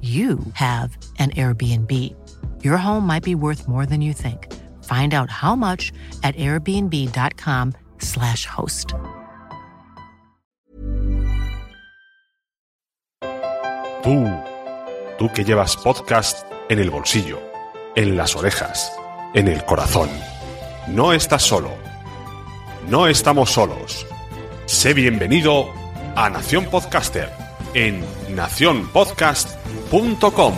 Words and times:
you 0.00 0.38
have 0.54 0.96
an 1.18 1.32
Airbnb. 1.32 1.90
Your 2.64 2.78
home 2.78 3.06
might 3.06 3.22
be 3.22 3.34
worth 3.34 3.68
more 3.68 3.84
than 3.84 4.00
you 4.00 4.14
think. 4.14 4.50
Find 4.84 5.12
out 5.12 5.28
how 5.28 5.54
much 5.54 5.92
at 6.22 6.34
airbnb.com/slash 6.36 8.46
host. 8.46 8.94
Tú, 14.02 14.26
tú 15.18 15.30
que 15.34 15.44
llevas 15.44 15.76
podcast 15.76 16.46
en 16.70 16.78
el 16.78 16.88
bolsillo, 16.88 17.38
en 17.96 18.16
las 18.16 18.34
orejas, 18.34 18.90
en 19.34 19.46
el 19.48 19.62
corazón. 19.66 20.08
No 20.86 21.12
estás 21.12 21.42
solo. 21.42 21.70
No 22.88 23.08
estamos 23.08 23.50
solos. 23.50 24.06
Sé 24.64 24.94
bienvenido 24.94 25.66
a 26.16 26.30
Nación 26.30 26.64
Podcaster 26.64 27.49
en 27.74 28.00
nacionpodcast.com. 28.34 30.54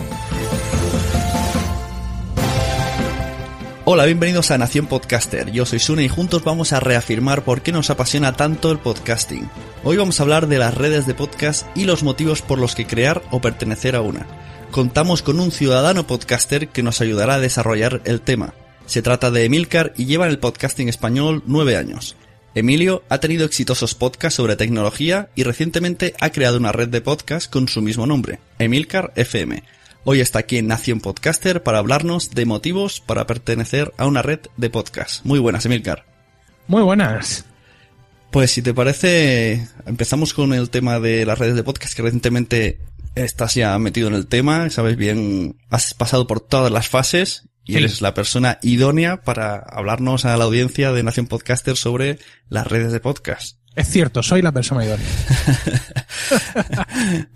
Hola, 3.85 4.05
bienvenidos 4.05 4.49
a 4.51 4.57
Nación 4.57 4.87
Podcaster. 4.87 5.51
Yo 5.51 5.65
soy 5.65 5.79
Sune 5.79 6.05
y 6.05 6.07
juntos 6.07 6.45
vamos 6.45 6.71
a 6.71 6.79
reafirmar 6.79 7.43
por 7.43 7.61
qué 7.61 7.73
nos 7.73 7.89
apasiona 7.89 8.31
tanto 8.31 8.71
el 8.71 8.79
podcasting. 8.79 9.49
Hoy 9.83 9.97
vamos 9.97 10.19
a 10.19 10.23
hablar 10.23 10.47
de 10.47 10.57
las 10.57 10.73
redes 10.73 11.05
de 11.05 11.13
podcast 11.13 11.67
y 11.75 11.83
los 11.83 12.01
motivos 12.01 12.41
por 12.41 12.59
los 12.59 12.75
que 12.75 12.87
crear 12.87 13.21
o 13.29 13.41
pertenecer 13.41 13.97
a 13.97 14.01
una. 14.01 14.25
Contamos 14.71 15.21
con 15.21 15.41
un 15.41 15.51
ciudadano 15.51 16.07
podcaster 16.07 16.69
que 16.69 16.81
nos 16.81 17.01
ayudará 17.01 17.33
a 17.35 17.39
desarrollar 17.39 18.01
el 18.05 18.21
tema. 18.21 18.53
Se 18.85 19.01
trata 19.01 19.31
de 19.31 19.45
Emilcar 19.45 19.93
y 19.97 20.05
lleva 20.05 20.25
en 20.25 20.31
el 20.31 20.39
podcasting 20.39 20.87
español 20.87 21.43
nueve 21.45 21.75
años. 21.75 22.15
Emilio 22.55 23.03
ha 23.09 23.17
tenido 23.17 23.45
exitosos 23.45 23.95
podcasts 23.95 24.37
sobre 24.37 24.55
tecnología 24.55 25.29
y 25.33 25.43
recientemente 25.43 26.13
ha 26.19 26.29
creado 26.29 26.57
una 26.57 26.71
red 26.71 26.87
de 26.87 27.01
podcasts 27.01 27.49
con 27.49 27.67
su 27.67 27.81
mismo 27.81 28.05
nombre, 28.05 28.39
Emilcar 28.59 29.11
FM. 29.15 29.63
Hoy 30.03 30.19
está 30.19 30.39
aquí 30.39 30.57
en 30.57 30.67
Nación 30.67 30.99
Podcaster 30.99 31.63
para 31.63 31.79
hablarnos 31.79 32.29
de 32.31 32.45
motivos 32.45 33.01
para 33.01 33.25
pertenecer 33.25 33.91
a 33.97 34.05
una 34.05 34.21
red 34.21 34.39
de 34.57 34.69
podcasts. 34.69 35.21
Muy 35.23 35.39
buenas, 35.39 35.65
Emilcar. 35.65 36.05
Muy 36.67 36.83
buenas. 36.83 37.45
Pues 38.29 38.51
si 38.51 38.61
te 38.61 38.73
parece, 38.73 39.67
empezamos 39.87 40.35
con 40.35 40.53
el 40.53 40.69
tema 40.69 40.99
de 40.99 41.25
las 41.25 41.39
redes 41.39 41.55
de 41.55 41.63
podcast 41.63 41.95
que 41.95 42.03
recientemente 42.03 42.79
estás 43.15 43.55
ya 43.55 43.77
metido 43.79 44.09
en 44.09 44.13
el 44.15 44.27
tema, 44.27 44.69
sabes 44.69 44.95
bien, 44.95 45.55
has 45.71 45.95
pasado 45.95 46.27
por 46.27 46.39
todas 46.39 46.71
las 46.71 46.87
fases 46.87 47.47
y 47.65 47.73
Sí. 47.73 47.77
eres 47.79 48.01
la 48.01 48.13
persona 48.13 48.59
idónea 48.61 49.21
para 49.23 49.55
hablarnos 49.57 50.25
a 50.25 50.35
la 50.37 50.43
audiencia 50.43 50.91
de 50.91 51.03
Nación 51.03 51.27
Podcaster 51.27 51.77
sobre 51.77 52.19
las 52.49 52.67
redes 52.67 52.91
de 52.91 52.99
podcast. 52.99 53.57
Es 53.75 53.87
cierto, 53.89 54.21
soy 54.21 54.41
la 54.41 54.51
persona 54.51 54.85
idónea. 54.85 55.07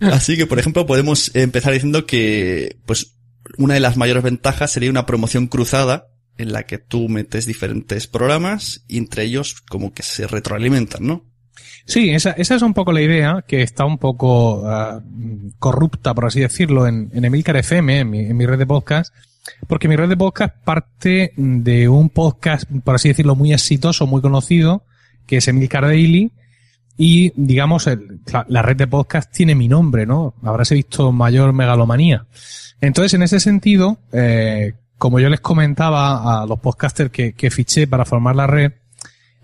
Así 0.00 0.36
que, 0.36 0.46
por 0.46 0.58
ejemplo, 0.58 0.86
podemos 0.86 1.34
empezar 1.34 1.72
diciendo 1.72 2.06
que, 2.06 2.76
pues, 2.86 3.16
una 3.56 3.74
de 3.74 3.80
las 3.80 3.96
mayores 3.96 4.22
ventajas 4.22 4.70
sería 4.70 4.90
una 4.90 5.06
promoción 5.06 5.46
cruzada 5.46 6.08
en 6.36 6.52
la 6.52 6.64
que 6.64 6.78
tú 6.78 7.08
metes 7.08 7.46
diferentes 7.46 8.06
programas 8.06 8.84
y 8.86 8.98
entre 8.98 9.24
ellos 9.24 9.60
como 9.68 9.92
que 9.92 10.02
se 10.02 10.26
retroalimentan, 10.26 11.04
¿no? 11.06 11.24
Sí, 11.86 12.10
esa, 12.10 12.32
esa 12.32 12.54
es 12.54 12.62
un 12.62 12.74
poco 12.74 12.92
la 12.92 13.00
idea 13.00 13.44
que 13.48 13.62
está 13.62 13.84
un 13.84 13.98
poco 13.98 14.62
ah, 14.68 15.02
corrupta, 15.58 16.14
por 16.14 16.26
así 16.26 16.40
decirlo, 16.40 16.86
en, 16.86 17.10
en 17.14 17.24
Emilcar 17.24 17.56
FM, 17.56 18.00
en 18.00 18.10
mi, 18.10 18.20
en 18.20 18.36
mi 18.36 18.46
red 18.46 18.58
de 18.58 18.66
podcast, 18.66 19.12
porque 19.66 19.88
mi 19.88 19.96
red 19.96 20.08
de 20.08 20.16
podcast 20.16 20.54
parte 20.64 21.32
de 21.36 21.88
un 21.88 22.08
podcast, 22.10 22.64
por 22.84 22.94
así 22.94 23.08
decirlo, 23.08 23.34
muy 23.36 23.52
exitoso, 23.52 24.06
muy 24.06 24.20
conocido, 24.20 24.84
que 25.26 25.38
es 25.38 25.48
Emilcar 25.48 25.84
Daily, 25.84 26.32
y 26.96 27.32
digamos, 27.36 27.86
el- 27.86 28.20
la, 28.48 28.62
red 28.62 28.76
de 28.76 28.86
podcast 28.86 29.32
tiene 29.32 29.54
mi 29.54 29.68
nombre, 29.68 30.04
¿no? 30.06 30.34
Habrás 30.42 30.70
visto 30.70 31.12
mayor 31.12 31.52
megalomanía. 31.52 32.26
Entonces, 32.80 33.14
en 33.14 33.22
ese 33.22 33.38
sentido, 33.40 33.98
eh, 34.12 34.74
como 34.98 35.20
yo 35.20 35.28
les 35.28 35.40
comentaba 35.40 36.42
a 36.42 36.46
los 36.46 36.58
podcasters 36.58 37.10
que, 37.10 37.32
que 37.34 37.50
fiché 37.50 37.86
para 37.86 38.04
formar 38.04 38.34
la 38.34 38.46
red, 38.48 38.72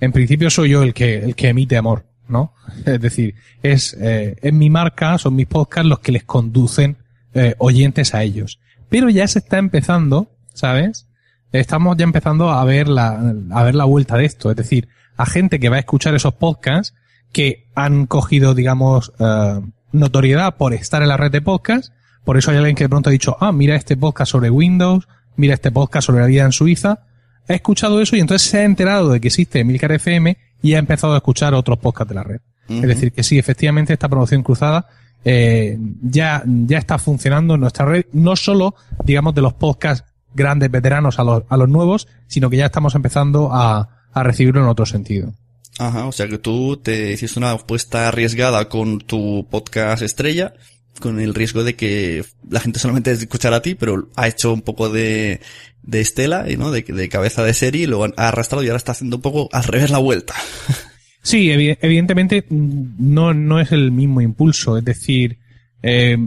en 0.00 0.10
principio 0.12 0.50
soy 0.50 0.70
yo 0.70 0.82
el 0.82 0.92
que, 0.92 1.18
el 1.18 1.36
que 1.36 1.48
emite 1.48 1.76
amor, 1.76 2.06
¿no? 2.28 2.54
Es 2.86 3.00
decir, 3.00 3.34
es, 3.62 3.96
eh, 4.00 4.36
es 4.42 4.52
mi 4.52 4.68
marca, 4.68 5.16
son 5.18 5.36
mis 5.36 5.46
podcasts 5.46 5.88
los 5.88 6.00
que 6.00 6.12
les 6.12 6.24
conducen 6.24 6.96
eh, 7.34 7.54
oyentes 7.58 8.14
a 8.14 8.22
ellos. 8.24 8.58
Pero 8.94 9.10
ya 9.10 9.26
se 9.26 9.40
está 9.40 9.58
empezando, 9.58 10.30
¿sabes? 10.52 11.08
Estamos 11.50 11.96
ya 11.96 12.04
empezando 12.04 12.50
a 12.50 12.64
ver 12.64 12.86
la, 12.86 13.34
a 13.50 13.62
ver 13.64 13.74
la 13.74 13.86
vuelta 13.86 14.16
de 14.16 14.24
esto. 14.24 14.52
Es 14.52 14.56
decir, 14.56 14.86
a 15.16 15.26
gente 15.26 15.58
que 15.58 15.68
va 15.68 15.74
a 15.74 15.80
escuchar 15.80 16.14
esos 16.14 16.34
podcasts 16.34 16.94
que 17.32 17.66
han 17.74 18.06
cogido, 18.06 18.54
digamos, 18.54 19.10
eh, 19.18 19.60
notoriedad 19.90 20.54
por 20.58 20.74
estar 20.74 21.02
en 21.02 21.08
la 21.08 21.16
red 21.16 21.32
de 21.32 21.42
podcast. 21.42 21.92
Por 22.22 22.38
eso 22.38 22.52
hay 22.52 22.58
alguien 22.58 22.76
que 22.76 22.84
de 22.84 22.88
pronto 22.88 23.10
ha 23.10 23.12
dicho, 23.12 23.36
ah, 23.40 23.50
mira 23.50 23.74
este 23.74 23.96
podcast 23.96 24.30
sobre 24.30 24.48
Windows, 24.48 25.08
mira 25.34 25.54
este 25.54 25.72
podcast 25.72 26.06
sobre 26.06 26.20
la 26.20 26.28
vida 26.28 26.44
en 26.44 26.52
Suiza. 26.52 27.00
Ha 27.48 27.52
escuchado 27.52 28.00
eso 28.00 28.14
y 28.14 28.20
entonces 28.20 28.48
se 28.48 28.58
ha 28.58 28.64
enterado 28.64 29.10
de 29.10 29.20
que 29.20 29.26
existe 29.26 29.58
Emilcar 29.58 29.90
FM 29.90 30.38
y 30.62 30.74
ha 30.74 30.78
empezado 30.78 31.14
a 31.14 31.16
escuchar 31.16 31.52
otros 31.54 31.80
podcasts 31.80 32.10
de 32.10 32.14
la 32.14 32.22
red. 32.22 32.40
Es 32.68 32.82
decir, 32.82 33.10
que 33.10 33.24
sí, 33.24 33.40
efectivamente 33.40 33.92
esta 33.92 34.08
promoción 34.08 34.44
cruzada 34.44 34.86
eh, 35.24 35.78
ya, 36.02 36.42
ya 36.44 36.78
está 36.78 36.98
funcionando 36.98 37.56
nuestra 37.56 37.86
red, 37.86 38.06
no 38.12 38.36
solo, 38.36 38.74
digamos, 39.04 39.34
de 39.34 39.42
los 39.42 39.54
podcasts 39.54 40.06
grandes 40.34 40.70
veteranos 40.70 41.18
a 41.18 41.24
los, 41.24 41.44
a 41.48 41.56
los 41.56 41.68
nuevos, 41.68 42.08
sino 42.26 42.50
que 42.50 42.56
ya 42.58 42.66
estamos 42.66 42.94
empezando 42.94 43.50
a, 43.52 44.06
a 44.12 44.22
recibirlo 44.22 44.62
en 44.62 44.68
otro 44.68 44.86
sentido. 44.86 45.32
Ajá, 45.78 46.06
o 46.06 46.12
sea 46.12 46.28
que 46.28 46.38
tú 46.38 46.76
te 46.76 47.12
hiciste 47.12 47.38
una 47.38 47.52
apuesta 47.52 48.08
arriesgada 48.08 48.68
con 48.68 49.00
tu 49.00 49.46
podcast 49.50 50.02
estrella, 50.02 50.54
con 51.00 51.18
el 51.18 51.34
riesgo 51.34 51.64
de 51.64 51.74
que 51.74 52.24
la 52.48 52.60
gente 52.60 52.78
solamente 52.78 53.10
escuchara 53.10 53.56
a 53.56 53.62
ti, 53.62 53.74
pero 53.74 54.08
ha 54.14 54.28
hecho 54.28 54.52
un 54.52 54.62
poco 54.62 54.88
de, 54.88 55.40
de 55.82 56.00
estela, 56.00 56.44
¿no? 56.58 56.70
De, 56.70 56.82
de 56.82 57.08
cabeza 57.08 57.42
de 57.42 57.54
serie 57.54 57.86
luego 57.88 58.06
ha 58.16 58.28
arrastrado 58.28 58.62
y 58.62 58.68
ahora 58.68 58.76
está 58.76 58.92
haciendo 58.92 59.16
un 59.16 59.22
poco 59.22 59.48
al 59.52 59.64
revés 59.64 59.90
la 59.90 59.98
vuelta. 59.98 60.34
Sí, 61.24 61.50
evidentemente 61.50 62.44
mm, 62.48 62.96
no, 62.98 63.32
no 63.32 63.58
es 63.58 63.72
el 63.72 63.90
mismo 63.90 64.20
impulso. 64.20 64.76
Es 64.76 64.84
decir, 64.84 65.38
eh, 65.82 66.18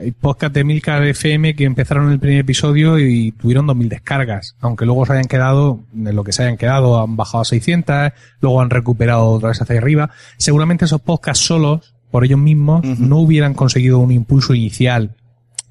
hay 0.00 0.10
podcast 0.10 0.52
de 0.52 0.64
Milcar 0.64 1.04
FM 1.04 1.54
que 1.54 1.64
empezaron 1.64 2.10
el 2.10 2.18
primer 2.18 2.40
episodio 2.40 2.98
y 2.98 3.30
tuvieron 3.30 3.68
2.000 3.68 3.88
descargas, 3.88 4.56
aunque 4.60 4.86
luego 4.86 5.06
se 5.06 5.12
hayan 5.12 5.26
quedado, 5.26 5.84
en 5.94 6.16
lo 6.16 6.24
que 6.24 6.32
se 6.32 6.42
hayan 6.42 6.56
quedado, 6.56 7.00
han 7.00 7.16
bajado 7.16 7.42
a 7.42 7.44
600, 7.44 8.12
luego 8.40 8.60
han 8.60 8.70
recuperado 8.70 9.26
otra 9.26 9.50
vez 9.50 9.62
hacia 9.62 9.78
arriba. 9.78 10.10
Seguramente 10.36 10.84
esos 10.84 11.00
podcasts 11.00 11.44
solos, 11.44 11.94
por 12.10 12.24
ellos 12.24 12.40
mismos, 12.40 12.84
no 12.84 13.18
hubieran 13.18 13.54
conseguido 13.54 14.00
un 14.00 14.10
impulso 14.10 14.52
inicial 14.52 15.14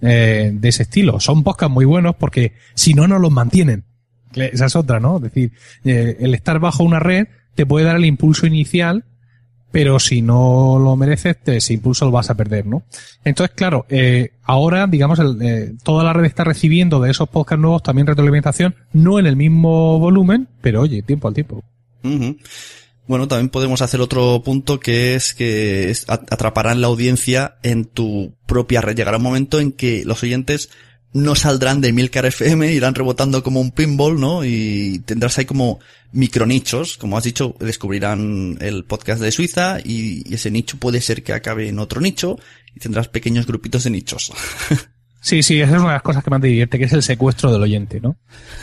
eh, 0.02 0.52
de 0.54 0.70
ese 0.70 0.84
estilo. 0.84 1.20
Son 1.20 1.44
podcasts 1.44 1.74
muy 1.74 1.84
buenos 1.84 2.16
porque 2.16 2.54
si 2.76 2.94
no, 2.94 3.10
no 3.10 3.20
los 3.20 3.32
mantienen. 3.32 3.84
Esa 4.34 4.68
es 4.68 4.76
otra, 4.78 5.02
¿no? 5.02 5.18
Es 5.18 5.24
decir, 5.24 5.52
eh, 5.84 6.16
el 6.22 6.34
estar 6.34 6.60
bajo 6.60 6.84
una 6.84 7.00
red 7.00 7.28
te 7.56 7.66
puede 7.66 7.86
dar 7.86 7.96
el 7.96 8.06
impulso 8.06 8.46
inicial, 8.48 9.06
pero 9.72 10.00
si 10.00 10.22
no 10.22 10.80
lo 10.80 10.96
mereces, 10.96 11.38
ese 11.46 11.74
impulso 11.74 12.06
lo 12.06 12.12
vas 12.12 12.30
a 12.30 12.36
perder, 12.36 12.66
¿no? 12.66 12.84
Entonces, 13.24 13.56
claro, 13.56 13.86
eh, 13.90 14.32
ahora, 14.44 14.88
digamos, 14.88 15.20
eh, 15.42 15.74
toda 15.84 16.04
la 16.04 16.14
red 16.14 16.26
está 16.26 16.44
recibiendo 16.44 17.00
de 17.00 17.12
esos 17.12 17.30
podcasts 17.30 17.62
nuevos 17.62 17.84
también 17.84 18.08
retroalimentación, 18.08 18.76
no 18.94 19.20
en 19.20 19.28
el 19.28 19.36
mismo 19.36 20.00
volumen, 20.00 20.48
pero 20.62 20.82
oye, 20.82 21.02
tiempo 21.04 21.28
al 21.28 21.34
tiempo. 21.34 21.64
Bueno, 23.10 23.28
también 23.28 23.50
podemos 23.50 23.82
hacer 23.82 24.02
otro 24.02 24.42
punto 24.44 24.80
que 24.80 25.16
es 25.16 25.34
que 25.34 25.92
atraparán 26.08 26.80
la 26.80 26.88
audiencia 26.88 27.56
en 27.64 27.86
tu 27.86 28.36
propia 28.46 28.82
red. 28.82 28.96
Llegará 28.96 29.18
un 29.18 29.24
momento 29.24 29.60
en 29.60 29.72
que 29.72 30.04
los 30.06 30.22
oyentes 30.22 30.70
no 31.14 31.36
saldrán 31.36 31.82
de 31.82 31.92
Milcar 31.92 32.26
FM, 32.26 32.72
irán 32.72 32.96
rebotando 32.96 33.42
como 33.44 33.62
un 33.62 33.72
pinball, 33.72 34.20
¿no? 34.20 34.46
Y 34.46 35.02
tendrás 35.06 35.38
ahí 35.38 35.46
como 35.46 35.80
micronichos, 36.12 36.98
como 36.98 37.18
has 37.18 37.24
dicho, 37.24 37.56
descubrirán 37.60 38.58
el 38.62 38.86
podcast 38.86 39.22
de 39.22 39.32
Suiza 39.32 39.80
y, 39.84 40.34
ese 40.34 40.52
nicho 40.52 40.78
puede 40.78 41.02
ser 41.02 41.24
que 41.24 41.34
acabe 41.34 41.68
en 41.70 41.80
otro 41.80 42.02
nicho 42.02 42.38
y 42.76 42.80
tendrás 42.80 43.08
pequeños 43.08 43.48
grupitos 43.48 43.84
de 43.84 43.90
nichos. 43.90 44.32
Sí, 45.22 45.44
sí, 45.44 45.60
esa 45.60 45.74
es 45.74 45.80
una 45.80 45.90
de 45.90 45.96
las 45.96 46.02
cosas 46.02 46.24
que 46.24 46.30
más 46.30 46.40
te 46.40 46.48
divierte, 46.48 46.80
que 46.80 46.86
es 46.86 46.94
el 46.94 47.04
secuestro 47.04 47.52
del 47.52 47.62
oyente, 47.62 48.00
¿no? 48.00 48.16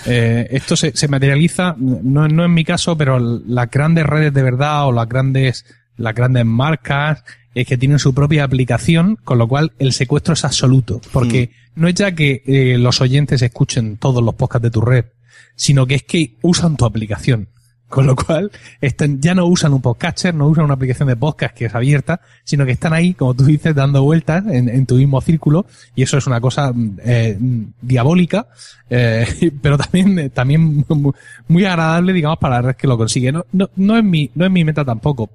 Eh, 0.07 0.49
esto 0.51 0.75
se, 0.75 1.07
materializa, 1.07 1.77
no, 1.79 2.29
no 2.29 2.45
en 2.47 2.55
mi 2.55 2.65
caso, 2.65 2.97
pero 2.97 3.19
las 3.19 3.71
grandes 3.71 4.07
redes 4.07 4.33
de 4.33 4.43
verdad 4.43 4.87
o 4.87 4.93
las 4.93 5.07
grandes, 5.07 5.67
las 5.97 6.15
grandes 6.15 6.45
marcas, 6.45 7.25
es 7.57 7.67
que 7.67 7.79
tienen 7.79 7.99
su 7.99 8.15
propia 8.15 8.45
aplicación, 8.45 9.17
con 9.25 9.39
lo 9.39 9.49
cual 9.49 9.73
el 9.79 9.95
secuestro 9.95 10.35
es 10.35 10.45
absoluto, 10.45 11.01
porque 11.11 11.51
mm. 11.75 11.81
no 11.81 11.89
es 11.89 11.95
ya 11.95 12.13
que 12.13 12.43
eh, 12.47 12.77
los 12.79 13.01
oyentes 13.01 13.41
escuchen 13.41 13.97
todos 13.97 14.23
los 14.23 14.35
podcasts 14.35 14.65
de 14.65 14.71
tu 14.71 14.83
red, 14.83 15.07
sino 15.55 15.87
que 15.87 15.95
es 15.95 16.03
que 16.03 16.35
usan 16.43 16.77
tu 16.77 16.85
aplicación. 16.85 17.49
Con 17.89 18.05
lo 18.05 18.17
cual, 18.17 18.51
están, 18.81 19.21
ya 19.21 19.35
no 19.35 19.47
usan 19.47 19.73
un 19.73 19.81
podcatcher, 19.81 20.35
no 20.35 20.49
usan 20.49 20.65
una 20.65 20.75
aplicación 20.75 21.09
de 21.09 21.15
podcast 21.15 21.55
que 21.55 21.67
es 21.67 21.75
abierta, 21.75 22.21
sino 22.43 22.67
que 22.67 22.73
están 22.73 22.93
ahí, 22.93 23.15
como 23.15 23.33
tú 23.33 23.45
dices, 23.45 23.77
dando 23.77 24.03
vueltas 24.03 24.45
en, 24.49 24.87
tu 24.87 24.97
mismo 24.97 25.21
círculo, 25.21 25.67
y 25.95 26.03
eso 26.03 26.19
es 26.19 26.27
una 26.27 26.41
cosa 26.41 26.75
eh, 27.05 27.39
diabólica, 27.81 28.49
eh, 28.91 29.53
pero 29.63 29.79
también, 29.79 30.31
también 30.31 30.85
muy 31.49 31.65
agradable, 31.65 32.13
digamos, 32.13 32.39
para 32.39 32.57
la 32.57 32.63
red 32.63 32.77
que 32.77 32.89
lo 32.89 32.99
consigue. 32.99 33.31
No, 33.31 33.47
no, 33.53 33.71
no 33.77 33.97
es 33.97 34.03
mi, 34.03 34.31
no 34.35 34.45
es 34.45 34.51
mi 34.51 34.65
meta 34.65 34.85
tampoco 34.85 35.31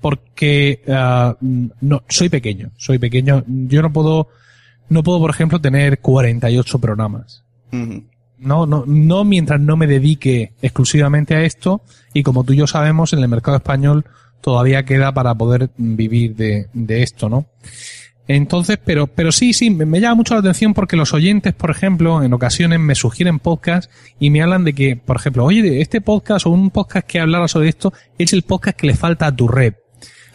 porque 0.00 0.82
uh, 0.86 1.34
no 1.80 2.02
soy 2.08 2.28
pequeño, 2.28 2.70
soy 2.76 2.98
pequeño. 2.98 3.44
Yo 3.46 3.82
no 3.82 3.92
puedo, 3.92 4.28
no 4.88 5.02
puedo, 5.02 5.18
por 5.18 5.30
ejemplo, 5.30 5.60
tener 5.60 6.00
48 6.00 6.78
programas. 6.78 7.44
No, 8.38 8.66
no, 8.66 8.84
no 8.86 9.24
mientras 9.24 9.60
no 9.60 9.76
me 9.76 9.86
dedique 9.86 10.52
exclusivamente 10.62 11.34
a 11.34 11.42
esto 11.42 11.82
y 12.14 12.22
como 12.22 12.44
tú 12.44 12.52
y 12.52 12.56
yo 12.56 12.66
sabemos, 12.66 13.12
en 13.12 13.18
el 13.20 13.28
mercado 13.28 13.56
español 13.56 14.04
todavía 14.40 14.84
queda 14.84 15.12
para 15.12 15.34
poder 15.34 15.70
vivir 15.76 16.36
de, 16.36 16.68
de 16.72 17.02
esto, 17.02 17.28
¿no? 17.28 17.46
Entonces, 18.28 18.78
pero, 18.84 19.06
pero 19.06 19.30
sí, 19.30 19.52
sí, 19.52 19.70
me, 19.70 20.00
llama 20.00 20.16
mucho 20.16 20.34
la 20.34 20.40
atención 20.40 20.74
porque 20.74 20.96
los 20.96 21.14
oyentes, 21.14 21.54
por 21.54 21.70
ejemplo, 21.70 22.22
en 22.22 22.32
ocasiones 22.32 22.80
me 22.80 22.94
sugieren 22.94 23.38
podcasts 23.38 23.92
y 24.18 24.30
me 24.30 24.42
hablan 24.42 24.64
de 24.64 24.72
que, 24.72 24.96
por 24.96 25.16
ejemplo, 25.16 25.44
oye, 25.44 25.80
este 25.80 26.00
podcast 26.00 26.46
o 26.46 26.50
un 26.50 26.70
podcast 26.70 27.06
que 27.06 27.20
hablara 27.20 27.46
sobre 27.46 27.68
esto 27.68 27.92
es 28.18 28.32
el 28.32 28.42
podcast 28.42 28.76
que 28.76 28.88
le 28.88 28.96
falta 28.96 29.26
a 29.26 29.36
tu 29.36 29.46
red. 29.46 29.74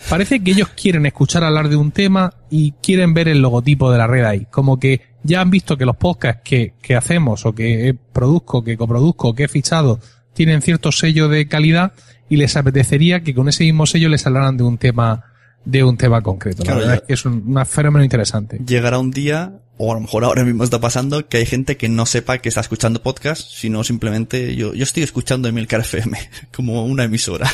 Parece 0.09 0.44
que 0.44 0.51
ellos 0.51 0.69
quieren 0.69 1.06
escuchar 1.06 1.44
hablar 1.44 1.69
de 1.69 1.75
un 1.75 1.92
tema 1.92 2.33
y 2.50 2.74
quieren 2.81 3.13
ver 3.13 3.27
el 3.27 3.42
logotipo 3.42 3.92
de 3.92 3.98
la 3.98 4.07
red 4.07 4.25
ahí. 4.25 4.48
Como 4.50 4.80
que 4.80 5.01
ya 5.24 5.42
han 5.42 5.50
visto 5.50 5.77
que 5.77 5.86
los 5.86 5.95
podcasts 5.95 6.42
que, 6.44 6.74
que 6.81 6.95
hacemos 6.95 7.45
o 7.45 7.53
que 7.53 7.95
produzco, 8.12 8.63
que 8.63 8.77
coproduzco, 8.77 9.36
que 9.36 9.45
he 9.45 9.48
fichado, 9.48 10.00
tienen 10.33 10.62
cierto 10.62 10.92
sello 10.92 11.30
de 11.30 11.48
calidad 11.48 11.94
y 12.30 12.38
les 12.38 12.56
apetecería 12.56 13.21
que 13.21 13.36
con 13.36 13.50
ese 13.50 13.63
mismo 13.63 13.86
sello 13.86 14.09
les 14.09 14.25
hablaran 14.25 14.57
de 14.57 14.63
un 14.63 14.77
tema 14.77 15.25
de 15.65 15.83
un 15.83 15.98
tema 15.98 16.21
concreto. 16.21 16.63
la 16.63 16.75
verdad 16.75 16.95
es 16.95 17.01
que 17.01 17.13
es 17.13 17.25
un, 17.25 17.65
fenómeno 17.65 18.03
interesante. 18.03 18.59
Llegará 18.65 18.98
un 18.98 19.12
día, 19.12 19.59
o 19.77 19.92
a 19.92 19.95
lo 19.95 20.01
mejor 20.01 20.24
ahora 20.24 20.44
mismo 20.44 20.63
está 20.63 20.80
pasando, 20.80 21.27
que 21.27 21.38
hay 21.38 21.45
gente 21.45 21.77
que 21.77 21.89
no 21.89 22.06
sepa 22.06 22.39
que 22.39 22.50
está 22.50 22.62
escuchando 22.62 23.01
podcast, 23.03 23.48
sino 23.51 23.83
simplemente 23.83 24.56
yo, 24.56 24.74
yo 24.74 24.83
estoy 24.83 25.03
escuchando 25.03 25.48
Emilcar 25.48 25.81
FM, 25.81 26.18
como 26.56 26.86
una 26.86 27.03
emisora. 27.03 27.50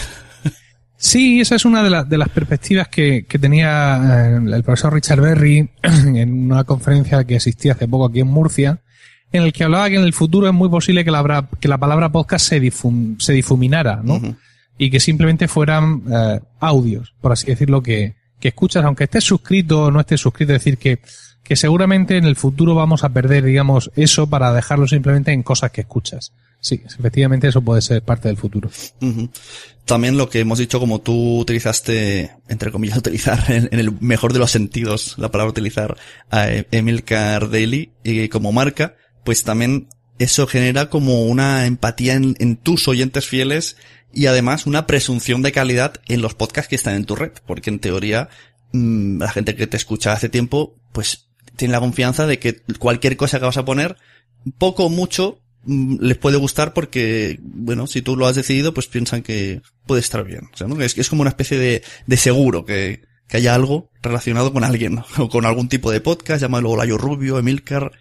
Sí, 0.98 1.40
esa 1.40 1.56
es 1.56 1.66
una 1.66 1.84
de, 1.84 1.92
las 1.92 2.10
de 2.10 2.18
las 2.18 2.30
perspectivas 2.30 2.88
que, 2.88 3.26
que 3.28 3.38
tenía 3.38 4.32
eh, 4.32 4.36
el 4.36 4.64
profesor 4.64 4.94
Richard 4.94 5.22
Berry 5.22 5.70
en 5.84 6.52
una 6.52 6.64
conferencia 6.64 7.24
que 7.24 7.36
existía 7.36 7.74
hace 7.74 7.88
poco 7.88 8.06
aquí 8.06 8.20
en 8.20 8.28
Murcia, 8.28 8.82
en 9.32 9.44
el 9.44 9.54
que 9.54 9.64
hablaba 9.64 9.90
que 9.90 9.98
en 9.98 10.04
el 10.04 10.14
futuro 10.14 10.48
es 10.48 10.54
muy 10.54 10.70
posible 10.70 11.06
que 11.06 11.12
la, 11.12 11.48
que 11.60 11.68
la 11.68 11.78
palabra 11.78 12.12
podcast 12.12 12.48
se, 12.48 12.72
se 13.20 13.34
difuminara, 13.34 14.02
¿no? 14.04 14.20
y 14.78 14.90
que 14.90 15.00
simplemente 15.00 15.48
fueran 15.48 16.04
eh, 16.12 16.40
audios, 16.60 17.14
por 17.22 17.32
así 17.32 17.48
decirlo, 17.48 17.82
que, 17.82 18.16
que 18.40 18.50
escuchas, 18.50 18.86
aunque 18.86 19.06
estés 19.06 19.24
suscrito 19.24 19.86
o 19.86 19.92
no 19.92 20.00
estés 20.00 20.22
suscrito, 20.22 20.54
es 20.54 20.64
decir, 20.64 20.78
que, 20.78 21.00
que 21.44 21.56
seguramente 21.56 22.18
en 22.18 22.26
el 22.26 22.36
futuro 22.36 22.76
vamos 22.76 23.04
a 23.04 23.10
perder, 23.10 23.44
digamos, 23.44 23.92
eso 23.96 24.30
para 24.30 24.54
dejarlo 24.54 24.88
simplemente 24.88 25.32
en 25.32 25.44
cosas 25.44 25.72
que 25.72 25.82
escuchas. 25.82 26.34
Sí, 26.68 26.82
efectivamente 26.86 27.48
eso 27.48 27.62
puede 27.62 27.82
ser 27.82 28.02
parte 28.02 28.28
del 28.28 28.36
futuro. 28.36 28.70
También 29.86 30.18
lo 30.18 30.30
que 30.30 30.42
hemos 30.42 30.60
dicho, 30.60 30.82
como 30.82 31.00
tú 31.00 31.40
utilizaste, 31.40 32.32
entre 32.50 32.74
comillas, 32.74 32.98
utilizar 32.98 33.50
en, 33.50 33.70
el 33.72 33.94
mejor 34.02 34.34
de 34.34 34.40
los 34.40 34.52
sentidos 34.52 35.16
la 35.18 35.32
palabra 35.32 35.52
utilizar 35.52 35.96
a 36.30 36.50
Emilcar 36.72 37.50
Daily 37.50 37.94
y 38.04 38.28
como 38.28 38.52
marca, 38.52 38.98
pues 39.24 39.46
también 39.46 39.88
eso 40.20 40.46
genera 40.46 40.90
como 40.90 41.24
una 41.24 41.68
empatía 41.68 42.16
en, 42.16 42.58
tus 42.58 42.90
oyentes 42.90 43.26
fieles 43.26 43.78
y 44.12 44.26
además 44.26 44.66
una 44.66 44.88
presunción 44.88 45.44
de 45.44 45.54
calidad 45.54 45.94
en 46.10 46.22
los 46.22 46.34
podcasts 46.34 46.68
que 46.68 46.76
están 46.76 46.96
en 46.96 47.06
tu 47.06 47.16
red, 47.16 47.32
porque 47.46 47.70
en 47.70 47.80
teoría 47.80 48.28
mm, 48.74 49.22
la 49.22 49.32
gente 49.32 49.56
que 49.56 49.68
te 49.68 49.78
escucha 49.78 50.12
hace 50.12 50.28
tiempo, 50.28 50.76
pues 50.92 51.30
tiene 51.56 51.72
la 51.72 51.80
confianza 51.80 52.28
de 52.28 52.40
que 52.40 52.62
cualquier 52.78 53.16
cosa 53.16 53.40
que 53.40 53.46
vas 53.46 53.56
a 53.56 53.64
poner, 53.64 53.96
poco 54.58 54.88
o 54.88 54.90
mucho, 54.90 55.40
les 55.68 56.18
puede 56.18 56.38
gustar 56.38 56.74
porque, 56.74 57.40
bueno, 57.42 57.88
si 57.88 58.02
tú 58.02 58.16
lo 58.16 58.26
has 58.26 58.36
decidido, 58.36 58.74
pues 58.74 58.88
piensan 58.88 59.22
que 59.22 59.62
puede 59.86 60.02
estar 60.02 60.24
bien. 60.24 60.50
O 60.54 60.58
sea, 60.58 60.68
¿no? 60.68 60.80
es, 60.82 60.98
es 60.98 61.10
como 61.10 61.22
una 61.22 61.30
especie 61.30 61.58
de, 61.58 61.84
de 62.06 62.18
seguro 62.18 62.66
que, 62.66 63.02
que 63.28 63.38
haya 63.38 63.54
algo 63.54 63.90
relacionado 64.02 64.54
con 64.54 64.64
alguien, 64.64 65.00
o 65.18 65.30
con 65.30 65.46
algún 65.46 65.68
tipo 65.68 65.92
de 65.92 66.02
podcast, 66.02 66.42
llámalo 66.42 66.76
Layo 66.76 66.98
Rubio, 66.98 67.38
Emilcar. 67.38 67.92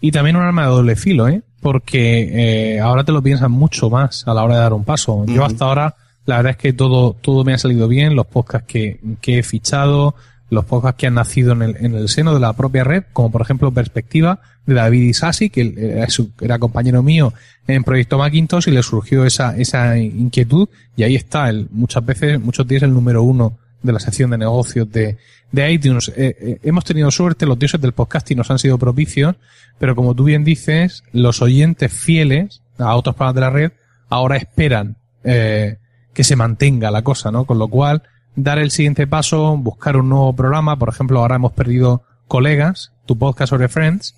Y 0.00 0.12
también 0.12 0.36
un 0.36 0.42
arma 0.42 0.62
de 0.62 0.68
doble 0.68 0.96
filo, 0.96 1.28
¿eh? 1.28 1.42
porque 1.60 2.74
eh, 2.76 2.80
ahora 2.80 3.04
te 3.04 3.12
lo 3.12 3.22
piensas 3.22 3.50
mucho 3.50 3.90
más 3.90 4.26
a 4.26 4.34
la 4.34 4.44
hora 4.44 4.54
de 4.54 4.60
dar 4.60 4.72
un 4.72 4.84
paso. 4.84 5.24
Yo 5.26 5.44
hasta 5.44 5.64
ahora, 5.64 5.96
la 6.24 6.36
verdad 6.36 6.52
es 6.52 6.56
que 6.58 6.72
todo, 6.72 7.14
todo 7.20 7.44
me 7.44 7.54
ha 7.54 7.58
salido 7.58 7.88
bien, 7.88 8.14
los 8.14 8.26
podcasts 8.26 8.68
que, 8.68 9.00
que 9.20 9.40
he 9.40 9.42
fichado, 9.42 10.14
los 10.50 10.64
podcasts 10.64 10.98
que 10.98 11.06
han 11.06 11.14
nacido 11.14 11.52
en 11.52 11.62
el, 11.62 11.76
en 11.76 11.94
el 11.94 12.08
seno 12.08 12.34
de 12.34 12.40
la 12.40 12.52
propia 12.54 12.84
red, 12.84 13.04
como 13.12 13.30
por 13.30 13.42
ejemplo 13.42 13.70
Perspectiva 13.70 14.40
de 14.66 14.74
David 14.74 15.02
Isasi, 15.02 15.50
que 15.50 15.74
era, 15.76 16.06
era 16.40 16.58
compañero 16.58 17.02
mío 17.02 17.34
en 17.66 17.84
Proyecto 17.84 18.18
Macintosh 18.18 18.68
y 18.68 18.70
le 18.70 18.82
surgió 18.82 19.24
esa, 19.24 19.56
esa 19.56 19.98
inquietud 19.98 20.68
y 20.96 21.02
ahí 21.02 21.16
está, 21.16 21.48
el, 21.48 21.68
muchas 21.70 22.04
veces, 22.04 22.40
muchos 22.40 22.66
días 22.66 22.82
el 22.82 22.94
número 22.94 23.22
uno 23.22 23.58
de 23.82 23.92
la 23.92 24.00
sección 24.00 24.30
de 24.30 24.38
negocios 24.38 24.90
de, 24.90 25.18
de 25.52 25.72
iTunes. 25.72 26.08
Eh, 26.08 26.36
eh, 26.40 26.58
hemos 26.62 26.84
tenido 26.84 27.10
suerte, 27.10 27.46
los 27.46 27.58
dioses 27.58 27.80
del 27.80 27.92
podcasting 27.92 28.36
nos 28.36 28.50
han 28.50 28.58
sido 28.58 28.78
propicios, 28.78 29.36
pero 29.78 29.94
como 29.94 30.14
tú 30.14 30.24
bien 30.24 30.44
dices, 30.44 31.04
los 31.12 31.42
oyentes 31.42 31.92
fieles 31.92 32.62
a 32.78 32.94
otros 32.96 33.14
programas 33.14 33.34
de 33.34 33.40
la 33.40 33.50
red 33.50 33.72
ahora 34.08 34.36
esperan 34.36 34.96
eh, 35.24 35.76
que 36.12 36.24
se 36.24 36.36
mantenga 36.36 36.90
la 36.90 37.02
cosa, 37.02 37.30
¿no? 37.30 37.44
Con 37.44 37.58
lo 37.58 37.68
cual 37.68 38.02
dar 38.42 38.58
el 38.58 38.70
siguiente 38.70 39.06
paso, 39.06 39.56
buscar 39.56 39.96
un 39.96 40.08
nuevo 40.08 40.34
programa. 40.34 40.78
Por 40.78 40.88
ejemplo, 40.88 41.20
ahora 41.20 41.36
hemos 41.36 41.52
perdido 41.52 42.02
Colegas, 42.26 42.92
tu 43.06 43.18
podcast 43.18 43.50
sobre 43.50 43.68
Friends. 43.68 44.14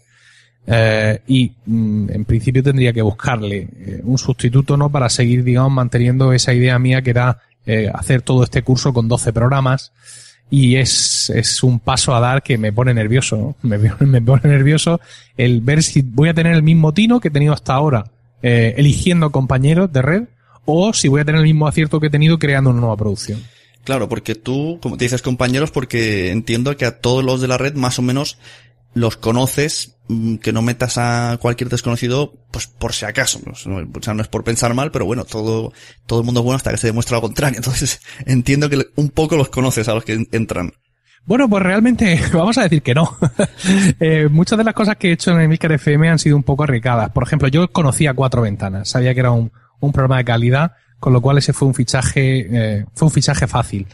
Eh, 0.67 1.21
y 1.27 1.53
mm, 1.65 2.11
en 2.11 2.25
principio 2.27 2.63
tendría 2.63 2.93
que 2.93 3.03
buscarle 3.03 3.69
eh, 3.79 4.01
un 4.05 4.19
sustituto, 4.19 4.77
¿no? 4.77 4.91
Para 4.91 5.09
seguir, 5.09 5.43
digamos, 5.43 5.73
manteniendo 5.73 6.33
esa 6.33 6.53
idea 6.53 6.79
mía 6.79 7.03
que 7.03 7.11
era 7.11 7.39
eh, 7.67 7.91
hacer 7.93 8.23
todo 8.23 8.45
este 8.45 8.63
curso 8.63 8.93
con 8.93 9.09
12 9.09 9.33
programas. 9.33 9.93
Y 10.51 10.77
es, 10.77 11.31
es 11.31 11.63
un 11.63 11.79
paso 11.79 12.15
a 12.15 12.21
dar 12.21 12.43
que 12.43 12.59
me 12.59 12.73
pone 12.73 12.93
nervioso, 12.93 13.37
¿no? 13.37 13.57
me, 13.63 13.79
me 13.79 14.21
pone 14.21 14.43
nervioso 14.45 15.01
el 15.37 15.61
ver 15.61 15.83
si 15.83 16.03
voy 16.03 16.29
a 16.29 16.35
tener 16.35 16.55
el 16.55 16.63
mismo 16.63 16.93
tino 16.93 17.21
que 17.21 17.29
he 17.29 17.31
tenido 17.31 17.55
hasta 17.55 17.73
ahora, 17.73 18.05
eh, 18.43 18.75
eligiendo 18.77 19.31
compañeros 19.31 19.93
de 19.93 20.03
red, 20.03 20.23
o 20.67 20.93
si 20.93 21.09
voy 21.09 21.23
a 21.23 21.25
tener 21.25 21.41
el 21.41 21.47
mismo 21.47 21.67
acierto 21.67 22.01
que 22.01 22.09
he 22.09 22.11
tenido 22.11 22.39
creando 22.39 22.71
una 22.71 22.81
nueva 22.81 22.97
producción. 22.97 23.41
Claro, 23.85 24.09
porque 24.09 24.35
tú, 24.35 24.79
como 24.83 24.97
te 24.97 25.05
dices 25.05 25.23
compañeros, 25.23 25.71
porque 25.71 26.31
entiendo 26.31 26.77
que 26.77 26.85
a 26.85 27.01
todos 27.01 27.25
los 27.25 27.41
de 27.41 27.49
la 27.49 27.59
red 27.59 27.75
más 27.75 27.99
o 27.99 28.03
menos 28.03 28.39
los 28.93 29.17
conoces, 29.17 29.97
mm, 30.09 30.37
que 30.37 30.53
no 30.53 30.63
metas 30.63 30.99
a 30.99 31.39
cualquier 31.41 31.71
desconocido, 31.71 32.35
pues 32.51 32.67
por 32.67 32.93
si 32.93 33.05
acaso. 33.05 33.41
O 33.51 34.03
sea, 34.03 34.15
no 34.15 34.23
es 34.23 34.29
por 34.29 34.45
pensar 34.45 34.75
mal, 34.75 34.91
pero 34.91 35.07
bueno, 35.07 35.25
todo, 35.25 35.73
todo 36.07 36.21
el 36.21 36.25
mundo 36.25 36.41
es 36.41 36.45
bueno 36.45 36.57
hasta 36.57 36.73
que 36.73 36.77
se 36.77 36.89
demuestra 36.89 37.17
lo 37.17 37.23
contrario. 37.23 37.57
Entonces, 37.59 38.01
entiendo 38.27 38.69
que 38.69 38.87
un 38.97 39.11
poco 39.11 39.37
los 39.37 39.49
conoces 39.49 39.89
a 39.89 39.95
los 39.95 40.05
que 40.05 40.27
entran. 40.33 40.73
Bueno, 41.25 41.49
pues 41.49 41.63
realmente 41.63 42.21
vamos 42.33 42.59
a 42.59 42.65
decir 42.65 42.83
que 42.83 42.95
no. 42.95 43.17
eh, 44.01 44.29
muchas 44.31 44.59
de 44.59 44.65
las 44.65 44.75
cosas 44.75 44.97
que 44.97 45.09
he 45.09 45.13
hecho 45.13 45.31
en 45.31 45.41
Emilcar 45.41 45.73
FM 45.73 46.09
han 46.09 46.19
sido 46.19 46.37
un 46.37 46.43
poco 46.43 46.65
arriesgadas. 46.65 47.11
Por 47.11 47.23
ejemplo, 47.23 47.49
yo 47.49 47.71
conocía 47.73 48.15
Cuatro 48.15 48.43
Ventanas, 48.43 48.89
sabía 48.89 49.15
que 49.15 49.21
era 49.21 49.31
un, 49.31 49.53
un 49.81 49.93
programa 49.93 50.19
de 50.19 50.25
calidad, 50.25 50.73
con 51.01 51.15
lo 51.15 51.21
cual 51.23 51.39
ese 51.39 51.55
fue 51.55 51.67
un 51.67 51.75
fichaje, 51.75 52.47
eh, 52.51 52.85
fue 52.95 53.07
un 53.07 53.13
fichaje 53.13 53.47
fácil. 53.47 53.87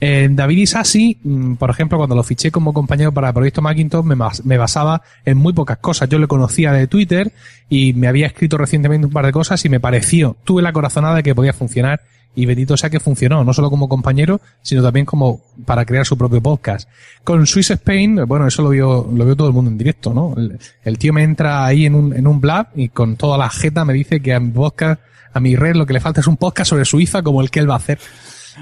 Eh, 0.00 0.28
David 0.30 0.58
Isasi, 0.58 1.18
mm, 1.22 1.54
por 1.54 1.68
ejemplo, 1.68 1.98
cuando 1.98 2.16
lo 2.16 2.22
fiché 2.22 2.50
como 2.50 2.72
compañero 2.72 3.12
para 3.12 3.28
el 3.28 3.34
proyecto 3.34 3.60
Macintosh, 3.60 4.04
me, 4.04 4.16
me, 4.44 4.58
basaba 4.58 5.02
en 5.26 5.36
muy 5.36 5.52
pocas 5.52 5.76
cosas. 5.78 6.08
Yo 6.08 6.18
le 6.18 6.26
conocía 6.26 6.72
de 6.72 6.86
Twitter 6.86 7.32
y 7.68 7.92
me 7.92 8.08
había 8.08 8.26
escrito 8.26 8.56
recientemente 8.56 9.06
un 9.06 9.12
par 9.12 9.26
de 9.26 9.32
cosas 9.32 9.62
y 9.66 9.68
me 9.68 9.78
pareció, 9.78 10.36
tuve 10.42 10.62
la 10.62 10.72
corazonada 10.72 11.16
de 11.16 11.22
que 11.22 11.34
podía 11.34 11.52
funcionar 11.52 12.00
y 12.34 12.46
bendito 12.46 12.76
sea 12.76 12.90
que 12.90 12.98
funcionó, 12.98 13.44
no 13.44 13.52
solo 13.52 13.70
como 13.70 13.88
compañero, 13.88 14.40
sino 14.62 14.82
también 14.82 15.06
como 15.06 15.42
para 15.66 15.84
crear 15.84 16.04
su 16.04 16.18
propio 16.18 16.42
podcast. 16.42 16.88
Con 17.22 17.46
Swiss 17.46 17.70
Spain, 17.70 18.24
bueno, 18.26 18.46
eso 18.46 18.62
lo 18.62 18.70
vio, 18.70 19.08
lo 19.14 19.24
vio 19.24 19.36
todo 19.36 19.48
el 19.48 19.54
mundo 19.54 19.70
en 19.70 19.78
directo, 19.78 20.12
¿no? 20.12 20.34
El, 20.82 20.98
tío 20.98 21.12
me 21.12 21.22
entra 21.22 21.64
ahí 21.64 21.86
en 21.86 21.94
un, 21.94 22.12
en 22.12 22.26
un 22.26 22.40
blab 22.40 22.68
y 22.74 22.88
con 22.88 23.16
toda 23.16 23.38
la 23.38 23.50
jeta 23.50 23.84
me 23.84 23.92
dice 23.92 24.20
que 24.20 24.34
a 24.34 24.40
mi 24.40 24.50
podcast 24.50 25.00
a 25.34 25.40
mi 25.40 25.56
red 25.56 25.76
lo 25.76 25.84
que 25.84 25.92
le 25.92 26.00
falta 26.00 26.20
es 26.20 26.26
un 26.26 26.36
podcast 26.36 26.70
sobre 26.70 26.84
Suiza 26.84 27.22
como 27.22 27.42
el 27.42 27.50
que 27.50 27.60
él 27.60 27.68
va 27.68 27.74
a 27.74 27.78
hacer. 27.78 27.98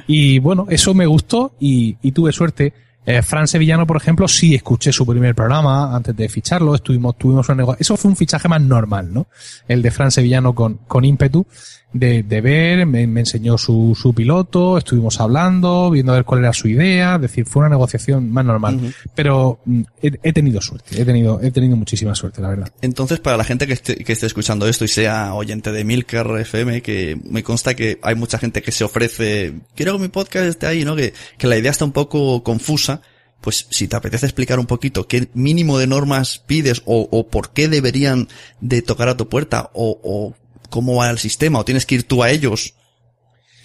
Y 0.06 0.38
bueno, 0.38 0.66
eso 0.70 0.94
me 0.94 1.06
gustó 1.06 1.54
y, 1.60 1.96
y 2.02 2.12
tuve 2.12 2.32
suerte. 2.32 2.72
Eh, 3.04 3.20
Fran 3.20 3.48
Sevillano, 3.48 3.86
por 3.86 3.96
ejemplo, 3.96 4.28
sí 4.28 4.54
escuché 4.54 4.92
su 4.92 5.04
primer 5.04 5.34
programa 5.34 5.94
antes 5.94 6.14
de 6.16 6.28
ficharlo, 6.28 6.74
estuvimos, 6.74 7.18
tuvimos 7.18 7.48
un 7.48 7.56
negocio. 7.56 7.78
Eso 7.80 7.96
fue 7.96 8.10
un 8.10 8.16
fichaje 8.16 8.48
más 8.48 8.62
normal, 8.62 9.12
¿no? 9.12 9.26
El 9.66 9.82
de 9.82 9.90
Fran 9.90 10.10
Sevillano 10.10 10.54
con, 10.54 10.78
con 10.86 11.04
ímpetu 11.04 11.46
de, 11.92 12.22
de 12.22 12.40
ver, 12.40 12.87
me, 12.87 13.06
me, 13.06 13.20
enseñó 13.20 13.58
su, 13.58 13.96
su 14.00 14.14
piloto, 14.14 14.78
estuvimos 14.78 15.20
hablando, 15.20 15.90
viendo 15.90 16.12
a 16.12 16.16
ver 16.16 16.25
cuál 16.25 16.40
era 16.40 16.52
su 16.52 16.68
idea, 16.68 17.16
es 17.16 17.22
decir, 17.22 17.44
fue 17.46 17.61
una 17.61 17.70
negociación 17.70 18.30
más 18.30 18.44
normal. 18.44 18.76
Uh 18.76 18.80
-huh. 18.80 18.94
Pero 19.14 19.61
mm, 19.64 19.82
he, 20.02 20.12
he, 20.22 20.32
tenido 20.32 20.61
suerte, 20.61 21.00
he 21.00 21.04
tenido, 21.04 21.40
he 21.42 21.50
tenido 21.50 21.76
muchísima 21.76 22.14
suerte, 22.14 22.40
la 22.40 22.49
verdad. 22.49 22.72
Entonces, 22.80 23.20
para 23.20 23.37
la 23.37 23.44
gente 23.44 23.66
que 23.66 23.75
esté, 23.75 23.96
que 23.96 24.12
esté 24.12 24.26
escuchando 24.26 24.66
esto 24.66 24.84
y 24.84 24.88
sea 24.88 25.34
oyente 25.34 25.72
de 25.72 25.84
Milker 25.84 26.26
FM, 26.40 26.82
que 26.82 27.18
me 27.28 27.42
consta 27.42 27.75
que 27.75 27.99
hay 28.02 28.14
mucha 28.14 28.38
gente 28.38 28.62
que 28.62 28.72
se 28.72 28.84
ofrece, 28.84 29.54
quiero 29.75 29.92
que 29.94 29.99
mi 29.99 30.08
podcast 30.08 30.46
esté 30.46 30.66
ahí, 30.66 30.84
¿no? 30.84 30.96
Que, 30.96 31.12
que 31.38 31.46
la 31.46 31.56
idea 31.56 31.70
está 31.70 31.84
un 31.84 31.92
poco 31.92 32.42
confusa 32.42 33.02
pues 33.42 33.66
si 33.70 33.88
te 33.88 33.96
apetece 33.96 34.25
explicar 34.25 34.58
un 34.58 34.66
poquito 34.66 35.06
qué 35.06 35.28
mínimo 35.34 35.76
de 35.78 35.87
normas 35.87 36.38
pides 36.46 36.80
o, 36.87 37.08
o 37.11 37.26
por 37.26 37.50
qué 37.50 37.68
deberían 37.68 38.28
de 38.61 38.80
tocar 38.80 39.08
a 39.08 39.16
tu 39.16 39.28
puerta 39.28 39.70
o, 39.75 39.99
o, 40.02 40.34
cómo 40.72 40.96
va 40.96 41.10
el 41.10 41.18
sistema 41.18 41.60
o 41.60 41.64
tienes 41.64 41.86
que 41.86 41.96
ir 41.96 42.02
tú 42.02 42.22
a 42.22 42.30
ellos. 42.30 42.74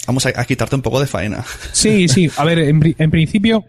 Vamos 0.05 0.25
a, 0.25 0.29
a 0.35 0.45
quitarte 0.45 0.75
un 0.75 0.81
poco 0.81 0.99
de 0.99 1.07
faena. 1.07 1.43
Sí, 1.71 2.07
sí. 2.15 2.29
A 2.37 2.43
ver, 2.43 2.59
en, 2.59 2.95
en 2.97 3.11
principio, 3.11 3.65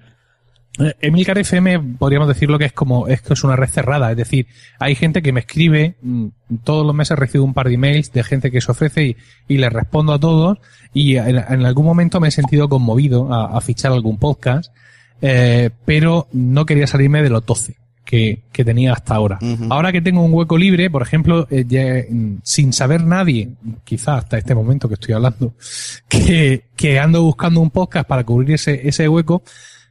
eh, 0.81 0.95
Emilcar 1.01 1.39
FM 1.39 1.97
podríamos 1.99 2.27
decirlo 2.27 2.59
que 2.59 2.67
es 2.67 2.73
como, 2.73 3.07
es 3.07 3.23
que 3.23 3.35
es 3.35 3.45
una 3.45 3.55
red 3.55 3.69
cerrada. 3.69 4.11
Es 4.11 4.17
decir, 4.17 4.49
hay 4.81 4.97
gente 4.97 5.23
que 5.23 5.33
me 5.33 5.41
escribe, 5.41 5.95
mm, 6.03 6.27
todos 6.65 6.85
los 6.85 6.95
meses 6.95 7.17
recibo 7.17 7.45
un 7.45 7.55
par 7.55 7.69
de 7.69 7.75
emails 7.75 8.13
de 8.13 8.25
gente 8.25 8.51
que 8.51 8.61
se 8.61 8.73
ofrece 8.73 9.05
y, 9.05 9.17
y 9.47 9.59
les 9.59 9.73
respondo 9.73 10.13
a 10.13 10.19
todos 10.19 10.59
y 10.93 11.17
en, 11.17 11.37
en, 11.37 11.65
algún 11.65 11.87
momento 11.87 12.19
me 12.19 12.29
he 12.29 12.33
sentido 12.33 12.69
conmovido 12.69 13.33
a, 13.33 13.57
a 13.57 13.61
fichar 13.61 13.93
algún 13.93 14.19
podcast 14.19 14.73
eh, 15.21 15.71
pero 15.85 16.29
no 16.33 16.65
quería 16.65 16.87
salirme 16.87 17.23
de 17.23 17.31
los 17.31 17.45
12 17.45 17.77
que, 18.09 18.41
que 18.51 18.65
tenía 18.65 18.95
hasta 18.95 19.15
ahora. 19.15 19.39
Uh 19.43 19.45
-huh. 19.45 19.67
Ahora 19.69 19.93
que 19.93 20.01
tengo 20.01 20.23
un 20.23 20.33
hueco 20.33 20.57
libre, 20.57 20.89
por 20.89 21.03
ejemplo, 21.03 21.47
eh, 21.51 21.67
ya, 21.69 21.83
sin 22.43 22.73
saber 22.73 23.05
nadie, 23.05 23.51
quizás 23.85 24.25
hasta 24.25 24.39
este 24.39 24.55
momento 24.55 24.89
que 24.89 24.95
estoy 24.95 25.13
hablando, 25.13 25.53
que, 26.09 26.65
que 26.75 26.99
ando 26.99 27.23
buscando 27.23 27.61
un 27.61 27.69
podcast 27.69 28.09
para 28.09 28.25
cubrir 28.25 28.55
ese, 28.55 28.89
ese 28.89 29.07
hueco, 29.11 29.43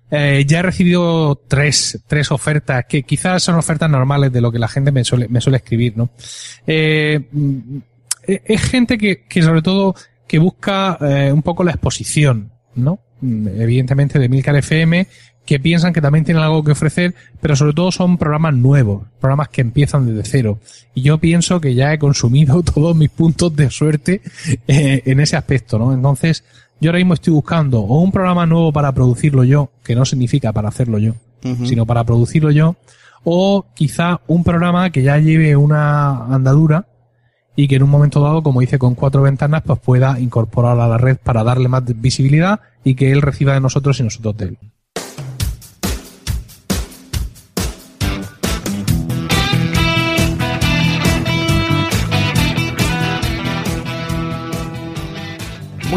eh, 0.09 0.45
ya 0.47 0.59
he 0.59 0.63
recibido 0.63 1.36
tres, 1.47 2.00
tres 2.07 2.31
ofertas 2.31 2.86
que 2.89 3.03
quizás 3.03 3.43
son 3.43 3.53
ofertas 3.53 3.88
normales 3.88 4.33
de 4.33 4.41
lo 4.41 4.51
que 4.51 4.57
la 4.57 4.67
gente 4.67 4.91
me 4.91 5.03
suele, 5.03 5.27
me 5.27 5.39
suele 5.39 5.57
escribir, 5.57 5.95
¿no? 5.95 6.09
Eh, 6.65 7.21
es 8.25 8.62
gente 8.63 8.97
que, 8.97 9.25
que 9.29 9.43
sobre 9.43 9.62
todo 9.62 9.93
que 10.27 10.39
busca 10.39 10.97
eh, 11.01 11.31
un 11.31 11.43
poco 11.43 11.63
la 11.63 11.71
exposición, 11.71 12.51
¿no? 12.74 13.00
evidentemente 13.19 14.19
de 14.19 14.29
Milcar 14.29 14.55
FM, 14.55 15.07
que 15.47 15.61
piensan 15.61 15.93
que 15.93 16.01
también 16.01 16.25
tienen 16.25 16.43
algo 16.43 16.61
que 16.61 16.73
ofrecer, 16.73 17.15
pero 17.39 17.55
sobre 17.55 17.71
todo 17.71 17.89
son 17.89 18.17
programas 18.17 18.53
nuevos, 18.53 19.03
programas 19.19 19.47
que 19.47 19.61
empiezan 19.61 20.05
desde 20.05 20.29
cero. 20.29 20.59
Y 20.93 21.03
yo 21.03 21.19
pienso 21.19 21.61
que 21.61 21.73
ya 21.73 21.93
he 21.93 21.97
consumido 21.97 22.61
todos 22.75 22.95
mis 22.95 23.09
puntos 23.09 23.55
de 23.55 23.71
suerte 23.71 24.21
eh, 24.67 25.01
en 25.05 25.19
ese 25.21 25.37
aspecto, 25.37 25.79
¿no? 25.79 25.93
Entonces, 25.93 26.43
yo 26.81 26.89
ahora 26.89 26.99
mismo 26.99 27.13
estoy 27.13 27.33
buscando 27.33 27.79
o 27.79 28.01
un 28.01 28.11
programa 28.11 28.45
nuevo 28.45 28.73
para 28.73 28.91
producirlo 28.91 29.45
yo, 29.45 29.71
que 29.85 29.95
no 29.95 30.03
significa 30.03 30.51
para 30.51 30.67
hacerlo 30.67 30.99
yo, 30.99 31.13
uh 31.45 31.47
-huh. 31.47 31.65
sino 31.65 31.85
para 31.85 32.03
producirlo 32.03 32.51
yo, 32.51 32.75
o 33.23 33.65
quizá 33.73 34.19
un 34.27 34.43
programa 34.43 34.89
que 34.89 35.01
ya 35.01 35.17
lleve 35.17 35.55
una 35.55 36.25
andadura, 36.25 36.87
y 37.55 37.67
que 37.67 37.77
en 37.77 37.83
un 37.83 37.89
momento 37.89 38.21
dado, 38.21 38.43
como 38.43 38.61
hice 38.61 38.77
con 38.77 38.95
cuatro 38.95 39.23
ventanas, 39.23 39.63
pues 39.65 39.79
pueda 39.79 40.19
incorporar 40.19 40.79
a 40.79 40.87
la 40.87 40.97
red 40.97 41.17
para 41.17 41.43
darle 41.43 41.69
más 41.69 41.83
visibilidad 41.99 42.59
y 42.83 42.93
que 42.93 43.11
él 43.11 43.21
reciba 43.21 43.53
de 43.53 43.61
nosotros 43.61 43.99
y 43.99 44.03
nosotros 44.03 44.37
de 44.37 44.45
él. 44.45 44.57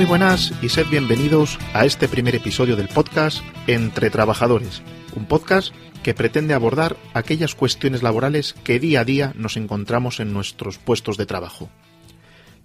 Muy 0.01 0.07
buenas 0.07 0.55
y 0.63 0.71
sed 0.71 0.87
bienvenidos 0.87 1.59
a 1.75 1.85
este 1.85 2.09
primer 2.09 2.35
episodio 2.35 2.75
del 2.75 2.89
podcast 2.89 3.43
Entre 3.67 4.09
Trabajadores, 4.09 4.81
un 5.15 5.27
podcast 5.27 5.75
que 6.03 6.15
pretende 6.15 6.55
abordar 6.55 6.97
aquellas 7.13 7.55
cuestiones 7.55 8.03
laborales 8.03 8.55
que 8.65 8.81
día 8.81 9.01
a 9.01 9.05
día 9.05 9.35
nos 9.37 9.59
encontramos 9.59 10.19
en 10.19 10.33
nuestros 10.33 10.79
puestos 10.79 11.19
de 11.19 11.27
trabajo. 11.27 11.69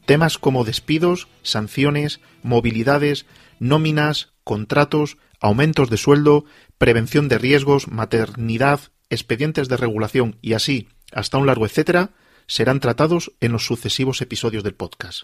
Temas 0.05 0.37
como 0.37 0.63
despidos, 0.63 1.27
sanciones, 1.43 2.21
movilidades, 2.41 3.25
nóminas, 3.59 4.31
contratos, 4.45 5.17
aumentos 5.41 5.89
de 5.89 5.97
sueldo, 5.97 6.45
prevención 6.77 7.27
de 7.27 7.37
riesgos, 7.37 7.89
maternidad, 7.89 8.79
expedientes 9.09 9.67
de 9.67 9.75
regulación 9.75 10.37
y 10.41 10.53
así 10.53 10.87
hasta 11.11 11.37
un 11.37 11.47
largo 11.47 11.65
etcétera, 11.65 12.11
serán 12.47 12.79
tratados 12.79 13.33
en 13.41 13.51
los 13.51 13.65
sucesivos 13.65 14.21
episodios 14.21 14.63
del 14.63 14.75
podcast. 14.75 15.23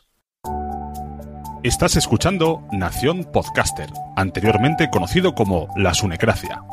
Estás 1.63 1.95
escuchando 1.95 2.67
Nación 2.71 3.23
Podcaster, 3.23 3.87
anteriormente 4.15 4.89
conocido 4.89 5.35
como 5.35 5.67
La 5.77 5.93
Sunecracia. 5.93 6.63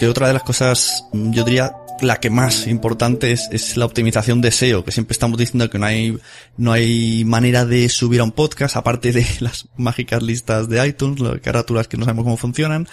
que 0.00 0.08
otra 0.08 0.26
de 0.26 0.32
las 0.32 0.42
cosas, 0.42 1.06
yo 1.12 1.44
diría, 1.44 1.76
la 2.00 2.18
que 2.18 2.28
más 2.28 2.66
importante 2.66 3.30
es, 3.30 3.48
es, 3.52 3.76
la 3.76 3.84
optimización 3.84 4.40
de 4.40 4.50
SEO, 4.50 4.84
que 4.84 4.90
siempre 4.90 5.12
estamos 5.12 5.38
diciendo 5.38 5.70
que 5.70 5.78
no 5.78 5.86
hay, 5.86 6.18
no 6.56 6.72
hay 6.72 7.24
manera 7.24 7.64
de 7.64 7.88
subir 7.88 8.20
a 8.20 8.24
un 8.24 8.32
podcast, 8.32 8.74
aparte 8.76 9.12
de 9.12 9.24
las 9.40 9.68
mágicas 9.76 10.24
listas 10.24 10.68
de 10.68 10.84
iTunes, 10.84 11.20
las 11.20 11.38
carátulas 11.40 11.86
que 11.86 11.96
no 11.96 12.04
sabemos 12.04 12.24
cómo 12.24 12.36
funcionan. 12.36 12.88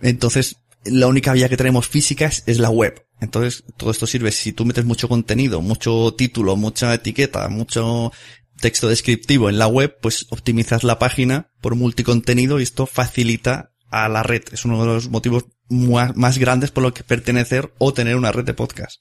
Entonces, 0.00 0.56
la 0.84 1.06
única 1.06 1.32
vía 1.32 1.48
que 1.48 1.56
tenemos 1.56 1.88
física 1.88 2.26
es, 2.26 2.58
la 2.58 2.70
web. 2.70 3.04
Entonces, 3.20 3.64
todo 3.76 3.90
esto 3.90 4.06
sirve 4.06 4.30
si 4.30 4.52
tú 4.52 4.64
metes 4.64 4.84
mucho 4.84 5.08
contenido, 5.08 5.60
mucho 5.60 6.14
título, 6.14 6.56
mucha 6.56 6.94
etiqueta, 6.94 7.48
mucho 7.48 8.12
texto 8.60 8.88
descriptivo 8.88 9.48
en 9.48 9.58
la 9.58 9.66
web, 9.66 9.98
pues 10.00 10.26
optimizas 10.30 10.84
la 10.84 10.98
página 10.98 11.50
por 11.60 11.74
multicontenido 11.74 12.58
y 12.60 12.64
esto 12.64 12.86
facilita 12.86 13.72
a 13.90 14.08
la 14.08 14.22
red. 14.22 14.42
Es 14.52 14.64
uno 14.64 14.80
de 14.80 14.86
los 14.86 15.08
motivos 15.08 15.46
más 15.68 16.38
grandes 16.38 16.70
por 16.70 16.82
lo 16.82 16.94
que 16.94 17.04
pertenecer 17.04 17.72
o 17.78 17.92
tener 17.92 18.16
una 18.16 18.32
red 18.32 18.44
de 18.44 18.54
podcast. 18.54 19.00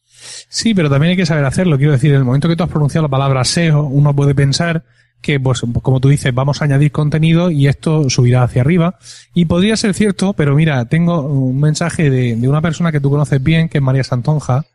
Sí, 0.49 0.73
pero 0.73 0.89
también 0.89 1.11
hay 1.11 1.17
que 1.17 1.25
saber 1.25 1.45
hacerlo. 1.45 1.77
Quiero 1.77 1.93
decir, 1.93 2.11
en 2.11 2.17
el 2.17 2.25
momento 2.25 2.49
que 2.49 2.55
tú 2.55 2.63
has 2.63 2.69
pronunciado 2.69 3.03
la 3.03 3.11
palabra 3.11 3.43
SEO, 3.43 3.83
uno 3.83 4.15
puede 4.15 4.35
pensar 4.35 4.83
que, 5.21 5.39
pues, 5.39 5.61
como 5.81 5.99
tú 5.99 6.09
dices, 6.09 6.33
vamos 6.33 6.61
a 6.61 6.65
añadir 6.65 6.91
contenido 6.91 7.51
y 7.51 7.67
esto 7.67 8.09
subirá 8.09 8.43
hacia 8.43 8.61
arriba. 8.61 8.97
Y 9.33 9.45
podría 9.45 9.75
ser 9.75 9.93
cierto, 9.93 10.33
pero 10.33 10.55
mira, 10.55 10.85
tengo 10.85 11.21
un 11.21 11.59
mensaje 11.59 12.09
de, 12.09 12.35
de 12.35 12.47
una 12.47 12.61
persona 12.61 12.91
que 12.91 12.99
tú 12.99 13.09
conoces 13.09 13.41
bien, 13.43 13.67
que 13.69 13.79
es 13.79 13.83
María 13.83 14.03
Santonja, 14.03 14.65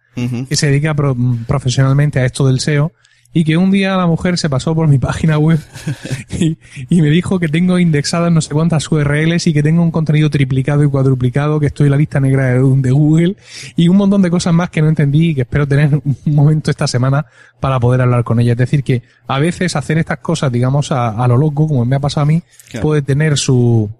que 0.46 0.56
se 0.56 0.66
dedica 0.66 0.92
pro- 0.94 1.16
profesionalmente 1.46 2.20
a 2.20 2.26
esto 2.26 2.46
del 2.46 2.60
SEO 2.60 2.92
y 3.34 3.44
que 3.44 3.56
un 3.56 3.70
día 3.70 3.96
la 3.96 4.06
mujer 4.06 4.36
se 4.38 4.50
pasó 4.50 4.74
por 4.74 4.88
mi 4.88 4.98
página 4.98 5.38
web 5.38 5.58
y, 6.38 6.58
y 6.90 7.00
me 7.02 7.08
dijo 7.08 7.38
que 7.38 7.48
tengo 7.48 7.78
indexadas 7.78 8.30
no 8.30 8.40
sé 8.40 8.52
cuántas 8.52 8.90
URLs 8.90 9.46
y 9.46 9.52
que 9.52 9.62
tengo 9.62 9.82
un 9.82 9.90
contenido 9.90 10.28
triplicado 10.30 10.84
y 10.84 10.88
cuadruplicado, 10.88 11.58
que 11.58 11.66
estoy 11.66 11.86
en 11.86 11.92
la 11.92 11.96
lista 11.96 12.20
negra 12.20 12.46
de, 12.54 12.60
de 12.60 12.90
Google 12.90 13.36
y 13.76 13.88
un 13.88 13.96
montón 13.96 14.22
de 14.22 14.30
cosas 14.30 14.52
más 14.52 14.70
que 14.70 14.82
no 14.82 14.88
entendí 14.88 15.30
y 15.30 15.34
que 15.34 15.40
espero 15.42 15.66
tener 15.66 15.94
un 15.94 16.16
momento 16.26 16.70
esta 16.70 16.86
semana 16.86 17.24
para 17.60 17.80
poder 17.80 18.00
hablar 18.02 18.24
con 18.24 18.38
ella. 18.40 18.52
Es 18.52 18.58
decir, 18.58 18.84
que 18.84 19.02
a 19.26 19.38
veces 19.38 19.76
hacer 19.76 19.98
estas 19.98 20.18
cosas, 20.18 20.50
digamos, 20.52 20.92
a, 20.92 21.10
a 21.10 21.28
lo 21.28 21.36
loco, 21.36 21.66
como 21.68 21.84
me 21.84 21.96
ha 21.96 22.00
pasado 22.00 22.22
a 22.24 22.26
mí, 22.26 22.42
Claro. 22.70 22.86
puede 22.86 23.02
tener 23.02 23.38
su 23.38 23.90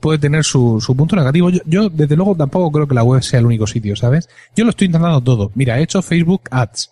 puede 0.00 0.18
tener 0.18 0.42
su, 0.42 0.80
su 0.80 0.96
punto 0.96 1.14
negativo. 1.14 1.48
Yo, 1.50 1.60
yo, 1.64 1.88
desde 1.88 2.16
luego, 2.16 2.34
tampoco 2.34 2.72
creo 2.72 2.88
que 2.88 2.94
la 2.94 3.04
web 3.04 3.22
sea 3.22 3.38
el 3.38 3.46
único 3.46 3.68
sitio, 3.68 3.94
¿sabes? 3.94 4.28
Yo 4.56 4.64
lo 4.64 4.70
estoy 4.70 4.86
intentando 4.86 5.20
todo. 5.20 5.52
Mira, 5.54 5.78
he 5.78 5.82
hecho 5.84 6.02
Facebook 6.02 6.42
Ads. 6.50 6.90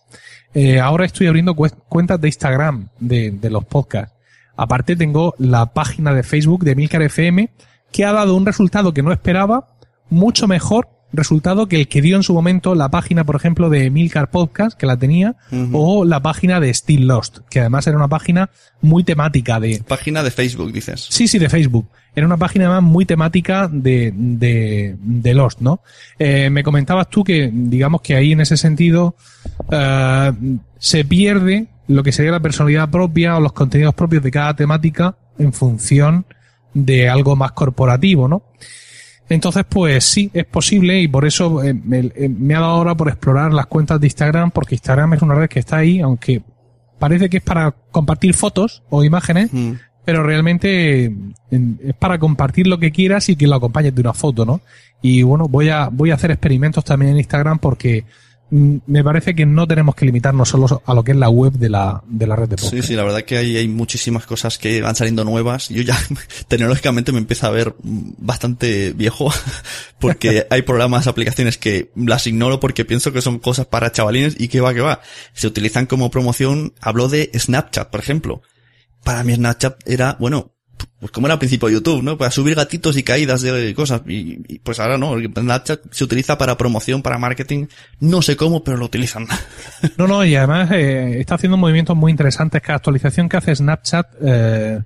Eh, 0.54 0.80
ahora 0.80 1.04
estoy 1.04 1.26
abriendo 1.26 1.54
cuentas 1.54 2.20
de 2.20 2.28
Instagram 2.28 2.88
de, 2.98 3.30
de 3.30 3.50
los 3.50 3.64
podcasts. 3.64 4.14
Aparte 4.56 4.96
tengo 4.96 5.34
la 5.38 5.72
página 5.72 6.12
de 6.12 6.22
Facebook 6.22 6.64
de 6.64 6.74
Milcar 6.74 7.02
FM 7.02 7.50
que 7.92 8.04
ha 8.04 8.12
dado 8.12 8.36
un 8.36 8.46
resultado 8.46 8.92
que 8.92 9.02
no 9.02 9.12
esperaba, 9.12 9.68
mucho 10.10 10.46
mejor 10.46 10.88
resultado 11.12 11.66
que 11.66 11.76
el 11.76 11.88
que 11.88 12.02
dio 12.02 12.16
en 12.16 12.22
su 12.22 12.34
momento 12.34 12.74
la 12.74 12.88
página, 12.88 13.24
por 13.24 13.36
ejemplo, 13.36 13.68
de 13.68 13.90
Milcar 13.90 14.30
Podcast, 14.30 14.78
que 14.78 14.86
la 14.86 14.96
tenía, 14.96 15.36
o 15.72 16.04
la 16.04 16.20
página 16.20 16.60
de 16.60 16.72
Still 16.72 17.06
Lost, 17.06 17.38
que 17.50 17.60
además 17.60 17.86
era 17.86 17.96
una 17.96 18.08
página 18.08 18.50
muy 18.80 19.04
temática 19.04 19.60
de, 19.60 19.82
Página 19.86 20.22
de 20.22 20.30
Facebook, 20.30 20.72
dices. 20.72 21.06
Sí, 21.10 21.26
sí, 21.26 21.38
de 21.38 21.48
Facebook. 21.48 21.88
Era 22.14 22.26
una 22.26 22.36
página 22.36 22.66
además 22.66 22.82
muy 22.90 23.04
temática 23.04 23.68
de, 23.70 24.12
de, 24.14 24.96
de 24.98 25.34
Lost, 25.34 25.60
¿no? 25.60 25.80
Eh, 26.18 26.50
me 26.50 26.62
comentabas 26.62 27.08
tú 27.08 27.22
que, 27.22 27.50
digamos 27.52 28.00
que 28.00 28.16
ahí 28.16 28.32
en 28.32 28.40
ese 28.40 28.56
sentido, 28.56 29.14
eh, 29.70 30.32
se 30.78 31.04
pierde 31.04 31.68
lo 31.88 32.02
que 32.02 32.12
sería 32.12 32.32
la 32.32 32.40
personalidad 32.40 32.90
propia 32.90 33.36
o 33.36 33.40
los 33.40 33.52
contenidos 33.52 33.94
propios 33.94 34.22
de 34.22 34.30
cada 34.30 34.54
temática 34.54 35.16
en 35.38 35.52
función 35.52 36.24
de 36.74 37.08
algo 37.08 37.36
más 37.36 37.52
corporativo, 37.52 38.28
¿no? 38.28 38.42
Entonces, 39.28 39.64
pues 39.68 40.04
sí, 40.04 40.28
es 40.34 40.44
posible 40.44 41.00
y 41.00 41.06
por 41.06 41.24
eso 41.24 41.62
eh, 41.62 41.72
me, 41.72 42.10
eh, 42.14 42.28
me 42.28 42.54
ha 42.54 42.60
dado 42.60 42.72
ahora 42.72 42.96
por 42.96 43.08
explorar 43.08 43.52
las 43.52 43.66
cuentas 43.66 44.00
de 44.00 44.08
Instagram, 44.08 44.50
porque 44.50 44.74
Instagram 44.74 45.14
es 45.14 45.22
una 45.22 45.34
red 45.36 45.48
que 45.48 45.60
está 45.60 45.76
ahí, 45.76 46.00
aunque 46.00 46.42
parece 46.98 47.30
que 47.30 47.36
es 47.38 47.42
para 47.42 47.72
compartir 47.90 48.34
fotos 48.34 48.82
o 48.90 49.04
imágenes, 49.04 49.52
Mm. 49.52 49.72
Pero 50.10 50.24
realmente 50.24 51.04
en- 51.04 51.78
es 51.84 51.94
para 51.94 52.18
compartir 52.18 52.66
lo 52.66 52.80
que 52.80 52.90
quieras 52.90 53.28
y 53.28 53.36
que 53.36 53.46
lo 53.46 53.54
acompañes 53.54 53.94
de 53.94 54.00
una 54.00 54.12
foto, 54.12 54.44
¿no? 54.44 54.60
Y 55.00 55.22
bueno, 55.22 55.46
voy 55.46 55.68
a, 55.68 55.88
voy 55.88 56.10
a 56.10 56.14
hacer 56.14 56.32
experimentos 56.32 56.84
también 56.84 57.12
en 57.12 57.18
Instagram 57.18 57.60
porque 57.60 58.04
mm, 58.50 58.78
me 58.88 59.04
parece 59.04 59.36
que 59.36 59.46
no 59.46 59.68
tenemos 59.68 59.94
que 59.94 60.06
limitarnos 60.06 60.48
solo 60.48 60.82
a 60.84 60.94
lo 60.94 61.04
que 61.04 61.12
es 61.12 61.16
la 61.16 61.28
web 61.28 61.52
de 61.52 61.68
la, 61.68 62.02
de 62.08 62.26
la 62.26 62.34
red 62.34 62.48
de 62.48 62.56
podcast. 62.56 62.74
Sí, 62.74 62.82
sí, 62.82 62.94
la 62.96 63.04
verdad 63.04 63.22
que 63.22 63.36
hay, 63.36 63.56
hay 63.56 63.68
muchísimas 63.68 64.26
cosas 64.26 64.58
que 64.58 64.80
van 64.82 64.96
saliendo 64.96 65.22
nuevas. 65.22 65.68
Yo 65.68 65.82
ya 65.82 65.96
tecnológicamente 66.48 67.12
me 67.12 67.18
empieza 67.18 67.46
a 67.46 67.50
ver 67.50 67.76
mm, 67.80 68.14
bastante 68.18 68.92
viejo 68.92 69.32
porque 70.00 70.44
hay 70.50 70.62
programas, 70.62 71.06
aplicaciones 71.06 71.56
que 71.56 71.92
las 71.94 72.26
ignoro 72.26 72.58
porque 72.58 72.84
pienso 72.84 73.12
que 73.12 73.22
son 73.22 73.38
cosas 73.38 73.66
para 73.66 73.92
chavalines 73.92 74.34
y 74.40 74.48
que 74.48 74.60
va, 74.60 74.74
que 74.74 74.80
va. 74.80 75.02
Se 75.34 75.46
utilizan 75.46 75.86
como 75.86 76.10
promoción. 76.10 76.72
Hablo 76.80 77.08
de 77.08 77.30
Snapchat, 77.32 77.90
por 77.90 78.00
ejemplo. 78.00 78.42
Para 79.04 79.24
mí 79.24 79.34
Snapchat 79.34 79.88
era, 79.88 80.16
bueno, 80.18 80.52
pues 80.98 81.12
como 81.12 81.26
era 81.26 81.34
al 81.34 81.38
principio 81.38 81.68
de 81.68 81.74
YouTube, 81.74 82.02
¿no? 82.02 82.18
Para 82.18 82.30
subir 82.30 82.54
gatitos 82.54 82.96
y 82.96 83.02
caídas 83.02 83.40
de 83.42 83.74
cosas. 83.74 84.02
Y, 84.06 84.42
y 84.46 84.58
pues 84.58 84.80
ahora 84.80 84.98
no, 84.98 85.16
Snapchat 85.18 85.80
se 85.90 86.04
utiliza 86.04 86.36
para 86.36 86.56
promoción, 86.56 87.02
para 87.02 87.18
marketing. 87.18 87.66
No 88.00 88.22
sé 88.22 88.36
cómo, 88.36 88.62
pero 88.62 88.76
lo 88.76 88.84
utilizan. 88.84 89.26
No, 89.96 90.06
no, 90.06 90.24
y 90.24 90.34
además 90.36 90.70
eh, 90.72 91.20
está 91.20 91.36
haciendo 91.36 91.56
movimientos 91.56 91.96
muy 91.96 92.10
interesantes. 92.10 92.60
Cada 92.60 92.76
actualización 92.76 93.28
que 93.28 93.36
hace 93.38 93.54
Snapchat 93.54 94.06
eh, 94.22 94.80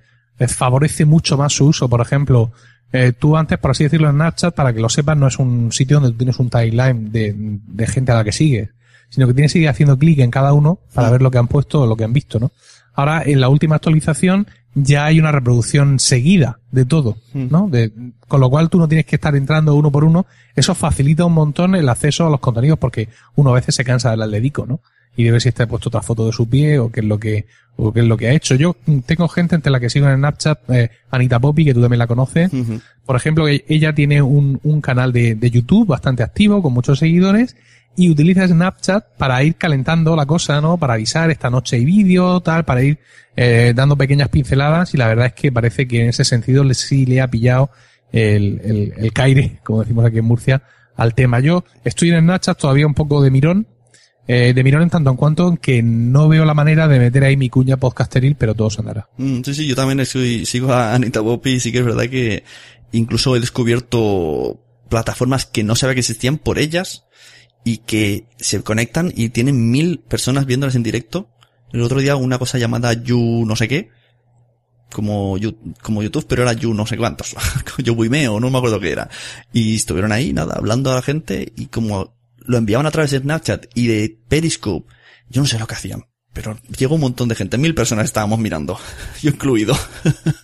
favorece 0.48 1.04
mucho 1.04 1.36
más 1.36 1.52
su 1.52 1.66
uso. 1.66 1.88
Por 1.88 2.00
ejemplo, 2.00 2.52
eh, 2.92 3.12
tú 3.12 3.36
antes, 3.36 3.58
por 3.58 3.72
así 3.72 3.84
decirlo, 3.84 4.10
Snapchat, 4.10 4.54
para 4.54 4.72
que 4.72 4.80
lo 4.80 4.88
sepas, 4.88 5.16
no 5.16 5.26
es 5.26 5.38
un 5.38 5.72
sitio 5.72 5.96
donde 5.96 6.12
tú 6.12 6.18
tienes 6.18 6.38
un 6.38 6.48
timeline 6.48 7.10
de, 7.10 7.34
de 7.36 7.86
gente 7.86 8.12
a 8.12 8.16
la 8.16 8.24
que 8.24 8.32
sigues, 8.32 8.70
sino 9.10 9.26
que 9.26 9.34
tienes 9.34 9.52
que 9.52 9.58
ir 9.58 9.68
haciendo 9.68 9.98
clic 9.98 10.20
en 10.20 10.30
cada 10.30 10.52
uno 10.52 10.78
para 10.94 11.10
ver 11.10 11.22
lo 11.22 11.30
que 11.30 11.38
han 11.38 11.48
puesto 11.48 11.82
o 11.82 11.86
lo 11.86 11.96
que 11.96 12.04
han 12.04 12.12
visto, 12.12 12.38
¿no? 12.38 12.52
Ahora, 12.94 13.22
en 13.24 13.40
la 13.40 13.48
última 13.48 13.76
actualización, 13.76 14.46
ya 14.74 15.04
hay 15.04 15.20
una 15.20 15.30
reproducción 15.32 15.98
seguida 16.00 16.58
de 16.72 16.84
todo, 16.84 17.16
¿no? 17.32 17.68
De, 17.68 17.92
con 18.26 18.40
lo 18.40 18.50
cual 18.50 18.70
tú 18.70 18.78
no 18.78 18.88
tienes 18.88 19.06
que 19.06 19.16
estar 19.16 19.36
entrando 19.36 19.74
uno 19.74 19.90
por 19.92 20.04
uno. 20.04 20.26
Eso 20.56 20.74
facilita 20.74 21.24
un 21.24 21.32
montón 21.34 21.74
el 21.76 21.88
acceso 21.88 22.26
a 22.26 22.30
los 22.30 22.40
contenidos 22.40 22.78
porque 22.78 23.08
uno 23.36 23.50
a 23.50 23.54
veces 23.54 23.74
se 23.74 23.84
cansa 23.84 24.08
de 24.08 24.12
darle 24.12 24.24
al 24.24 24.30
dedico, 24.32 24.66
¿no? 24.66 24.80
Y 25.16 25.22
de 25.22 25.30
ver 25.30 25.40
si 25.40 25.48
está 25.48 25.66
puesto 25.68 25.90
otra 25.90 26.02
foto 26.02 26.26
de 26.26 26.32
su 26.32 26.48
pie 26.48 26.80
o 26.80 26.90
qué 26.90 27.00
es 27.00 27.06
lo 27.06 27.20
que, 27.20 27.46
o 27.76 27.92
qué 27.92 28.00
es 28.00 28.06
lo 28.06 28.16
que 28.16 28.26
ha 28.28 28.32
hecho. 28.32 28.56
Yo 28.56 28.74
mm, 28.86 28.98
tengo 29.00 29.28
gente 29.28 29.54
entre 29.54 29.70
la 29.70 29.78
que 29.78 29.88
sigo 29.90 30.08
en 30.08 30.16
Snapchat, 30.16 30.70
eh, 30.70 30.90
Anita 31.10 31.38
Poppy, 31.38 31.64
que 31.64 31.74
tú 31.74 31.80
también 31.80 32.00
la 32.00 32.08
conoces. 32.08 32.50
Por 33.06 33.14
ejemplo, 33.14 33.46
e- 33.48 33.64
ella 33.68 33.94
tiene 33.94 34.22
un, 34.22 34.58
un 34.64 34.80
canal 34.80 35.12
de, 35.12 35.36
de 35.36 35.50
YouTube 35.52 35.86
bastante 35.86 36.24
activo, 36.24 36.60
con 36.62 36.72
muchos 36.72 36.98
seguidores, 36.98 37.54
y 37.96 38.10
utiliza 38.10 38.46
Snapchat 38.46 39.16
para 39.16 39.42
ir 39.42 39.56
calentando 39.56 40.16
la 40.16 40.26
cosa, 40.26 40.60
¿no? 40.60 40.76
Para 40.76 40.94
avisar 40.94 41.30
esta 41.30 41.50
noche 41.50 41.76
hay 41.76 41.84
vídeo, 41.84 42.40
tal, 42.40 42.64
para 42.64 42.82
ir 42.82 42.98
eh, 43.36 43.72
dando 43.74 43.96
pequeñas 43.96 44.28
pinceladas, 44.28 44.94
y 44.94 44.96
la 44.96 45.08
verdad 45.08 45.26
es 45.26 45.32
que 45.34 45.52
parece 45.52 45.86
que 45.86 46.02
en 46.02 46.08
ese 46.08 46.24
sentido 46.24 46.64
le, 46.64 46.74
sí 46.74 47.06
le 47.06 47.20
ha 47.20 47.28
pillado 47.28 47.70
el, 48.12 48.60
el, 48.64 48.94
el 48.96 49.12
caire, 49.12 49.58
como 49.64 49.82
decimos 49.82 50.04
aquí 50.04 50.18
en 50.18 50.24
Murcia, 50.24 50.62
al 50.96 51.14
tema. 51.14 51.40
Yo 51.40 51.64
estoy 51.84 52.10
en 52.10 52.20
Snapchat 52.20 52.58
todavía 52.58 52.86
un 52.86 52.94
poco 52.94 53.22
de 53.22 53.30
mirón, 53.30 53.66
eh, 54.26 54.52
de 54.54 54.64
mirón 54.64 54.82
en 54.82 54.90
tanto 54.90 55.10
en 55.10 55.16
cuanto 55.16 55.56
que 55.60 55.82
no 55.82 56.28
veo 56.28 56.44
la 56.44 56.54
manera 56.54 56.88
de 56.88 56.98
meter 56.98 57.24
ahí 57.24 57.36
mi 57.36 57.50
cuña 57.50 57.76
podcasteril, 57.76 58.36
pero 58.36 58.54
todo 58.54 58.70
se 58.70 58.80
andará. 58.80 59.08
Mm, 59.18 59.42
sí, 59.44 59.54
sí, 59.54 59.66
yo 59.66 59.76
también 59.76 60.04
sigo 60.06 60.72
a 60.72 60.94
Anita 60.94 61.22
Poppy 61.22 61.50
y 61.50 61.60
sí 61.60 61.70
que 61.70 61.78
es 61.78 61.84
verdad 61.84 62.08
que 62.08 62.44
incluso 62.92 63.36
he 63.36 63.40
descubierto 63.40 64.60
plataformas 64.88 65.46
que 65.46 65.64
no 65.64 65.74
sabía 65.74 65.94
que 65.94 66.00
existían 66.00 66.38
por 66.38 66.58
ellas 66.58 67.03
y 67.64 67.78
que 67.78 68.26
se 68.38 68.62
conectan 68.62 69.12
y 69.14 69.30
tienen 69.30 69.70
mil 69.70 69.98
personas 69.98 70.46
viéndolas 70.46 70.76
en 70.76 70.82
directo. 70.82 71.30
El 71.72 71.82
otro 71.82 72.00
día 72.00 72.14
una 72.14 72.38
cosa 72.38 72.58
llamada 72.58 72.92
You 72.92 73.44
no 73.46 73.56
sé 73.56 73.66
qué, 73.66 73.90
como, 74.92 75.36
como 75.82 76.02
YouTube, 76.02 76.26
pero 76.28 76.42
era 76.42 76.52
You 76.52 76.72
no 76.72 76.86
sé 76.86 76.96
cuántos, 76.96 77.34
Yo 77.78 77.96
Vimeo, 77.96 78.38
no 78.38 78.50
me 78.50 78.58
acuerdo 78.58 78.78
qué 78.78 78.92
era. 78.92 79.10
Y 79.52 79.74
estuvieron 79.74 80.12
ahí, 80.12 80.32
nada, 80.32 80.54
hablando 80.56 80.92
a 80.92 80.94
la 80.94 81.02
gente 81.02 81.52
y 81.56 81.66
como 81.66 82.14
lo 82.38 82.58
enviaban 82.58 82.86
a 82.86 82.90
través 82.90 83.10
de 83.10 83.18
Snapchat 83.18 83.66
y 83.74 83.88
de 83.88 84.18
Periscope, 84.28 84.92
yo 85.28 85.42
no 85.42 85.48
sé 85.48 85.58
lo 85.58 85.66
que 85.66 85.74
hacían. 85.74 86.04
Pero 86.32 86.58
llegó 86.76 86.96
un 86.96 87.00
montón 87.00 87.28
de 87.28 87.34
gente, 87.34 87.58
mil 87.58 87.74
personas 87.74 88.04
estábamos 88.04 88.38
mirando, 88.38 88.78
yo 89.22 89.30
incluido. 89.30 89.76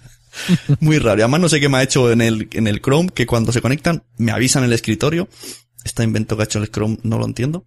Muy 0.81 0.99
raro. 0.99 1.19
Y 1.19 1.23
además 1.23 1.41
no 1.41 1.49
sé 1.49 1.61
qué 1.61 1.69
me 1.69 1.79
ha 1.79 1.83
hecho 1.83 2.11
en 2.11 2.21
el, 2.21 2.49
en 2.53 2.67
el 2.67 2.81
Chrome, 2.81 3.11
que 3.11 3.27
cuando 3.27 3.53
se 3.53 3.61
conectan 3.61 4.05
me 4.17 4.33
avisan 4.33 4.63
en 4.63 4.69
el 4.69 4.75
escritorio. 4.75 5.29
Este 5.85 6.03
invento 6.05 6.37
que 6.37 6.43
ha 6.43 6.45
hecho 6.45 6.59
el 6.59 6.71
Chrome 6.71 6.99
no 7.03 7.19
lo 7.19 7.25
entiendo. 7.25 7.67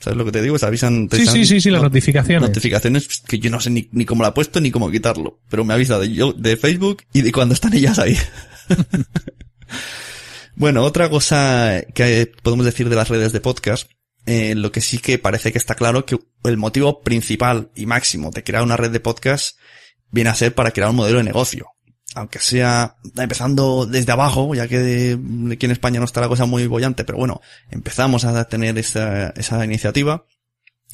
¿Sabes 0.00 0.18
lo 0.18 0.24
que 0.26 0.32
te 0.32 0.42
digo? 0.42 0.58
Se 0.58 0.66
avisan... 0.66 1.08
te 1.08 1.16
Sí, 1.16 1.26
sí, 1.26 1.46
sí, 1.46 1.60
sí, 1.62 1.70
las 1.70 1.80
not- 1.80 1.90
notificaciones. 1.90 2.48
Notificaciones 2.50 3.22
que 3.26 3.38
yo 3.38 3.50
no 3.50 3.58
sé 3.60 3.70
ni, 3.70 3.88
ni 3.92 4.04
cómo 4.04 4.22
la 4.22 4.30
he 4.30 4.32
puesto 4.32 4.60
ni 4.60 4.70
cómo 4.70 4.90
quitarlo. 4.90 5.40
Pero 5.48 5.64
me 5.64 5.72
avisa 5.72 5.98
de, 5.98 6.12
yo, 6.12 6.32
de 6.34 6.56
Facebook 6.58 7.04
y 7.14 7.22
de 7.22 7.32
cuando 7.32 7.54
están 7.54 7.72
ellas 7.74 7.98
ahí. 7.98 8.18
bueno, 10.56 10.82
otra 10.84 11.08
cosa 11.08 11.82
que 11.94 12.30
podemos 12.42 12.66
decir 12.66 12.88
de 12.88 12.96
las 12.96 13.08
redes 13.08 13.32
de 13.32 13.40
podcast, 13.40 13.90
eh, 14.26 14.54
lo 14.54 14.72
que 14.72 14.80
sí 14.80 14.98
que 14.98 15.18
parece 15.18 15.52
que 15.52 15.58
está 15.58 15.74
claro 15.74 16.04
que 16.04 16.18
el 16.44 16.56
motivo 16.56 17.00
principal 17.02 17.70
y 17.74 17.86
máximo 17.86 18.30
de 18.30 18.44
crear 18.44 18.62
una 18.62 18.76
red 18.76 18.90
de 18.90 19.00
podcast 19.00 19.56
viene 20.10 20.30
a 20.30 20.34
ser 20.34 20.54
para 20.54 20.70
crear 20.70 20.90
un 20.90 20.96
modelo 20.96 21.18
de 21.18 21.24
negocio. 21.24 21.66
Aunque 22.14 22.38
sea 22.38 22.96
empezando 23.16 23.86
desde 23.86 24.12
abajo, 24.12 24.54
ya 24.54 24.68
que 24.68 25.18
aquí 25.52 25.66
en 25.66 25.72
España 25.72 25.98
no 25.98 26.06
está 26.06 26.20
la 26.20 26.28
cosa 26.28 26.46
muy 26.46 26.66
bollante, 26.66 27.04
pero 27.04 27.18
bueno, 27.18 27.40
empezamos 27.70 28.24
a 28.24 28.44
tener 28.44 28.78
esa, 28.78 29.30
esa 29.30 29.64
iniciativa. 29.64 30.24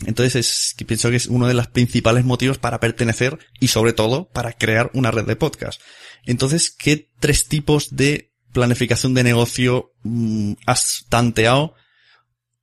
Entonces 0.06 0.36
es 0.36 0.74
pienso 0.86 1.10
que 1.10 1.16
es 1.16 1.26
uno 1.26 1.46
de 1.46 1.54
los 1.54 1.66
principales 1.66 2.24
motivos 2.24 2.58
para 2.58 2.80
pertenecer 2.80 3.38
y 3.60 3.68
sobre 3.68 3.92
todo 3.92 4.30
para 4.30 4.52
crear 4.52 4.90
una 4.94 5.10
red 5.10 5.26
de 5.26 5.36
podcast. 5.36 5.80
Entonces, 6.24 6.70
¿qué 6.70 7.10
tres 7.18 7.48
tipos 7.48 7.94
de 7.96 8.32
planificación 8.52 9.14
de 9.14 9.24
negocio 9.24 9.92
mm, 10.02 10.52
has 10.66 11.06
tanteado 11.08 11.74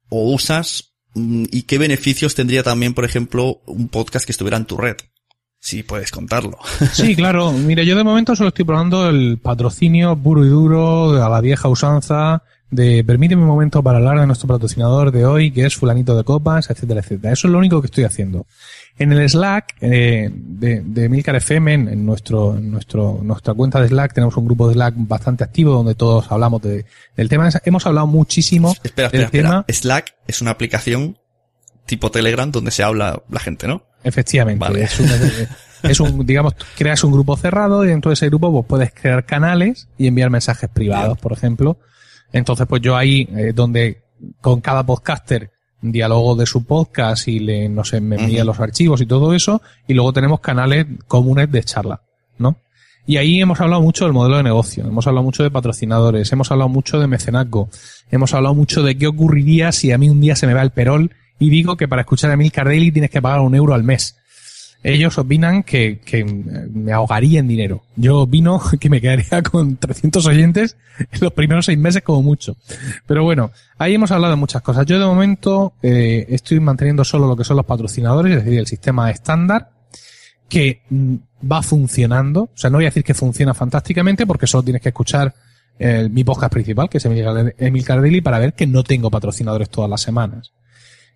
o 0.09 0.33
usas 0.33 0.95
mm, 1.13 1.45
y 1.51 1.63
qué 1.63 1.77
beneficios 1.77 2.35
tendría 2.35 2.63
también, 2.63 2.93
por 2.93 3.05
ejemplo, 3.05 3.61
un 3.65 3.87
podcast 3.87 4.25
que 4.25 4.31
estuviera 4.31 4.57
en 4.57 4.65
tu 4.65 4.77
red? 4.77 4.97
Si 5.59 5.83
puedes 5.83 6.11
contarlo. 6.11 6.57
Sí, 6.93 7.15
claro. 7.17 7.51
Mire, 7.51 7.85
yo 7.85 7.95
de 7.95 8.03
momento 8.03 8.35
solo 8.35 8.49
estoy 8.49 8.65
probando 8.65 9.09
el 9.09 9.39
patrocinio 9.41 10.15
puro 10.15 10.45
y 10.45 10.49
duro 10.49 11.23
a 11.23 11.29
la 11.29 11.41
vieja 11.41 11.67
usanza 11.67 12.43
de 12.69 13.03
permíteme 13.03 13.43
un 13.43 13.47
momento 13.47 13.81
para 13.81 13.97
hablar 13.97 14.19
de 14.19 14.27
nuestro 14.27 14.47
patrocinador 14.47 15.11
de 15.11 15.25
hoy, 15.25 15.51
que 15.51 15.65
es 15.65 15.75
fulanito 15.75 16.17
de 16.17 16.23
copas, 16.23 16.69
etcétera, 16.69 16.99
etcétera. 16.99 17.33
Eso 17.33 17.47
es 17.47 17.51
lo 17.51 17.59
único 17.59 17.81
que 17.81 17.87
estoy 17.87 18.03
haciendo. 18.03 18.45
En 18.97 19.13
el 19.13 19.29
Slack 19.29 19.75
eh, 19.79 20.29
de, 20.31 20.81
de 20.81 21.09
Milcar 21.09 21.35
FM, 21.35 21.73
en, 21.73 22.05
nuestro, 22.05 22.57
en 22.57 22.71
nuestro, 22.71 23.19
nuestra 23.23 23.53
cuenta 23.53 23.79
de 23.79 23.87
Slack, 23.87 24.13
tenemos 24.13 24.35
un 24.35 24.45
grupo 24.45 24.67
de 24.67 24.73
Slack 24.73 24.95
bastante 24.97 25.43
activo 25.43 25.71
donde 25.71 25.95
todos 25.95 26.29
hablamos 26.31 26.61
de, 26.61 26.85
del 27.15 27.29
tema. 27.29 27.49
Hemos 27.63 27.85
hablado 27.85 28.07
muchísimo 28.07 28.75
espera, 28.83 29.09
del 29.09 29.21
espera, 29.21 29.49
tema. 29.49 29.65
espera. 29.67 29.79
Slack 29.79 30.15
es 30.27 30.41
una 30.41 30.51
aplicación 30.51 31.17
tipo 31.85 32.11
Telegram 32.11 32.51
donde 32.51 32.71
se 32.71 32.83
habla 32.83 33.23
la 33.29 33.39
gente, 33.39 33.67
¿no? 33.67 33.83
Efectivamente. 34.07 34.59
Vale. 34.59 34.83
Es, 34.83 34.99
un, 34.99 35.09
es 35.83 35.99
un, 35.99 36.25
digamos, 36.25 36.55
creas 36.77 37.03
un 37.03 37.11
grupo 37.11 37.35
cerrado 37.35 37.83
y 37.83 37.89
dentro 37.89 38.09
de 38.09 38.13
ese 38.13 38.27
grupo 38.27 38.51
pues, 38.51 38.65
puedes 38.65 38.93
crear 38.93 39.25
canales 39.25 39.87
y 39.97 40.07
enviar 40.07 40.29
mensajes 40.29 40.69
privados, 40.69 41.15
Bien. 41.15 41.21
por 41.21 41.33
ejemplo. 41.33 41.77
Entonces, 42.31 42.67
pues 42.67 42.81
yo 42.81 42.95
ahí, 42.95 43.27
eh, 43.35 43.51
donde 43.53 44.01
con 44.41 44.61
cada 44.61 44.85
podcaster 44.85 45.51
diálogo 45.81 46.35
de 46.35 46.45
su 46.45 46.65
podcast 46.65 47.27
y 47.27 47.39
le, 47.39 47.69
no 47.69 47.83
sé, 47.83 48.01
me 48.01 48.15
envía 48.15 48.43
los 48.43 48.59
archivos 48.59 49.01
y 49.01 49.05
todo 49.05 49.33
eso, 49.33 49.61
y 49.87 49.93
luego 49.93 50.11
tenemos 50.13 50.39
canales 50.39 50.87
comunes 51.07 51.51
de 51.51 51.63
charla, 51.63 52.01
¿no? 52.39 52.57
Y 53.05 53.17
ahí 53.17 53.39
hemos 53.39 53.61
hablado 53.61 53.81
mucho 53.81 54.03
del 54.03 54.13
modelo 54.13 54.37
de 54.37 54.43
negocio, 54.43 54.85
hemos 54.85 55.07
hablado 55.07 55.23
mucho 55.23 55.43
de 55.43 55.51
patrocinadores, 55.51 56.31
hemos 56.33 56.51
hablado 56.51 56.69
mucho 56.69 56.99
de 56.99 57.07
mecenazgo, 57.07 57.69
hemos 58.11 58.33
hablado 58.33 58.55
mucho 58.55 58.83
de 58.83 58.97
qué 58.97 59.07
ocurriría 59.07 59.71
si 59.71 59.91
a 59.91 59.97
mí 59.97 60.09
un 60.09 60.19
día 60.19 60.35
se 60.35 60.47
me 60.47 60.53
va 60.53 60.61
el 60.61 60.71
perol 60.71 61.11
y 61.39 61.49
digo 61.49 61.77
que 61.77 61.87
para 61.87 62.01
escuchar 62.01 62.31
a 62.31 62.37
Milcar 62.37 62.67
Daily 62.67 62.91
tienes 62.91 63.09
que 63.09 63.21
pagar 63.21 63.41
un 63.41 63.55
euro 63.55 63.73
al 63.73 63.83
mes. 63.83 64.17
Ellos 64.83 65.17
opinan 65.17 65.63
que, 65.63 65.99
que 65.99 66.23
me 66.23 66.91
ahogaría 66.93 67.39
en 67.39 67.47
dinero. 67.47 67.83
Yo 67.95 68.19
opino 68.19 68.61
que 68.79 68.89
me 68.89 69.01
quedaría 69.01 69.41
con 69.41 69.77
300 69.77 70.25
oyentes 70.25 70.77
en 70.99 71.19
los 71.19 71.33
primeros 71.33 71.65
seis 71.65 71.77
meses 71.77 72.03
como 72.03 72.21
mucho. 72.21 72.55
Pero 73.05 73.23
bueno, 73.23 73.51
ahí 73.77 73.95
hemos 73.95 74.11
hablado 74.11 74.31
de 74.31 74.39
muchas 74.39 74.61
cosas. 74.61 74.85
Yo 74.85 74.99
de 74.99 75.05
momento 75.05 75.73
eh, 75.81 76.25
estoy 76.29 76.59
manteniendo 76.59 77.03
solo 77.03 77.27
lo 77.27 77.35
que 77.35 77.43
son 77.43 77.57
los 77.57 77.65
patrocinadores, 77.65 78.37
es 78.37 78.45
decir, 78.45 78.59
el 78.59 78.67
sistema 78.67 79.09
estándar, 79.09 79.71
que 80.47 80.81
mm, 80.89 81.15
va 81.51 81.61
funcionando. 81.61 82.43
O 82.43 82.51
sea, 82.57 82.69
no 82.69 82.77
voy 82.77 82.85
a 82.85 82.89
decir 82.89 83.03
que 83.03 83.13
funciona 83.13 83.53
fantásticamente 83.53 84.25
porque 84.25 84.47
solo 84.47 84.63
tienes 84.63 84.81
que 84.81 84.89
escuchar 84.89 85.33
eh, 85.79 86.07
mi 86.09 86.23
podcast 86.23 86.53
principal, 86.53 86.89
que 86.89 86.97
es 86.97 87.05
Emil 87.05 87.83
Cardelli, 87.85 88.21
para 88.21 88.39
ver 88.39 88.53
que 88.53 88.67
no 88.67 88.83
tengo 88.83 89.11
patrocinadores 89.11 89.69
todas 89.69 89.89
las 89.89 90.01
semanas. 90.01 90.51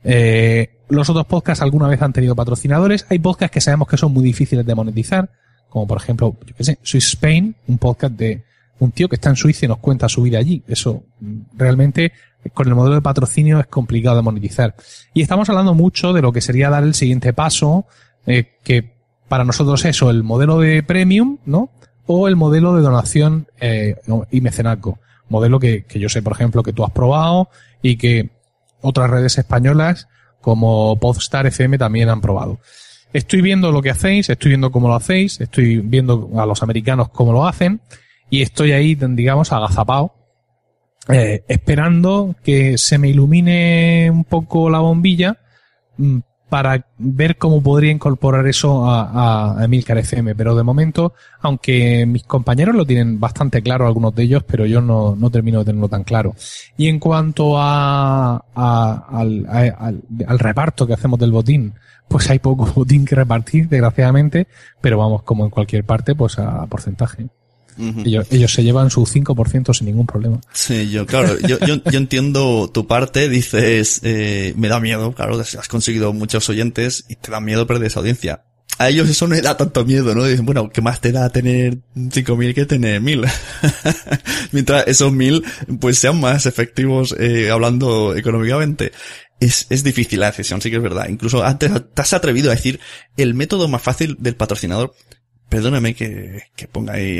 Eh, 0.03 0.77
los 0.89 1.09
otros 1.09 1.25
podcasts 1.25 1.61
alguna 1.61 1.87
vez 1.87 2.01
han 2.01 2.13
tenido 2.13 2.35
patrocinadores. 2.35 3.05
Hay 3.09 3.19
podcasts 3.19 3.53
que 3.53 3.61
sabemos 3.61 3.87
que 3.87 3.97
son 3.97 4.11
muy 4.13 4.23
difíciles 4.23 4.65
de 4.65 4.75
monetizar, 4.75 5.29
como 5.69 5.87
por 5.87 5.97
ejemplo, 5.97 6.35
yo 6.45 6.55
qué 6.55 6.63
sé, 6.63 6.79
Swiss 6.81 7.07
Spain, 7.09 7.55
un 7.67 7.77
podcast 7.77 8.13
de 8.13 8.43
un 8.79 8.91
tío 8.91 9.07
que 9.07 9.15
está 9.15 9.29
en 9.29 9.35
Suiza 9.35 9.65
y 9.65 9.69
nos 9.69 9.77
cuenta 9.77 10.09
su 10.09 10.23
vida 10.23 10.39
allí. 10.39 10.63
Eso 10.67 11.03
mm, 11.19 11.39
realmente 11.55 12.11
con 12.53 12.67
el 12.67 12.75
modelo 12.75 12.95
de 12.95 13.01
patrocinio 13.01 13.59
es 13.59 13.67
complicado 13.67 14.15
de 14.17 14.23
monetizar. 14.23 14.75
Y 15.13 15.21
estamos 15.21 15.47
hablando 15.49 15.75
mucho 15.75 16.13
de 16.13 16.21
lo 16.21 16.33
que 16.33 16.41
sería 16.41 16.69
dar 16.69 16.83
el 16.83 16.95
siguiente 16.95 17.33
paso, 17.33 17.85
eh, 18.25 18.55
que 18.63 18.93
para 19.27 19.43
nosotros 19.43 19.85
es 19.85 20.01
o 20.01 20.09
el 20.09 20.23
modelo 20.23 20.59
de 20.59 20.81
premium, 20.83 21.37
¿no? 21.45 21.69
O 22.07 22.27
el 22.27 22.35
modelo 22.35 22.75
de 22.75 22.81
donación 22.81 23.47
eh, 23.59 23.95
y 24.31 24.41
mecenazgo. 24.41 24.99
Modelo 25.29 25.59
que, 25.59 25.83
que 25.85 25.99
yo 25.99 26.09
sé, 26.09 26.21
por 26.21 26.33
ejemplo, 26.33 26.63
que 26.63 26.73
tú 26.73 26.83
has 26.83 26.91
probado 26.91 27.49
y 27.81 27.95
que 27.97 28.31
otras 28.81 29.09
redes 29.09 29.37
españolas 29.37 30.07
como 30.41 30.97
Podstar 30.99 31.45
FM 31.47 31.77
también 31.77 32.09
han 32.09 32.21
probado. 32.21 32.59
Estoy 33.13 33.41
viendo 33.41 33.71
lo 33.71 33.81
que 33.81 33.89
hacéis, 33.89 34.29
estoy 34.29 34.49
viendo 34.49 34.71
cómo 34.71 34.87
lo 34.87 34.95
hacéis, 34.95 35.39
estoy 35.41 35.77
viendo 35.77 36.29
a 36.37 36.45
los 36.45 36.63
americanos 36.63 37.09
cómo 37.09 37.33
lo 37.33 37.45
hacen 37.45 37.81
y 38.29 38.41
estoy 38.41 38.71
ahí, 38.71 38.95
digamos, 38.95 39.51
agazapado, 39.51 40.15
eh, 41.09 41.43
esperando 41.47 42.35
que 42.43 42.77
se 42.77 42.97
me 42.97 43.09
ilumine 43.09 44.09
un 44.09 44.23
poco 44.23 44.69
la 44.69 44.79
bombilla 44.79 45.37
mm, 45.97 46.19
para 46.51 46.85
ver 46.97 47.37
cómo 47.37 47.63
podría 47.63 47.91
incorporar 47.93 48.45
eso 48.45 48.85
a, 48.91 49.57
a 49.57 49.63
Emilcar 49.63 49.97
FM. 49.97 50.35
Pero 50.35 50.53
de 50.53 50.63
momento, 50.63 51.13
aunque 51.39 52.05
mis 52.05 52.23
compañeros 52.23 52.75
lo 52.75 52.85
tienen 52.85 53.21
bastante 53.21 53.61
claro, 53.61 53.87
algunos 53.87 54.13
de 54.13 54.23
ellos, 54.23 54.43
pero 54.45 54.65
yo 54.65 54.81
no, 54.81 55.15
no 55.15 55.29
termino 55.29 55.59
de 55.59 55.65
tenerlo 55.65 55.87
tan 55.87 56.03
claro. 56.03 56.35
Y 56.75 56.89
en 56.89 56.99
cuanto 56.99 57.57
a, 57.57 58.43
a- 58.53 59.05
al, 59.09 59.45
al- 59.49 60.01
al 60.27 60.39
reparto 60.39 60.85
que 60.85 60.93
hacemos 60.93 61.17
del 61.21 61.31
botín, 61.31 61.73
pues 62.09 62.29
hay 62.29 62.39
poco 62.39 62.65
botín 62.75 63.05
que 63.05 63.15
repartir, 63.15 63.69
desgraciadamente, 63.69 64.47
pero 64.81 64.97
vamos, 64.97 65.23
como 65.23 65.45
en 65.45 65.51
cualquier 65.51 65.85
parte, 65.85 66.15
pues 66.15 66.37
a 66.37 66.65
porcentaje. 66.67 67.27
Ellos, 68.05 68.27
ellos 68.29 68.53
se 68.53 68.63
llevan 68.63 68.89
su 68.89 69.01
5% 69.01 69.73
sin 69.73 69.87
ningún 69.87 70.05
problema. 70.05 70.39
Sí, 70.53 70.89
yo, 70.89 71.05
claro, 71.05 71.39
yo, 71.39 71.57
yo, 71.59 71.83
yo 71.83 71.97
entiendo 71.97 72.69
tu 72.71 72.87
parte, 72.87 73.29
dices, 73.29 74.01
eh, 74.03 74.53
me 74.57 74.67
da 74.67 74.79
miedo, 74.79 75.13
claro, 75.13 75.39
has 75.39 75.67
conseguido 75.67 76.13
muchos 76.13 76.47
oyentes 76.49 77.05
y 77.09 77.15
te 77.15 77.31
da 77.31 77.39
miedo 77.39 77.65
perder 77.65 77.87
esa 77.87 77.99
audiencia. 77.99 78.43
A 78.77 78.89
ellos 78.89 79.09
eso 79.09 79.27
no 79.27 79.35
les 79.35 79.43
da 79.43 79.57
tanto 79.57 79.85
miedo, 79.85 80.15
¿no? 80.15 80.25
Dicen, 80.25 80.45
bueno, 80.45 80.69
¿qué 80.69 80.81
más 80.81 81.01
te 81.01 81.11
da 81.11 81.29
tener 81.29 81.77
5.000 81.95 82.53
que 82.55 82.65
tener 82.65 83.01
1.000? 83.01 83.29
Mientras 84.51 84.87
esos 84.87 85.11
1.000 85.11 85.77
pues 85.79 85.99
sean 85.99 86.19
más 86.19 86.45
efectivos 86.45 87.15
eh, 87.19 87.51
hablando 87.51 88.15
económicamente. 88.15 88.91
Es, 89.39 89.67
es 89.69 89.83
difícil 89.83 90.19
la 90.19 90.27
decisión, 90.27 90.61
sí 90.61 90.69
que 90.69 90.77
es 90.77 90.81
verdad. 90.81 91.09
Incluso 91.09 91.43
antes 91.43 91.71
te 91.93 92.01
has 92.01 92.13
atrevido 92.13 92.49
a 92.49 92.55
decir 92.55 92.79
el 93.17 93.33
método 93.33 93.67
más 93.67 93.81
fácil 93.81 94.17
del 94.19 94.35
patrocinador. 94.35 94.95
Perdóname 95.51 95.93
que, 95.93 96.43
que 96.55 96.67
ponga 96.67 96.93
ahí 96.93 97.19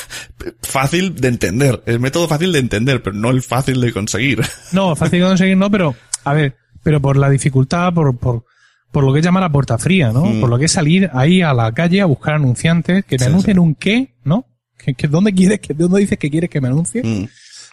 fácil 0.62 1.14
de 1.14 1.28
entender. 1.28 1.82
El 1.86 2.00
método 2.00 2.26
fácil 2.28 2.52
de 2.52 2.58
entender, 2.58 3.02
pero 3.02 3.14
no 3.16 3.30
el 3.30 3.42
fácil 3.42 3.80
de 3.80 3.92
conseguir. 3.92 4.40
No, 4.72 4.96
fácil 4.96 5.20
de 5.20 5.26
conseguir 5.26 5.56
no, 5.56 5.70
pero, 5.70 5.94
a 6.24 6.32
ver, 6.32 6.56
pero 6.82 7.00
por 7.00 7.16
la 7.16 7.30
dificultad, 7.30 7.92
por, 7.92 8.16
por, 8.18 8.44
por 8.90 9.04
lo 9.04 9.12
que 9.12 9.20
es 9.20 9.24
llamar 9.24 9.44
a 9.44 9.50
puerta 9.52 9.78
fría, 9.78 10.10
¿no? 10.12 10.24
Mm. 10.24 10.40
Por 10.40 10.48
lo 10.48 10.58
que 10.58 10.64
es 10.66 10.72
salir 10.72 11.10
ahí 11.12 11.42
a 11.42 11.52
la 11.54 11.72
calle 11.72 12.00
a 12.00 12.06
buscar 12.06 12.34
anunciantes 12.34 13.04
que 13.04 13.16
te 13.18 13.24
Sí, 13.24 13.30
anuncien 13.30 13.58
un 13.58 13.74
qué, 13.74 14.14
¿no? 14.24 14.46
Que, 14.78 14.94
que 14.94 15.06
dónde 15.08 15.32
quieres, 15.32 15.60
que, 15.60 15.74
dónde 15.74 16.00
dices 16.00 16.18
que 16.18 16.30
quieres 16.30 16.50
que 16.50 16.60
me 16.60 16.68
anuncie. 16.68 17.02
Mm, 17.02 17.28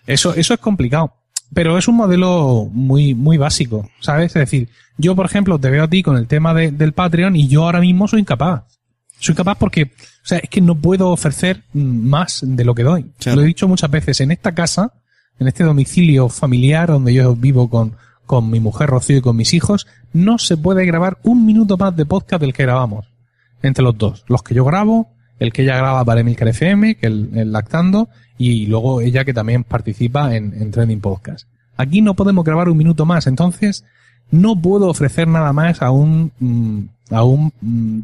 Eso, 0.08 0.34
eso 0.36 0.54
es 0.54 0.60
complicado. 0.60 1.14
Pero 1.54 1.78
es 1.78 1.88
un 1.88 1.96
modelo 1.96 2.68
muy, 2.72 3.14
muy 3.14 3.38
básico, 3.38 3.90
¿sabes? 4.00 4.28
Es 4.36 4.42
decir, 4.42 4.70
yo, 4.98 5.16
por 5.16 5.26
ejemplo, 5.28 5.60
te 5.60 5.70
veo 5.70 5.84
a 5.84 5.88
ti 5.90 6.02
con 6.02 6.18
el 6.18 6.28
tema 6.28 6.54
de- 6.54 6.72
del 6.72 6.94
Patreon 6.94 7.36
y 7.36 7.48
yo 7.48 7.64
ahora 7.64 7.80
mismo 7.80 8.08
soy 8.08 8.22
incapaz. 8.22 8.64
Soy 9.20 9.36
capaz 9.36 9.56
porque, 9.58 9.84
o 9.84 10.26
sea, 10.26 10.40
es 10.40 10.50
que 10.50 10.62
no 10.62 10.76
puedo 10.76 11.10
ofrecer 11.10 11.64
más 11.74 12.42
de 12.44 12.66
lo 12.66 12.76
que 12.76 12.84
doy. 12.84 13.06
Claro. 13.20 13.38
Lo 13.38 13.44
he 13.44 13.48
dicho 13.48 13.68
muchas 13.68 13.90
veces, 13.90 14.20
en 14.22 14.32
esta 14.32 14.54
casa, 14.54 14.94
en 15.40 15.48
este 15.48 15.64
domicilio 15.64 16.30
familiar 16.30 16.90
donde 16.90 17.14
yo 17.14 17.36
vivo 17.36 17.70
con, 17.70 17.96
con 18.26 18.50
mi 18.50 18.60
mujer 18.60 18.90
Rocío 18.90 19.18
y 19.18 19.22
con 19.22 19.36
mis 19.36 19.54
hijos, 19.54 19.88
no 20.12 20.38
se 20.38 20.58
puede 20.58 20.86
grabar 20.86 21.18
un 21.24 21.46
minuto 21.46 21.78
más 21.78 21.96
de 21.96 22.06
podcast 22.06 22.42
del 22.42 22.54
que 22.54 22.64
grabamos. 22.64 23.08
Entre 23.62 23.84
los 23.84 23.98
dos. 23.98 24.26
Los 24.28 24.44
que 24.44 24.54
yo 24.54 24.66
grabo, 24.66 25.10
el 25.40 25.54
que 25.54 25.64
ella 25.64 25.78
graba 25.78 26.04
para 26.04 26.22
Emilcar 26.22 26.50
FM, 26.50 26.96
que 26.96 27.08
el, 27.08 27.30
el 27.36 27.52
lactando, 27.52 28.10
y 28.38 28.66
luego 28.66 29.02
ella 29.02 29.24
que 29.24 29.34
también 29.34 29.64
participa 29.64 30.36
en, 30.36 30.54
en 30.54 30.72
Trending 30.72 31.00
Podcast. 31.00 31.48
Aquí 31.78 32.02
no 32.02 32.14
podemos 32.14 32.44
grabar 32.44 32.70
un 32.70 32.78
minuto 32.78 33.06
más, 33.06 33.26
entonces 33.28 33.86
no 34.32 34.60
puedo 34.60 34.88
ofrecer 34.88 35.28
nada 35.28 35.54
más 35.54 35.82
a 35.82 35.92
un, 35.92 36.32
mm, 36.40 37.03
a 37.14 37.24
un 37.24 37.54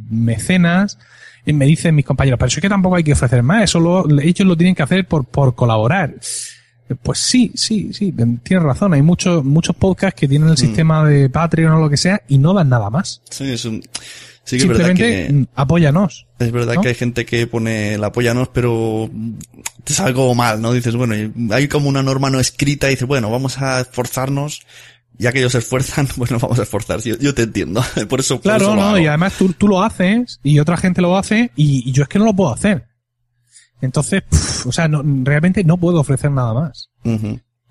mecenas. 0.09 0.97
Y 1.45 1.53
me 1.53 1.65
dicen 1.65 1.95
mis 1.95 2.05
compañeros, 2.05 2.37
pero 2.37 2.47
eso 2.47 2.59
es 2.59 2.61
que 2.61 2.69
tampoco 2.69 2.95
hay 2.97 3.03
que 3.03 3.13
ofrecer 3.13 3.41
más, 3.41 3.63
eso 3.63 3.79
lo- 3.79 4.07
ellos 4.21 4.47
lo 4.47 4.55
tienen 4.57 4.75
que 4.75 4.83
hacer 4.83 5.07
por, 5.07 5.25
por 5.25 5.55
colaborar. 5.55 6.13
Pues 7.03 7.19
sí, 7.19 7.51
sí, 7.55 7.91
sí, 7.93 8.11
tienes 8.43 8.63
razón. 8.63 8.93
Hay 8.93 9.01
muchos, 9.01 9.43
muchos 9.45 9.75
podcasts 9.75 10.19
que 10.19 10.27
tienen 10.27 10.49
el 10.49 10.57
sistema 10.57 11.05
de 11.05 11.29
Patreon 11.29 11.71
o 11.73 11.79
lo 11.79 11.89
que 11.89 11.97
sea 11.97 12.21
y 12.27 12.37
no 12.39 12.53
dan 12.53 12.69
nada 12.69 12.89
más. 12.89 13.21
sí, 13.29 13.45
es 13.51 13.63
un, 13.65 13.81
sí 14.43 14.57
que 14.57 14.63
es 14.63 14.67
verdad 14.67 14.87
Simplemente 14.87 15.27
que, 15.27 15.33
mm, 15.33 15.45
apóyanos. 15.55 16.25
es 16.39 16.51
verdad 16.51 16.73
¿no? 16.75 16.81
que 16.81 16.87
hay 16.89 16.95
gente 16.95 17.25
que 17.25 17.45
pone 17.47 17.93
el 17.93 18.03
apóyanos, 18.03 18.49
pero 18.51 19.09
te 19.83 19.93
sale 19.93 20.09
algo 20.09 20.33
mal, 20.35 20.61
¿no? 20.61 20.73
Dices, 20.73 20.95
bueno, 20.95 21.13
hay 21.51 21.67
como 21.67 21.89
una 21.89 22.01
norma 22.03 22.29
no 22.31 22.39
escrita 22.39 22.87
y 22.87 22.91
dices, 22.91 23.07
bueno, 23.07 23.29
vamos 23.31 23.59
a 23.59 23.81
esforzarnos. 23.81 24.61
Ya 25.17 25.31
que 25.33 25.39
ellos 25.39 25.51
se 25.51 25.57
esfuerzan, 25.57 26.07
bueno, 26.17 26.39
vamos 26.39 26.59
a 26.59 26.63
esforzar. 26.63 27.01
Yo, 27.01 27.17
yo 27.17 27.33
te 27.33 27.43
entiendo. 27.43 27.81
Por 28.09 28.19
eso, 28.21 28.35
por 28.35 28.43
Claro, 28.43 28.65
eso 28.65 28.75
no, 28.75 28.97
y 28.99 29.07
además 29.07 29.33
tú, 29.37 29.51
tú 29.53 29.67
lo 29.67 29.81
haces 29.83 30.39
y 30.43 30.59
otra 30.59 30.77
gente 30.77 31.01
lo 31.01 31.17
hace 31.17 31.51
y, 31.55 31.89
y 31.89 31.91
yo 31.91 32.03
es 32.03 32.09
que 32.09 32.19
no 32.19 32.25
lo 32.25 32.33
puedo 32.33 32.53
hacer. 32.53 32.85
Entonces, 33.81 34.23
o 34.65 34.71
sea, 34.71 34.87
no, 34.87 35.01
realmente 35.23 35.63
no 35.63 35.77
puedo 35.77 35.99
ofrecer 36.01 36.31
nada 36.31 36.53
más. 36.53 36.89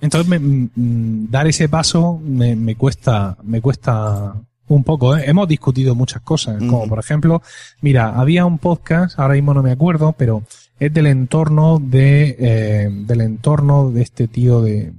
Entonces, 0.01 0.29
me- 0.29 0.39
mm, 0.39 1.31
dar 1.31 1.47
ese 1.47 1.69
paso 1.69 2.19
me, 2.23 2.57
me 2.57 2.77
cuesta, 2.77 3.37
me 3.43 3.61
cuesta 3.61 4.35
un 4.69 4.85
poco. 4.85 5.17
¿eh? 5.17 5.25
Hemos 5.27 5.49
discutido 5.49 5.95
muchas 5.95 6.23
cosas, 6.23 6.59
como 6.59 6.87
por 6.89 6.99
ejemplo, 6.99 7.43
mira, 7.81 8.19
había 8.19 8.45
un 8.47 8.59
podcast, 8.59 9.19
ahora 9.19 9.35
mismo 9.35 9.53
no 9.55 9.63
me 9.63 9.73
acuerdo, 9.73 10.15
pero 10.17 10.43
es 10.79 10.93
del 10.95 11.07
entorno 11.07 11.79
de, 11.83 12.37
eh, 12.39 12.89
del 12.91 13.21
entorno 13.23 13.91
de 13.91 14.03
este 14.03 14.29
tío 14.29 14.61
de, 14.63 14.93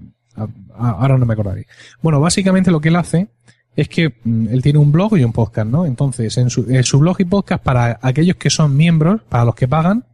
ahora 0.79 1.17
no 1.17 1.25
me 1.25 1.33
acordaré. 1.33 1.67
Bueno, 2.01 2.19
básicamente 2.19 2.71
lo 2.71 2.79
que 2.81 2.89
él 2.89 2.95
hace 2.95 3.29
es 3.75 3.87
que 3.89 4.15
mm, 4.23 4.47
él 4.49 4.61
tiene 4.61 4.79
un 4.79 4.91
blog 4.91 5.17
y 5.17 5.23
un 5.23 5.31
podcast, 5.33 5.67
¿no? 5.69 5.85
Entonces, 5.85 6.35
en 6.37 6.49
su, 6.49 6.65
en 6.69 6.83
su 6.83 6.99
blog 6.99 7.17
y 7.19 7.25
podcast, 7.25 7.63
para 7.63 7.99
aquellos 8.01 8.35
que 8.37 8.49
son 8.49 8.75
miembros, 8.75 9.21
para 9.29 9.45
los 9.45 9.55
que 9.55 9.67
pagan, 9.67 10.05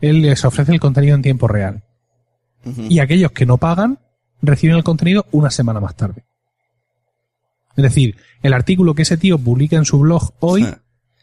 él 0.00 0.22
les 0.22 0.44
ofrece 0.44 0.72
el 0.72 0.80
contenido 0.80 1.14
en 1.14 1.22
tiempo 1.22 1.48
real. 1.48 1.82
Y 2.88 2.98
aquellos 2.98 3.30
que 3.30 3.46
no 3.46 3.58
pagan, 3.58 4.00
reciben 4.42 4.76
el 4.76 4.82
contenido 4.84 5.26
una 5.30 5.50
semana 5.50 5.78
más 5.80 5.94
tarde. 5.94 6.24
Es 7.76 7.82
decir, 7.84 8.16
el 8.42 8.54
artículo 8.54 8.94
que 8.94 9.02
ese 9.02 9.16
tío 9.16 9.38
publica 9.38 9.76
en 9.76 9.84
su 9.84 9.98
blog 10.00 10.32
hoy, 10.40 10.64
Sí. 10.64 10.70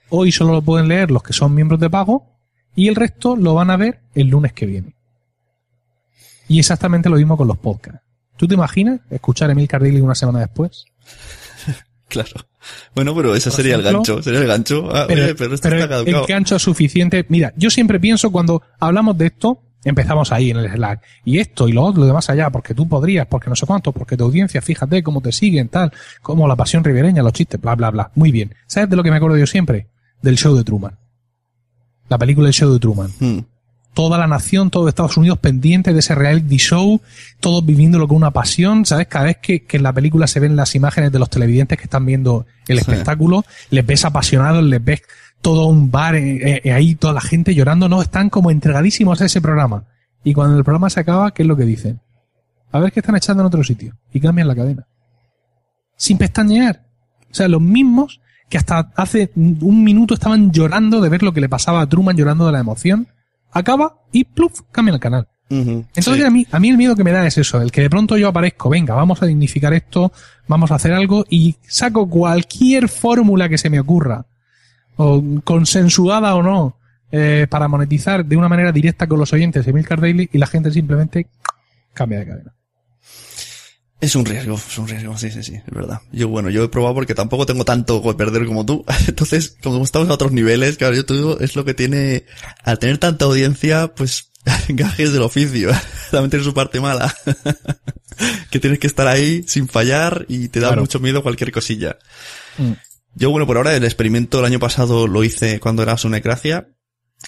hoy 0.09 0.31
solo 0.31 0.53
lo 0.53 0.61
pueden 0.61 0.87
leer 0.87 1.11
los 1.11 1.21
que 1.23 1.33
son 1.33 1.53
miembros 1.53 1.79
de 1.81 1.89
pago 1.89 2.37
y 2.75 2.87
el 2.87 2.95
resto 2.95 3.35
lo 3.35 3.55
van 3.55 3.71
a 3.71 3.77
ver 3.77 4.01
el 4.15 4.27
lunes 4.27 4.53
que 4.53 4.65
viene. 4.67 4.95
Y 6.47 6.59
exactamente 6.59 7.09
lo 7.09 7.17
mismo 7.17 7.35
con 7.35 7.47
los 7.47 7.57
podcasts. 7.57 8.01
¿Tú 8.43 8.47
te 8.49 8.55
imaginas 8.55 8.99
escuchar 9.09 9.47
a 9.47 9.53
Emil 9.53 9.69
Cardilli 9.69 10.01
una 10.01 10.15
semana 10.15 10.39
después? 10.39 10.83
Claro. 12.09 12.45
Bueno, 12.93 13.15
pero 13.15 13.33
ese 13.33 13.49
Por 13.49 13.55
sería 13.55 13.75
el 13.75 13.81
gancho, 13.81 14.21
sería 14.21 14.41
el 14.41 14.47
gancho. 14.47 14.87
Ah, 14.93 15.05
Pero, 15.07 15.23
oye, 15.23 15.33
pero 15.33 15.49
pero 15.49 15.55
está 15.55 15.69
el 16.01 16.25
gancho 16.27 16.57
es 16.57 16.61
suficiente. 16.61 17.25
Mira, 17.29 17.53
yo 17.55 17.71
siempre 17.71 17.99
pienso 17.99 18.31
cuando 18.31 18.61
hablamos 18.79 19.17
de 19.17 19.27
esto, 19.27 19.63
empezamos 19.83 20.31
ahí 20.31 20.51
en 20.51 20.57
el 20.57 20.69
Slack. 20.69 21.01
Y 21.25 21.39
esto 21.39 21.67
y 21.67 21.71
lo 21.71 21.83
otro, 21.83 22.01
lo 22.01 22.07
demás 22.07 22.29
allá, 22.29 22.51
porque 22.51 22.75
tú 22.75 22.87
podrías, 22.87 23.25
porque 23.25 23.49
no 23.49 23.55
sé 23.55 23.65
cuánto, 23.65 23.93
porque 23.93 24.15
tu 24.15 24.25
audiencia, 24.25 24.61
fíjate 24.61 25.01
cómo 25.01 25.21
te 25.21 25.31
siguen, 25.31 25.69
tal, 25.69 25.91
como 26.21 26.47
la 26.47 26.55
pasión 26.55 26.83
ribereña, 26.83 27.23
los 27.23 27.33
chistes, 27.33 27.59
bla, 27.59 27.73
bla, 27.73 27.89
bla. 27.89 28.11
Muy 28.13 28.31
bien. 28.31 28.53
¿Sabes 28.67 28.89
de 28.91 28.95
lo 28.95 29.01
que 29.01 29.09
me 29.09 29.17
acuerdo 29.17 29.37
yo 29.37 29.47
siempre? 29.47 29.87
Del 30.21 30.37
show 30.37 30.55
de 30.55 30.63
Truman. 30.63 30.99
La 32.09 32.19
película 32.19 32.45
del 32.45 32.53
show 32.53 32.71
de 32.71 32.79
Truman. 32.79 33.09
Hmm. 33.19 33.39
Toda 33.93 34.17
la 34.17 34.25
nación, 34.27 34.69
todo 34.71 34.87
Estados 34.89 35.17
Unidos 35.17 35.37
pendiente 35.37 35.93
de 35.93 35.99
ese 35.99 36.15
reality 36.15 36.57
show, 36.57 36.99
todos 37.39 37.63
viviéndolo 37.65 38.07
con 38.07 38.17
una 38.17 38.31
pasión, 38.31 38.85
¿sabes? 38.85 39.07
Cada 39.07 39.25
vez 39.25 39.37
que, 39.41 39.63
que 39.65 39.77
en 39.77 39.83
la 39.83 39.93
película 39.93 40.25
se 40.27 40.39
ven 40.39 40.55
las 40.55 40.73
imágenes 40.75 41.11
de 41.11 41.19
los 41.19 41.29
televidentes 41.29 41.77
que 41.77 41.83
están 41.83 42.05
viendo 42.05 42.45
el 42.67 42.77
Sí. 42.77 42.81
espectáculo, 42.81 43.45
les 43.69 43.85
ves 43.85 44.03
apasionados, 44.05 44.63
les 44.63 44.83
ves 44.83 45.01
todo 45.41 45.67
un 45.67 45.91
bar 45.91 46.15
eh, 46.15 46.61
eh, 46.63 46.71
ahí, 46.71 46.95
toda 46.95 47.13
la 47.13 47.21
gente 47.21 47.53
llorando, 47.53 47.87
no, 47.89 48.01
están 48.01 48.29
como 48.29 48.49
entregadísimos 48.49 49.21
a 49.21 49.25
ese 49.25 49.41
programa. 49.41 49.83
Y 50.23 50.33
cuando 50.33 50.57
el 50.57 50.63
programa 50.63 50.89
se 50.89 51.01
acaba, 51.01 51.31
¿qué 51.33 51.43
es 51.43 51.47
lo 51.47 51.57
que 51.57 51.65
dicen? 51.65 51.99
A 52.71 52.79
ver 52.79 52.91
qué 52.91 53.01
están 53.01 53.15
echando 53.15 53.43
en 53.43 53.47
otro 53.47 53.63
sitio. 53.63 53.93
Y 54.13 54.19
cambian 54.19 54.47
la 54.47 54.55
cadena. 54.55 54.87
Sin 55.97 56.17
pestañear. 56.17 56.83
O 57.29 57.35
sea, 57.35 57.47
los 57.47 57.61
mismos 57.61 58.21
que 58.49 58.57
hasta 58.57 58.91
hace 58.95 59.31
un 59.35 59.83
minuto 59.83 60.13
estaban 60.13 60.51
llorando 60.51 61.01
de 61.01 61.09
ver 61.09 61.23
lo 61.23 61.33
que 61.33 61.41
le 61.41 61.49
pasaba 61.49 61.81
a 61.81 61.87
Truman, 61.87 62.15
llorando 62.15 62.45
de 62.45 62.51
la 62.51 62.59
emoción. 62.59 63.07
Acaba 63.53 64.01
y 64.11 64.23
pluf, 64.25 64.61
cambian 64.71 64.95
el 64.95 64.99
canal. 64.99 65.27
Entonces 65.49 66.15
sí. 66.15 66.23
a 66.23 66.31
mí, 66.31 66.47
a 66.51 66.59
mí 66.59 66.69
el 66.69 66.77
miedo 66.77 66.95
que 66.95 67.03
me 67.03 67.11
da 67.11 67.27
es 67.27 67.37
eso, 67.37 67.61
el 67.61 67.71
que 67.71 67.81
de 67.81 67.89
pronto 67.89 68.17
yo 68.17 68.27
aparezco, 68.29 68.69
venga, 68.69 68.95
vamos 68.95 69.21
a 69.21 69.27
dignificar 69.27 69.73
esto, 69.73 70.11
vamos 70.47 70.71
a 70.71 70.75
hacer 70.75 70.93
algo 70.93 71.25
y 71.29 71.55
saco 71.61 72.09
cualquier 72.09 72.89
fórmula 72.89 73.47
que 73.47 73.59
se 73.59 73.69
me 73.69 73.79
ocurra, 73.79 74.25
o 74.95 75.21
consensuada 75.43 76.33
o 76.35 76.41
no, 76.41 76.77
eh, 77.11 77.45
para 77.49 77.67
monetizar 77.67 78.25
de 78.25 78.35
una 78.35 78.49
manera 78.49 78.71
directa 78.71 79.05
con 79.05 79.19
los 79.19 79.31
oyentes 79.33 79.65
de 79.65 79.73
Milcar 79.73 80.01
Daily 80.01 80.29
y 80.33 80.39
la 80.39 80.47
gente 80.47 80.71
simplemente 80.71 81.27
cambia 81.93 82.19
de 82.19 82.25
cadena. 82.25 82.53
Es 84.03 84.15
un 84.17 84.25
riesgo, 84.25 84.55
es 84.55 84.77
un 84.77 84.87
riesgo, 84.87 85.17
sí, 85.17 85.31
sí, 85.31 85.41
sí, 85.43 85.55
es 85.55 85.73
verdad. 85.73 86.01
Yo, 86.11 86.27
bueno, 86.27 86.49
yo 86.49 86.63
he 86.63 86.67
probado 86.69 86.93
porque 86.95 87.15
tampoco 87.15 87.45
tengo 87.45 87.63
tanto 87.63 88.01
que 88.03 88.13
perder 88.15 88.45
como 88.45 88.65
tú. 88.65 88.83
Entonces, 89.07 89.55
como 89.63 89.83
estamos 89.83 90.09
a 90.09 90.13
otros 90.13 90.31
niveles, 90.33 90.77
claro, 90.77 90.95
yo 90.95 91.05
te 91.05 91.13
digo, 91.13 91.39
es 91.39 91.55
lo 91.55 91.63
que 91.63 91.73
tiene, 91.73 92.25
al 92.63 92.79
tener 92.79 92.97
tanta 92.97 93.25
audiencia, 93.25 93.93
pues, 93.95 94.31
gajes 94.67 95.13
del 95.13 95.21
oficio. 95.21 95.69
También 96.11 96.29
tiene 96.31 96.43
su 96.45 96.53
parte 96.53 96.81
mala. 96.81 97.15
que 98.51 98.59
tienes 98.59 98.79
que 98.79 98.87
estar 98.87 99.07
ahí 99.07 99.43
sin 99.47 99.67
fallar 99.67 100.25
y 100.27 100.49
te 100.49 100.59
da 100.59 100.67
Claro. 100.67 100.81
mucho 100.81 100.99
miedo 100.99 101.23
cualquier 101.23 101.51
cosilla. 101.51 101.97
Mm. 102.57 102.73
Yo, 103.15 103.29
bueno, 103.29 103.47
por 103.47 103.57
ahora 103.57 103.75
el 103.75 103.83
experimento 103.83 104.39
el 104.39 104.45
año 104.45 104.59
pasado 104.59 105.07
lo 105.07 105.23
hice 105.23 105.59
cuando 105.59 105.81
era 105.83 105.97
Sunecracia. 105.97 106.67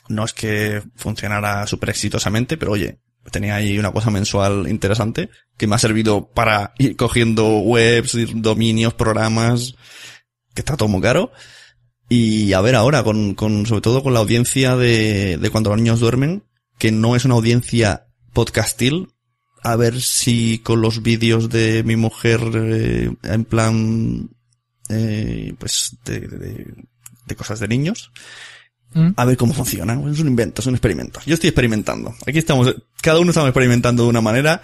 No 0.09 0.25
es 0.25 0.33
que 0.33 0.83
funcionara 0.95 1.65
súper 1.67 1.91
exitosamente, 1.91 2.57
pero 2.57 2.73
oye, 2.73 2.99
tenía 3.31 3.55
ahí 3.55 3.77
una 3.79 3.91
cosa 3.91 4.09
mensual 4.11 4.67
interesante 4.69 5.29
que 5.57 5.67
me 5.67 5.75
ha 5.75 5.79
servido 5.79 6.27
para 6.33 6.73
ir 6.77 6.95
cogiendo 6.95 7.59
webs, 7.59 8.15
dominios, 8.35 8.93
programas, 8.93 9.75
que 10.53 10.61
está 10.61 10.77
todo 10.77 10.89
muy 10.89 11.01
caro. 11.01 11.31
Y 12.07 12.53
a 12.53 12.61
ver 12.61 12.75
ahora, 12.75 13.03
con, 13.03 13.33
con, 13.33 13.65
sobre 13.65 13.81
todo 13.81 14.03
con 14.03 14.13
la 14.13 14.19
audiencia 14.19 14.75
de, 14.75 15.37
de 15.37 15.49
cuando 15.49 15.71
los 15.71 15.79
niños 15.79 15.99
duermen, 15.99 16.43
que 16.77 16.91
no 16.91 17.15
es 17.15 17.25
una 17.25 17.33
audiencia 17.35 18.07
podcastil, 18.33 19.07
a 19.63 19.75
ver 19.75 19.99
si 20.01 20.59
con 20.59 20.81
los 20.81 21.01
vídeos 21.01 21.49
de 21.49 21.81
mi 21.83 21.95
mujer, 21.95 22.41
eh, 22.53 23.09
en 23.23 23.45
plan, 23.45 24.29
eh, 24.89 25.55
pues, 25.57 25.97
de, 26.05 26.19
de- 26.19 26.75
de 27.25 27.35
cosas 27.35 27.59
de 27.59 27.67
niños, 27.67 28.11
Mm. 28.95 29.09
a 29.17 29.25
ver 29.25 29.35
cómo 29.35 29.53
funciona. 29.53 29.93
Es 30.09 30.19
un 30.19 30.27
invento, 30.27 30.61
es 30.61 30.67
un 30.67 30.73
experimento. 30.75 31.19
Yo 31.25 31.33
estoy 31.33 31.49
experimentando. 31.49 32.15
Aquí 32.25 32.39
estamos, 32.39 32.73
cada 33.01 33.19
uno 33.19 33.31
estamos 33.31 33.49
experimentando 33.49 34.03
de 34.03 34.09
una 34.09 34.21
manera. 34.21 34.61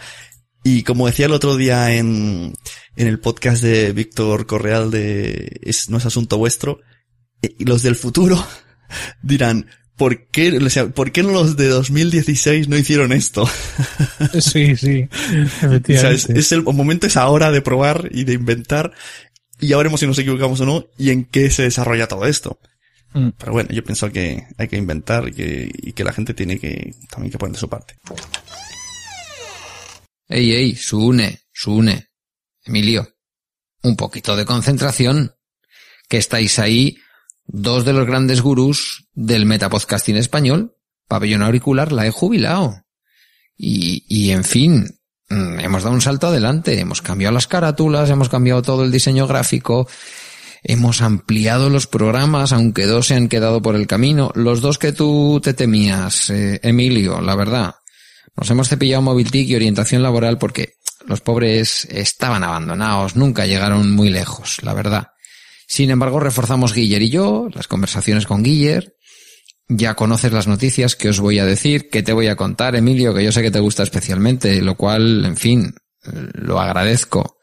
Y 0.63 0.84
como 0.84 1.08
decía 1.08 1.26
el 1.26 1.34
otro 1.34 1.58
día 1.58 1.94
en, 1.94 2.54
en 2.96 3.08
el 3.08 3.20
podcast 3.20 3.62
de 3.62 3.91
Víctor 3.91 4.46
Correal 4.46 4.89
de 4.89 5.60
es, 5.63 5.89
No 5.89 5.98
es 5.98 6.06
asunto 6.06 6.38
vuestro, 6.38 6.80
eh, 7.41 7.56
los 7.60 7.84
del 7.84 7.96
futuro 7.96 8.41
dirán, 9.22 9.65
¿por 9.98 10.28
qué, 10.28 10.58
o 10.58 10.70
sea, 10.70 10.88
¿por 10.88 11.12
qué 11.12 11.24
los 11.24 11.58
de 11.58 11.67
2016 11.67 12.70
no 12.70 12.78
hicieron 12.78 13.12
esto? 13.12 13.50
Sí, 14.39 14.78
sí, 14.78 15.10
O 15.12 15.36
efectivamente. 15.41 15.98
sea, 15.98 16.12
es, 16.12 16.30
es 16.30 16.52
el 16.54 16.63
momento 16.63 17.06
es 17.08 17.17
ahora 17.17 17.52
de 17.52 17.62
probar 17.62 18.08
y 18.12 18.24
de 18.24 18.34
inventar. 18.34 18.94
Y 19.60 19.67
ya 19.67 19.78
veremos 19.78 20.00
si 20.00 20.08
nos 20.08 20.17
equivocamos 20.20 20.62
o 20.62 20.65
no 20.65 20.86
y 20.98 21.10
en 21.10 21.26
qué 21.26 21.50
se 21.50 21.63
desarrolla 21.63 22.08
todo 22.08 22.26
esto. 22.28 22.60
Mm. 23.13 23.30
Pero 23.38 23.52
bueno, 23.52 23.69
yo 23.71 23.84
pienso 23.84 24.10
que 24.12 24.47
hay 24.58 24.67
que 24.67 24.78
inventar 24.78 25.28
y 25.28 25.34
que, 25.34 25.71
y 25.74 25.93
que 25.93 26.04
la 26.04 26.13
gente 26.13 26.34
tiene 26.34 26.60
que 26.60 26.95
también 27.10 27.32
que 27.32 27.38
poner 27.38 27.54
de 27.54 27.60
su 27.60 27.69
parte. 27.69 27.95
Ey, 30.28 30.54
ey, 30.54 30.76
Sune, 30.76 31.41
Sune. 31.52 32.08
Emilio, 32.63 33.08
un 33.82 33.95
poquito 33.95 34.36
de 34.36 34.45
concentración. 34.45 35.36
Que 36.08 36.17
estáis 36.17 36.60
ahí 36.60 36.97
dos 37.45 37.86
de 37.86 37.93
los 37.93 38.06
grandes 38.06 38.41
gurús 38.41 39.08
del 39.13 39.45
metapodcasting 39.45 40.17
español. 40.17 40.76
Pabellón 41.08 41.41
auricular 41.41 41.91
la 41.91 42.06
he 42.06 42.12
jubilado. 42.12 42.84
Y, 43.58 44.06
y 44.08 44.32
en 44.32 44.43
fin, 44.43 45.00
mm, 45.30 45.60
hemos 45.60 45.84
dado 45.84 45.95
un 45.95 46.02
salto 46.02 46.28
adelante. 46.28 46.80
Hemos 46.80 47.02
cambiado 47.02 47.34
las 47.34 47.47
carátulas, 47.47 48.10
hemos 48.10 48.30
cambiado 48.30 48.62
todo 48.62 48.84
el 48.84 48.91
diseño 48.91 49.28
gráfico. 49.28 49.88
Hemos 50.63 51.02
ampliado 51.02 51.69
los 51.69 51.88
programas, 51.88 52.52
aunque 52.52 52.86
dos 52.86 53.08
se 53.08 53.15
han 53.15 53.30
quedado 53.30 53.62
por 53.62 53.76
el 53.76 53.88
camino. 53.88 54.32
Los 54.36 54.62
dos 54.62 54.78
que 54.78 54.91
tú 54.91 55.41
te 55.43 55.54
temías, 55.54 56.30
eh, 56.30 56.60
Emilio, 56.62 57.19
la 57.21 57.36
verdad. 57.36 57.76
Nos 58.38 58.50
hemos 58.52 58.69
cepillado 58.69 59.02
Mobiltic 59.02 59.47
y 59.47 59.56
orientación 59.56 60.04
laboral 60.04 60.38
porque 60.38 60.76
los 61.08 61.21
pobres 61.21 61.86
estaban 61.89 62.43
abandonados, 62.43 63.15
nunca 63.15 63.45
llegaron 63.45 63.91
muy 63.91 64.10
lejos, 64.10 64.62
la 64.62 64.74
verdad. 64.74 65.08
Sin 65.67 65.89
embargo, 65.89 66.19
reforzamos 66.19 66.74
Guiller 66.74 67.02
y 67.02 67.10
yo, 67.10 67.50
las 67.54 67.67
conversaciones 67.67 68.26
con 68.26 68.43
Guiller. 68.43 68.95
Ya 69.67 69.95
conoces 69.95 70.34
las 70.34 70.47
noticias 70.47 70.95
que 70.97 71.10
os 71.10 71.21
voy 71.21 71.39
a 71.39 71.45
decir, 71.45 71.89
que 71.89 72.04
te 72.04 72.12
voy 72.12 72.28
a 72.28 72.36
contar, 72.36 72.76
Emilio, 72.76 73.13
que 73.13 73.24
yo 73.24 73.32
sé 73.32 73.41
que 73.41 73.52
te 73.52 73.62
gusta 73.62 73.84
especialmente, 73.84 74.62
lo 74.62 74.76
cual, 74.76 75.24
en 75.24 75.38
fin, 75.38 75.74
lo 76.34 76.60
agradezco. 76.60 77.38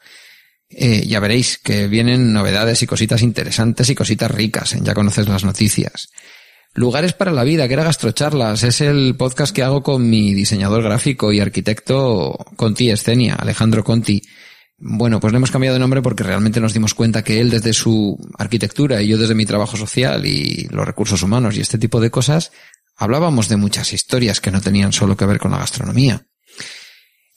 Eh, 0.70 1.07
ya 1.07 1.20
veréis 1.20 1.59
que 1.59 1.88
vienen 1.88 2.33
novedades 2.33 2.83
y 2.83 2.87
cositas 2.87 3.22
interesantes 3.22 3.88
y 3.88 3.94
cositas 3.94 4.31
ricas, 4.31 4.74
¿eh? 4.74 4.81
ya 4.83 4.94
conoces 4.94 5.28
las 5.28 5.44
noticias. 5.44 6.11
Lugares 6.74 7.14
para 7.14 7.33
la 7.33 7.42
vida, 7.42 7.66
que 7.66 7.74
era 7.74 7.85
Gastrocharlas, 7.85 8.62
es 8.62 8.83
el 8.83 9.16
podcast 9.16 9.54
que 9.54 9.62
hago 9.62 9.83
con 9.83 10.09
mi 10.09 10.35
diseñador 10.35 10.83
gráfico 10.83 11.33
y 11.33 11.40
arquitecto 11.40 12.37
Conti 12.57 12.90
Escenia, 12.90 13.35
Alejandro 13.35 13.83
Conti. 13.83 14.22
Bueno, 14.76 15.18
pues 15.18 15.33
le 15.33 15.38
hemos 15.38 15.50
cambiado 15.50 15.74
de 15.74 15.81
nombre 15.81 16.02
porque 16.02 16.22
realmente 16.22 16.61
nos 16.61 16.74
dimos 16.74 16.94
cuenta 16.94 17.24
que 17.24 17.40
él 17.40 17.50
desde 17.50 17.72
su 17.72 18.16
arquitectura 18.38 19.02
y 19.02 19.09
yo 19.09 19.18
desde 19.18 19.35
mi 19.35 19.44
trabajo 19.44 19.76
social 19.76 20.24
y 20.24 20.68
los 20.70 20.87
recursos 20.87 21.22
humanos 21.22 21.57
y 21.57 21.62
este 21.62 21.78
tipo 21.78 22.00
de 22.00 22.11
cosas, 22.11 22.52
hablábamos 22.96 23.48
de 23.48 23.57
muchas 23.57 23.92
historias 23.92 24.40
que 24.40 24.52
no 24.52 24.61
tenían 24.61 24.92
solo 24.92 25.16
que 25.16 25.26
ver 25.26 25.38
con 25.38 25.50
la 25.50 25.59
gastronomía. 25.59 26.26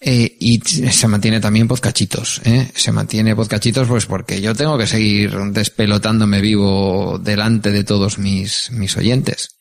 Eh, 0.04 0.36
y 0.40 0.60
se 0.60 1.08
mantiene 1.08 1.40
también 1.40 1.68
podcachitos, 1.68 2.42
¿eh? 2.44 2.72
Se 2.74 2.92
mantiene 2.92 3.36
podcachitos 3.36 3.88
pues 3.88 4.08
porque 4.08 4.42
yo 4.42 4.56
tengo 4.56 4.76
que 4.76 4.88
seguir 4.88 5.32
despelotándome 5.52 6.42
vivo 6.42 7.20
delante 7.20 7.72
de 7.72 7.84
todos 7.84 8.18
mis, 8.18 8.72
mis 8.72 8.98
oyentes. 8.98 9.60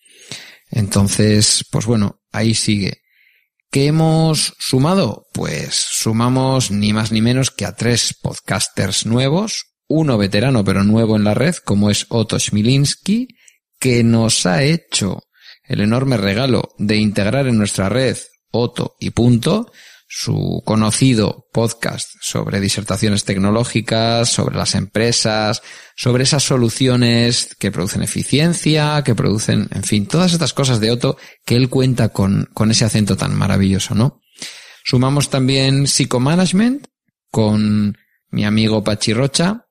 Entonces, 0.70 1.66
pues 1.70 1.84
bueno, 1.84 2.22
ahí 2.32 2.54
sigue. 2.54 3.02
¿Qué 3.70 3.88
hemos 3.88 4.54
sumado? 4.58 5.26
Pues 5.34 5.74
sumamos 5.74 6.70
ni 6.70 6.94
más 6.94 7.12
ni 7.12 7.20
menos 7.20 7.50
que 7.50 7.66
a 7.66 7.76
tres 7.76 8.14
podcasters 8.14 9.04
nuevos, 9.04 9.66
uno 9.88 10.16
veterano 10.16 10.64
pero 10.64 10.84
nuevo 10.84 11.16
en 11.16 11.24
la 11.24 11.34
red, 11.34 11.56
como 11.56 11.90
es 11.90 12.06
Otto 12.08 12.38
Schmilinski, 12.38 13.28
que 13.78 14.02
nos 14.02 14.46
ha 14.46 14.62
hecho 14.62 15.22
el 15.64 15.82
enorme 15.82 16.16
regalo 16.16 16.70
de 16.78 16.96
integrar 16.96 17.46
en 17.46 17.58
nuestra 17.58 17.90
red 17.90 18.16
Otto 18.50 18.96
y 18.98 19.10
punto 19.10 19.70
su 20.12 20.60
conocido 20.66 21.46
podcast 21.52 22.10
sobre 22.20 22.58
disertaciones 22.58 23.24
tecnológicas, 23.24 24.28
sobre 24.28 24.56
las 24.56 24.74
empresas, 24.74 25.62
sobre 25.94 26.24
esas 26.24 26.42
soluciones 26.42 27.54
que 27.60 27.70
producen 27.70 28.02
eficiencia, 28.02 29.04
que 29.04 29.14
producen, 29.14 29.68
en 29.70 29.84
fin, 29.84 30.06
todas 30.06 30.32
estas 30.32 30.52
cosas 30.52 30.80
de 30.80 30.90
Otto 30.90 31.16
que 31.44 31.54
él 31.54 31.68
cuenta 31.68 32.08
con, 32.08 32.48
con 32.54 32.72
ese 32.72 32.84
acento 32.84 33.16
tan 33.16 33.36
maravilloso, 33.36 33.94
¿no? 33.94 34.20
Sumamos 34.84 35.30
también 35.30 35.86
Psicomanagement 35.86 36.88
con 37.30 37.96
mi 38.30 38.44
amigo 38.44 38.82
Pachi 38.82 39.12
Rocha, 39.12 39.68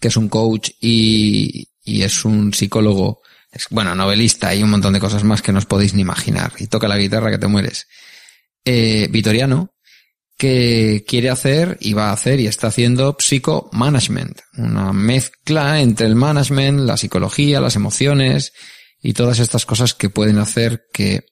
que 0.00 0.08
es 0.08 0.16
un 0.16 0.28
coach 0.28 0.70
y, 0.80 1.68
y 1.84 2.02
es 2.02 2.24
un 2.24 2.52
psicólogo, 2.52 3.20
es, 3.52 3.66
bueno, 3.70 3.94
novelista 3.94 4.52
y 4.56 4.64
un 4.64 4.70
montón 4.70 4.92
de 4.92 4.98
cosas 4.98 5.22
más 5.22 5.40
que 5.40 5.52
no 5.52 5.58
os 5.58 5.66
podéis 5.66 5.94
ni 5.94 6.00
imaginar. 6.02 6.52
Y 6.58 6.66
toca 6.66 6.88
la 6.88 6.98
guitarra 6.98 7.30
que 7.30 7.38
te 7.38 7.46
mueres 7.46 7.86
eh, 8.64 9.08
Vitoriano, 9.10 9.74
que 10.36 11.04
quiere 11.06 11.30
hacer 11.30 11.78
y 11.80 11.92
va 11.92 12.10
a 12.10 12.12
hacer 12.12 12.40
y 12.40 12.46
está 12.46 12.68
haciendo 12.68 13.16
psicomanagement, 13.18 14.40
una 14.56 14.92
mezcla 14.92 15.80
entre 15.80 16.06
el 16.06 16.16
management, 16.16 16.80
la 16.80 16.96
psicología, 16.96 17.60
las 17.60 17.76
emociones 17.76 18.52
y 19.00 19.12
todas 19.12 19.38
estas 19.38 19.66
cosas 19.66 19.94
que 19.94 20.10
pueden 20.10 20.38
hacer 20.38 20.84
que 20.92 21.26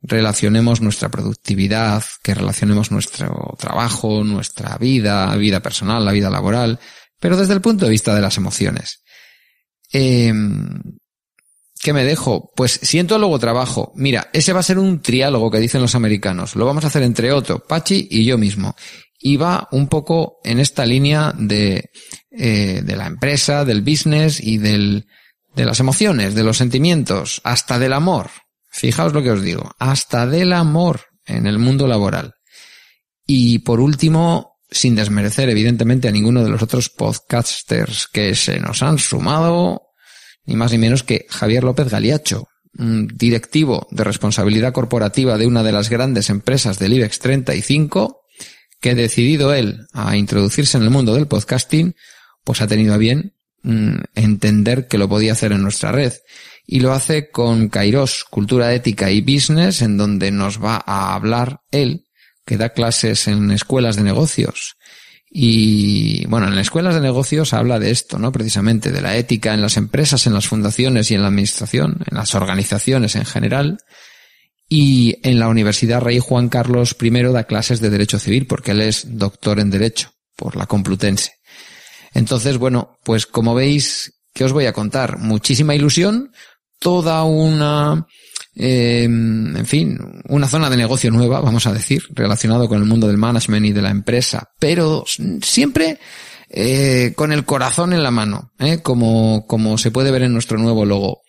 relacionemos 0.00 0.80
nuestra 0.80 1.08
productividad, 1.08 2.04
que 2.22 2.34
relacionemos 2.34 2.90
nuestro 2.90 3.56
trabajo, 3.58 4.24
nuestra 4.24 4.76
vida, 4.78 5.34
vida 5.36 5.60
personal, 5.60 6.04
la 6.04 6.12
vida 6.12 6.30
laboral, 6.30 6.78
pero 7.18 7.36
desde 7.36 7.54
el 7.54 7.60
punto 7.60 7.84
de 7.84 7.90
vista 7.90 8.14
de 8.14 8.20
las 8.20 8.36
emociones. 8.36 9.02
Eh, 9.92 10.32
¿Qué 11.82 11.92
me 11.92 12.04
dejo? 12.04 12.52
Pues 12.54 12.78
siento 12.80 13.18
luego 13.18 13.40
trabajo. 13.40 13.92
Mira, 13.96 14.30
ese 14.32 14.52
va 14.52 14.60
a 14.60 14.62
ser 14.62 14.78
un 14.78 15.02
triálogo 15.02 15.50
que 15.50 15.58
dicen 15.58 15.82
los 15.82 15.96
americanos. 15.96 16.54
Lo 16.54 16.64
vamos 16.64 16.84
a 16.84 16.86
hacer 16.86 17.02
entre 17.02 17.32
Otto, 17.32 17.58
Pachi 17.58 18.06
y 18.08 18.24
yo 18.24 18.38
mismo. 18.38 18.76
Y 19.18 19.36
va 19.36 19.66
un 19.72 19.88
poco 19.88 20.38
en 20.44 20.60
esta 20.60 20.86
línea 20.86 21.34
de, 21.36 21.90
eh, 22.30 22.82
de 22.84 22.96
la 22.96 23.06
empresa, 23.06 23.64
del 23.64 23.82
business 23.82 24.40
y 24.40 24.58
del, 24.58 25.06
de 25.56 25.64
las 25.64 25.80
emociones, 25.80 26.36
de 26.36 26.44
los 26.44 26.56
sentimientos, 26.56 27.40
hasta 27.42 27.80
del 27.80 27.94
amor. 27.94 28.30
Fijaos 28.70 29.12
lo 29.12 29.24
que 29.24 29.32
os 29.32 29.42
digo, 29.42 29.72
hasta 29.80 30.28
del 30.28 30.52
amor 30.52 31.00
en 31.26 31.48
el 31.48 31.58
mundo 31.58 31.88
laboral. 31.88 32.34
Y 33.26 33.58
por 33.58 33.80
último, 33.80 34.60
sin 34.70 34.94
desmerecer 34.94 35.48
evidentemente 35.48 36.06
a 36.06 36.12
ninguno 36.12 36.44
de 36.44 36.50
los 36.50 36.62
otros 36.62 36.90
podcasters 36.90 38.06
que 38.06 38.36
se 38.36 38.60
nos 38.60 38.84
han 38.84 38.98
sumado, 38.98 39.91
ni 40.44 40.56
más 40.56 40.72
ni 40.72 40.78
menos 40.78 41.02
que 41.02 41.26
Javier 41.28 41.64
López 41.64 41.88
Galiacho, 41.88 42.48
directivo 42.74 43.86
de 43.90 44.04
responsabilidad 44.04 44.72
corporativa 44.72 45.36
de 45.36 45.46
una 45.46 45.62
de 45.62 45.72
las 45.72 45.90
grandes 45.90 46.30
empresas 46.30 46.78
del 46.78 46.94
IBEX 46.94 47.18
35, 47.18 48.22
que 48.80 48.94
decidido 48.94 49.54
él 49.54 49.86
a 49.92 50.16
introducirse 50.16 50.76
en 50.76 50.84
el 50.84 50.90
mundo 50.90 51.14
del 51.14 51.28
podcasting, 51.28 51.94
pues 52.44 52.60
ha 52.62 52.66
tenido 52.66 52.94
a 52.94 52.98
bien 52.98 53.34
mm, 53.62 53.98
entender 54.14 54.88
que 54.88 54.98
lo 54.98 55.08
podía 55.08 55.32
hacer 55.32 55.52
en 55.52 55.62
nuestra 55.62 55.92
red. 55.92 56.12
Y 56.66 56.80
lo 56.80 56.92
hace 56.92 57.30
con 57.30 57.68
Kairos, 57.68 58.24
Cultura 58.24 58.72
Ética 58.72 59.10
y 59.10 59.20
Business, 59.20 59.82
en 59.82 59.96
donde 59.96 60.30
nos 60.30 60.62
va 60.62 60.82
a 60.84 61.14
hablar 61.14 61.60
él, 61.70 62.06
que 62.44 62.56
da 62.56 62.70
clases 62.70 63.28
en 63.28 63.50
escuelas 63.50 63.96
de 63.96 64.02
negocios 64.02 64.76
y 65.34 66.26
bueno, 66.26 66.46
en 66.46 66.54
las 66.54 66.66
escuelas 66.66 66.94
de 66.94 67.00
negocios 67.00 67.54
habla 67.54 67.78
de 67.78 67.90
esto, 67.90 68.18
¿no? 68.18 68.30
Precisamente 68.32 68.92
de 68.92 69.00
la 69.00 69.16
ética 69.16 69.54
en 69.54 69.62
las 69.62 69.78
empresas, 69.78 70.26
en 70.26 70.34
las 70.34 70.46
fundaciones 70.46 71.10
y 71.10 71.14
en 71.14 71.22
la 71.22 71.28
administración, 71.28 72.00
en 72.10 72.18
las 72.18 72.34
organizaciones 72.34 73.16
en 73.16 73.24
general. 73.24 73.78
Y 74.68 75.16
en 75.22 75.38
la 75.38 75.48
Universidad 75.48 76.02
Rey 76.02 76.18
Juan 76.18 76.50
Carlos 76.50 76.96
I 77.00 77.10
da 77.10 77.44
clases 77.44 77.80
de 77.80 77.88
Derecho 77.88 78.18
Civil 78.18 78.46
porque 78.46 78.72
él 78.72 78.82
es 78.82 79.18
doctor 79.18 79.58
en 79.58 79.70
Derecho 79.70 80.12
por 80.36 80.54
la 80.56 80.66
Complutense. 80.66 81.32
Entonces, 82.12 82.58
bueno, 82.58 82.98
pues 83.02 83.26
como 83.26 83.54
veis, 83.54 84.12
¿qué 84.34 84.44
os 84.44 84.52
voy 84.52 84.66
a 84.66 84.74
contar? 84.74 85.18
Muchísima 85.18 85.74
ilusión, 85.74 86.32
toda 86.78 87.24
una 87.24 88.06
eh, 88.54 89.04
en 89.04 89.66
fin, 89.66 89.98
una 90.28 90.48
zona 90.48 90.68
de 90.68 90.76
negocio 90.76 91.10
nueva, 91.10 91.40
vamos 91.40 91.66
a 91.66 91.72
decir, 91.72 92.02
relacionado 92.10 92.68
con 92.68 92.78
el 92.78 92.84
mundo 92.84 93.06
del 93.06 93.18
management 93.18 93.66
y 93.66 93.72
de 93.72 93.82
la 93.82 93.90
empresa, 93.90 94.50
pero 94.58 95.04
siempre 95.42 95.98
eh, 96.50 97.14
con 97.16 97.32
el 97.32 97.46
corazón 97.46 97.94
en 97.94 98.02
la 98.02 98.10
mano, 98.10 98.52
¿eh? 98.58 98.80
como, 98.82 99.46
como 99.46 99.78
se 99.78 99.90
puede 99.90 100.10
ver 100.10 100.22
en 100.22 100.34
nuestro 100.34 100.58
nuevo 100.58 100.84
logo. 100.84 101.22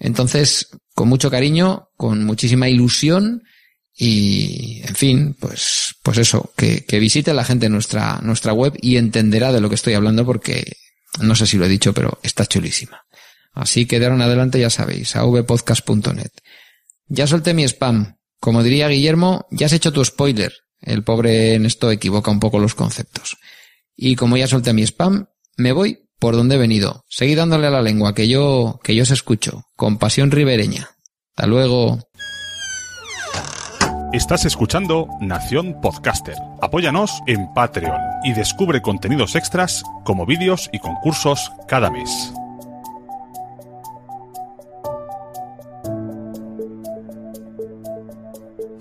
Entonces, 0.00 0.68
con 0.92 1.08
mucho 1.08 1.30
cariño, 1.30 1.90
con 1.96 2.24
muchísima 2.24 2.68
ilusión 2.68 3.42
y, 3.96 4.82
en 4.84 4.94
fin, 4.96 5.36
pues, 5.38 5.94
pues 6.02 6.18
eso, 6.18 6.52
que, 6.56 6.84
que 6.84 6.98
visite 6.98 7.32
la 7.32 7.44
gente 7.44 7.68
nuestra, 7.68 8.18
nuestra 8.22 8.52
web 8.52 8.76
y 8.82 8.96
entenderá 8.96 9.52
de 9.52 9.60
lo 9.60 9.68
que 9.68 9.76
estoy 9.76 9.94
hablando 9.94 10.26
porque, 10.26 10.72
no 11.20 11.36
sé 11.36 11.46
si 11.46 11.56
lo 11.56 11.66
he 11.66 11.70
dicho, 11.70 11.94
pero 11.94 12.18
está 12.24 12.44
chulísima. 12.44 13.05
Así 13.56 13.86
que 13.86 13.98
de 13.98 14.06
en 14.06 14.20
adelante 14.20 14.60
ya 14.60 14.68
sabéis, 14.68 15.16
avpodcast.net. 15.16 16.30
Ya 17.08 17.26
solté 17.26 17.54
mi 17.54 17.64
spam. 17.64 18.18
Como 18.38 18.62
diría 18.62 18.88
Guillermo, 18.88 19.46
ya 19.50 19.64
has 19.64 19.72
hecho 19.72 19.94
tu 19.94 20.04
spoiler. 20.04 20.52
El 20.78 21.02
pobre 21.02 21.54
en 21.54 21.64
esto 21.64 21.90
equivoca 21.90 22.30
un 22.30 22.38
poco 22.38 22.58
los 22.58 22.74
conceptos. 22.74 23.38
Y 23.96 24.14
como 24.14 24.36
ya 24.36 24.46
solté 24.46 24.74
mi 24.74 24.82
spam, 24.82 25.28
me 25.56 25.72
voy 25.72 26.06
por 26.18 26.36
donde 26.36 26.56
he 26.56 26.58
venido. 26.58 27.02
Seguí 27.08 27.34
dándole 27.34 27.66
a 27.66 27.70
la 27.70 27.80
lengua, 27.80 28.14
que 28.14 28.28
yo, 28.28 28.78
que 28.82 28.94
yo 28.94 29.04
os 29.04 29.10
escucho. 29.10 29.64
Con 29.74 29.96
pasión 29.96 30.30
ribereña. 30.30 30.90
Hasta 31.34 31.46
luego. 31.46 31.98
Estás 34.12 34.44
escuchando 34.44 35.08
Nación 35.22 35.80
Podcaster. 35.80 36.36
Apóyanos 36.60 37.22
en 37.26 37.54
Patreon 37.54 38.00
y 38.22 38.34
descubre 38.34 38.82
contenidos 38.82 39.34
extras 39.34 39.82
como 40.04 40.26
vídeos 40.26 40.68
y 40.74 40.78
concursos 40.78 41.50
cada 41.66 41.90
mes. 41.90 42.32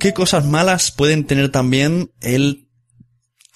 ¿Qué 0.06 0.14
cosas 0.14 0.46
malas 0.46 0.92
pueden 0.92 1.26
tener 1.26 1.50
también 1.50 2.12
el 2.22 2.70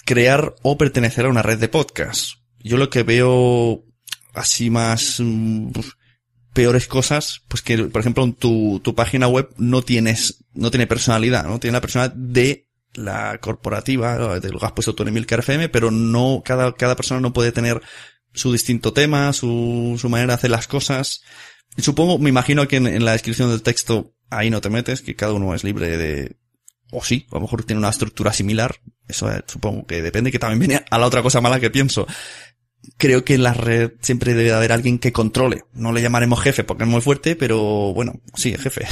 crear 0.03 0.55
o 0.63 0.79
pertenecer 0.79 1.27
a 1.27 1.29
una 1.29 1.43
red 1.43 1.59
de 1.59 1.69
podcast? 1.69 2.38
Yo 2.57 2.77
lo 2.77 2.89
que 2.89 3.03
veo 3.03 3.83
así 4.33 4.71
más 4.71 5.19
mm, 5.19 5.69
peores 6.51 6.88
cosas, 6.88 7.43
pues 7.49 7.62
que, 7.62 7.77
por 7.83 8.01
ejemplo, 8.01 8.23
en 8.23 8.33
tu, 8.33 8.81
tu 8.83 8.95
página 8.95 9.27
web 9.27 9.53
no 9.57 9.83
tienes, 9.83 10.43
no 10.55 10.71
tiene 10.71 10.88
personalidad, 10.88 11.43
¿no? 11.43 11.59
Tiene 11.59 11.73
la 11.73 11.81
personalidad 11.81 12.15
de 12.15 12.67
la 12.95 13.38
corporativa, 13.38 14.39
de 14.39 14.49
lo 14.49 14.57
que 14.57 14.65
has 14.65 14.71
puesto 14.71 14.95
tú 14.95 15.03
en 15.03 15.09
Emilcar 15.09 15.41
FM, 15.41 15.69
pero 15.69 15.91
no, 15.91 16.41
cada, 16.43 16.73
cada 16.73 16.95
persona 16.95 17.21
no 17.21 17.31
puede 17.31 17.51
tener 17.51 17.79
su 18.33 18.51
distinto 18.51 18.91
tema, 18.91 19.33
su, 19.33 19.97
su 20.01 20.09
manera 20.09 20.33
de 20.33 20.38
hacer 20.38 20.49
las 20.49 20.67
cosas. 20.67 21.21
Supongo, 21.77 22.17
me 22.17 22.29
imagino 22.29 22.67
que 22.67 22.77
en 22.77 23.05
la 23.05 23.12
descripción 23.12 23.51
del 23.51 23.62
texto 23.62 24.15
ahí 24.29 24.49
no 24.49 24.61
te 24.61 24.69
metes, 24.69 25.01
que 25.01 25.15
cada 25.15 25.33
uno 25.33 25.53
es 25.53 25.63
libre 25.63 25.97
de, 25.97 26.35
o 26.91 27.03
sí, 27.03 27.27
a 27.31 27.35
lo 27.35 27.41
mejor 27.41 27.63
tiene 27.63 27.79
una 27.79 27.89
estructura 27.89 28.33
similar. 28.33 28.75
Eso 29.07 29.31
eh, 29.31 29.43
supongo 29.47 29.85
que 29.85 30.01
depende, 30.01 30.31
que 30.31 30.39
también 30.39 30.59
viene 30.59 30.85
a 30.89 30.97
la 30.97 31.07
otra 31.07 31.21
cosa 31.21 31.41
mala 31.41 31.59
que 31.59 31.69
pienso. 31.69 32.07
Creo 32.97 33.25
que 33.25 33.35
en 33.35 33.43
la 33.43 33.53
red 33.53 33.91
siempre 34.01 34.33
debe 34.33 34.53
haber 34.53 34.71
alguien 34.71 34.99
que 34.99 35.11
controle. 35.11 35.65
No 35.73 35.91
le 35.91 36.01
llamaremos 36.01 36.41
jefe 36.41 36.63
porque 36.63 36.83
es 36.83 36.89
muy 36.89 37.01
fuerte, 37.01 37.35
pero 37.35 37.93
bueno, 37.93 38.21
sí, 38.35 38.55
jefe. 38.57 38.87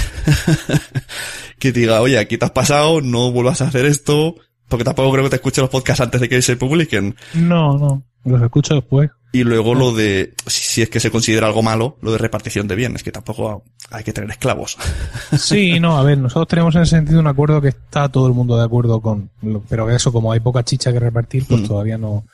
que 1.60 1.72
diga, 1.72 2.02
oye, 2.02 2.18
aquí 2.20 2.38
te 2.38 2.46
has 2.46 2.52
pasado, 2.52 3.02
no 3.02 3.32
vuelvas 3.32 3.62
a 3.62 3.68
hacer 3.68 3.86
esto, 3.86 4.36
porque 4.68 4.84
tampoco 4.84 5.12
creo 5.12 5.24
que 5.24 5.30
te 5.32 5.36
escuche 5.38 5.62
los 5.62 5.70
podcasts 5.70 6.02
antes 6.02 6.22
de 6.22 6.30
que 6.30 6.42
se 6.42 6.58
publiquen. 6.58 7.16
No, 7.34 7.78
no, 7.78 8.04
los 8.26 8.42
escucho 8.42 8.76
después. 8.76 9.10
Y 9.32 9.44
luego 9.44 9.76
lo 9.76 9.94
de, 9.94 10.34
si 10.46 10.82
es 10.82 10.90
que 10.90 11.00
se 11.00 11.12
considera 11.12 11.48
algo 11.48 11.62
malo, 11.62 11.98
lo 12.02 12.12
de 12.12 12.18
repartición 12.18 12.68
de 12.68 12.76
bienes, 12.76 13.04
que 13.04 13.12
tampoco 13.12 13.64
hay 13.92 14.04
que 14.04 14.14
tener 14.14 14.30
esclavos. 14.32 14.78
Sí, 15.38 15.80
no, 15.80 15.98
a 15.98 16.04
ver, 16.04 16.18
nosotros 16.18 16.48
tenemos 16.48 16.76
en 16.76 16.84
ese 16.84 16.96
sentido 16.96 17.20
un 17.20 17.28
acuerdo 17.28 17.62
que 17.62 17.68
está 17.68 18.10
todo 18.10 18.28
el 18.28 18.34
mundo 18.34 18.58
de 18.58 18.64
acuerdo 18.64 19.02
con, 19.02 19.30
pero 19.68 19.90
eso, 19.92 20.14
como 20.14 20.32
hay 20.32 20.40
poca 20.40 20.64
chicha 20.64 20.94
que 20.94 21.00
repartir, 21.00 21.46
pues 21.46 21.62
mm. 21.62 21.66
todavía 21.66 21.98
no, 21.98 22.26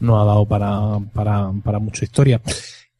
no 0.00 0.20
ha 0.20 0.24
dado 0.24 0.44
para, 0.44 0.98
para, 1.14 1.50
para 1.64 1.78
mucha 1.78 2.04
historia. 2.04 2.40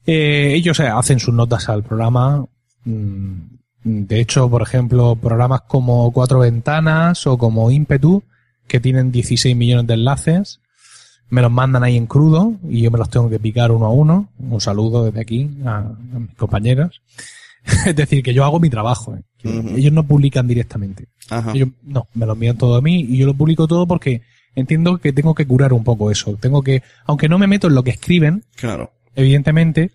Eh, 0.07 0.55
ellos 0.55 0.81
hacen 0.81 1.21
sus 1.21 1.35
notas 1.35 1.69
al 1.69 1.83
programa. 1.83 2.47
Mm, 2.85 3.41
de 3.85 4.21
hecho, 4.21 4.49
por 4.49 4.63
ejemplo, 4.63 5.17
programas 5.17 5.63
como 5.63 6.11
Cuatro 6.13 6.41
Ventanas 6.41 7.27
o 7.27 7.37
como 7.37 7.71
Impetu, 7.71 8.23
que 8.67 8.81
tienen 8.81 9.13
16 9.13 9.57
millones 9.57 9.87
de 9.87 9.95
enlaces, 9.95 10.61
me 11.33 11.41
los 11.41 11.51
mandan 11.51 11.83
ahí 11.83 11.97
en 11.97 12.05
crudo 12.05 12.57
y 12.69 12.83
yo 12.83 12.91
me 12.91 12.99
los 12.99 13.09
tengo 13.09 13.31
que 13.31 13.39
picar 13.39 13.73
uno 13.73 13.87
a 13.87 13.89
uno. 13.89 14.29
Un 14.39 14.61
saludo 14.61 15.07
desde 15.07 15.23
aquí 15.23 15.51
a, 15.65 15.91
mis 16.19 16.35
compañeros. 16.37 17.01
es 17.87 17.97
decir, 17.97 18.23
que 18.23 18.35
yo 18.35 18.45
hago 18.45 18.61
mi 18.61 18.69
trabajo. 18.69 19.17
¿eh? 19.17 19.23
Ellos 19.75 19.95
no 19.95 20.03
publican 20.03 20.47
directamente. 20.47 21.09
Ellos, 21.55 21.71
no, 21.85 22.07
me 22.13 22.27
los 22.27 22.37
envían 22.37 22.59
todo 22.59 22.77
a 22.77 22.83
mí 22.83 23.07
y 23.09 23.17
yo 23.17 23.25
lo 23.25 23.33
publico 23.33 23.67
todo 23.67 23.87
porque 23.87 24.21
entiendo 24.55 24.99
que 24.99 25.15
tengo 25.15 25.35
que 25.35 25.47
curar 25.47 25.73
un 25.73 25.85
poco 25.85 26.11
eso. 26.11 26.37
Tengo 26.37 26.63
que, 26.63 26.83
aunque 27.07 27.31
no 27.31 27.39
me 27.39 27.47
meto 27.47 27.67
en 27.67 27.77
lo 27.77 27.83
que 27.83 27.93
escriben, 27.93 28.45
claro. 28.55 28.93
Evidentemente, 29.15 29.91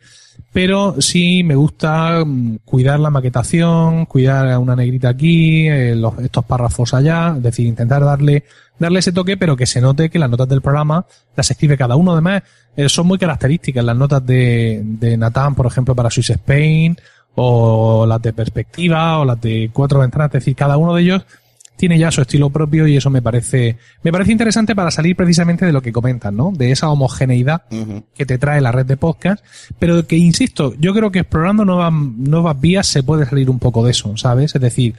pero 0.53 0.95
sí 1.01 1.43
me 1.43 1.55
gusta 1.55 2.24
mm, 2.26 2.59
cuidar 2.65 2.99
la 2.99 3.09
maquetación, 3.09 4.05
cuidar 4.05 4.57
una 4.57 4.76
negrita 4.76 5.09
aquí, 5.09 5.68
eh, 5.68 5.95
los- 5.95 6.18
estos 6.20 6.45
párrafos 6.45 6.93
allá, 6.93 7.34
es 7.38 7.43
decir, 7.43 7.65
intentar 7.68 8.03
darle, 8.03 8.43
darle 8.80 8.99
ese 8.99 9.11
toque, 9.11 9.38
pero 9.38 9.55
que 9.55 9.65
se 9.65 9.82
note 9.82 10.09
que 10.09 10.20
las 10.20 10.30
notas 10.30 10.47
del 10.49 10.61
programa 10.61 11.05
las 11.36 11.51
escribe 11.51 11.78
cada 11.78 11.95
uno. 11.95 12.13
Además, 12.13 12.43
eh, 12.76 12.89
son 12.89 13.07
muy 13.07 13.18
características 13.18 13.84
las 13.84 13.95
notas 13.97 14.26
de, 14.26 14.82
de 14.84 15.18
Natán, 15.18 15.55
por 15.55 15.65
ejemplo, 15.65 15.93
para 15.95 16.09
Swiss 16.09 16.30
Spain, 16.32 16.95
o 17.36 18.05
las 18.07 18.22
de 18.22 18.34
Perspectiva, 18.34 19.20
o 19.20 19.26
las 19.26 19.39
de 19.39 19.70
Cuatro 19.74 19.99
Ventanas, 19.99 20.28
es 20.28 20.34
decir, 20.34 20.55
cada 20.55 20.78
uno 20.78 20.95
de 20.95 21.01
ellos 21.03 21.26
tiene 21.78 21.97
ya 21.97 22.11
su 22.11 22.21
estilo 22.21 22.49
propio 22.49 22.88
y 22.88 22.97
eso 22.97 23.09
me 23.09 23.21
parece, 23.21 23.78
me 24.03 24.11
parece 24.11 24.32
interesante 24.32 24.75
para 24.75 24.91
salir 24.91 25.15
precisamente 25.15 25.65
de 25.65 25.71
lo 25.71 25.82
que 25.82 25.93
comentan, 25.93 26.36
¿no? 26.36 26.51
De 26.51 26.71
esa 26.71 26.89
homogeneidad 26.89 27.63
que 28.15 28.25
te 28.25 28.38
trae 28.38 28.59
la 28.59 28.71
red 28.71 28.86
de 28.86 28.97
podcast, 28.97 29.45
pero 29.80 30.05
que 30.05 30.17
insisto, 30.17 30.73
yo 30.80 30.93
creo 30.93 31.11
que 31.11 31.19
explorando 31.19 31.63
nuevas, 31.63 31.93
nuevas 31.93 32.59
vías 32.59 32.88
se 32.88 33.03
puede 33.03 33.25
salir 33.25 33.49
un 33.49 33.59
poco 33.59 33.86
de 33.86 33.91
eso, 33.91 34.17
¿sabes? 34.17 34.55
Es 34.55 34.61
decir, 34.61 34.95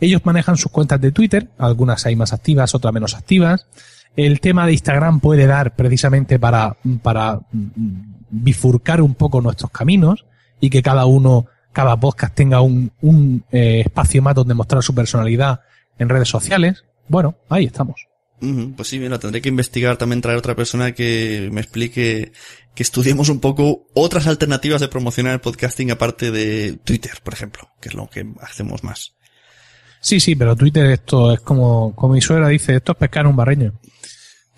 ellos 0.00 0.20
manejan 0.24 0.56
sus 0.56 0.70
cuentas 0.70 1.00
de 1.00 1.12
Twitter, 1.12 1.48
algunas 1.58 2.04
hay 2.06 2.14
más 2.14 2.32
activas, 2.32 2.74
otras 2.74 2.92
menos 2.92 3.14
activas. 3.14 3.66
El 4.14 4.40
tema 4.40 4.66
de 4.66 4.72
Instagram 4.72 5.20
puede 5.20 5.46
dar 5.46 5.76
precisamente 5.76 6.38
para, 6.38 6.76
para 7.02 7.40
mm, 7.52 8.18
bifurcar 8.30 9.00
un 9.00 9.14
poco 9.14 9.40
nuestros 9.40 9.70
caminos 9.70 10.26
y 10.60 10.70
que 10.70 10.82
cada 10.82 11.06
uno, 11.06 11.46
cada 11.72 11.96
podcast 11.96 12.34
tenga 12.34 12.60
un, 12.60 12.92
un 13.00 13.44
eh, 13.50 13.82
espacio 13.86 14.20
más 14.22 14.34
donde 14.34 14.54
mostrar 14.54 14.82
su 14.82 14.94
personalidad 14.94 15.60
en 15.98 16.08
redes 16.08 16.28
sociales. 16.28 16.84
Bueno, 17.08 17.36
ahí 17.48 17.64
estamos. 17.66 18.06
Pues 18.76 18.88
sí, 18.88 19.00
mira, 19.00 19.18
tendré 19.18 19.42
que 19.42 19.48
investigar 19.48 19.96
también 19.96 20.20
traer 20.20 20.38
otra 20.38 20.54
persona 20.54 20.92
que 20.92 21.48
me 21.52 21.60
explique, 21.60 22.32
que 22.74 22.82
estudiemos 22.82 23.28
un 23.30 23.40
poco 23.40 23.88
otras 23.94 24.28
alternativas 24.28 24.80
de 24.80 24.88
promocionar 24.88 25.32
el 25.32 25.40
podcasting 25.40 25.90
aparte 25.90 26.30
de 26.30 26.78
Twitter, 26.84 27.14
por 27.24 27.34
ejemplo, 27.34 27.68
que 27.80 27.88
es 27.88 27.94
lo 27.94 28.08
que 28.08 28.24
hacemos 28.40 28.84
más. 28.84 29.14
Sí, 30.00 30.20
sí, 30.20 30.36
pero 30.36 30.54
Twitter 30.54 30.86
esto 30.86 31.32
es 31.32 31.40
como, 31.40 31.94
como 31.96 32.14
mi 32.14 32.20
suegra 32.20 32.48
dice, 32.48 32.76
esto 32.76 32.92
es 32.92 32.98
pescar 32.98 33.26
un 33.26 33.34
barreño. 33.34 33.80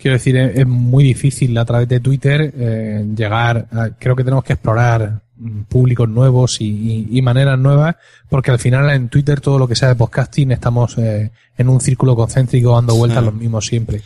Quiero 0.01 0.13
decir, 0.15 0.35
es, 0.37 0.57
es 0.57 0.67
muy 0.67 1.03
difícil 1.03 1.57
a 1.57 1.65
través 1.65 1.87
de 1.87 1.99
Twitter 1.99 2.53
eh, 2.57 3.05
llegar, 3.15 3.67
a- 3.71 3.89
creo 3.99 4.15
que 4.15 4.23
tenemos 4.23 4.43
que 4.43 4.53
explorar 4.53 5.21
mm, 5.37 5.61
públicos 5.63 6.09
nuevos 6.09 6.59
y, 6.61 6.65
y- 7.11 7.17
y 7.17 7.21
maneras 7.21 7.59
nuevas, 7.59 7.95
porque 8.29 8.51
al 8.51 8.59
final 8.59 8.89
en 8.89 9.09
Twitter 9.09 9.39
todo 9.41 9.59
lo 9.59 9.67
que 9.67 9.75
sea 9.75 9.89
de 9.89 9.95
podcasting 9.95 10.51
estamos 10.51 10.97
eh, 10.97 11.31
en 11.57 11.69
un 11.69 11.79
círculo 11.81 12.15
concéntrico 12.15 12.73
dando 12.73 12.95
vueltas 12.95 13.23
los 13.23 13.33
mismos 13.35 13.65
siempre. 13.67 14.01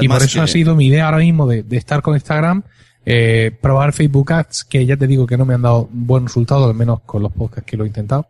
y 0.00 0.08
por 0.08 0.16
eso 0.24 0.34
que- 0.38 0.44
ha 0.44 0.46
sido 0.46 0.74
mi 0.74 0.86
idea 0.86 1.04
ahora 1.06 1.18
mismo 1.18 1.46
de, 1.46 1.62
de 1.62 1.76
estar 1.76 2.00
con 2.00 2.14
Instagram, 2.14 2.62
eh, 3.06 3.50
probar 3.60 3.92
Facebook 3.92 4.32
Ads, 4.32 4.64
que 4.64 4.86
ya 4.86 4.96
te 4.96 5.06
digo 5.06 5.26
que 5.26 5.36
no 5.36 5.44
me 5.44 5.52
han 5.52 5.60
dado 5.62 5.88
buen 5.92 6.24
resultado, 6.24 6.64
al 6.64 6.74
menos 6.74 7.00
con 7.04 7.22
los 7.22 7.30
podcasts 7.32 7.70
que 7.70 7.76
lo 7.76 7.84
he 7.84 7.88
intentado. 7.88 8.26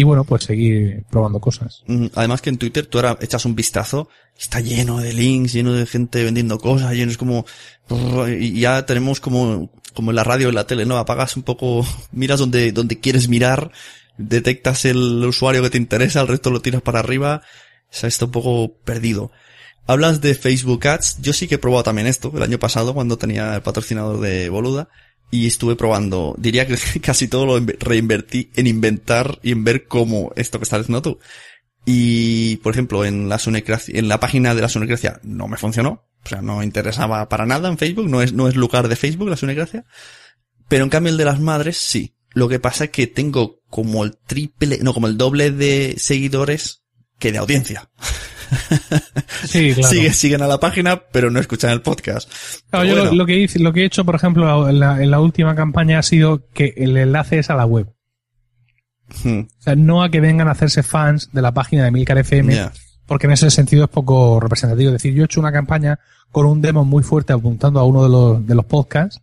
Y 0.00 0.02
bueno, 0.02 0.24
pues 0.24 0.44
seguir 0.44 1.04
probando 1.10 1.40
cosas. 1.40 1.84
Además 2.14 2.40
que 2.40 2.48
en 2.48 2.56
Twitter 2.56 2.86
tú 2.86 2.96
ahora 2.96 3.18
echas 3.20 3.44
un 3.44 3.54
vistazo, 3.54 4.08
está 4.34 4.58
lleno 4.58 4.98
de 4.98 5.12
links, 5.12 5.52
lleno 5.52 5.74
de 5.74 5.84
gente 5.84 6.24
vendiendo 6.24 6.56
cosas, 6.56 6.94
lleno 6.94 7.10
es 7.10 7.18
como, 7.18 7.44
y 8.26 8.60
ya 8.60 8.86
tenemos 8.86 9.20
como, 9.20 9.70
como 9.92 10.10
en 10.10 10.16
la 10.16 10.24
radio 10.24 10.48
y 10.48 10.52
la 10.52 10.66
tele, 10.66 10.86
¿no? 10.86 10.96
Apagas 10.96 11.36
un 11.36 11.42
poco, 11.42 11.86
miras 12.12 12.40
donde, 12.40 12.72
donde 12.72 12.98
quieres 12.98 13.28
mirar, 13.28 13.72
detectas 14.16 14.86
el 14.86 15.22
usuario 15.22 15.62
que 15.62 15.68
te 15.68 15.76
interesa, 15.76 16.22
el 16.22 16.28
resto 16.28 16.48
lo 16.48 16.62
tiras 16.62 16.80
para 16.80 17.00
arriba, 17.00 17.42
o 17.90 17.94
sea, 17.94 18.08
está 18.08 18.24
un 18.24 18.30
poco 18.30 18.72
perdido. 18.82 19.32
Hablas 19.86 20.22
de 20.22 20.34
Facebook 20.34 20.86
Ads, 20.86 21.18
yo 21.20 21.34
sí 21.34 21.46
que 21.46 21.56
he 21.56 21.58
probado 21.58 21.82
también 21.82 22.06
esto, 22.06 22.32
el 22.34 22.42
año 22.42 22.58
pasado 22.58 22.94
cuando 22.94 23.18
tenía 23.18 23.54
el 23.54 23.60
patrocinador 23.60 24.18
de 24.20 24.48
Boluda, 24.48 24.88
y 25.30 25.46
estuve 25.46 25.76
probando, 25.76 26.34
diría 26.38 26.66
que 26.66 26.76
casi 27.02 27.28
todo 27.28 27.46
lo 27.46 27.58
inve- 27.58 27.76
reinvertí 27.78 28.50
en 28.56 28.66
inventar 28.66 29.38
y 29.42 29.52
en 29.52 29.64
ver 29.64 29.86
cómo 29.86 30.32
esto 30.36 30.58
que 30.58 30.64
estás 30.64 30.80
diciendo 30.80 31.02
tú. 31.02 31.18
Y, 31.86 32.56
por 32.58 32.72
ejemplo, 32.72 33.04
en 33.04 33.28
la 33.28 33.40
en 33.44 34.08
la 34.08 34.20
página 34.20 34.54
de 34.54 34.60
la 34.60 34.68
Sonecracia 34.68 35.18
no 35.22 35.48
me 35.48 35.56
funcionó. 35.56 36.04
O 36.24 36.28
sea, 36.28 36.42
no 36.42 36.62
interesaba 36.62 37.26
para 37.28 37.46
nada 37.46 37.68
en 37.68 37.78
Facebook, 37.78 38.08
no 38.08 38.20
es, 38.20 38.32
no 38.34 38.48
es 38.48 38.54
lugar 38.54 38.88
de 38.88 38.96
Facebook 38.96 39.30
la 39.30 39.36
Sonecracia. 39.36 39.84
Pero 40.68 40.84
en 40.84 40.90
cambio 40.90 41.10
el 41.10 41.16
de 41.18 41.24
las 41.24 41.40
madres 41.40 41.78
sí. 41.78 42.16
Lo 42.32 42.48
que 42.48 42.60
pasa 42.60 42.84
es 42.84 42.90
que 42.90 43.06
tengo 43.06 43.60
como 43.70 44.04
el 44.04 44.16
triple, 44.18 44.78
no, 44.82 44.92
como 44.94 45.06
el 45.08 45.16
doble 45.16 45.50
de 45.50 45.94
seguidores 45.98 46.82
que 47.18 47.32
de 47.32 47.38
audiencia. 47.38 47.90
Sí, 49.44 49.72
claro. 49.74 49.88
Sigue- 49.88 50.12
siguen 50.12 50.42
a 50.42 50.46
la 50.46 50.58
página, 50.60 51.00
pero 51.12 51.30
no 51.30 51.40
escuchan 51.40 51.70
el 51.70 51.82
podcast. 51.82 52.28
Claro, 52.70 52.82
Pero 52.82 52.84
yo 52.84 52.94
lo- 52.96 53.02
bueno. 53.02 53.16
lo, 53.16 53.26
que 53.26 53.38
hice, 53.38 53.58
lo 53.58 53.72
que 53.72 53.82
he 53.82 53.84
hecho, 53.84 54.04
por 54.04 54.14
ejemplo, 54.14 54.68
en 54.68 54.80
la, 54.80 55.02
en 55.02 55.10
la 55.10 55.20
última 55.20 55.54
campaña 55.54 55.98
ha 55.98 56.02
sido 56.02 56.46
que 56.52 56.74
el 56.76 56.96
enlace 56.96 57.38
es 57.38 57.50
a 57.50 57.54
la 57.54 57.66
web. 57.66 57.88
Hmm, 59.24 59.40
O 59.40 59.62
sea, 59.62 59.74
no 59.76 60.02
a 60.02 60.10
que 60.10 60.20
vengan 60.20 60.48
a 60.48 60.52
hacerse 60.52 60.82
fans 60.82 61.30
de 61.32 61.42
la 61.42 61.52
página 61.52 61.84
de 61.84 61.90
Milcar 61.90 62.18
FM, 62.18 62.70
porque 63.06 63.26
en 63.26 63.32
ese 63.32 63.50
sentido 63.50 63.84
es 63.84 63.90
poco 63.90 64.38
representativo. 64.38 64.90
Es 64.90 64.94
decir, 65.02 65.14
yo 65.14 65.22
he 65.22 65.24
hecho 65.24 65.40
una 65.40 65.52
campaña 65.52 65.98
con 66.30 66.46
un 66.46 66.62
demo 66.62 66.84
muy 66.84 67.02
fuerte 67.02 67.32
apuntando 67.32 67.80
a 67.80 67.84
uno 67.84 68.04
de 68.04 68.08
los, 68.08 68.46
de 68.46 68.54
los 68.54 68.64
podcasts, 68.66 69.20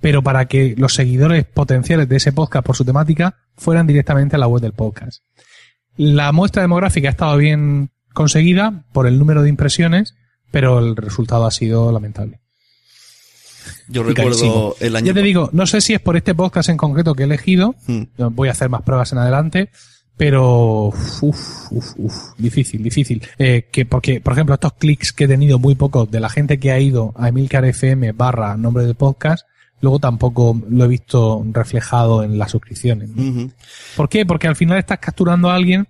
pero 0.00 0.22
para 0.22 0.46
que 0.46 0.74
los 0.76 0.94
seguidores 0.94 1.44
potenciales 1.44 2.08
de 2.08 2.16
ese 2.16 2.32
podcast 2.32 2.66
por 2.66 2.76
su 2.76 2.84
temática 2.84 3.36
fueran 3.56 3.86
directamente 3.86 4.34
a 4.36 4.38
la 4.40 4.48
web 4.48 4.60
del 4.62 4.72
podcast. 4.72 5.22
La 5.96 6.32
muestra 6.32 6.62
demográfica 6.62 7.08
ha 7.08 7.10
estado 7.12 7.36
bien 7.36 7.90
conseguida 8.12 8.84
por 8.92 9.06
el 9.06 9.18
número 9.18 9.42
de 9.42 9.48
impresiones, 9.48 10.14
pero 10.50 10.78
el 10.78 10.96
resultado 10.96 11.46
ha 11.46 11.50
sido 11.50 11.92
lamentable. 11.92 12.40
Yo 13.88 14.02
recuerdo 14.02 14.76
el 14.80 14.96
año 14.96 15.06
Ya 15.06 15.14
te 15.14 15.22
digo, 15.22 15.50
no 15.52 15.66
sé 15.66 15.80
si 15.80 15.94
es 15.94 16.00
por 16.00 16.16
este 16.16 16.34
podcast 16.34 16.68
en 16.68 16.76
concreto 16.76 17.14
que 17.14 17.22
he 17.22 17.26
elegido, 17.26 17.74
Hmm. 17.86 18.02
voy 18.30 18.48
a 18.48 18.52
hacer 18.52 18.68
más 18.68 18.82
pruebas 18.82 19.12
en 19.12 19.18
adelante, 19.18 19.70
pero 20.16 20.86
uf, 20.86 21.22
uf, 21.70 21.92
uf, 21.96 22.14
difícil, 22.38 22.82
difícil. 22.82 23.22
Eh, 23.38 23.68
que 23.70 23.86
porque, 23.86 24.20
por 24.20 24.32
ejemplo, 24.32 24.54
estos 24.54 24.72
clics 24.74 25.12
que 25.12 25.24
he 25.24 25.28
tenido 25.28 25.58
muy 25.58 25.74
pocos 25.74 26.10
de 26.10 26.20
la 26.20 26.28
gente 26.28 26.58
que 26.58 26.72
ha 26.72 26.80
ido 26.80 27.12
a 27.16 27.28
Emilcar 27.28 27.64
FM 27.64 28.12
barra 28.12 28.56
nombre 28.56 28.84
del 28.84 28.94
podcast, 28.94 29.46
luego 29.80 30.00
tampoco 30.00 30.60
lo 30.68 30.84
he 30.84 30.88
visto 30.88 31.44
reflejado 31.52 32.24
en 32.24 32.36
las 32.38 32.50
suscripciones. 32.50 33.10
¿Por 33.96 34.08
qué? 34.08 34.26
Porque 34.26 34.48
al 34.48 34.56
final 34.56 34.78
estás 34.78 34.98
capturando 34.98 35.50
a 35.50 35.54
alguien 35.54 35.86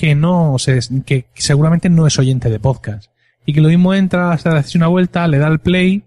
que 0.00 0.14
no 0.14 0.56
se, 0.58 0.80
que 1.04 1.26
seguramente 1.34 1.90
no 1.90 2.06
es 2.06 2.18
oyente 2.18 2.48
de 2.48 2.58
podcast. 2.58 3.10
Y 3.44 3.52
que 3.52 3.60
lo 3.60 3.68
mismo 3.68 3.92
entra, 3.92 4.38
se 4.38 4.48
hace 4.48 4.78
una 4.78 4.86
vuelta, 4.86 5.28
le 5.28 5.36
da 5.36 5.46
el 5.48 5.58
play, 5.58 6.02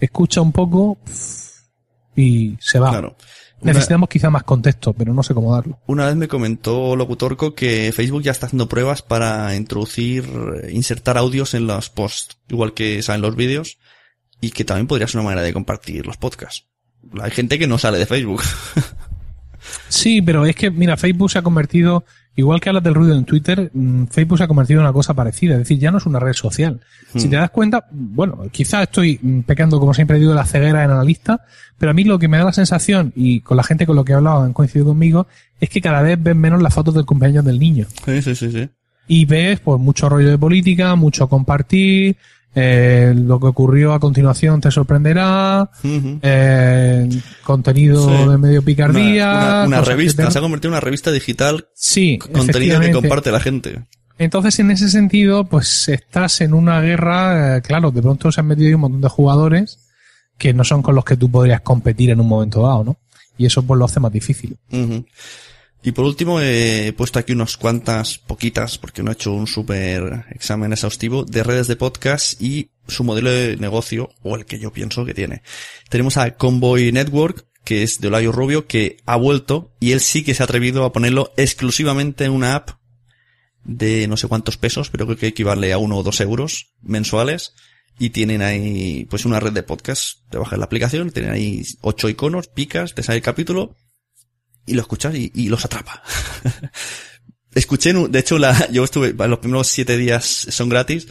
escucha 0.00 0.40
un 0.40 0.50
poco 0.50 0.98
y 2.16 2.56
se 2.60 2.80
va. 2.80 2.90
Claro. 2.90 3.16
Una- 3.60 3.72
Necesitamos 3.72 4.08
quizá 4.08 4.30
más 4.30 4.42
contexto, 4.42 4.92
pero 4.94 5.14
no 5.14 5.22
sé 5.22 5.32
cómo 5.32 5.54
darlo. 5.54 5.78
Una 5.86 6.06
vez 6.06 6.16
me 6.16 6.26
comentó 6.26 6.96
Locutorco 6.96 7.54
que 7.54 7.92
Facebook 7.94 8.22
ya 8.22 8.32
está 8.32 8.46
haciendo 8.46 8.68
pruebas 8.68 9.02
para 9.02 9.54
introducir, 9.54 10.24
eh, 10.64 10.72
insertar 10.72 11.16
audios 11.16 11.54
en 11.54 11.68
los 11.68 11.88
posts, 11.88 12.38
igual 12.48 12.74
que 12.74 13.00
salen 13.02 13.22
los 13.22 13.36
vídeos, 13.36 13.78
y 14.40 14.50
que 14.50 14.64
también 14.64 14.88
podría 14.88 15.06
ser 15.06 15.20
una 15.20 15.26
manera 15.30 15.42
de 15.42 15.52
compartir 15.52 16.04
los 16.04 16.16
podcasts. 16.16 16.66
Hay 17.20 17.30
gente 17.30 17.60
que 17.60 17.68
no 17.68 17.78
sale 17.78 17.98
de 17.98 18.06
Facebook. 18.06 18.42
Sí, 19.88 20.22
pero 20.22 20.46
es 20.46 20.54
que, 20.54 20.70
mira, 20.70 20.96
Facebook 20.96 21.28
se 21.30 21.38
ha 21.38 21.42
convertido, 21.42 22.04
igual 22.36 22.60
que 22.60 22.68
hablas 22.68 22.84
del 22.84 22.94
ruido 22.94 23.14
en 23.14 23.24
Twitter, 23.24 23.70
mm, 23.72 24.04
Facebook 24.06 24.38
se 24.38 24.44
ha 24.44 24.48
convertido 24.48 24.80
en 24.80 24.86
una 24.86 24.92
cosa 24.92 25.14
parecida. 25.14 25.54
Es 25.54 25.60
decir, 25.60 25.78
ya 25.78 25.90
no 25.90 25.98
es 25.98 26.06
una 26.06 26.20
red 26.20 26.34
social. 26.34 26.80
Si 27.14 27.28
te 27.28 27.36
das 27.36 27.50
cuenta, 27.50 27.86
bueno, 27.90 28.44
quizá 28.52 28.82
estoy 28.82 29.18
mm, 29.20 29.40
pecando, 29.40 29.80
como 29.80 29.94
siempre 29.94 30.18
digo, 30.18 30.30
de 30.30 30.36
la 30.36 30.44
ceguera 30.44 30.84
en 30.84 30.90
analista, 30.90 31.40
pero 31.78 31.90
a 31.90 31.94
mí 31.94 32.04
lo 32.04 32.18
que 32.18 32.28
me 32.28 32.36
da 32.36 32.44
la 32.44 32.52
sensación, 32.52 33.12
y 33.16 33.40
con 33.40 33.56
la 33.56 33.62
gente 33.62 33.86
con 33.86 33.96
lo 33.96 34.04
que 34.04 34.12
he 34.12 34.14
hablado 34.14 34.42
han 34.42 34.52
coincidido 34.52 34.88
conmigo, 34.88 35.26
es 35.60 35.70
que 35.70 35.80
cada 35.80 36.02
vez 36.02 36.22
ven 36.22 36.38
menos 36.38 36.62
las 36.62 36.74
fotos 36.74 36.94
del 36.94 37.06
cumpleaños 37.06 37.44
del 37.44 37.58
niño. 37.58 37.86
sí, 38.04 38.22
sí, 38.22 38.34
sí, 38.34 38.52
sí. 38.52 38.68
Y 39.08 39.24
ves, 39.24 39.60
pues, 39.60 39.80
mucho 39.80 40.08
rollo 40.08 40.30
de 40.30 40.38
política, 40.38 40.96
mucho 40.96 41.28
compartir, 41.28 42.16
eh, 42.58 43.12
lo 43.14 43.38
que 43.38 43.46
ocurrió 43.48 43.92
a 43.92 44.00
continuación 44.00 44.60
te 44.62 44.70
sorprenderá, 44.70 45.68
eh, 46.22 47.08
contenido 47.44 48.08
Sí. 48.08 48.28
de 48.30 48.38
medio 48.38 48.62
picardía. 48.62 49.64
una- 49.66 49.82
revista, 49.82 50.30
se 50.30 50.38
ha 50.38 50.40
convertido 50.42 50.70
en 50.70 50.72
una 50.74 50.80
revista 50.80 51.12
digital, 51.12 51.68
Sí, 51.74 52.18
contenido 52.18 52.80
que 52.80 52.92
comparte 52.92 53.30
la 53.30 53.40
gente. 53.40 53.82
Entonces, 54.18 54.58
en 54.60 54.70
ese 54.70 54.88
sentido, 54.88 55.44
pues 55.44 55.88
estás 55.90 56.40
en 56.40 56.54
una 56.54 56.80
guerra, 56.80 57.58
eh, 57.58 57.62
claro, 57.62 57.90
de 57.90 58.00
pronto 58.00 58.32
se 58.32 58.40
han 58.40 58.46
metido 58.46 58.68
ahí 58.68 58.74
un 58.74 58.80
montón 58.80 59.00
de 59.02 59.08
jugadores 59.10 59.78
que 60.38 60.54
no 60.54 60.64
son 60.64 60.80
con 60.82 60.94
los 60.94 61.04
que 61.04 61.16
tú 61.18 61.30
podrías 61.30 61.60
competir 61.60 62.08
en 62.10 62.20
un 62.20 62.28
momento 62.28 62.62
dado, 62.62 62.82
¿no? 62.84 62.96
Y 63.36 63.44
eso 63.44 63.62
pues 63.62 63.78
lo 63.78 63.84
hace 63.84 64.00
más 64.00 64.10
difícil. 64.12 64.56
Ujú. 64.72 65.04
Y 65.82 65.92
por 65.92 66.04
último 66.04 66.40
he 66.40 66.92
puesto 66.96 67.18
aquí 67.18 67.32
unas 67.32 67.56
cuantas, 67.56 68.18
poquitas, 68.18 68.76
porque 68.76 69.02
no 69.02 69.10
he 69.10 69.14
hecho 69.14 69.32
un 69.32 69.46
súper 69.46 70.24
examen 70.30 70.72
exhaustivo, 70.72 71.24
de 71.24 71.44
redes 71.44 71.68
de 71.68 71.76
podcast 71.76 72.40
y 72.42 72.70
su 72.88 73.04
modelo 73.04 73.30
de 73.30 73.56
negocio, 73.56 74.10
o 74.22 74.36
el 74.36 74.46
que 74.46 74.58
yo 74.58 74.72
pienso 74.72 75.04
que 75.04 75.14
tiene. 75.14 75.42
Tenemos 75.88 76.16
a 76.16 76.32
Convoy 76.32 76.90
Network, 76.90 77.46
que 77.62 77.82
es 77.82 78.00
de 78.00 78.08
Olayo 78.08 78.32
Rubio, 78.32 78.66
que 78.66 78.96
ha 79.06 79.16
vuelto 79.16 79.72
y 79.78 79.92
él 79.92 80.00
sí 80.00 80.24
que 80.24 80.34
se 80.34 80.42
ha 80.42 80.44
atrevido 80.44 80.84
a 80.84 80.92
ponerlo 80.92 81.32
exclusivamente 81.36 82.24
en 82.24 82.32
una 82.32 82.54
app 82.54 82.70
de 83.64 84.06
no 84.08 84.16
sé 84.16 84.28
cuántos 84.28 84.56
pesos, 84.56 84.90
pero 84.90 85.06
creo 85.06 85.18
que 85.18 85.26
equivale 85.28 85.72
a 85.72 85.78
uno 85.78 85.98
o 85.98 86.02
dos 86.02 86.20
euros 86.20 86.72
mensuales, 86.82 87.54
y 87.98 88.10
tienen 88.10 88.42
ahí 88.42 89.06
pues 89.08 89.24
una 89.24 89.40
red 89.40 89.52
de 89.52 89.62
podcast. 89.62 90.18
Te 90.30 90.38
bajas 90.38 90.58
la 90.58 90.66
aplicación, 90.66 91.10
tienen 91.10 91.32
ahí 91.32 91.62
ocho 91.80 92.08
iconos, 92.08 92.48
picas, 92.48 92.94
te 92.94 93.02
sale 93.02 93.18
el 93.18 93.22
capítulo 93.22 93.74
y 94.66 94.74
lo 94.74 94.82
escuchas 94.82 95.14
y, 95.14 95.48
los 95.48 95.64
atrapa. 95.64 96.02
escuché, 97.54 97.92
de 97.92 98.18
hecho, 98.18 98.38
la, 98.38 98.68
yo 98.70 98.84
estuve, 98.84 99.12
los 99.12 99.38
primeros 99.38 99.68
siete 99.68 99.96
días 99.96 100.46
son 100.50 100.68
gratis. 100.68 101.08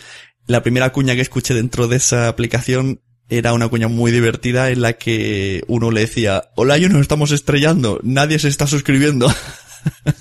La 0.48 0.62
primera 0.62 0.92
cuña 0.92 1.16
que 1.16 1.22
escuché 1.22 1.54
dentro 1.54 1.88
de 1.88 1.98
esa 1.98 2.28
aplicación 2.28 3.02
era 3.30 3.54
una 3.54 3.68
cuña 3.68 3.88
muy 3.88 4.12
divertida 4.12 4.70
en 4.70 4.82
la 4.82 4.94
que 4.94 5.64
uno 5.68 5.90
le 5.90 6.02
decía, 6.02 6.50
hola, 6.56 6.78
yo 6.78 6.90
nos 6.90 7.02
estamos 7.02 7.32
estrellando, 7.32 8.00
nadie 8.04 8.38
se 8.38 8.50
está 8.50 8.68
suscribiendo. 8.68 9.34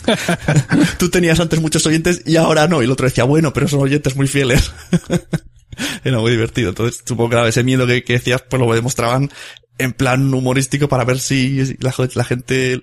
Tú 0.99 1.11
tenías 1.11 1.41
antes 1.41 1.61
muchos 1.61 1.85
oyentes 1.87 2.23
y 2.27 2.37
ahora 2.37 2.67
no. 2.69 2.81
Y 2.81 2.87
el 2.87 2.91
otro 2.91 3.07
decía, 3.07 3.25
bueno, 3.25 3.53
pero 3.53 3.69
son 3.69 3.81
oyentes 3.81 4.17
muy 4.17 4.29
fieles. 4.29 4.73
Era 6.05 6.19
muy 6.19 6.31
divertido. 6.31 6.71
Entonces, 6.71 7.03
supongo 7.05 7.31
que 7.31 7.49
ese 7.49 7.65
miedo 7.65 7.87
que, 7.87 8.03
decías, 8.07 8.43
pues 8.49 8.61
lo 8.61 8.73
demostraban 8.73 9.31
en 9.77 9.93
plan 9.93 10.33
humorístico 10.33 10.89
para 10.89 11.05
ver 11.05 11.19
si 11.19 11.77
la 11.81 12.25
gente 12.25 12.83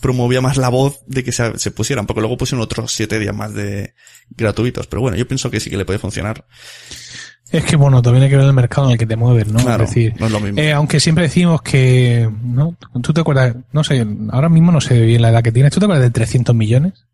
promovía 0.00 0.40
más 0.40 0.56
la 0.56 0.68
voz 0.68 1.00
de 1.06 1.24
que 1.24 1.32
se, 1.32 1.58
se 1.58 1.70
pusieran, 1.70 2.06
porque 2.06 2.20
luego 2.20 2.36
pusieron 2.36 2.62
otros 2.62 2.92
siete 2.92 3.18
días 3.18 3.34
más 3.34 3.52
de 3.54 3.94
gratuitos. 4.30 4.86
Pero 4.86 5.02
bueno, 5.02 5.16
yo 5.16 5.26
pienso 5.26 5.50
que 5.50 5.60
sí 5.60 5.70
que 5.70 5.76
le 5.76 5.84
puede 5.84 5.98
funcionar. 5.98 6.46
Es 7.50 7.64
que 7.64 7.76
bueno, 7.76 8.02
también 8.02 8.24
hay 8.24 8.30
que 8.30 8.36
ver 8.36 8.44
el 8.44 8.52
mercado 8.52 8.88
en 8.88 8.92
el 8.92 8.98
que 8.98 9.06
te 9.06 9.16
mueves, 9.16 9.48
¿no? 9.48 9.58
Claro, 9.60 9.84
es 9.84 9.90
decir, 9.90 10.14
no 10.20 10.26
es 10.26 10.32
lo 10.32 10.40
mismo. 10.40 10.60
eh, 10.60 10.72
aunque 10.72 11.00
siempre 11.00 11.24
decimos 11.24 11.62
que, 11.62 12.30
¿no? 12.42 12.76
¿Tú 13.02 13.12
te 13.14 13.22
acuerdas? 13.22 13.56
No 13.72 13.82
sé, 13.82 14.06
ahora 14.30 14.50
mismo 14.50 14.70
no 14.70 14.80
sé 14.82 15.00
bien 15.00 15.22
la 15.22 15.30
edad 15.30 15.42
que 15.42 15.52
tienes. 15.52 15.72
¿Tú 15.72 15.80
te 15.80 15.86
acuerdas 15.86 16.04
de 16.04 16.10
300 16.10 16.54
millones? 16.54 17.06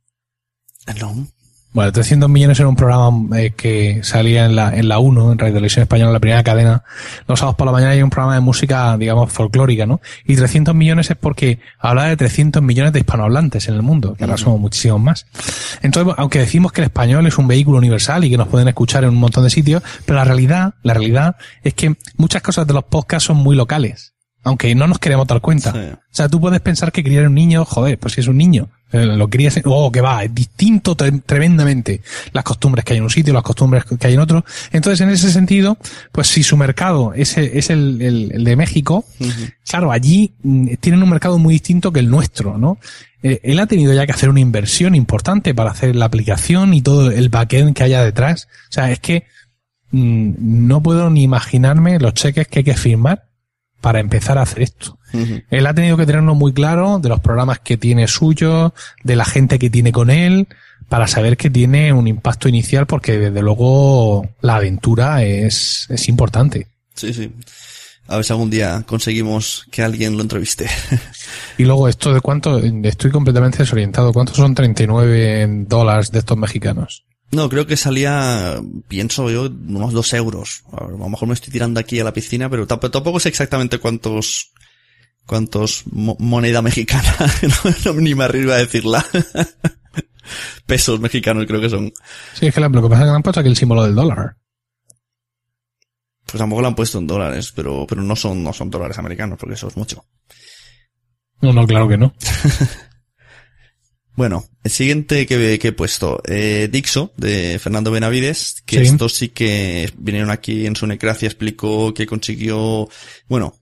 No. 1.01 1.27
Bueno, 1.75 1.91
300 1.91 2.31
millones 2.31 2.61
era 2.61 2.69
un 2.69 2.77
programa 2.77 3.37
eh, 3.37 3.51
que 3.51 3.99
salía 4.05 4.45
en 4.45 4.55
la, 4.55 4.77
en 4.77 4.89
la 4.89 5.01
1, 5.01 5.33
en 5.33 5.39
Radio 5.39 5.55
Televisión 5.55 5.83
Española, 5.83 6.13
la 6.13 6.21
primera 6.21 6.45
cadena. 6.45 6.85
Los 7.27 7.41
sábados 7.41 7.57
por 7.57 7.67
la 7.67 7.73
mañana 7.73 7.91
hay 7.91 8.03
un 8.03 8.11
programa 8.11 8.37
de 8.37 8.41
música, 8.41 8.97
digamos, 8.97 9.33
folclórica, 9.33 9.85
¿no? 9.85 10.01
Y 10.25 10.37
300 10.37 10.73
millones 10.73 11.11
es 11.11 11.17
porque 11.17 11.59
habla 11.81 12.05
de 12.05 12.17
300 12.17 12.63
millones 12.63 12.93
de 12.93 13.01
hispanohablantes 13.01 13.67
en 13.67 13.75
el 13.75 13.83
mundo, 13.83 14.15
que 14.15 14.23
ahora 14.23 14.37
somos 14.37 14.61
muchísimos 14.61 15.01
más. 15.01 15.27
Entonces, 15.83 16.15
aunque 16.17 16.39
decimos 16.39 16.71
que 16.71 16.81
el 16.81 16.85
español 16.85 17.27
es 17.27 17.39
un 17.39 17.49
vehículo 17.49 17.79
universal 17.79 18.23
y 18.23 18.31
que 18.31 18.37
nos 18.37 18.47
pueden 18.47 18.69
escuchar 18.69 19.03
en 19.03 19.11
un 19.11 19.17
montón 19.17 19.43
de 19.43 19.51
sitios, 19.51 19.83
pero 20.07 20.17
la 20.17 20.25
realidad, 20.25 20.75
la 20.85 20.95
realidad 20.95 21.35
es 21.65 21.75
que 21.75 21.97
muchas 22.17 22.41
cosas 22.41 22.69
de 22.69 22.75
los 22.75 22.85
podcasts 22.85 23.27
son 23.27 23.39
muy 23.39 23.57
locales. 23.57 24.15
Aunque 24.45 24.73
no 24.77 24.87
nos 24.87 25.01
queremos 25.01 25.27
dar 25.27 25.41
cuenta. 25.41 25.73
Sí. 25.73 25.79
O 25.79 25.99
sea, 26.13 26.29
tú 26.29 26.41
puedes 26.41 26.61
pensar 26.61 26.93
que 26.93 27.03
criar 27.03 27.27
un 27.27 27.35
niño, 27.35 27.65
joder, 27.65 27.99
pues 27.99 28.15
si 28.15 28.21
es 28.21 28.29
un 28.29 28.37
niño, 28.37 28.69
lo 28.95 29.29
crías, 29.29 29.57
en- 29.57 29.65
oh, 29.67 29.91
que 29.91 30.01
va, 30.01 30.25
es 30.25 30.35
distinto 30.35 30.97
tre- 30.97 31.23
tremendamente 31.27 32.01
las 32.33 32.45
costumbres 32.45 32.85
que 32.85 32.93
hay 32.93 32.99
en 32.99 33.05
un 33.05 33.11
sitio, 33.11 33.33
las 33.35 33.43
costumbres 33.43 33.85
que 33.85 34.07
hay 34.07 34.15
en 34.15 34.21
otro. 34.21 34.45
Entonces, 34.73 35.01
en 35.01 35.11
ese 35.11 35.31
sentido, 35.31 35.77
pues 36.13 36.29
si 36.29 36.43
su 36.43 36.57
mercado 36.57 37.13
es, 37.15 37.37
el- 37.37 37.51
es 37.57 37.71
el, 37.71 38.01
el- 38.01 38.33
el 38.33 38.45
de 38.45 38.57
México, 38.57 39.05
claro, 39.69 39.91
allí 39.93 40.33
mm, 40.43 40.75
tienen 40.81 41.03
un 41.03 41.11
mercado 41.11 41.39
muy 41.39 41.55
distinto 41.55 41.93
que 41.93 42.01
el 42.01 42.09
nuestro, 42.11 42.57
¿no? 42.59 42.79
Eh, 43.23 43.41
él 43.43 43.59
ha 43.59 43.67
tenido 43.67 43.95
ya 43.95 44.05
que 44.07 44.13
hacer 44.13 44.29
una 44.29 44.41
inversión 44.41 44.95
importante 44.95 45.55
para 45.55 45.71
hacer 45.71 45.97
la 45.97 46.05
aplicación 46.05 46.75
y 46.75 46.83
todo 46.83 47.11
el 47.11 47.31
backend 47.31 47.75
que 47.75 47.83
haya 47.83 48.05
detrás. 48.05 48.49
O 48.69 48.73
sea, 48.73 48.91
es 48.91 49.01
que 49.01 49.25
mm, 49.93 50.33
no 50.67 50.83
puedo 50.83 51.09
ni 51.11 51.23
imaginarme 51.23 51.99
los 51.99 52.15
cheques 52.15 52.47
que 52.49 52.59
hay 52.61 52.65
que 52.65 52.75
firmar 52.77 53.25
para 53.81 54.01
empezar 54.01 54.39
a 54.39 54.43
hacer 54.43 54.63
esto. 54.63 54.99
Él 55.51 55.67
ha 55.67 55.75
tenido 55.75 55.97
que 55.97 56.07
tenerlo 56.07 56.35
muy 56.35 56.53
claro 56.53 56.99
de 56.99 57.09
los 57.09 57.21
programas 57.21 57.61
que 57.61 57.77
tiene 57.77 58.09
suyo, 58.09 58.75
de 59.03 59.17
la 59.17 59.25
gente 59.25 59.59
que 59.59 59.71
tiene 59.71 59.93
con 59.93 60.11
él, 60.11 60.49
para 60.89 61.07
saber 61.07 61.37
que 61.37 61.51
tiene 61.51 61.93
un 61.93 62.07
impacto 62.09 62.49
inicial, 62.49 62.87
porque 62.87 63.19
desde 63.19 63.43
luego 63.43 64.29
la 64.41 64.57
aventura 64.57 65.23
es, 65.25 65.87
es 65.89 66.09
importante. 66.09 66.67
Sí, 66.95 67.13
sí. 67.15 67.33
A 68.07 68.17
ver 68.17 68.25
si 68.27 68.33
algún 68.35 68.51
día 68.51 68.83
conseguimos 68.87 69.67
que 69.71 69.83
alguien 69.83 70.17
lo 70.17 70.23
entreviste. 70.23 70.67
Y 71.57 71.65
luego 71.65 71.89
esto 71.89 72.13
de 72.13 72.21
cuánto, 72.21 72.59
estoy 72.59 73.11
completamente 73.13 73.59
desorientado, 73.59 74.13
¿cuántos 74.13 74.37
son 74.37 74.55
39 74.57 75.65
dólares 75.69 76.11
de 76.11 76.19
estos 76.19 76.37
mexicanos? 76.37 77.05
No, 77.31 77.49
creo 77.49 77.65
que 77.67 77.77
salía, 77.77 78.61
pienso 78.89 79.31
yo, 79.31 79.43
unos 79.45 79.93
dos 79.93 80.13
euros. 80.15 80.65
A, 80.73 80.85
ver, 80.85 80.95
a 80.95 80.99
lo 80.99 81.09
mejor 81.09 81.29
me 81.29 81.35
estoy 81.35 81.53
tirando 81.53 81.79
aquí 81.81 81.99
a 82.01 82.05
la 82.05 82.13
piscina, 82.13 82.51
pero 82.51 82.67
tamp- 82.67 82.91
tampoco 82.91 83.21
sé 83.21 83.29
exactamente 83.29 83.79
cuántos, 83.79 84.51
cuántos 85.27 85.85
mo- 85.91 86.17
moneda 86.19 86.63
mexicana. 86.63 87.15
no, 87.65 87.93
no, 87.95 88.01
ni 88.01 88.15
me 88.15 88.25
arriesgo 88.25 88.53
a 88.53 88.57
decirla. 88.59 89.05
Pesos 90.67 91.01
mexicanos 91.01 91.45
creo 91.47 91.61
que 91.61 91.69
son. 91.71 91.93
Sí, 92.35 92.47
es 92.47 92.55
que 92.55 92.61
la- 92.61 92.69
lo 92.69 92.83
que 92.83 92.89
pasa 92.89 93.03
es 93.03 93.07
que 93.07 93.11
le 93.11 93.17
han 93.17 93.23
puesto 93.23 93.41
aquí 93.41 93.49
el 93.49 93.57
símbolo 93.57 93.83
del 93.85 93.95
dólar. 93.95 94.37
Pues 96.27 96.39
tampoco 96.39 96.63
lo 96.63 96.69
han 96.69 96.75
puesto 96.75 96.99
en 96.99 97.07
dólares, 97.07 97.53
pero, 97.55 97.87
pero 97.87 98.03
no 98.03 98.17
son, 98.17 98.43
no 98.43 98.53
son 98.53 98.71
dólares 98.71 98.99
americanos, 98.99 99.39
porque 99.39 99.55
eso 99.55 99.69
es 99.69 99.77
mucho. 99.77 100.05
No, 101.43 101.53
no, 101.53 101.67
claro 101.67 101.87
que 101.89 101.99
no. 101.99 102.15
Bueno, 104.17 104.45
el 104.63 104.71
siguiente 104.71 105.27
que, 105.27 105.59
que 105.59 105.69
he 105.69 105.73
puesto, 105.73 106.23
eh, 106.25 106.69
Dixo, 106.71 107.13
de 107.17 107.59
Fernando 107.59 107.91
Benavides, 107.91 108.63
que 108.65 108.79
Sí. 108.79 108.83
estos 108.93 109.13
sí 109.13 109.31
que 109.31 109.93
vinieron 109.99 110.31
aquí 110.31 110.67
en 110.67 110.77
su 110.77 110.87
necracia, 110.87 111.27
explicó 111.27 111.93
que 111.93 112.07
consiguió, 112.07 112.89
bueno, 113.29 113.57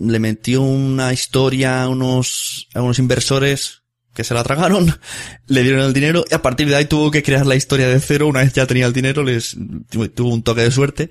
le 0.00 0.18
metió 0.18 0.62
una 0.62 1.12
historia 1.12 1.82
a 1.82 1.88
unos, 1.88 2.68
a 2.74 2.82
unos 2.82 2.98
inversores 2.98 3.82
que 4.14 4.24
se 4.24 4.34
la 4.34 4.42
tragaron, 4.42 4.98
le 5.46 5.62
dieron 5.62 5.80
el 5.82 5.92
dinero 5.92 6.24
y 6.30 6.34
a 6.34 6.42
partir 6.42 6.68
de 6.68 6.76
ahí 6.76 6.86
tuvo 6.86 7.10
que 7.10 7.22
crear 7.22 7.46
la 7.46 7.54
historia 7.56 7.88
de 7.88 8.00
cero, 8.00 8.26
una 8.26 8.40
vez 8.40 8.52
ya 8.52 8.66
tenía 8.66 8.86
el 8.86 8.92
dinero, 8.92 9.22
les 9.22 9.56
tu- 9.90 10.08
tuvo 10.08 10.34
un 10.34 10.42
toque 10.42 10.62
de 10.62 10.70
suerte 10.70 11.10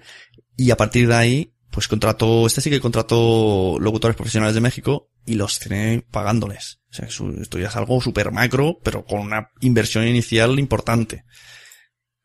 y 0.57 0.72
a 0.72 0.78
partir 0.78 1.07
de 1.07 1.15
ahí, 1.15 1.53
pues 1.72 1.88
contrató, 1.88 2.47
este 2.47 2.61
sí 2.61 2.70
que 2.70 2.80
contrató 2.82 3.78
locutores 3.80 4.18
profesionales 4.18 4.55
de 4.55 4.61
México 4.61 5.09
y 5.26 5.36
los 5.36 5.59
tiene 5.59 6.03
pagándoles. 6.11 6.80
O 6.89 6.93
sea, 6.93 7.07
esto 7.41 7.59
ya 7.59 7.68
es 7.68 7.76
algo 7.76 8.01
súper 8.01 8.32
macro, 8.32 8.80
pero 8.84 9.05
con 9.05 9.20
una 9.20 9.49
inversión 9.61 10.07
inicial 10.07 10.57
importante. 10.59 11.26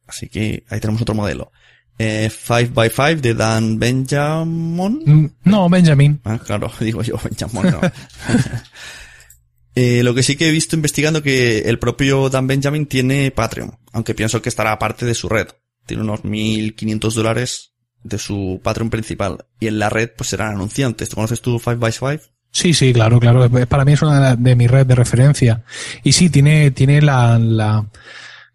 Así 0.06 0.28
que 0.28 0.64
ahí 0.68 0.80
tenemos 0.80 1.02
otro 1.02 1.14
modelo. 1.14 1.52
Eh, 2.04 2.28
5x5 2.30 3.20
de 3.20 3.34
Dan 3.34 3.78
Benjamin. 3.78 5.02
Mm, 5.06 5.30
No, 5.44 5.68
Benjamin. 5.68 6.20
Ah, 6.24 6.38
claro, 6.44 6.70
digo 6.80 7.02
yo, 7.02 7.16
Benjamin, 7.22 7.70
no. 7.70 7.80
Eh, 9.74 10.02
lo 10.02 10.14
que 10.14 10.22
sí 10.22 10.36
que 10.36 10.48
he 10.48 10.50
visto 10.50 10.76
investigando 10.76 11.22
que 11.22 11.60
el 11.60 11.78
propio 11.78 12.28
Dan 12.28 12.46
Benjamin 12.46 12.84
tiene 12.84 13.30
Patreon, 13.30 13.78
aunque 13.92 14.14
pienso 14.14 14.42
que 14.42 14.50
estará 14.50 14.70
aparte 14.72 15.06
de 15.06 15.14
su 15.14 15.30
red. 15.30 15.46
Tiene 15.86 16.02
unos 16.02 16.24
1.500 16.24 17.14
dólares 17.14 17.72
de 18.02 18.18
su 18.18 18.60
Patreon 18.62 18.90
principal. 18.90 19.46
Y 19.60 19.68
en 19.68 19.78
la 19.78 19.88
red 19.88 20.10
pues 20.14 20.28
serán 20.28 20.52
anunciantes. 20.56 21.08
¿Tú 21.08 21.14
conoces 21.14 21.40
tú 21.40 21.58
5x5? 21.58 22.20
Sí, 22.50 22.74
sí, 22.74 22.92
claro, 22.92 23.18
claro. 23.18 23.48
Para 23.66 23.86
mí 23.86 23.94
es 23.94 24.02
una 24.02 24.36
de 24.36 24.56
mi 24.56 24.66
red 24.66 24.84
de 24.84 24.94
referencia. 24.94 25.64
Y 26.04 26.12
sí, 26.12 26.28
tiene, 26.28 26.70
tiene 26.72 27.00
la, 27.00 27.38
la, 27.38 27.86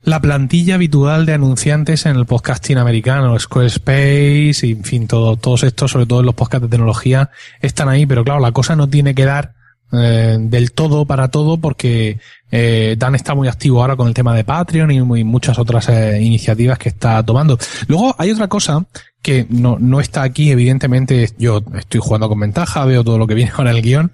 la 0.08 0.22
plantilla 0.22 0.76
habitual 0.76 1.26
de 1.26 1.34
anunciantes 1.34 2.06
en 2.06 2.16
el 2.16 2.26
podcasting 2.26 2.78
americano, 2.78 3.38
Squarespace, 3.38 4.66
y, 4.66 4.72
en 4.72 4.84
fin, 4.86 5.06
todo, 5.06 5.36
todos 5.36 5.64
estos, 5.64 5.92
sobre 5.92 6.06
todo 6.06 6.22
en 6.22 6.28
los 6.28 6.34
podcasts 6.36 6.64
de 6.64 6.70
tecnología, 6.70 7.30
están 7.60 7.90
ahí, 7.90 8.06
pero 8.06 8.24
claro, 8.24 8.40
la 8.40 8.54
cosa 8.54 8.78
no 8.78 8.88
tiene 8.88 9.14
que 9.14 9.26
dar 9.26 9.54
eh, 9.92 10.38
del 10.40 10.72
todo 10.72 11.06
para 11.06 11.28
todo 11.28 11.58
porque 11.58 12.20
eh, 12.52 12.96
Dan 12.98 13.16
está 13.16 13.36
muy 13.36 13.50
activo 13.50 13.82
ahora 13.82 13.98
con 13.98 14.08
el 14.08 14.14
tema 14.14 14.34
de 14.34 14.46
Patreon 14.46 14.92
y, 14.92 15.02
muy- 15.02 15.26
muchas 15.26 15.60
otras 15.60 15.90
eh, 15.90 16.22
iniciativas 16.22 16.80
que 16.80 16.88
está 16.88 17.22
tomando. 17.22 17.58
Luego 17.90 18.16
hay 18.18 18.32
otra 18.32 18.48
cosa 18.48 18.86
que 19.22 19.46
no, 19.50 19.78
no 19.78 20.00
está 20.00 20.24
aquí, 20.24 20.52
evidentemente 20.52 21.30
yo 21.38 21.62
estoy 21.78 22.00
jugando 22.00 22.30
con 22.30 22.40
ventaja, 22.40 22.86
veo 22.86 23.04
todo 23.04 23.18
lo 23.18 23.28
que 23.28 23.34
viene 23.36 23.52
con 23.56 23.68
el 23.68 23.82
guion, 23.82 24.14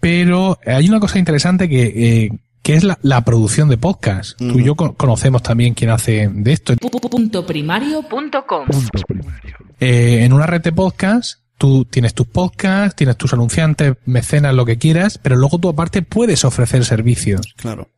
pero 0.00 0.58
hay 0.66 0.88
una 0.88 0.98
cosa 0.98 1.20
interesante 1.20 1.68
que, 1.68 1.82
eh, 2.24 2.30
que 2.62 2.74
es 2.74 2.84
la, 2.84 2.98
la 3.02 3.22
producción 3.24 3.68
de 3.68 3.78
podcast. 3.78 4.36
Tú 4.38 4.58
y 4.58 4.64
yo 4.64 4.74
co- 4.74 4.94
conocemos 4.94 5.42
también 5.42 5.74
quién 5.74 5.90
hace 5.90 6.28
de 6.32 6.52
esto. 6.52 6.74
Punto 6.76 7.46
primario 7.46 8.02
punto 8.02 8.44
com. 8.46 8.66
Eh, 9.80 10.24
en 10.24 10.32
una 10.32 10.46
red 10.46 10.60
de 10.60 10.72
podcast, 10.72 11.39
tú 11.60 11.84
tienes 11.84 12.14
tus 12.14 12.26
podcasts, 12.26 12.96
tienes 12.96 13.18
tus 13.18 13.34
anunciantes, 13.34 13.92
mecenas, 14.06 14.54
lo 14.54 14.64
que 14.64 14.78
quieras, 14.78 15.18
pero 15.18 15.36
luego 15.36 15.58
tú 15.58 15.68
aparte 15.68 16.00
puedes 16.00 16.46
ofrecer 16.46 16.86
servicios. 16.86 17.52
Claro. 17.54 17.90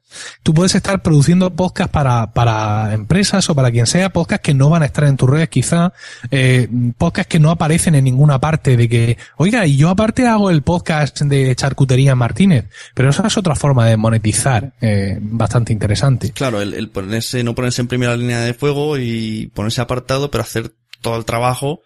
Tú 0.42 0.52
puedes 0.52 0.74
estar 0.74 1.00
produciendo 1.00 1.54
podcast 1.54 1.88
para, 1.92 2.32
para 2.32 2.92
empresas 2.92 3.48
o 3.48 3.54
para 3.54 3.70
quien 3.70 3.86
sea, 3.86 4.10
podcast 4.10 4.42
que 4.42 4.52
no 4.52 4.68
van 4.68 4.82
a 4.82 4.86
estar 4.86 5.04
en 5.04 5.16
tus 5.16 5.30
redes 5.30 5.48
quizá, 5.48 5.92
eh, 6.32 6.68
podcast 6.98 7.30
que 7.30 7.38
no 7.38 7.52
aparecen 7.52 7.94
en 7.94 8.02
ninguna 8.02 8.40
parte 8.40 8.76
de 8.76 8.88
que, 8.88 9.16
oiga, 9.36 9.64
y 9.64 9.76
yo 9.76 9.90
aparte 9.90 10.26
hago 10.26 10.50
el 10.50 10.62
podcast 10.62 11.20
de 11.20 11.54
Charcutería 11.54 12.16
Martínez, 12.16 12.66
pero 12.94 13.10
esa 13.10 13.28
es 13.28 13.36
otra 13.36 13.54
forma 13.54 13.86
de 13.86 13.96
monetizar, 13.96 14.72
eh, 14.80 15.20
bastante 15.22 15.72
interesante. 15.72 16.32
Claro, 16.32 16.60
el, 16.60 16.74
el 16.74 16.90
ponerse, 16.90 17.44
no 17.44 17.54
ponerse 17.54 17.80
en 17.80 17.86
primera 17.86 18.16
línea 18.16 18.40
de 18.40 18.54
fuego 18.54 18.98
y 18.98 19.52
ponerse 19.54 19.80
apartado, 19.80 20.32
pero 20.32 20.42
hacer 20.42 20.74
todo 21.00 21.16
el 21.16 21.24
trabajo 21.24 21.82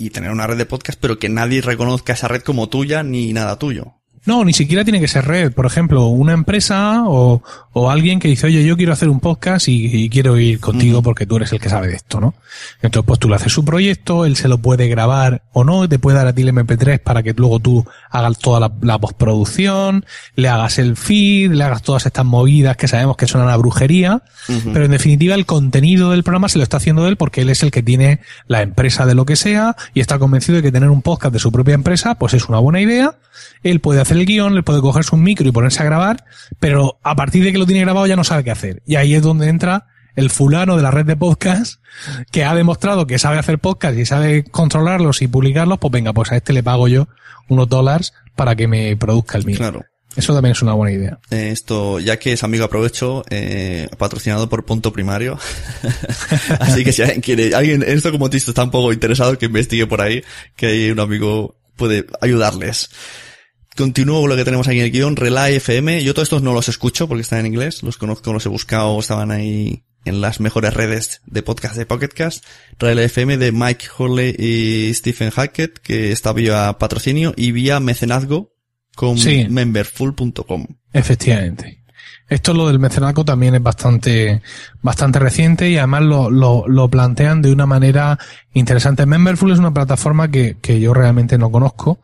y 0.00 0.08
tener 0.10 0.30
una 0.30 0.46
red 0.46 0.56
de 0.56 0.64
podcast, 0.64 0.98
pero 0.98 1.18
que 1.18 1.28
nadie 1.28 1.60
reconozca 1.60 2.14
esa 2.14 2.26
red 2.26 2.42
como 2.42 2.70
tuya 2.70 3.02
ni 3.02 3.34
nada 3.34 3.58
tuyo. 3.58 3.99
No, 4.26 4.44
ni 4.44 4.52
siquiera 4.52 4.84
tiene 4.84 5.00
que 5.00 5.08
ser 5.08 5.26
red. 5.26 5.52
Por 5.52 5.64
ejemplo, 5.64 6.06
una 6.08 6.32
empresa 6.32 7.04
o, 7.06 7.42
o 7.72 7.90
alguien 7.90 8.20
que 8.20 8.28
dice, 8.28 8.46
oye, 8.46 8.64
yo 8.64 8.76
quiero 8.76 8.92
hacer 8.92 9.08
un 9.08 9.20
podcast 9.20 9.68
y, 9.68 10.04
y 10.04 10.10
quiero 10.10 10.38
ir 10.38 10.60
contigo 10.60 11.02
porque 11.02 11.24
tú 11.24 11.36
eres 11.36 11.52
el 11.52 11.60
que 11.60 11.70
sabe 11.70 11.88
de 11.88 11.96
esto, 11.96 12.20
¿no? 12.20 12.34
Entonces, 12.82 13.06
pues 13.06 13.18
tú 13.18 13.28
le 13.28 13.36
haces 13.36 13.52
su 13.52 13.64
proyecto, 13.64 14.26
él 14.26 14.36
se 14.36 14.48
lo 14.48 14.58
puede 14.58 14.88
grabar 14.88 15.42
o 15.52 15.64
no, 15.64 15.88
te 15.88 15.98
puede 15.98 16.18
dar 16.18 16.26
a 16.26 16.34
ti 16.34 16.42
el 16.42 16.52
MP3 16.52 16.98
para 16.98 17.22
que 17.22 17.32
luego 17.32 17.60
tú 17.60 17.86
hagas 18.10 18.38
toda 18.38 18.60
la, 18.60 18.72
la 18.82 18.98
postproducción, 18.98 20.04
le 20.34 20.48
hagas 20.48 20.78
el 20.78 20.96
feed, 20.96 21.52
le 21.52 21.64
hagas 21.64 21.82
todas 21.82 22.04
estas 22.04 22.24
movidas 22.26 22.76
que 22.76 22.88
sabemos 22.88 23.16
que 23.16 23.26
son 23.26 23.40
una 23.40 23.56
brujería, 23.56 24.22
pero 24.72 24.84
en 24.84 24.90
definitiva 24.90 25.34
el 25.34 25.46
contenido 25.46 26.10
del 26.10 26.24
programa 26.24 26.48
se 26.48 26.58
lo 26.58 26.64
está 26.64 26.76
haciendo 26.78 27.06
él 27.06 27.16
porque 27.16 27.42
él 27.42 27.50
es 27.50 27.62
el 27.62 27.70
que 27.70 27.82
tiene 27.82 28.20
la 28.48 28.62
empresa 28.62 29.06
de 29.06 29.14
lo 29.14 29.24
que 29.24 29.36
sea 29.36 29.76
y 29.94 30.00
está 30.00 30.18
convencido 30.18 30.56
de 30.56 30.62
que 30.62 30.72
tener 30.72 30.90
un 30.90 31.02
podcast 31.02 31.32
de 31.32 31.38
su 31.38 31.52
propia 31.52 31.74
empresa 31.74 32.16
pues 32.16 32.34
es 32.34 32.48
una 32.48 32.58
buena 32.58 32.80
idea. 32.80 33.14
Él 33.62 33.80
puede 33.80 34.00
hacer 34.00 34.16
el 34.16 34.26
guion, 34.26 34.54
le 34.54 34.62
puede 34.62 34.80
coger 34.80 35.04
su 35.04 35.16
micro 35.16 35.46
y 35.46 35.52
ponerse 35.52 35.82
a 35.82 35.86
grabar, 35.86 36.24
pero 36.58 36.98
a 37.02 37.14
partir 37.14 37.44
de 37.44 37.52
que 37.52 37.58
lo 37.58 37.66
tiene 37.66 37.82
grabado 37.82 38.06
ya 38.06 38.16
no 38.16 38.24
sabe 38.24 38.44
qué 38.44 38.50
hacer. 38.50 38.82
Y 38.86 38.96
ahí 38.96 39.14
es 39.14 39.22
donde 39.22 39.48
entra 39.48 39.86
el 40.16 40.30
fulano 40.30 40.76
de 40.76 40.82
la 40.82 40.90
red 40.90 41.06
de 41.06 41.16
podcast 41.16 41.80
que 42.30 42.44
ha 42.44 42.54
demostrado 42.54 43.06
que 43.06 43.18
sabe 43.18 43.38
hacer 43.38 43.58
podcast 43.58 43.96
y 43.98 44.06
sabe 44.06 44.44
controlarlos 44.44 45.22
y 45.22 45.28
publicarlos, 45.28 45.78
pues 45.78 45.92
venga, 45.92 46.12
pues 46.12 46.32
a 46.32 46.36
este 46.36 46.52
le 46.52 46.62
pago 46.62 46.88
yo 46.88 47.08
unos 47.48 47.68
dólares 47.68 48.12
para 48.36 48.56
que 48.56 48.66
me 48.68 48.96
produzca 48.96 49.38
el 49.38 49.44
mío. 49.44 49.56
Claro. 49.56 49.84
Eso 50.16 50.34
también 50.34 50.52
es 50.52 50.62
una 50.62 50.72
buena 50.72 50.92
idea. 50.92 51.18
Eh, 51.30 51.50
Esto, 51.52 52.00
ya 52.00 52.18
que 52.18 52.32
es 52.32 52.42
amigo 52.42 52.64
aprovecho, 52.64 53.24
eh, 53.30 53.88
patrocinado 53.96 54.48
por 54.48 54.64
Punto 54.64 54.92
Primario. 54.92 55.38
Así 56.58 56.82
que 56.82 56.92
si 56.92 57.02
alguien 57.02 57.20
quiere, 57.20 57.54
alguien, 57.54 57.84
en 57.84 57.96
esto 57.96 58.10
como 58.10 58.28
te 58.28 58.36
está 58.38 58.64
un 58.64 58.72
poco 58.72 58.92
interesado, 58.92 59.38
que 59.38 59.46
investigue 59.46 59.86
por 59.86 60.00
ahí, 60.00 60.24
que 60.56 60.66
hay 60.66 60.90
un 60.90 60.98
amigo 60.98 61.56
puede 61.76 62.06
ayudarles. 62.20 62.90
Continúo 63.76 64.20
con 64.20 64.28
lo 64.30 64.36
que 64.36 64.44
tenemos 64.44 64.66
aquí 64.68 64.78
en 64.78 64.84
el 64.86 64.90
guion, 64.90 65.16
Relay 65.16 65.56
FM. 65.56 66.02
Yo 66.02 66.12
todos 66.14 66.26
estos 66.26 66.42
no 66.42 66.52
los 66.52 66.68
escucho 66.68 67.08
porque 67.08 67.22
están 67.22 67.40
en 67.40 67.46
inglés, 67.46 67.82
los 67.82 67.96
conozco, 67.98 68.32
los 68.32 68.44
he 68.44 68.48
buscado, 68.48 68.98
estaban 68.98 69.30
ahí 69.30 69.84
en 70.04 70.20
las 70.20 70.40
mejores 70.40 70.74
redes 70.74 71.20
de 71.26 71.42
podcast 71.42 71.76
de 71.76 71.86
Pocketcast. 71.86 72.44
Relay 72.78 73.04
FM 73.06 73.36
de 73.38 73.52
Mike 73.52 73.86
Hurley 73.98 74.34
y 74.38 74.92
Stephen 74.94 75.30
Hackett, 75.30 75.78
que 75.78 76.10
está 76.12 76.32
vía 76.32 76.76
patrocinio 76.78 77.32
y 77.36 77.52
vía 77.52 77.80
mecenazgo 77.80 78.52
con 78.96 79.16
Sí. 79.18 79.46
memberful.com. 79.48 80.66
Efectivamente. 80.92 81.79
Esto 82.30 82.54
lo 82.54 82.68
del 82.68 82.78
mecenazgo 82.78 83.24
también 83.24 83.56
es 83.56 83.62
bastante, 83.62 84.40
bastante 84.82 85.18
reciente 85.18 85.68
y 85.68 85.78
además 85.78 86.02
lo, 86.02 86.30
lo, 86.30 86.64
lo 86.68 86.88
plantean 86.88 87.42
de 87.42 87.52
una 87.52 87.66
manera 87.66 88.20
interesante. 88.54 89.04
Memberful 89.04 89.50
es 89.50 89.58
una 89.58 89.74
plataforma 89.74 90.30
que, 90.30 90.56
que 90.62 90.78
yo 90.78 90.94
realmente 90.94 91.38
no 91.38 91.50
conozco. 91.50 91.98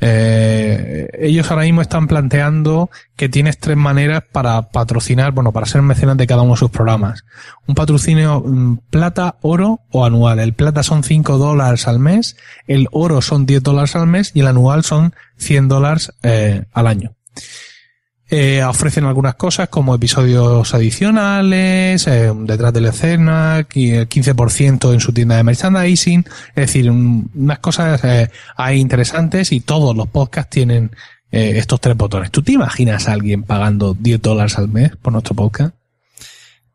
Eh, 0.00 1.08
ellos 1.18 1.50
ahora 1.50 1.64
mismo 1.64 1.82
están 1.82 2.06
planteando 2.06 2.88
que 3.16 3.28
tienes 3.28 3.58
tres 3.58 3.76
maneras 3.76 4.22
para 4.30 4.70
patrocinar, 4.70 5.32
bueno, 5.32 5.50
para 5.50 5.66
ser 5.66 5.82
mecenas 5.82 6.16
de 6.18 6.28
cada 6.28 6.42
uno 6.42 6.52
de 6.52 6.58
sus 6.58 6.70
programas. 6.70 7.24
Un 7.66 7.74
patrocinio 7.74 8.44
mm, 8.46 8.78
plata, 8.90 9.38
oro 9.40 9.80
o 9.90 10.04
anual. 10.04 10.38
El 10.38 10.52
plata 10.52 10.84
son 10.84 11.02
5 11.02 11.36
dólares 11.36 11.88
al 11.88 11.98
mes, 11.98 12.36
el 12.68 12.86
oro 12.92 13.20
son 13.22 13.44
10 13.44 13.60
dólares 13.60 13.96
al 13.96 14.06
mes 14.06 14.30
y 14.34 14.40
el 14.40 14.46
anual 14.46 14.84
son 14.84 15.16
100 15.38 15.66
dólares 15.66 16.12
eh, 16.22 16.62
al 16.72 16.86
año. 16.86 17.16
Eh, 18.30 18.64
ofrecen 18.64 19.04
algunas 19.04 19.34
cosas 19.34 19.68
como 19.68 19.94
episodios 19.94 20.72
adicionales, 20.74 22.06
eh, 22.06 22.32
detrás 22.34 22.72
de 22.72 22.80
la 22.80 22.88
escena, 22.88 23.66
y 23.74 23.90
el 23.90 24.08
15% 24.08 24.92
en 24.94 25.00
su 25.00 25.12
tienda 25.12 25.36
de 25.36 25.44
merchandising, 25.44 26.24
es 26.48 26.54
decir, 26.54 26.90
un- 26.90 27.30
unas 27.34 27.58
cosas 27.58 28.02
eh, 28.02 28.30
ahí 28.56 28.80
interesantes 28.80 29.52
y 29.52 29.60
todos 29.60 29.94
los 29.94 30.08
podcasts 30.08 30.50
tienen 30.50 30.90
eh, 31.30 31.54
estos 31.58 31.80
tres 31.80 31.96
botones. 31.96 32.30
¿Tú 32.30 32.42
te 32.42 32.52
imaginas 32.52 33.08
a 33.08 33.12
alguien 33.12 33.42
pagando 33.42 33.94
10 33.98 34.22
dólares 34.22 34.56
al 34.58 34.68
mes 34.68 34.92
por 34.96 35.12
nuestro 35.12 35.34
podcast? 35.34 35.74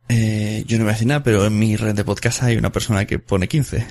Eh, 0.07 0.63
yo 0.67 0.77
no 0.79 0.85
decir 0.85 1.07
nada, 1.07 1.23
pero 1.23 1.45
en 1.45 1.57
mi 1.57 1.75
red 1.77 1.95
de 1.95 2.03
podcast 2.03 2.43
hay 2.43 2.57
una 2.57 2.71
persona 2.71 3.05
que 3.05 3.19
pone 3.19 3.47
15. 3.47 3.85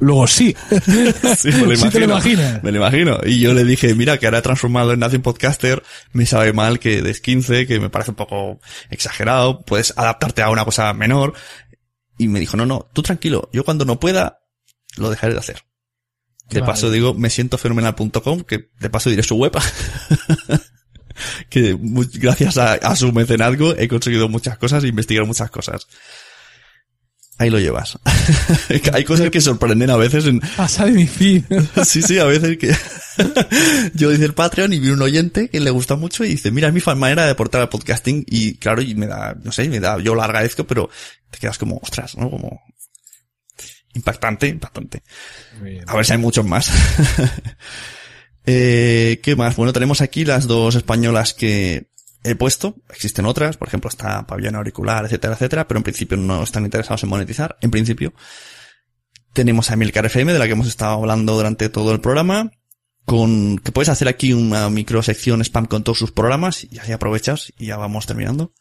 Luego 0.00 0.26
sí. 0.26 0.54
Sí, 1.36 1.48
me 1.52 1.66
lo 1.66 1.76
Sí 1.76 1.88
te 1.90 2.00
lo 2.00 2.06
imagino. 2.06 2.42
imaginas. 2.42 2.62
Me 2.62 2.72
lo 2.72 2.78
imagino. 2.78 3.20
Y 3.24 3.40
yo 3.40 3.54
le 3.54 3.64
dije, 3.64 3.94
mira, 3.94 4.18
que 4.18 4.26
ahora 4.26 4.38
he 4.38 4.42
transformado 4.42 4.92
en 4.92 5.00
Nazi 5.00 5.18
Podcaster, 5.18 5.82
me 6.12 6.26
sabe 6.26 6.52
mal 6.52 6.78
que 6.78 7.02
des 7.02 7.20
15, 7.20 7.66
que 7.66 7.80
me 7.80 7.90
parece 7.90 8.10
un 8.12 8.16
poco 8.16 8.60
exagerado, 8.90 9.60
puedes 9.62 9.92
adaptarte 9.96 10.42
a 10.42 10.50
una 10.50 10.64
cosa 10.64 10.92
menor. 10.92 11.34
Y 12.18 12.28
me 12.28 12.40
dijo, 12.40 12.56
no, 12.56 12.66
no, 12.66 12.88
tú 12.92 13.02
tranquilo, 13.02 13.48
yo 13.52 13.64
cuando 13.64 13.84
no 13.84 14.00
pueda, 14.00 14.40
lo 14.96 15.10
dejaré 15.10 15.34
de 15.34 15.38
hacer. 15.38 15.62
De 16.50 16.60
Vale. 16.60 16.72
paso 16.72 16.90
digo, 16.90 17.14
me 17.14 17.30
siento 17.30 17.58
fenomenal.com, 17.58 18.42
que 18.42 18.70
de 18.80 18.90
paso 18.90 19.10
diré 19.10 19.22
su 19.22 19.36
web. 19.36 19.52
que 21.50 21.76
gracias 22.14 22.58
a, 22.58 22.74
a 22.74 22.96
su 22.96 23.12
mecenazgo 23.12 23.74
he 23.76 23.88
conseguido 23.88 24.28
muchas 24.28 24.56
cosas 24.58 24.82
e 24.84 24.88
investigar 24.88 25.26
muchas 25.26 25.50
cosas. 25.50 25.86
Ahí 27.38 27.50
lo 27.50 27.60
llevas. 27.60 27.96
Hay 28.92 29.04
cosas 29.04 29.30
que 29.30 29.40
sorprenden 29.40 29.90
a 29.90 29.96
veces 29.96 30.26
en, 30.26 30.40
Pasa 30.56 30.86
de 30.86 30.90
mi 30.90 31.06
feed. 31.06 31.44
Sí, 31.84 32.02
sí, 32.02 32.18
a 32.18 32.24
veces 32.24 32.58
que 32.58 32.74
yo 33.94 34.12
hice 34.12 34.24
el 34.24 34.34
Patreon 34.34 34.72
y 34.72 34.80
vi 34.80 34.90
un 34.90 35.00
oyente 35.00 35.48
que 35.48 35.60
le 35.60 35.70
gusta 35.70 35.94
mucho 35.94 36.24
y 36.24 36.30
dice, 36.30 36.50
mira, 36.50 36.68
es 36.68 36.74
mi 36.74 36.82
manera 36.96 37.24
de 37.24 37.30
aportar 37.30 37.60
al 37.60 37.68
podcasting 37.68 38.24
y 38.26 38.56
claro, 38.56 38.82
y 38.82 38.96
me 38.96 39.06
da, 39.06 39.36
no 39.42 39.52
sé, 39.52 39.68
me 39.68 39.78
da, 39.78 39.98
yo 40.00 40.16
lo 40.16 40.22
agradezco, 40.22 40.66
pero 40.66 40.90
te 41.30 41.38
quedas 41.38 41.58
como, 41.58 41.78
ostras, 41.78 42.16
¿no? 42.16 42.28
Como 42.28 42.60
impactante, 43.94 44.48
impactante. 44.48 45.02
A 45.86 45.94
ver 45.94 46.04
si 46.04 46.12
hay 46.12 46.18
muchos 46.18 46.44
más. 46.44 46.72
eh, 48.46 49.20
¿qué 49.22 49.36
más? 49.36 49.54
Bueno, 49.54 49.72
tenemos 49.72 50.00
aquí 50.00 50.24
las 50.24 50.48
dos 50.48 50.74
españolas 50.74 51.34
que 51.34 51.88
he 52.30 52.36
puesto. 52.36 52.76
Existen 52.90 53.26
otras, 53.26 53.56
por 53.56 53.68
ejemplo, 53.68 53.88
está 53.88 54.26
Pabellón 54.26 54.56
Auricular, 54.56 55.04
etcétera, 55.04 55.34
etcétera, 55.34 55.68
pero 55.68 55.78
en 55.78 55.84
principio 55.84 56.16
no 56.16 56.42
están 56.42 56.64
interesados 56.64 57.02
en 57.02 57.08
monetizar, 57.08 57.56
en 57.60 57.70
principio. 57.70 58.12
Tenemos 59.32 59.70
a 59.70 59.74
Emilcar 59.74 60.06
FM, 60.06 60.32
de 60.32 60.38
la 60.38 60.46
que 60.46 60.52
hemos 60.52 60.68
estado 60.68 60.94
hablando 60.94 61.34
durante 61.34 61.68
todo 61.68 61.92
el 61.92 62.00
programa, 62.00 62.50
con, 63.04 63.58
que 63.58 63.72
puedes 63.72 63.88
hacer 63.88 64.08
aquí 64.08 64.32
una 64.32 64.68
microsección 64.70 65.40
spam 65.42 65.66
con 65.66 65.84
todos 65.84 65.98
sus 65.98 66.12
programas, 66.12 66.66
y 66.70 66.78
así 66.78 66.92
aprovechas, 66.92 67.52
y 67.58 67.66
ya 67.66 67.76
vamos 67.76 68.06
terminando. 68.06 68.52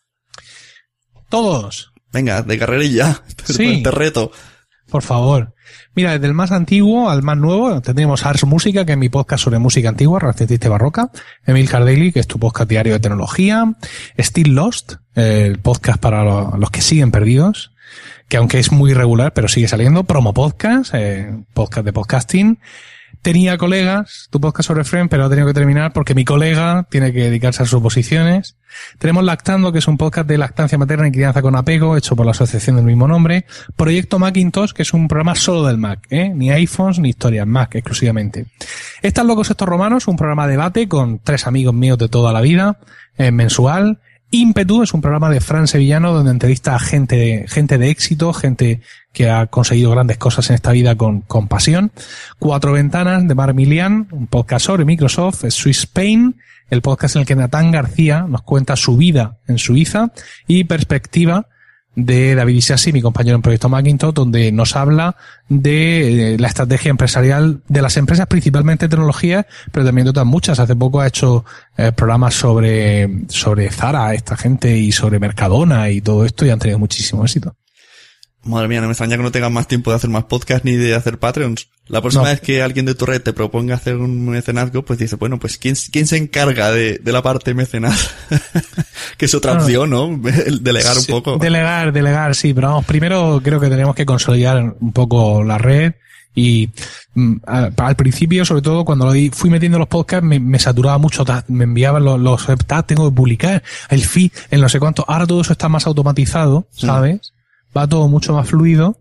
Todos. 1.30 1.93
Venga, 2.11 2.41
de 2.41 2.57
carrerilla. 2.57 3.24
Sí. 3.45 3.82
Te 3.82 3.91
reto. 3.91 4.32
Por 4.89 5.03
favor. 5.03 5.53
Mira, 5.97 6.11
desde 6.11 6.27
el 6.27 6.35
más 6.35 6.51
antiguo 6.51 7.09
al 7.09 7.23
más 7.23 7.37
nuevo, 7.37 7.81
tendríamos 7.81 8.23
Ars 8.23 8.43
Música, 8.45 8.85
que 8.85 8.91
es 8.91 8.97
mi 8.99 9.09
podcast 9.09 9.43
sobre 9.43 9.57
música 9.57 9.89
antigua, 9.89 10.19
renacentista 10.19 10.67
y 10.67 10.69
barroca. 10.69 11.09
Emil 11.43 11.67
Cardelli, 11.67 12.11
que 12.11 12.19
es 12.19 12.27
tu 12.27 12.37
podcast 12.37 12.69
diario 12.69 12.93
de 12.93 12.99
tecnología. 12.99 13.73
Still 14.15 14.53
Lost, 14.53 14.93
el 15.15 15.57
podcast 15.57 15.99
para 15.99 16.23
lo- 16.23 16.55
los 16.55 16.69
que 16.69 16.81
siguen 16.81 17.09
perdidos, 17.09 17.71
que 18.29 18.37
aunque 18.37 18.59
es 18.59 18.71
muy 18.71 18.91
irregular, 18.91 19.33
pero 19.33 19.47
sigue 19.47 19.67
saliendo. 19.67 20.03
Promo 20.03 20.35
Podcast, 20.35 20.93
eh, 20.93 21.35
podcast 21.55 21.83
de 21.83 21.93
podcasting. 21.93 22.59
Tenía 23.22 23.57
colegas, 23.57 24.28
tu 24.30 24.39
podcast 24.39 24.68
sobre 24.68 24.84
Friend, 24.84 25.09
pero 25.09 25.26
ha 25.26 25.30
tenido 25.30 25.47
que 25.47 25.53
terminar 25.53 25.91
porque 25.93 26.15
mi 26.15 26.24
colega 26.24 26.88
tiene 26.89 27.11
que 27.11 27.24
dedicarse 27.24 27.63
a 27.63 27.65
sus 27.65 27.82
posiciones. 27.82 28.55
Tenemos 28.99 29.24
Lactando, 29.24 29.72
que 29.72 29.80
es 29.80 29.88
un 29.88 29.97
podcast 29.97 30.28
de 30.28 30.38
lactancia 30.38 30.78
materna 30.78 31.07
y 31.07 31.11
crianza 31.11 31.41
con 31.41 31.55
apego, 31.55 31.97
hecho 31.97 32.15
por 32.15 32.26
la 32.26 32.32
asociación 32.32 32.78
del 32.78 32.86
mismo 32.86 33.07
nombre. 33.07 33.45
Proyecto 33.76 34.20
Macintosh, 34.20 34.72
que 34.72 34.84
es 34.84 34.93
un 34.93 35.07
programa 35.07 35.36
solo 35.36 35.65
del 35.65 35.78
Mac, 35.78 36.07
¿eh? 36.09 36.30
Ni 36.34 36.51
iPhones 36.51 36.99
ni 36.99 37.09
historias, 37.09 37.47
Mac 37.47 37.76
exclusivamente. 37.76 38.45
Están 39.01 39.28
locos 39.28 39.49
estos 39.49 39.68
romanos, 39.68 40.07
un 40.07 40.15
programa 40.15 40.45
de 40.45 40.51
debate 40.51 40.88
con 40.88 41.20
tres 41.20 41.47
amigos 41.47 41.74
míos 41.74 41.97
de 41.97 42.09
toda 42.09 42.32
la 42.32 42.41
vida, 42.41 42.80
eh, 43.18 43.32
mensual. 43.32 43.99
Ímpetu 44.30 44.84
es 44.84 44.93
un 44.93 45.01
programa 45.01 45.30
de 45.30 45.39
Fran 45.39 45.68
Sevillano 45.68 46.11
donde 46.11 46.32
entrevista 46.32 46.76
a 46.76 46.80
gente, 46.80 47.45
gente 47.47 47.78
de 47.78 47.89
éxito, 47.89 48.34
gente 48.34 48.82
que 49.18 49.32
ha 49.32 49.47
conseguido 49.47 49.89
grandes 49.89 50.20
cosas 50.20 50.47
en 50.51 50.53
esta 50.53 50.72
vida 50.72 50.95
con, 50.95 51.22
con 51.22 51.47
pasión. 51.47 51.91
Cuatro 52.38 52.74
Ventanas 52.74 53.28
de 53.28 53.34
Mar 53.34 53.55
Milian, 53.55 54.07
un 54.11 54.28
podcast 54.28 54.68
sobre 54.68 54.86
Microsoft, 54.86 55.43
Swiss 55.49 55.80
Spain, 55.80 56.36
el 56.70 56.84
podcast 56.84 57.15
en 57.15 57.22
el 57.22 57.26
que 57.26 57.36
Natán 57.36 57.72
García 57.72 58.28
nos 58.30 58.43
cuenta 58.43 58.76
su 58.76 58.95
vida 58.95 59.39
en 59.47 59.57
Suiza 59.57 60.11
y 60.45 60.65
Perspectiva 60.65 61.47
de 61.95 62.36
David 62.36 62.57
Isasi, 62.57 62.93
mi 62.93 63.01
compañero 63.01 63.38
en 63.38 63.41
Proyecto 63.41 63.70
Macintosh, 63.70 64.13
donde 64.13 64.51
nos 64.51 64.76
habla 64.76 65.15
de 65.49 66.36
eh, 66.36 66.38
la 66.38 66.49
estrategia 66.49 66.91
empresarial 66.91 67.63
de 67.68 67.82
las 67.82 67.97
empresas, 67.97 68.28
principalmente 68.28 68.88
tecnología, 68.88 69.47
pero 69.72 69.84
también 69.84 70.05
de 70.05 70.11
otras 70.11 70.28
muchas. 70.28 70.59
Hace 70.59 70.76
poco 70.76 71.01
ha 71.01 71.07
hecho 71.07 71.43
eh, 71.76 71.91
programas 71.91 72.36
sobre, 72.36 73.26
sobre 73.30 73.72
Zara, 73.72 74.13
esta 74.13 74.38
gente, 74.38 74.78
y 74.78 74.91
sobre 74.91 75.18
Mercadona 75.18 75.89
y 75.89 76.01
todo 76.01 76.24
esto, 76.24 76.45
y 76.45 76.51
han 76.51 76.59
tenido 76.59 76.78
muchísimo 76.78 77.24
éxito. 77.24 77.55
Madre 78.47 78.67
mía, 78.67 78.79
no 78.81 78.87
me 78.87 78.93
extraña 78.93 79.17
que 79.17 79.23
no 79.23 79.31
tengas 79.31 79.51
más 79.51 79.67
tiempo 79.67 79.91
de 79.91 79.97
hacer 79.97 80.09
más 80.09 80.23
podcasts 80.25 80.65
ni 80.65 80.73
de 80.75 80.95
hacer 80.95 81.19
Patreons. 81.19 81.69
La 81.87 82.01
próxima 82.01 82.23
No. 82.23 82.29
vez 82.29 82.41
que 82.41 82.61
alguien 82.61 82.85
de 82.85 82.95
tu 82.95 83.05
red 83.05 83.21
te 83.21 83.33
proponga 83.33 83.75
hacer 83.75 83.95
un 83.97 84.27
mecenazgo, 84.29 84.83
pues 84.83 84.99
dice, 84.99 85.15
bueno, 85.15 85.39
pues 85.39 85.57
¿quién, 85.57 85.75
quién 85.91 86.07
se 86.07 86.17
encarga 86.17 86.71
de, 86.71 86.97
de 86.99 87.11
la 87.11 87.21
parte 87.21 87.53
mecenaz? 87.53 88.09
que 89.17 89.25
es 89.25 89.33
otra 89.35 89.53
opción, 89.53 89.89
¿no? 89.89 90.19
El 90.45 90.63
delegar 90.63 90.97
un 90.97 91.05
poco. 91.05 91.37
Delegar, 91.37 91.91
delegar, 91.93 92.35
sí, 92.35 92.53
pero 92.53 92.69
vamos, 92.69 92.85
primero 92.85 93.39
creo 93.43 93.59
que 93.59 93.69
tenemos 93.69 93.95
que 93.95 94.05
consolidar 94.05 94.75
un 94.79 94.91
poco 94.93 95.43
la 95.43 95.57
red 95.57 95.93
Y 96.35 96.69
mm, 97.15 97.35
a- 97.47 97.71
al 97.77 97.95
principio, 97.95 98.45
sobre 98.45 98.61
todo, 98.61 98.85
cuando 98.85 99.05
lo 99.05 99.11
di- 99.11 99.31
fui 99.33 99.49
metiendo 99.49 99.79
los 99.79 99.87
podcasts, 99.87 100.23
me, 100.27 100.39
me 100.39 100.59
saturaba 100.59 100.99
mucho. 100.99 101.25
Me 101.47 101.63
enviaban 101.63 102.03
los, 102.05 102.19
los 102.19 102.45
"Ta, 102.67 102.83
tengo 102.83 103.09
que 103.09 103.15
publicar 103.15 103.63
el 103.89 104.03
feed, 104.03 104.31
en 104.51 104.61
no 104.61 104.69
sé 104.69 104.79
cuánto. 104.79 105.03
Ahora 105.07 105.25
todo 105.25 105.41
eso 105.41 105.53
está 105.53 105.67
más 105.67 105.87
automatizado, 105.87 106.67
¿sabes? 106.71 107.33
Va 107.78 107.88
todo 107.88 108.07
mucho 108.07 108.34
más 108.34 108.49
fluido. 108.49 108.99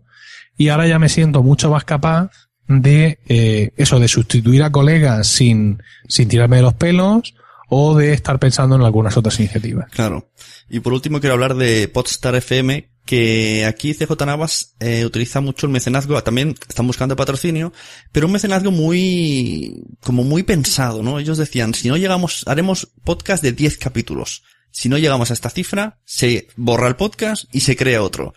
Y 0.55 0.69
ahora 0.69 0.87
ya 0.87 0.99
me 0.99 1.09
siento 1.09 1.41
mucho 1.41 1.71
más 1.71 1.83
capaz 1.83 2.29
de 2.67 3.19
eh, 3.27 3.71
eso, 3.77 3.99
de 3.99 4.07
sustituir 4.07 4.63
a 4.63 4.71
colegas 4.71 5.27
sin, 5.27 5.81
sin 6.07 6.27
tirarme 6.27 6.57
de 6.57 6.63
los 6.63 6.73
pelos 6.73 7.33
o 7.69 7.95
de 7.95 8.13
estar 8.13 8.39
pensando 8.39 8.75
en 8.75 8.81
algunas 8.81 9.17
otras 9.17 9.39
iniciativas. 9.39 9.89
Claro. 9.91 10.31
Y 10.69 10.79
por 10.79 10.93
último 10.93 11.19
quiero 11.19 11.33
hablar 11.33 11.55
de 11.55 11.87
Podstar 11.87 12.35
FM, 12.35 12.89
que 13.05 13.65
aquí 13.65 13.93
CJ 13.93 14.25
Navas 14.25 14.75
eh, 14.79 15.05
utiliza 15.05 15.41
mucho 15.41 15.65
el 15.65 15.71
mecenazgo, 15.71 16.21
también 16.23 16.55
están 16.67 16.87
buscando 16.87 17.15
patrocinio, 17.15 17.71
pero 18.11 18.27
un 18.27 18.33
mecenazgo 18.33 18.71
muy, 18.71 19.81
como 20.01 20.23
muy 20.23 20.43
pensado, 20.43 21.03
¿no? 21.03 21.19
Ellos 21.19 21.37
decían, 21.37 21.73
si 21.73 21.87
no 21.87 21.97
llegamos, 21.97 22.43
haremos 22.47 22.89
podcast 23.03 23.43
de 23.43 23.53
10 23.53 23.77
capítulos. 23.77 24.43
Si 24.71 24.89
no 24.89 24.97
llegamos 24.97 25.31
a 25.31 25.33
esta 25.33 25.49
cifra, 25.49 25.99
se 26.05 26.49
borra 26.55 26.87
el 26.87 26.97
podcast 26.97 27.45
y 27.53 27.61
se 27.61 27.75
crea 27.75 28.01
otro. 28.01 28.33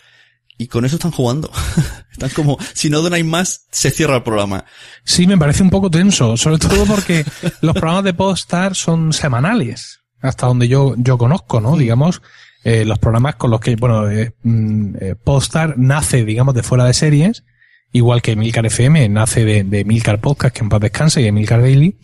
Y 0.61 0.67
con 0.67 0.85
eso 0.85 0.97
están 0.97 1.11
jugando. 1.11 1.51
están 2.13 2.29
como, 2.31 2.59
si 2.75 2.91
no 2.91 3.01
donáis 3.01 3.25
más, 3.25 3.67
se 3.71 3.91
cierra 3.91 4.17
el 4.17 4.23
programa. 4.23 4.67
Sí, 5.05 5.27
me 5.27 5.39
parece 5.39 5.63
un 5.63 5.71
poco 5.71 5.91
tenso, 5.91 6.37
sobre 6.37 6.59
todo 6.59 6.85
porque 6.85 7.25
los 7.63 7.73
programas 7.73 8.05
de 8.05 8.13
Podstar 8.13 8.75
son 8.75 9.15
semanales, 9.15 10.01
hasta 10.21 10.47
donde 10.47 10.69
yo, 10.69 10.97
yo 10.99 11.17
conozco, 11.17 11.63
¿no? 11.63 11.79
Digamos, 11.79 12.21
eh, 12.63 12.85
los 12.85 12.99
programas 12.99 13.37
con 13.37 13.51
los 13.51 13.59
que, 13.59 13.75
bueno, 13.77 14.11
eh, 14.11 14.35
mm, 14.43 14.97
eh, 15.01 15.15
Podstar 15.15 15.79
nace, 15.79 16.27
digamos, 16.27 16.55
de 16.55 16.63
fuera 16.63 16.85
de 16.85 16.93
series, 16.93 17.43
igual 17.91 18.21
que 18.21 18.37
Milcar 18.37 18.67
FM 18.67 19.09
nace 19.09 19.47
de, 19.47 19.65
de 19.65 19.87
Milcar 19.87 20.21
Podcast, 20.21 20.55
que 20.55 20.63
en 20.63 20.69
paz 20.69 20.83
descanse, 20.83 21.23
y 21.23 21.25
de 21.25 21.33
Milcar 21.33 21.63
Daily, 21.63 21.97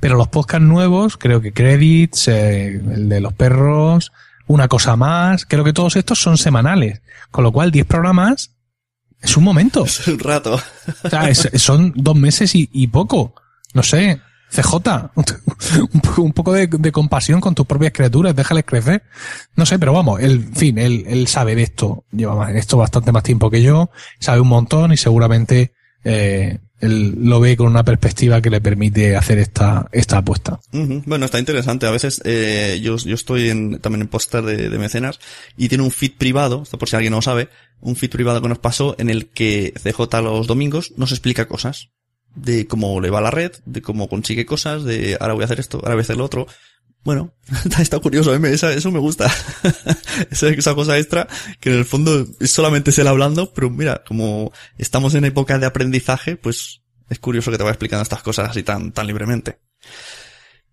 pero 0.00 0.16
los 0.16 0.28
podcasts 0.28 0.68
nuevos, 0.68 1.16
creo 1.16 1.40
que 1.40 1.54
Credits, 1.54 2.28
eh, 2.28 2.74
el 2.74 3.08
de 3.08 3.20
los 3.22 3.32
perros, 3.32 4.12
una 4.52 4.68
cosa 4.68 4.96
más, 4.96 5.44
creo 5.46 5.64
que 5.64 5.72
todos 5.72 5.96
estos 5.96 6.20
son 6.20 6.36
semanales, 6.38 7.00
con 7.30 7.44
lo 7.44 7.52
cual 7.52 7.70
10 7.70 7.86
programas 7.86 8.54
es 9.20 9.36
un 9.36 9.44
momento. 9.44 9.84
Es 9.86 10.06
un 10.08 10.18
rato. 10.18 10.60
O 11.04 11.08
sea, 11.08 11.28
es- 11.28 11.48
son 11.56 11.92
dos 11.96 12.16
meses 12.16 12.54
y, 12.54 12.68
y 12.72 12.86
poco. 12.88 13.34
No 13.74 13.82
sé. 13.82 14.20
CJ, 14.50 14.74
un, 15.94 16.00
po- 16.02 16.20
un 16.22 16.32
poco 16.34 16.52
de, 16.52 16.66
de 16.66 16.92
compasión 16.92 17.40
con 17.40 17.54
tus 17.54 17.64
propias 17.64 17.92
criaturas, 17.94 18.36
déjales 18.36 18.64
crecer. 18.66 19.02
No 19.56 19.64
sé, 19.64 19.78
pero 19.78 19.94
vamos, 19.94 20.20
él, 20.20 20.32
en 20.48 20.54
fin, 20.54 20.76
él, 20.78 21.04
él 21.06 21.26
sabe 21.26 21.54
de 21.54 21.62
esto, 21.62 22.04
lleva 22.12 22.34
más, 22.36 22.50
en 22.50 22.58
esto 22.58 22.76
bastante 22.76 23.12
más 23.12 23.22
tiempo 23.22 23.50
que 23.50 23.62
yo, 23.62 23.88
sabe 24.20 24.40
un 24.40 24.48
montón 24.48 24.92
y 24.92 24.98
seguramente 24.98 25.72
eh, 26.04 26.58
él 26.82 27.14
lo 27.16 27.38
ve 27.38 27.56
con 27.56 27.68
una 27.68 27.84
perspectiva 27.84 28.42
que 28.42 28.50
le 28.50 28.60
permite 28.60 29.16
hacer 29.16 29.38
esta, 29.38 29.88
esta 29.92 30.18
apuesta. 30.18 30.60
Bueno, 30.72 31.24
está 31.24 31.38
interesante. 31.38 31.86
A 31.86 31.92
veces 31.92 32.20
eh, 32.24 32.80
yo, 32.82 32.96
yo 32.96 33.14
estoy 33.14 33.50
en, 33.50 33.78
también 33.78 34.02
en 34.02 34.08
póster 34.08 34.42
de, 34.42 34.68
de 34.68 34.78
mecenas 34.78 35.20
y 35.56 35.68
tiene 35.68 35.84
un 35.84 35.92
feed 35.92 36.12
privado, 36.18 36.64
por 36.64 36.88
si 36.88 36.96
alguien 36.96 37.12
no 37.12 37.18
lo 37.18 37.22
sabe, 37.22 37.48
un 37.80 37.94
feed 37.94 38.10
privado 38.10 38.42
que 38.42 38.48
nos 38.48 38.58
pasó 38.58 38.96
en 38.98 39.10
el 39.10 39.28
que 39.28 39.72
CJ 39.80 40.22
los 40.22 40.48
domingos 40.48 40.92
nos 40.96 41.12
explica 41.12 41.46
cosas 41.46 41.90
de 42.34 42.66
cómo 42.66 43.00
le 43.00 43.10
va 43.10 43.20
la 43.20 43.30
red, 43.30 43.52
de 43.64 43.80
cómo 43.80 44.08
consigue 44.08 44.44
cosas, 44.44 44.82
de 44.82 45.16
ahora 45.20 45.34
voy 45.34 45.42
a 45.42 45.44
hacer 45.44 45.60
esto, 45.60 45.78
ahora 45.78 45.94
voy 45.94 46.00
a 46.00 46.02
hacer 46.02 46.16
lo 46.16 46.24
otro. 46.24 46.48
Bueno, 47.04 47.34
está 47.80 47.98
curioso, 47.98 48.34
eso 48.34 48.90
me 48.90 48.98
gusta. 48.98 49.30
esa, 50.30 50.48
esa 50.48 50.74
cosa 50.74 50.98
extra 50.98 51.26
que 51.60 51.70
en 51.70 51.78
el 51.78 51.84
fondo 51.84 52.26
solamente 52.40 52.90
es 52.90 52.98
hablando, 53.00 53.52
pero 53.52 53.70
mira, 53.70 54.02
como 54.06 54.52
estamos 54.78 55.14
en 55.14 55.24
época 55.24 55.58
de 55.58 55.66
aprendizaje, 55.66 56.36
pues 56.36 56.82
es 57.08 57.18
curioso 57.18 57.50
que 57.50 57.58
te 57.58 57.64
vaya 57.64 57.72
explicando 57.72 58.02
estas 58.02 58.22
cosas 58.22 58.50
así 58.50 58.62
tan, 58.62 58.92
tan 58.92 59.06
libremente. 59.06 59.58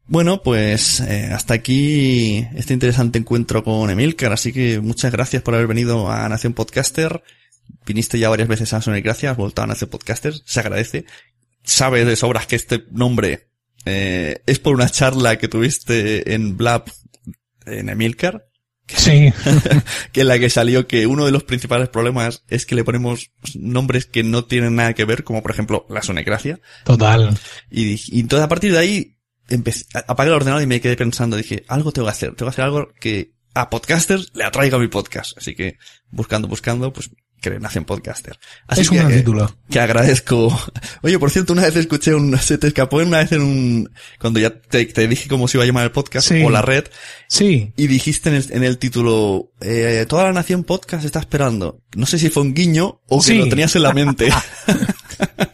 Bueno, 0.05 0.41
pues 0.41 1.01
eh, 1.01 1.29
hasta 1.31 1.53
aquí 1.53 2.47
este 2.55 2.73
interesante 2.73 3.19
encuentro 3.19 3.63
con 3.63 3.89
Emilcar, 3.89 4.33
así 4.33 4.51
que 4.51 4.79
muchas 4.79 5.11
gracias 5.11 5.43
por 5.43 5.53
haber 5.53 5.67
venido 5.67 6.09
a 6.09 6.27
Nación 6.29 6.53
Podcaster. 6.53 7.23
Viniste 7.85 8.17
ya 8.17 8.29
varias 8.29 8.47
veces 8.47 8.73
a 8.73 8.81
Sonar 8.81 9.01
Gracias, 9.01 9.31
has 9.31 9.37
vuelto 9.37 9.61
a 9.61 9.67
Nación 9.67 9.89
Podcaster, 9.89 10.33
se 10.45 10.59
agradece. 10.59 11.05
Sabes 11.63 12.07
de 12.07 12.15
sobras 12.15 12.47
que 12.47 12.55
este 12.55 12.85
nombre 12.91 13.48
eh, 13.85 14.41
es 14.45 14.59
por 14.59 14.75
una 14.75 14.89
charla 14.89 15.37
que 15.37 15.47
tuviste 15.47 16.33
en 16.33 16.57
Blab 16.57 16.85
en 17.65 17.89
Emilcar, 17.89 18.45
Sí. 18.95 19.31
que 20.11 20.21
en 20.21 20.27
la 20.27 20.39
que 20.39 20.49
salió 20.49 20.87
que 20.87 21.05
uno 21.07 21.25
de 21.25 21.31
los 21.31 21.43
principales 21.43 21.89
problemas 21.89 22.43
es 22.49 22.65
que 22.65 22.75
le 22.75 22.83
ponemos 22.83 23.31
nombres 23.55 24.05
que 24.05 24.23
no 24.23 24.45
tienen 24.45 24.75
nada 24.75 24.93
que 24.93 25.05
ver, 25.05 25.23
como 25.23 25.41
por 25.41 25.51
ejemplo 25.51 25.85
la 25.89 26.01
sonecracia. 26.01 26.59
Total. 26.85 27.37
Y, 27.69 27.99
y 28.15 28.19
entonces 28.21 28.45
a 28.45 28.49
partir 28.49 28.71
de 28.71 28.79
ahí 28.79 29.17
empecé, 29.47 29.85
apagué 30.07 30.29
el 30.29 30.35
ordenador 30.35 30.63
y 30.63 30.67
me 30.67 30.81
quedé 30.81 30.95
pensando, 30.95 31.37
dije, 31.37 31.65
algo 31.67 31.91
tengo 31.91 32.07
que 32.07 32.11
hacer, 32.11 32.35
tengo 32.35 32.49
que 32.49 32.55
hacer 32.55 32.65
algo 32.65 32.91
que 32.99 33.33
a 33.53 33.69
podcasters 33.69 34.31
le 34.33 34.43
atraiga 34.43 34.77
mi 34.77 34.87
podcast. 34.87 35.37
Así 35.37 35.55
que 35.55 35.77
buscando, 36.09 36.47
buscando, 36.47 36.91
pues 36.93 37.09
creé 37.39 37.59
Nación 37.59 37.85
Podcaster. 37.85 38.37
Así 38.67 38.81
Es 38.81 38.89
que, 38.89 38.95
un 38.95 39.01
gran 39.01 39.11
eh, 39.13 39.17
título. 39.17 39.55
que 39.69 39.79
agradezco. 39.79 40.47
Oye, 41.01 41.17
por 41.19 41.31
cierto, 41.31 41.53
una 41.53 41.63
vez 41.63 41.75
escuché 41.75 42.13
un, 42.13 42.37
se 42.39 42.57
te 42.57 42.67
escapó 42.67 42.97
una 42.97 43.19
vez 43.19 43.31
en 43.31 43.41
un, 43.41 43.91
cuando 44.19 44.39
ya 44.39 44.49
te, 44.59 44.85
te 44.85 45.07
dije 45.07 45.27
cómo 45.29 45.47
se 45.47 45.57
iba 45.57 45.63
a 45.63 45.67
llamar 45.67 45.83
el 45.85 45.91
podcast 45.91 46.27
Sí. 46.29 46.43
o 46.43 46.49
la 46.49 46.61
red, 46.61 46.85
Sí. 47.27 47.73
y 47.75 47.87
dijiste 47.87 48.29
en 48.29 48.35
el, 48.35 48.45
en 48.51 48.63
el 48.63 48.77
título, 48.77 49.51
eh, 49.61 50.05
toda 50.07 50.23
la 50.25 50.33
nación 50.33 50.63
podcast 50.63 51.05
está 51.05 51.19
esperando. 51.19 51.81
No 51.95 52.05
sé 52.05 52.19
si 52.19 52.29
fue 52.29 52.43
un 52.43 52.53
guiño 52.53 53.01
o 53.07 53.19
que 53.19 53.25
Sí. 53.25 53.37
lo 53.37 53.47
tenías 53.49 53.75
en 53.75 53.83
la 53.83 53.93
mente. 53.93 54.29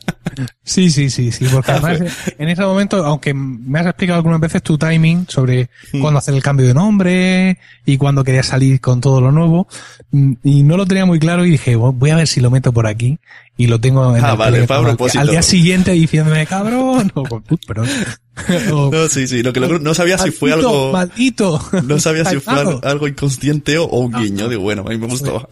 Sí, 0.64 0.90
sí, 0.90 1.10
sí, 1.10 1.32
sí, 1.32 1.46
porque 1.52 1.72
además 1.74 2.02
en 2.38 2.50
ese 2.50 2.62
momento, 2.64 3.06
aunque 3.06 3.34
me 3.34 3.80
has 3.80 3.86
explicado 3.88 4.18
algunas 4.18 4.40
veces 4.40 4.62
tu 4.64 4.78
timing 4.78 5.26
sobre 5.30 5.70
cuándo 6.02 6.18
hacer 6.20 6.34
el 6.36 6.44
cambio 6.44 6.66
de 6.68 6.74
nombre 6.74 7.58
y 7.86 7.98
cuándo 7.98 8.24
querías 8.24 8.46
salir 8.48 8.80
con 8.82 9.02
todo 9.02 9.22
lo 9.22 9.32
nuevo, 9.32 9.68
mm, 10.12 10.34
y 10.44 10.64
no 10.64 10.78
lo 10.78 10.86
tenía 10.86 11.06
muy 11.06 11.20
claro 11.20 11.46
y 11.46 11.52
dije, 11.52 11.76
"Bueno, 11.76 11.94
voy 11.94 12.10
a 12.12 12.16
ver 12.16 12.28
si 12.28 12.42
lo 12.42 12.50
meto 12.52 12.72
por 12.74 12.88
aquí 12.88 13.20
y 13.58 13.68
lo 13.68 13.80
tengo 13.80 14.16
en 14.16 14.24
Ah, 14.26 14.32
el 14.32 14.38
vale, 14.38 14.52
teléfono. 14.58 14.98
Al- 15.20 15.28
día 15.30 15.42
siguiente 15.42 15.92
diciéndome, 15.92 16.46
cabrón, 16.46 17.12
o, 17.16 17.24
"Put, 17.24 17.66
perdón. 17.66 17.88
O, 18.74 18.92
no, 18.92 19.08
sí, 19.08 19.28
sí, 19.28 19.42
lo 19.44 19.54
que 19.54 19.62
logró- 19.62 19.80
no 19.80 19.94
sabía 19.94 20.18
si 20.18 20.30
fue 20.32 20.50
"Maldito, 20.52 20.70
algo, 20.70 20.92
Maldito. 20.92 21.70
no 21.86 22.00
sabía 22.00 22.26
si 22.26 22.40
fue 22.40 22.54
algo, 22.54 22.82
algo 22.84 23.08
inconsciente 23.08 23.78
o, 23.78 23.86
un 23.88 24.12
guiño. 24.12 24.50
Digo, 24.50 24.62
bueno, 24.62 24.84
a 24.86 24.90
mí 24.90 24.98
me 24.98 25.08
gustó. 25.08 25.48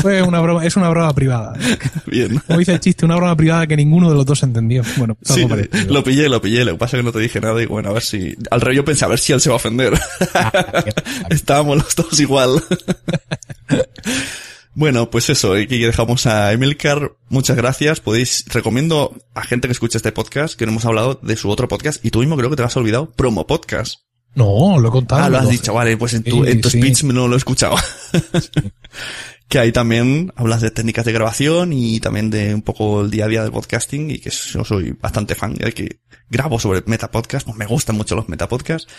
Fue 0.00 0.22
una 0.22 0.38
broma, 0.40 0.64
es 0.64 0.76
una 0.76 0.88
broma 0.88 1.12
privada. 1.12 1.54
Bien. 2.06 2.40
Como 2.46 2.60
dice 2.60 2.72
el 2.74 2.80
chiste, 2.80 3.04
una 3.04 3.16
broma 3.16 3.36
privada 3.36 3.66
que 3.66 3.76
ninguno 3.76 4.08
de 4.10 4.14
los 4.16 4.24
dos 4.24 4.42
entendió. 4.44 4.82
Bueno, 4.96 5.16
Sí, 5.22 5.44
parecido. 5.46 5.92
lo 5.92 6.04
pillé, 6.04 6.28
lo 6.28 6.40
pillé. 6.40 6.64
Lo 6.64 6.72
que 6.72 6.78
pasa 6.78 6.96
es 6.96 7.00
que 7.02 7.04
no 7.06 7.12
te 7.12 7.18
dije 7.18 7.40
nada 7.40 7.60
y 7.60 7.66
bueno, 7.66 7.90
a 7.90 7.92
ver 7.94 8.02
si... 8.02 8.36
Al 8.50 8.60
revés 8.60 8.76
yo 8.76 8.84
pensé, 8.84 9.04
a 9.04 9.08
ver 9.08 9.18
si 9.18 9.32
él 9.32 9.40
se 9.40 9.48
va 9.48 9.54
a 9.54 9.56
ofender. 9.56 9.92
Estábamos 11.30 11.78
los 11.78 11.96
dos 11.96 12.20
igual. 12.20 12.62
Bueno, 14.74 15.10
pues 15.10 15.30
eso, 15.30 15.54
aquí 15.54 15.78
dejamos 15.78 16.26
a 16.26 16.52
Emilcar. 16.52 17.12
Muchas 17.28 17.56
gracias. 17.56 18.00
Podéis, 18.00 18.44
recomiendo 18.48 19.14
a 19.34 19.42
gente 19.42 19.68
que 19.68 19.72
escuche 19.72 19.98
este 19.98 20.12
podcast, 20.12 20.58
que 20.58 20.66
no 20.66 20.72
hemos 20.72 20.84
hablado 20.84 21.18
de 21.22 21.36
su 21.36 21.48
otro 21.50 21.68
podcast, 21.68 22.04
y 22.04 22.10
tú 22.10 22.20
mismo 22.20 22.36
creo 22.36 22.50
que 22.50 22.56
te 22.56 22.62
lo 22.62 22.66
has 22.66 22.76
olvidado, 22.76 23.10
Promo 23.12 23.46
Podcast. 23.46 24.00
No, 24.34 24.78
lo 24.80 24.88
he 24.88 24.90
contado. 24.90 25.22
Ah, 25.22 25.28
lo 25.28 25.38
has 25.38 25.48
dicho, 25.48 25.72
vale, 25.72 25.96
pues 25.96 26.14
en 26.14 26.24
tu, 26.24 26.44
Sí, 26.44 26.50
en 26.50 26.60
tu 26.60 26.68
sí. 26.70 26.78
speech 26.78 27.04
no 27.04 27.28
lo 27.28 27.34
he 27.34 27.38
escuchado. 27.38 27.76
que 29.48 29.58
ahí 29.58 29.70
también 29.70 30.32
hablas 30.34 30.60
de 30.60 30.70
técnicas 30.70 31.04
de 31.04 31.12
grabación 31.12 31.72
y 31.72 32.00
también 32.00 32.30
de 32.30 32.54
un 32.54 32.62
poco 32.62 33.02
el 33.02 33.10
día 33.10 33.26
a 33.26 33.28
día 33.28 33.42
del 33.42 33.52
podcasting 33.52 34.10
y 34.10 34.18
que 34.18 34.30
yo 34.30 34.64
soy 34.64 34.92
bastante 34.92 35.34
fan 35.36 35.54
de 35.54 35.72
que 35.72 36.00
grabo 36.28 36.58
sobre 36.58 36.82
metapodcast, 36.86 37.46
pues 37.46 37.56
me 37.56 37.66
gustan 37.66 37.96
mucho 37.96 38.16
los 38.16 38.28
metapodcasts 38.28 38.90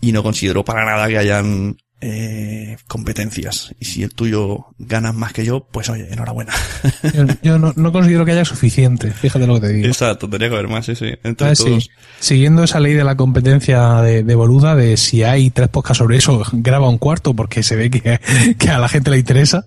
y 0.00 0.12
no 0.12 0.22
considero 0.22 0.64
para 0.64 0.84
nada 0.84 1.08
que 1.08 1.18
hayan 1.18 1.76
eh, 2.00 2.76
competencias. 2.86 3.74
Y 3.78 3.84
si 3.84 4.02
el 4.02 4.14
tuyo 4.14 4.66
ganas 4.78 5.14
más 5.14 5.32
que 5.32 5.44
yo, 5.44 5.66
pues 5.70 5.88
oye, 5.90 6.08
enhorabuena. 6.10 6.52
Yo, 7.14 7.24
yo 7.42 7.58
no, 7.58 7.72
no 7.76 7.92
considero 7.92 8.24
que 8.24 8.32
haya 8.32 8.44
suficiente, 8.44 9.10
fíjate 9.10 9.46
lo 9.46 9.54
que 9.54 9.60
te 9.66 9.72
digo. 9.74 9.88
Exacto, 9.88 10.28
tendría 10.28 10.48
que 10.48 10.56
haber 10.56 10.68
más, 10.68 10.86
sí, 10.86 10.94
sí. 10.94 11.12
Entre 11.24 11.48
Ah, 11.48 11.54
sí. 11.54 11.78
Siguiendo 12.18 12.64
esa 12.64 12.80
ley 12.80 12.94
de 12.94 13.04
la 13.04 13.16
competencia 13.16 14.00
de, 14.02 14.22
de 14.22 14.34
Boluda, 14.34 14.74
de 14.76 14.96
si 14.96 15.22
hay 15.22 15.50
tres 15.50 15.68
podcasts 15.68 15.98
sobre 15.98 16.16
eso, 16.16 16.42
graba 16.52 16.88
un 16.88 16.98
cuarto 16.98 17.34
porque 17.34 17.62
se 17.62 17.76
ve 17.76 17.90
que, 17.90 18.20
que 18.58 18.70
a 18.70 18.78
la 18.78 18.88
gente 18.88 19.10
le 19.10 19.18
interesa, 19.18 19.66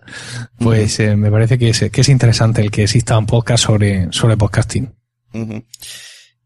pues 0.58 1.00
eh, 1.00 1.16
me 1.16 1.30
parece 1.32 1.58
que 1.58 1.70
es, 1.70 1.92
que 1.92 2.02
es 2.02 2.10
interesante 2.10 2.62
el 2.62 2.72
que 2.72 2.84
exista 2.84 3.18
un 3.18 3.26
podcast 3.26 3.64
sobre, 3.66 4.08
sobre 4.12 4.38
podcasting. 4.38 4.92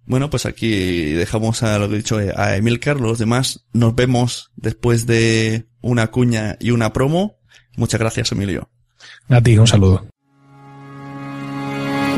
Bueno, 0.07 0.29
pues 0.29 0.45
aquí 0.45 1.11
dejamos 1.11 1.63
a 1.63 1.77
lo 1.77 1.89
que 1.89 1.95
he 1.95 1.97
dicho 1.97 2.19
eh, 2.19 2.33
a 2.35 2.55
Emilcar. 2.55 2.99
Los 2.99 3.19
demás 3.19 3.65
nos 3.73 3.93
vemos 3.93 4.51
después 4.55 5.05
de 5.05 5.67
una 5.81 6.07
cuña 6.07 6.55
y 6.61 6.71
una 6.71 6.93
promo. 6.93 7.37
Muchas 7.75 7.99
gracias, 7.99 8.31
Emilio. 8.31 8.69
A 9.27 9.41
ti, 9.41 9.57
un 9.57 9.67
saludo. 9.67 10.07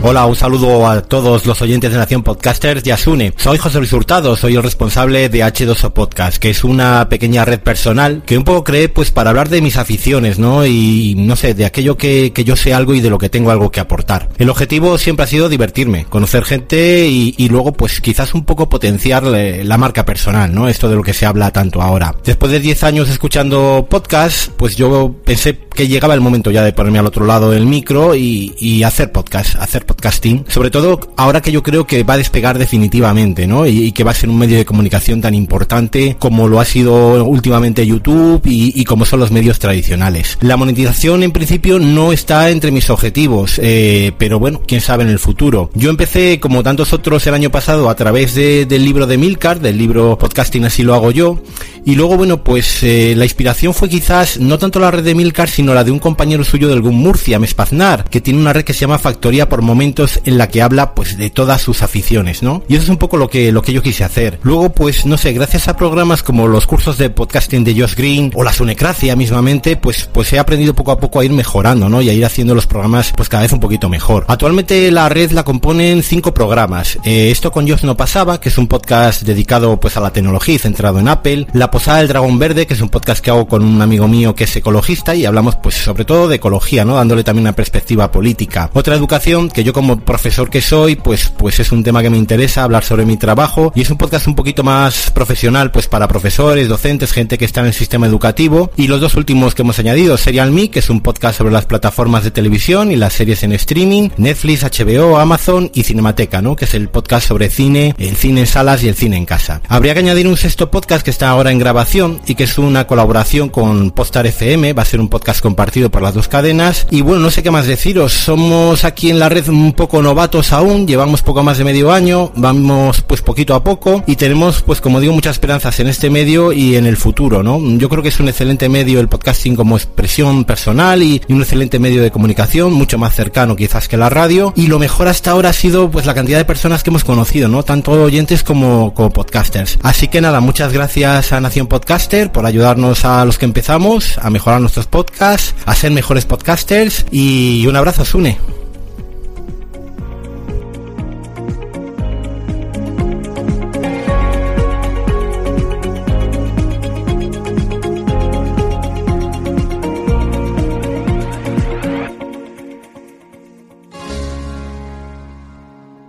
Hola, 0.02 0.26
un 0.28 0.36
saludo 0.36 0.88
a 0.88 1.02
todos 1.02 1.46
los 1.46 1.62
oyentes 1.62 1.92
de 1.92 1.98
Nación 1.98 2.24
Podcasters 2.24 2.88
y 2.88 2.92
Asune. 2.92 3.34
Soy 3.36 3.58
José 3.58 3.80
Luis 3.80 3.92
Hurtado, 3.92 4.38
soy 4.38 4.56
el 4.56 4.64
responsable 4.64 5.28
de 5.28 5.40
H2O 5.40 5.92
Podcast, 5.92 6.38
que 6.38 6.52
es 6.52 6.64
una 6.64 7.10
pequeña 7.10 7.44
red 7.44 7.60
personal 7.60 8.24
que 8.26 8.38
un 8.38 8.46
poco 8.46 8.64
creé 8.64 8.88
pues 8.88 9.12
para 9.12 9.32
hablar 9.32 9.50
de 9.50 9.62
mis 9.62 9.76
aficiones, 9.76 10.40
¿no? 10.40 10.66
Y 10.66 11.16
no 11.18 11.36
sé, 11.36 11.54
de 11.54 11.66
aquello 11.66 11.98
que, 11.98 12.32
que 12.32 12.46
yo 12.46 12.56
sé 12.56 12.74
algo 12.74 12.94
y 12.94 13.02
de 13.02 13.10
lo 13.10 13.18
que 13.18 13.28
tengo 13.28 13.52
algo 13.52 13.72
que 13.72 13.82
aportar. 13.82 14.30
El 14.38 14.50
objetivo 14.50 14.98
siempre 14.98 15.26
ha 15.26 15.28
sido 15.28 15.50
divertirme, 15.50 16.06
conocer 16.06 16.46
gente 16.46 17.06
y, 17.10 17.36
y 17.38 17.50
luego 17.50 17.74
pues 17.74 18.00
quizás 18.00 18.34
un 18.34 18.46
poco 18.46 18.70
potenciar 18.70 19.24
la 19.24 19.78
marca 19.78 20.06
personal, 20.06 20.56
¿no? 20.56 20.70
Esto 20.70 20.88
de 20.88 20.96
lo 20.96 21.04
que 21.04 21.14
se 21.14 21.26
habla 21.26 21.52
tanto 21.52 21.82
ahora. 21.82 22.16
Después 22.24 22.54
de 22.54 22.62
10 22.62 22.84
años 22.86 23.10
escuchando 23.10 23.86
podcast, 23.90 24.50
pues 24.56 24.78
yo 24.78 25.14
pensé 25.26 25.60
llegaba 25.88 26.14
el 26.14 26.22
momento 26.22 26.52
ya 26.52 26.64
de 26.64 26.74
ponerme 26.74 27.00
al 27.00 27.08
otro 27.08 27.26
lado 27.26 27.52
del 27.52 27.66
micro 27.66 28.16
y, 28.16 28.84
hacer 28.84 29.12
podcast, 29.12 29.56
hacer 29.56 29.86
podcasting. 29.86 30.46
Sobre 30.48 30.72
todo 30.72 31.00
ahora 31.18 31.42
que 31.42 31.52
yo 31.52 31.62
creo 31.64 31.86
que 31.86 32.04
va 32.04 32.16
a 32.16 32.18
despegar 32.18 32.58
definitivamente, 32.58 33.48
¿no? 33.48 33.66
Y, 33.68 33.92
que 33.92 34.04
va 34.04 34.12
a 34.12 34.16
ser 34.16 34.30
un 34.30 34.38
medio 34.38 34.58
de 34.58 34.66
comunicación 34.66 35.22
tan 35.22 35.34
importante 35.34 36.16
como 36.20 36.48
lo 36.48 36.60
ha 36.60 36.66
sido 36.66 37.24
últimamente 37.26 37.86
YouTube 37.86 38.42
y, 38.46 38.80
y 38.80 38.86
como 38.86 39.06
son 39.06 39.20
los 39.20 39.32
medios 39.32 39.60
tradicionales. 39.60 40.38
La 40.42 40.58
monetización 40.58 41.24
en 41.24 41.32
principio 41.32 41.80
no 41.80 42.12
está 42.12 42.50
entre 42.50 42.72
mis 42.72 42.90
objetivos, 42.90 43.60
eh, 43.62 44.12
pero 44.18 44.40
bueno, 44.40 44.62
quién 44.66 44.82
sabe 44.82 45.04
en 45.04 45.10
el 45.10 45.20
futuro. 45.20 45.70
Yo 45.74 45.90
empecé 45.90 46.40
como 46.40 46.64
tantos 46.64 46.94
otros 46.94 47.26
el 47.28 47.34
año 47.34 47.52
pasado 47.52 47.90
a 47.90 47.96
través 47.96 48.36
de, 48.36 48.66
del 48.66 48.86
libro 48.86 49.08
de 49.08 49.18
Milcar, 49.18 49.60
del 49.60 49.78
libro 49.78 50.18
Podcasting 50.18 50.66
así 50.66 50.84
lo 50.84 50.96
hago 50.96 51.12
yo, 51.12 51.42
y 51.86 51.96
luego 51.96 52.18
bueno 52.18 52.44
pues 52.44 52.84
eh, 52.84 53.14
la 53.16 53.26
inspiración 53.26 53.74
fue 53.74 53.90
quizás 53.90 54.40
no 54.40 54.58
tanto 54.58 54.80
la 54.80 54.92
red 54.92 55.04
de 55.04 55.16
Milcar 55.16 55.50
sino 55.50 55.69
la 55.74 55.84
de 55.84 55.92
un 55.92 56.00
compañero 56.00 56.44
suyo 56.44 56.68
del 56.68 56.82
GUM 56.82 56.96
Murcia, 56.96 57.40
Mespaznar, 57.40 58.04
que 58.06 58.22
tiene 58.22 58.40
una 58.40 58.54
red 58.54 58.64
que 58.64 58.74
se 58.74 58.82
llama 58.82 59.00
Factoría 59.00 59.50
por 59.50 59.62
momentos 59.62 60.20
en 60.26 60.38
la 60.38 60.48
que 60.48 60.62
habla 60.62 60.94
pues 60.94 61.18
de 61.18 61.30
todas 61.30 61.62
sus 61.62 61.82
aficiones, 61.82 62.44
¿no? 62.44 62.64
Y 62.68 62.76
eso 62.76 62.84
es 62.84 62.90
un 62.90 62.98
poco 62.98 63.18
lo 63.18 63.30
que 63.30 63.52
lo 63.52 63.62
que 63.62 63.74
yo 63.74 63.82
quise 63.82 64.04
hacer. 64.04 64.40
Luego 64.44 64.70
pues 64.70 65.06
no 65.06 65.18
sé, 65.18 65.34
gracias 65.34 65.68
a 65.68 65.76
programas 65.76 66.24
como 66.24 66.48
los 66.48 66.68
cursos 66.68 66.98
de 66.98 67.10
podcasting 67.10 67.64
de 67.64 67.80
Josh 67.80 67.96
Green 67.96 68.32
o 68.36 68.44
la 68.44 68.54
Sunecracia 68.54 69.16
mismamente, 69.16 69.76
pues 69.76 70.10
pues 70.12 70.32
he 70.34 70.40
aprendido 70.40 70.74
poco 70.74 70.92
a 70.92 71.00
poco 71.00 71.20
a 71.20 71.26
ir 71.26 71.32
mejorando, 71.32 71.90
¿no? 71.90 72.02
Y 72.02 72.10
a 72.10 72.14
ir 72.14 72.26
haciendo 72.26 72.56
los 72.56 72.68
programas 72.68 73.14
pues 73.16 73.30
cada 73.30 73.44
vez 73.44 73.52
un 73.52 73.60
poquito 73.60 73.90
mejor. 73.90 74.26
Actualmente 74.28 74.92
la 74.92 75.10
red 75.10 75.32
la 75.32 75.44
componen 75.44 76.04
cinco 76.04 76.34
programas. 76.34 76.98
Eh, 77.04 77.32
esto 77.32 77.52
con 77.52 77.68
Josh 77.68 77.84
no 77.84 77.98
pasaba, 77.98 78.40
que 78.40 78.50
es 78.50 78.58
un 78.58 78.68
podcast 78.68 79.24
dedicado 79.24 79.80
pues 79.80 79.98
a 79.98 80.02
la 80.02 80.12
tecnología 80.12 80.56
y 80.56 80.60
centrado 80.60 81.00
en 81.00 81.08
Apple. 81.08 81.48
La 81.54 81.72
Posada 81.72 82.00
del 82.00 82.08
Dragón 82.08 82.40
Verde, 82.40 82.68
que 82.68 82.74
es 82.74 82.82
un 82.82 82.90
podcast 82.90 83.24
que 83.24 83.30
hago 83.30 83.48
con 83.48 83.64
un 83.64 83.82
amigo 83.82 84.08
mío 84.08 84.36
que 84.36 84.46
es 84.46 84.56
ecologista 84.56 85.16
y 85.16 85.26
hablamos 85.26 85.49
pues 85.56 85.76
sobre 85.76 86.06
todo 86.06 86.28
de 86.28 86.38
ecología, 86.38 86.86
¿no? 86.86 86.96
Dándole 86.96 87.24
también 87.24 87.44
una 87.44 87.56
perspectiva 87.56 88.12
política. 88.12 88.70
Otra 88.74 88.96
educación 88.96 89.50
que 89.50 89.64
yo 89.64 89.74
como 89.74 90.00
profesor 90.00 90.50
que 90.50 90.62
soy, 90.62 90.96
pues 90.96 91.30
pues 91.30 91.60
es 91.60 91.72
un 91.72 91.84
tema 91.84 92.02
que 92.02 92.10
me 92.10 92.18
interesa 92.18 92.64
hablar 92.64 92.84
sobre 92.84 93.06
mi 93.06 93.18
trabajo 93.18 93.72
y 93.76 93.82
es 93.82 93.90
un 93.90 93.98
podcast 93.98 94.28
un 94.28 94.36
poquito 94.36 94.64
más 94.64 95.12
profesional 95.12 95.72
pues 95.72 95.88
para 95.88 96.08
profesores, 96.08 96.68
docentes, 96.68 97.12
gente 97.12 97.38
que 97.38 97.46
está 97.46 97.62
en 97.62 97.68
el 97.68 97.74
sistema 97.74 98.08
educativo 98.08 98.72
y 98.76 98.88
los 98.88 99.02
dos 99.02 99.16
últimos 99.16 99.56
que 99.56 99.62
hemos 99.62 99.80
añadido, 99.80 100.18
Serial 100.18 100.52
Me, 100.52 100.70
que 100.70 100.80
es 100.80 100.90
un 100.90 101.02
podcast 101.02 101.38
sobre 101.38 101.54
las 101.54 101.66
plataformas 101.66 102.24
de 102.24 102.32
televisión 102.32 102.92
y 102.92 102.96
las 102.96 103.14
series 103.14 103.44
en 103.44 103.54
streaming, 103.54 104.10
Netflix, 104.18 104.64
HBO, 104.64 105.18
Amazon 105.18 105.72
y 105.74 105.84
Cinemateca, 105.84 106.42
¿no? 106.42 106.56
Que 106.56 106.66
es 106.66 106.74
el 106.74 106.90
podcast 106.90 107.28
sobre 107.28 107.50
cine, 107.50 107.96
el 107.98 108.16
cine 108.16 108.42
en 108.42 108.48
salas 108.48 108.84
y 108.84 108.88
el 108.88 108.96
cine 108.96 109.18
en 109.18 109.26
casa. 109.26 109.62
Habría 109.68 109.94
que 109.94 110.00
añadir 110.00 110.28
un 110.28 110.38
sexto 110.38 110.72
podcast 110.72 111.04
que 111.04 111.12
está 111.12 111.30
ahora 111.30 111.52
en 111.52 111.60
grabación 111.60 112.22
y 112.26 112.36
que 112.36 112.44
es 112.44 112.58
una 112.58 112.88
colaboración 112.88 113.50
con 113.50 113.92
Postar 113.92 114.28
FM, 114.28 114.74
va 114.74 114.84
a 114.84 114.86
ser 114.86 115.00
un 115.00 115.10
podcast 115.10 115.39
compartido 115.42 115.90
por 115.90 116.02
las 116.02 116.14
dos 116.14 116.28
cadenas. 116.28 116.88
Y 116.90 117.02
bueno, 117.02 117.22
no 117.22 117.32
sé 117.32 117.44
qué 117.44 117.52
más 117.52 117.68
deciros, 117.68 118.14
somos 118.14 118.84
aquí 118.84 119.10
en 119.10 119.20
la 119.20 119.30
red 119.30 119.48
un 119.50 119.74
poco 119.74 120.02
novatos 120.02 120.54
aún, 120.54 120.88
llevamos 120.88 121.22
poco 121.22 121.44
más 121.44 121.58
de 121.58 121.64
medio 121.64 121.92
año, 121.92 122.32
vamos 122.36 123.02
pues 123.02 123.22
poquito 123.22 123.56
a 123.56 123.64
poco. 123.64 124.04
Y 124.08 124.16
tenemos 124.16 124.62
pues 124.62 124.82
como 124.82 125.00
digo 125.00 125.14
muchas 125.14 125.36
esperanzas 125.36 125.80
en 125.80 125.88
este 125.88 126.10
medio 126.10 126.52
y 126.52 126.76
en 126.76 126.86
el 126.86 126.98
futuro, 126.98 127.44
¿no? 127.44 127.60
Yo 127.78 127.90
creo 127.90 128.04
que 128.04 128.10
es 128.10 128.20
un 128.20 128.28
excelente 128.28 128.70
medio 128.70 129.00
el 129.00 129.08
podcasting 129.08 129.56
como 129.56 129.78
expresión 129.78 130.46
personal 130.46 131.02
y, 131.04 131.22
y 131.28 131.34
un 131.34 131.42
excelente 131.42 131.80
medio 131.80 132.02
de 132.02 132.12
comunicación, 132.12 132.74
mucho 132.74 132.98
más 132.98 133.16
cercano 133.16 133.56
quizás 133.56 133.88
que 133.88 133.98
la 133.98 134.10
radio. 134.10 134.54
Y 134.56 134.68
lo 134.68 134.80
mejor 134.80 135.08
hasta 135.08 135.32
ahora 135.32 135.50
ha 135.50 135.54
sido 135.54 135.90
pues 135.90 136.06
la 136.06 136.14
cantidad 136.14 136.38
de 136.38 136.46
personas 136.46 136.84
que 136.84 136.90
hemos 136.90 137.04
conocido, 137.04 137.48
¿no? 137.48 137.64
Tanto 137.64 137.92
oyentes 137.92 138.44
como, 138.44 138.94
como 138.94 139.12
podcasters. 139.12 139.78
Así 139.84 140.08
que 140.08 140.22
nada, 140.22 140.40
muchas 140.40 140.74
gracias 140.74 141.32
a 141.32 141.40
Nación 141.40 141.68
Podcaster 141.68 142.32
por 142.32 142.46
ayudarnos 142.46 143.06
a 143.06 143.24
los 143.26 143.38
que 143.38 143.46
empezamos, 143.46 144.18
a 144.18 144.30
mejorar 144.30 144.62
nuestros 144.62 144.88
podcasts, 144.88 145.29
ser 145.76 145.92
mejores 145.92 146.26
podcasters 146.26 147.06
y 147.12 147.66
un 147.68 147.76
abrazo, 147.76 148.06
Sune. 148.06 148.38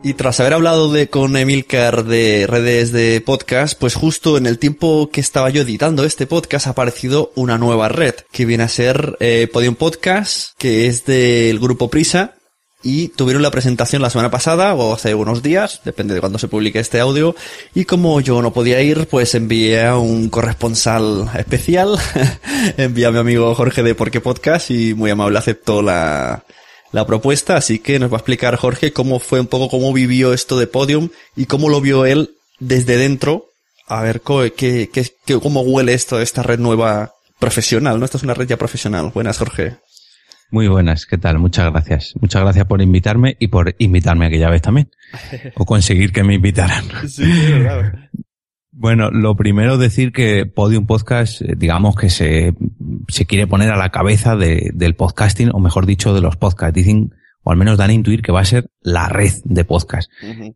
Y 0.03 0.15
tras 0.15 0.41
haber 0.41 0.55
hablado 0.55 0.91
de, 0.91 1.11
con 1.11 1.37
Emilcar 1.37 2.05
de 2.05 2.47
redes 2.49 2.91
de 2.91 3.21
podcast, 3.21 3.79
pues 3.79 3.95
justo 3.95 4.39
en 4.39 4.47
el 4.47 4.59
tiempo 4.59 5.11
que 5.13 5.21
estaba 5.21 5.51
yo 5.51 5.61
editando 5.61 6.05
este 6.05 6.27
podcast 6.27 6.67
ha 6.67 6.71
aparecido 6.71 7.33
una 7.35 7.59
nueva 7.59 7.91
red, 7.91 8.15
que 8.33 8.47
viene 8.47 8.65
a 8.65 8.69
ser 8.69 9.19
eh, 9.21 9.47
Podium 9.53 9.75
Podcast, 9.75 10.53
que 10.57 10.87
es 10.87 11.05
del 11.05 11.59
grupo 11.59 11.91
Prisa, 11.91 12.33
y 12.83 13.09
tuvieron 13.09 13.43
la 13.43 13.51
presentación 13.51 14.01
la 14.01 14.09
semana 14.09 14.31
pasada 14.31 14.73
o 14.75 14.95
hace 14.95 15.15
unos 15.15 15.43
días, 15.43 15.83
depende 15.85 16.15
de 16.15 16.21
cuándo 16.21 16.39
se 16.39 16.49
publique 16.49 16.79
este 16.79 16.99
audio, 16.99 17.37
y 17.75 17.85
como 17.85 18.23
yo 18.23 18.41
no 18.41 18.55
podía 18.55 18.81
ir, 18.81 19.07
pues 19.07 19.35
envié 19.35 19.85
a 19.85 19.99
un 19.99 20.31
corresponsal 20.31 21.31
especial, 21.37 21.99
envié 22.79 23.05
a 23.05 23.11
mi 23.11 23.19
amigo 23.19 23.55
Jorge 23.55 23.83
de 23.83 23.95
Porque 23.95 24.23
Podcast 24.23 24.71
y 24.71 24.95
muy 24.95 25.11
amable 25.11 25.39
aceptó 25.39 25.83
la, 25.83 26.43
la 26.93 27.07
propuesta, 27.07 27.57
así 27.57 27.79
que 27.79 27.99
nos 27.99 28.11
va 28.11 28.17
a 28.17 28.19
explicar 28.19 28.57
Jorge 28.57 28.93
cómo 28.93 29.19
fue 29.19 29.41
un 29.41 29.47
poco 29.47 29.69
cómo 29.69 29.93
vivió 29.93 30.33
esto 30.33 30.59
de 30.59 30.67
Podium 30.67 31.11
y 31.37 31.47
cómo 31.47 31.69
lo 31.69 31.81
vio 31.81 32.05
él 32.05 32.31
desde 32.59 32.97
dentro, 32.97 33.47
a 33.87 34.03
ver 34.03 34.21
qué, 34.21 34.89
qué, 34.93 35.07
qué, 35.25 35.41
cómo 35.41 35.63
huele 35.63 35.95
esto 35.95 36.19
de 36.19 36.25
esta 36.25 36.43
red 36.43 36.59
nueva 36.59 37.13
profesional, 37.39 37.99
¿no? 37.99 38.05
Esta 38.05 38.19
es 38.19 38.25
una 38.25 38.35
red 38.35 38.47
ya 38.47 38.57
profesional. 38.57 39.11
Buenas, 39.15 39.39
Jorge. 39.39 39.77
Muy 40.51 40.67
buenas, 40.67 41.07
¿qué 41.07 41.17
tal? 41.17 41.39
Muchas 41.39 41.71
gracias. 41.71 42.15
Muchas 42.21 42.43
gracias 42.43 42.67
por 42.67 42.83
invitarme 42.83 43.37
y 43.39 43.49
por 43.49 43.75
invitarme 43.79 44.27
aquella 44.27 44.51
vez 44.51 44.63
también. 44.63 44.91
o 45.55 45.65
conseguir 45.65 46.13
que 46.13 46.25
me 46.25 46.35
invitaran. 46.35 46.85
Sí, 47.09 47.25
verdad. 47.25 47.93
Bueno, 48.73 49.11
lo 49.11 49.35
primero 49.37 49.79
decir 49.79 50.13
que 50.13 50.47
Podium 50.47 50.87
Podcast, 50.87 51.43
eh, 51.43 51.55
digamos 51.57 51.97
que 51.97 52.09
se, 52.09 52.55
se 53.09 53.27
quiere 53.27 53.47
poner 53.47 53.71
a 53.71 53.77
la 53.77 53.91
cabeza 53.91 54.37
de, 54.37 54.71
del 54.75 54.95
podcasting, 54.95 55.51
o 55.53 55.59
mejor 55.59 55.87
dicho, 55.87 56.15
de 56.15 56.21
los 56.21 56.37
podcasts. 56.37 56.75
Dicen, 56.75 57.15
o 57.43 57.51
al 57.51 57.57
menos 57.57 57.79
dan 57.79 57.91
a 57.91 57.95
intuir 57.95 58.23
que 58.23 58.33
va 58.33 58.41
a 58.41 58.45
ser 58.45 58.71
la 58.83 59.09
red 59.09 59.33
de 59.45 59.65
podcast. 59.65 60.11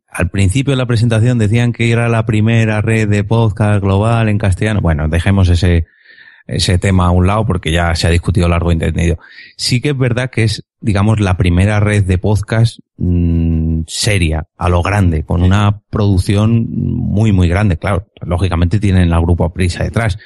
Al 0.08 0.30
principio 0.30 0.72
de 0.72 0.76
la 0.76 0.86
presentación 0.86 1.38
decían 1.38 1.72
que 1.72 1.90
era 1.90 2.08
la 2.08 2.26
primera 2.26 2.82
red 2.82 3.08
de 3.08 3.24
podcast 3.24 3.82
global 3.82 4.28
en 4.28 4.38
castellano. 4.38 4.80
Bueno, 4.80 5.08
dejemos 5.08 5.48
ese, 5.48 5.86
ese 6.46 6.78
tema 6.78 7.06
a 7.06 7.10
un 7.10 7.26
lado 7.26 7.46
porque 7.46 7.72
ya 7.72 7.94
se 7.94 8.06
ha 8.06 8.10
discutido 8.10 8.48
largo 8.48 8.70
y 8.70 8.74
entendido. 8.74 9.18
Sí 9.56 9.80
que 9.80 9.90
es 9.90 9.98
verdad 9.98 10.30
que 10.30 10.44
es, 10.44 10.64
digamos, 10.80 11.20
la 11.20 11.36
primera 11.36 11.80
red 11.80 12.04
de 12.04 12.18
podcast 12.18 12.78
mm, 12.96 13.82
seria, 13.86 14.46
a 14.56 14.68
lo 14.68 14.82
grande, 14.82 15.24
con 15.24 15.42
una 15.42 15.80
producción 15.90 16.66
muy, 16.68 17.32
muy 17.32 17.48
grande. 17.48 17.78
Claro, 17.78 18.08
lógicamente 18.20 18.78
tienen 18.78 19.12
al 19.12 19.22
grupo 19.22 19.52
Prisa 19.52 19.84
detrás. 19.84 20.18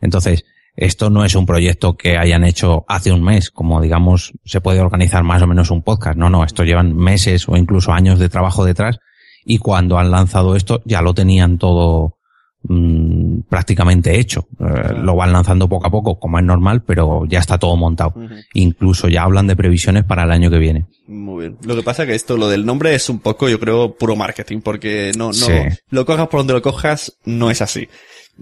Entonces, 0.00 0.44
esto 0.76 1.10
no 1.10 1.24
es 1.24 1.34
un 1.34 1.46
proyecto 1.46 1.96
que 1.96 2.16
hayan 2.16 2.44
hecho 2.44 2.84
hace 2.88 3.12
un 3.12 3.22
mes, 3.22 3.50
como 3.50 3.80
digamos 3.80 4.32
se 4.44 4.60
puede 4.60 4.80
organizar 4.80 5.22
más 5.24 5.42
o 5.42 5.46
menos 5.46 5.70
un 5.70 5.82
podcast. 5.82 6.16
No, 6.16 6.30
no, 6.30 6.44
esto 6.44 6.64
llevan 6.64 6.96
meses 6.96 7.48
o 7.48 7.56
incluso 7.56 7.92
años 7.92 8.18
de 8.18 8.28
trabajo 8.28 8.64
detrás 8.64 8.98
y 9.44 9.58
cuando 9.58 9.98
han 9.98 10.10
lanzado 10.10 10.56
esto 10.56 10.82
ya 10.84 11.02
lo 11.02 11.14
tenían 11.14 11.58
todo 11.58 12.18
mm, 12.62 13.40
prácticamente 13.48 14.18
hecho. 14.18 14.46
Eh, 14.58 14.92
lo 15.02 15.16
van 15.16 15.32
lanzando 15.32 15.68
poco 15.68 15.86
a 15.86 15.90
poco, 15.90 16.18
como 16.18 16.38
es 16.38 16.44
normal, 16.44 16.82
pero 16.82 17.24
ya 17.26 17.38
está 17.38 17.58
todo 17.58 17.76
montado. 17.76 18.14
Incluso 18.54 19.08
ya 19.08 19.22
hablan 19.22 19.46
de 19.46 19.56
previsiones 19.56 20.04
para 20.04 20.24
el 20.24 20.30
año 20.30 20.50
que 20.50 20.58
viene. 20.58 20.86
Muy 21.06 21.40
bien. 21.42 21.56
Lo 21.64 21.74
que 21.76 21.82
pasa 21.82 22.06
que 22.06 22.14
esto, 22.14 22.36
lo 22.36 22.48
del 22.48 22.64
nombre 22.64 22.94
es 22.94 23.08
un 23.08 23.18
poco, 23.18 23.48
yo 23.48 23.58
creo, 23.58 23.94
puro 23.96 24.14
marketing, 24.16 24.60
porque 24.60 25.12
no, 25.16 25.26
no, 25.26 25.32
Sí. 25.32 25.52
lo 25.90 26.04
cojas 26.06 26.28
por 26.28 26.40
donde 26.40 26.54
lo 26.54 26.62
cojas, 26.62 27.12
no 27.24 27.50
es 27.50 27.62
así. 27.62 27.88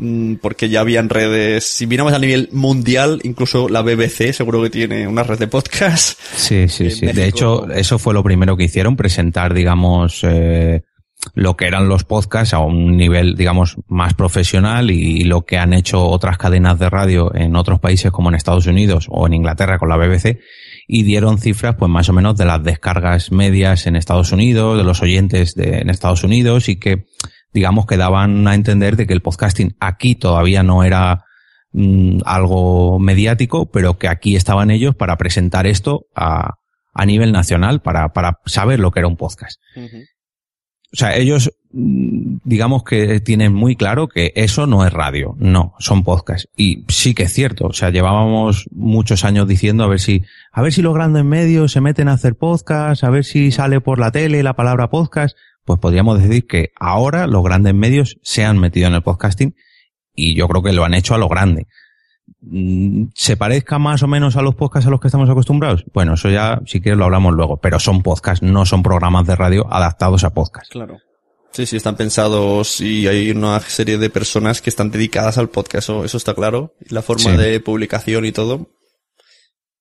Mm, 0.00 0.34
Porque 0.36 0.68
ya 0.68 0.80
habían 0.80 1.08
redes, 1.08 1.64
si 1.64 1.86
miramos 1.88 2.12
a 2.12 2.20
nivel 2.20 2.50
mundial, 2.52 3.20
incluso 3.24 3.68
la 3.68 3.82
BBC 3.82 4.32
seguro 4.32 4.62
que 4.62 4.70
tiene 4.70 5.08
una 5.08 5.24
red 5.24 5.38
de 5.40 5.48
podcast. 5.48 6.20
Sí, 6.36 6.68
sí, 6.68 6.90
sí. 6.92 7.06
De 7.06 7.26
hecho, 7.26 7.68
eso 7.70 7.98
fue 7.98 8.14
lo 8.14 8.22
primero 8.22 8.56
que 8.56 8.62
hicieron, 8.64 8.94
presentar, 8.96 9.54
digamos, 9.54 10.20
eh, 10.22 10.82
lo 11.34 11.56
que 11.56 11.66
eran 11.66 11.88
los 11.88 12.04
podcasts 12.04 12.54
a 12.54 12.60
un 12.60 12.96
nivel, 12.96 13.34
digamos, 13.34 13.76
más 13.88 14.14
profesional 14.14 14.90
y, 14.90 15.24
lo 15.24 15.44
que 15.44 15.58
han 15.58 15.72
hecho 15.72 16.06
otras 16.06 16.38
cadenas 16.38 16.78
de 16.78 16.88
radio 16.88 17.34
en 17.34 17.56
otros 17.56 17.80
países 17.80 18.10
como 18.10 18.28
en 18.28 18.34
Estados 18.34 18.66
Unidos 18.66 19.06
o 19.10 19.26
en 19.26 19.34
Inglaterra 19.34 19.78
con 19.78 19.88
la 19.88 19.96
BBC. 19.96 20.38
y 20.86 21.02
dieron 21.02 21.38
cifras 21.38 21.76
pues 21.76 21.90
más 21.90 22.08
o 22.08 22.12
menos 22.12 22.36
de 22.36 22.44
las 22.44 22.62
descargas 22.62 23.30
medias 23.30 23.86
en 23.86 23.96
Estados 23.96 24.32
Unidos, 24.32 24.78
de 24.78 24.84
los 24.84 25.02
oyentes 25.02 25.54
de, 25.54 25.80
en 25.80 25.90
Estados 25.90 26.24
Unidos 26.24 26.68
y 26.68 26.76
que 26.76 27.06
digamos 27.52 27.86
que 27.86 27.96
daban 27.96 28.46
a 28.46 28.54
entender 28.54 28.96
de 28.96 29.06
que 29.06 29.12
el 29.12 29.22
podcasting 29.22 29.76
aquí 29.80 30.14
todavía 30.14 30.62
no 30.62 30.84
era 30.84 31.24
mm, 31.72 32.20
algo 32.24 32.98
mediático, 32.98 33.70
pero 33.70 33.98
que 33.98 34.08
aquí 34.08 34.36
estaban 34.36 34.70
ellos 34.70 34.94
para 34.94 35.16
presentar 35.16 35.66
esto 35.66 36.06
a, 36.14 36.54
a 36.94 37.06
nivel 37.06 37.32
nacional, 37.32 37.80
para, 37.80 38.12
para 38.12 38.40
saber 38.46 38.80
lo 38.80 38.90
que 38.92 39.00
era 39.00 39.08
un 39.08 39.16
podcast. 39.16 39.60
O 40.92 40.96
sea, 40.96 41.16
ellos, 41.16 41.52
mm, 41.72 42.38
digamos 42.44 42.82
que 42.82 43.20
tienen 43.20 43.52
muy 43.52 43.76
claro 43.76 44.08
que 44.08 44.32
eso 44.36 44.66
no 44.66 44.86
es 44.86 44.92
radio, 44.92 45.36
no, 45.38 45.74
son 45.78 46.02
podcasts. 46.02 46.48
Y 46.56 46.84
sí 46.88 47.14
que 47.14 47.24
es 47.24 47.32
cierto, 47.32 47.66
o 47.66 47.72
sea, 47.72 47.90
llevábamos 47.90 48.66
muchos 48.70 49.24
años 49.24 49.46
diciendo 49.46 49.84
a 49.84 49.88
ver 49.88 50.00
si, 50.00 50.22
a 50.50 50.62
ver 50.62 50.72
si 50.72 50.80
los 50.80 50.94
grandes 50.94 51.24
medios 51.24 51.72
se 51.72 51.82
meten 51.82 52.08
a 52.08 52.12
hacer 52.12 52.36
podcast, 52.36 53.04
a 53.04 53.10
ver 53.10 53.24
si 53.24 53.52
sale 53.52 53.80
por 53.80 53.98
la 53.98 54.10
tele 54.10 54.42
la 54.42 54.56
palabra 54.56 54.88
podcast. 54.88 55.36
Pues 55.64 55.78
podríamos 55.78 56.22
decir 56.22 56.46
que 56.46 56.70
ahora 56.80 57.26
los 57.26 57.44
grandes 57.44 57.74
medios 57.74 58.18
se 58.22 58.44
han 58.44 58.58
metido 58.58 58.88
en 58.88 58.94
el 58.94 59.02
podcasting 59.02 59.54
y 60.14 60.34
yo 60.34 60.48
creo 60.48 60.62
que 60.62 60.72
lo 60.72 60.84
han 60.84 60.94
hecho 60.94 61.14
a 61.14 61.18
lo 61.18 61.28
grande. 61.28 61.66
Mm, 62.40 63.06
¿Se 63.14 63.36
parezca 63.36 63.78
más 63.78 64.02
o 64.02 64.06
menos 64.06 64.36
a 64.36 64.42
los 64.42 64.54
podcasts 64.54 64.86
a 64.86 64.90
los 64.90 65.00
que 65.00 65.08
estamos 65.08 65.28
acostumbrados? 65.28 65.84
Bueno, 65.92 66.14
eso 66.14 66.30
ya, 66.30 66.60
si 66.66 66.80
quieres, 66.80 66.98
lo 66.98 67.04
hablamos 67.04 67.34
luego, 67.34 67.56
pero 67.58 67.78
son 67.80 68.02
podcasts, 68.02 68.42
no 68.42 68.64
son 68.64 68.82
programas 68.82 69.26
de 69.26 69.36
radio 69.36 69.66
adaptados 69.72 70.24
a 70.24 70.30
podcast. 70.30 70.70
Claro. 70.70 70.98
Sí, 71.52 71.66
sí, 71.66 71.76
están 71.76 71.96
pensados 71.96 72.80
y 72.80 73.08
hay 73.08 73.30
una 73.30 73.58
serie 73.60 73.98
de 73.98 74.10
personas 74.10 74.60
que 74.62 74.70
están 74.70 74.90
dedicadas 74.90 75.38
al 75.38 75.48
podcast, 75.48 75.88
eso, 75.88 76.16
está 76.16 76.34
claro. 76.34 76.74
La 76.88 77.02
forma 77.02 77.32
Sí. 77.32 77.36
de 77.36 77.58
publicación 77.60 78.24
y 78.26 78.32
todo. 78.32 78.68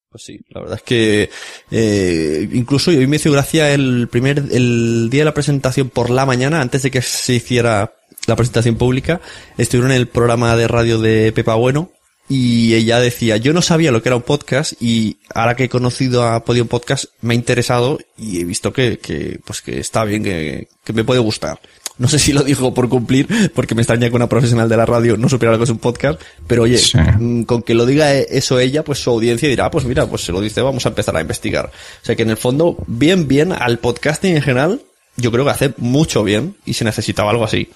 Pues 0.10 0.24
sí, 0.24 0.40
la 0.50 0.62
verdad 0.62 0.78
es 0.78 0.84
que 0.84 1.30
eh, 1.70 2.50
incluso 2.54 2.92
hoy 2.92 3.06
me 3.08 3.18
hizo 3.18 3.32
gracia 3.32 3.72
el 3.74 4.08
primer, 4.08 4.40
el 4.52 5.10
día 5.12 5.22
de 5.22 5.26
la 5.26 5.34
presentación 5.34 5.90
por 5.90 6.10
la 6.10 6.26
mañana, 6.26 6.62
antes 6.62 6.82
de 6.84 6.90
que 6.92 7.02
se 7.02 7.34
hiciera 7.34 7.94
la 8.26 8.36
presentación 8.36 8.76
pública, 8.78 9.20
estuvieron 9.58 9.92
en 9.92 9.98
el 9.98 10.08
programa 10.08 10.56
de 10.56 10.68
radio 10.68 10.98
de 11.00 11.32
Pepa 11.34 11.56
Bueno 11.56 11.92
y 12.30 12.74
ella 12.76 13.00
decía, 13.00 13.38
yo 13.38 13.54
no 13.54 13.62
sabía 13.62 13.92
lo 13.92 14.02
que 14.02 14.10
era 14.10 14.16
un 14.18 14.22
podcast 14.22 14.74
y 14.82 15.18
ahora 15.34 15.56
que 15.56 15.66
he 15.66 15.70
conocido 15.70 16.24
a 16.28 16.44
Podium 16.44 16.68
Podcast 16.68 17.06
me 17.22 17.34
ha 17.34 17.36
interesado 17.36 18.00
y 18.18 18.42
he 18.42 18.44
visto 18.44 18.74
que, 18.74 19.00
que 19.00 19.40
pues 19.46 19.62
que 19.62 19.80
está 19.80 20.04
bien, 20.04 20.24
que, 20.24 20.68
que 20.84 20.94
me 20.94 21.04
puede 21.04 21.20
gustar. 21.22 21.60
No 22.00 22.08
sé 22.08 22.20
si 22.20 22.32
lo 22.32 22.44
dijo 22.44 22.74
por 22.76 22.90
cumplir, 22.90 23.28
porque 23.56 23.74
me 23.74 23.82
extraña 23.82 24.08
que 24.10 24.16
una 24.16 24.30
profesional 24.30 24.70
de 24.70 24.78
la 24.78 24.86
radio 24.86 25.18
no 25.18 25.30
supiera 25.30 25.52
lo 25.54 25.58
que 25.58 25.64
es 25.64 25.70
un 25.72 25.80
podcast, 25.80 26.22
pero 26.46 26.64
oye, 26.64 26.78
Sí. 26.78 26.96
mm, 26.98 27.44
con 27.44 27.64
que 27.64 27.74
lo 27.74 27.88
diga 27.88 28.14
eso 28.14 28.60
ella, 28.60 28.84
pues 28.84 29.00
su 29.00 29.10
audiencia 29.10 29.50
dirá, 29.50 29.66
"Ah, 29.66 29.72
pues 29.72 29.86
mira, 29.86 30.06
pues 30.06 30.22
se 30.24 30.32
lo 30.32 30.40
dice, 30.40 30.62
vamos 30.62 30.86
a 30.86 30.90
empezar 30.90 31.18
a 31.18 31.22
investigar. 31.22 31.66
O 31.68 32.06
sea 32.06 32.16
que 32.16 32.22
en 32.24 32.30
el 32.30 32.38
fondo, 32.38 32.78
bien, 32.86 33.28
bien, 33.28 33.52
al 33.52 33.80
podcasting 33.80 34.36
en 34.36 34.42
general, 34.44 34.82
yo 35.16 35.32
creo 35.32 35.44
que 35.46 35.50
hace 35.52 35.74
mucho 35.78 36.24
bien 36.24 36.56
y 36.66 36.76
se 36.76 36.86
necesitaba 36.86 37.32
algo 37.32 37.46
así. 37.46 37.68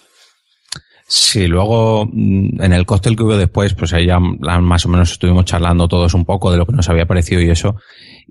Sí, 1.13 1.45
luego 1.47 2.05
mm, 2.05 2.61
en 2.61 2.71
el 2.71 2.85
cóctel 2.85 3.17
que 3.17 3.23
hubo 3.23 3.35
después, 3.35 3.73
pues 3.73 3.91
ahí 3.91 4.05
ya 4.05 4.17
más 4.17 4.85
o 4.85 4.89
menos 4.89 5.11
estuvimos 5.11 5.43
charlando 5.43 5.89
todos 5.89 6.13
un 6.13 6.23
poco 6.23 6.53
de 6.53 6.57
lo 6.57 6.65
que 6.65 6.71
nos 6.71 6.87
había 6.87 7.05
parecido 7.05 7.41
y 7.41 7.49
eso. 7.49 7.75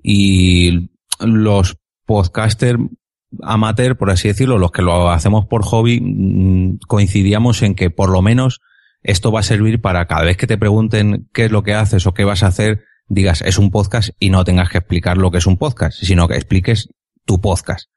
Y 0.01 0.89
los 1.19 1.77
podcasters 2.07 2.79
amateur, 3.43 3.97
por 3.97 4.09
así 4.09 4.29
decirlo, 4.29 4.57
los 4.57 4.71
que 4.71 4.81
lo 4.81 5.11
hacemos 5.11 5.45
por 5.45 5.61
hobby, 5.61 6.01
mm, 6.01 6.79
coincidíamos 6.87 7.61
en 7.61 7.75
que 7.75 7.91
por 7.91 8.09
lo 8.09 8.23
menos 8.23 8.61
esto 9.03 9.31
va 9.31 9.41
a 9.41 9.43
servir 9.43 9.79
para 9.79 10.07
cada 10.07 10.23
vez 10.23 10.35
que 10.35 10.47
te 10.47 10.57
pregunten 10.57 11.29
qué 11.33 11.45
es 11.45 11.51
lo 11.51 11.61
que 11.61 11.75
haces 11.75 12.07
o 12.07 12.15
qué 12.15 12.23
vas 12.23 12.41
a 12.41 12.47
hacer, 12.47 12.83
digas 13.07 13.43
es 13.45 13.59
un 13.59 13.69
podcast 13.69 14.09
y 14.17 14.31
no 14.31 14.43
tengas 14.43 14.69
que 14.69 14.79
explicar 14.79 15.19
lo 15.19 15.29
que 15.29 15.37
es 15.37 15.45
un 15.45 15.57
podcast, 15.57 15.99
sino 16.01 16.27
que 16.27 16.33
expliques 16.33 16.89
tu 17.25 17.39
podcast 17.41 17.91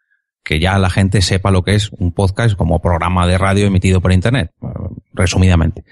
que 0.45 0.61
ya 0.61 0.79
la 0.79 0.91
gente 0.91 1.23
sepa 1.23 1.51
lo 1.51 1.63
que 1.63 1.75
es 1.75 1.91
un 1.93 2.13
podcast 2.13 2.55
como 2.55 2.81
programa 2.81 3.27
de 3.27 3.39
radio 3.39 3.67
emitido 3.67 4.01
por 4.01 4.13
internet, 4.13 4.51
resumidamente. 5.15 5.85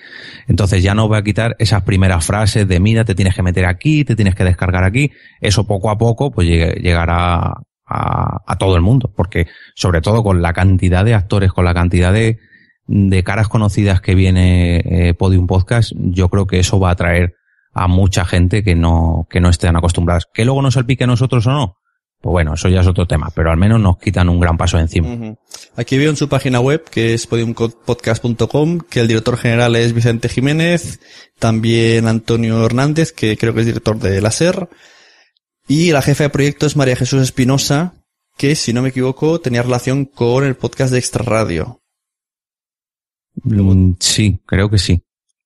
Entonces 0.46 0.82
ya 0.82 0.94
no 0.94 1.09
voy 1.09 1.18
a 1.18 1.22
quitar 1.22 1.57
esas 1.59 1.82
primeras 1.82 2.26
frases 2.26 2.68
de 2.68 2.78
mira, 2.78 3.05
te 3.05 3.14
tienes 3.14 3.34
que 3.34 3.42
meter 3.42 3.64
aquí, 3.64 4.05
te 4.05 4.14
tienes 4.14 4.34
que 4.34 4.44
descargar 4.44 4.84
aquí. 4.84 5.11
Eso 5.40 5.66
poco 5.66 5.90
a 5.90 5.96
poco 5.96 6.30
pues 6.30 6.46
llegará 6.46 7.55
a, 7.86 8.42
a 8.46 8.59
todo 8.59 8.76
el 8.76 8.82
mundo, 8.82 9.12
porque 9.16 9.46
sobre 9.74 10.03
todo 10.03 10.22
con 10.22 10.42
la 10.42 10.53
cantidad 10.53 11.05
de 11.05 11.14
actores, 11.14 11.50
con 11.53 11.64
la 11.64 11.72
cantidad 11.72 12.12
de, 12.12 12.38
de 12.86 13.24
caras 13.24 13.48
conocidas 13.48 14.03
que 14.03 14.14
viene 14.14 14.82
eh, 14.84 15.14
Podium 15.14 15.46
Podcast, 15.46 15.92
yo 15.96 16.28
creo 16.28 16.46
que 16.46 16.59
eso 16.59 16.78
va 16.78 16.90
a 16.90 16.92
atraer 16.92 17.36
a 17.72 17.88
mucha 17.88 18.26
gente 18.26 18.62
que 18.62 18.74
no, 18.74 19.26
que 19.30 19.40
no 19.40 19.48
estén 19.48 19.76
acostumbradas. 19.76 20.26
Que 20.32 20.44
luego 20.44 20.61
nos 20.61 20.74
salpique 20.74 21.05
a 21.05 21.07
nosotros 21.07 21.46
o 21.46 21.53
no, 21.53 21.76
pues 22.22 22.30
bueno, 22.30 22.54
eso 22.54 22.68
ya 22.68 22.82
es 22.82 22.86
otro 22.86 23.04
tema, 23.04 23.30
pero 23.34 23.50
al 23.50 23.56
menos 23.56 23.80
nos 23.80 23.98
quitan 23.98 24.28
un 24.28 24.38
gran 24.38 24.56
paso 24.56 24.78
encima. 24.78 25.34
Aquí 25.74 25.98
veo 25.98 26.08
en 26.08 26.16
su 26.16 26.28
página 26.28 26.60
web, 26.60 26.84
que 26.88 27.14
es 27.14 27.26
podiumpodcast.com, 27.26 28.78
que 28.88 29.00
el 29.00 29.08
director 29.08 29.36
general 29.36 29.74
es 29.74 29.92
Vicente 29.92 30.28
Jiménez, 30.28 31.00
también 31.40 32.06
Antonio 32.06 32.64
Hernández, 32.64 33.10
que 33.10 33.36
creo 33.36 33.52
que 33.52 33.60
es 33.60 33.66
director 33.66 33.98
de 33.98 34.20
la 34.20 34.30
SER, 34.30 34.68
y 35.66 35.90
la 35.90 36.00
jefa 36.00 36.22
de 36.22 36.30
proyecto 36.30 36.64
es 36.64 36.76
María 36.76 36.94
Jesús 36.94 37.20
Espinosa, 37.20 37.94
que 38.36 38.54
si 38.54 38.72
no 38.72 38.82
me 38.82 38.90
equivoco 38.90 39.40
tenía 39.40 39.62
relación 39.64 40.04
con 40.04 40.44
el 40.44 40.54
podcast 40.54 40.92
de 40.92 41.00
Extra 41.00 41.24
Radio. 41.24 41.80
Mm, 43.42 43.94
Sí, 43.98 44.40
creo 44.46 44.70
que 44.70 44.78
sí. 44.78 45.02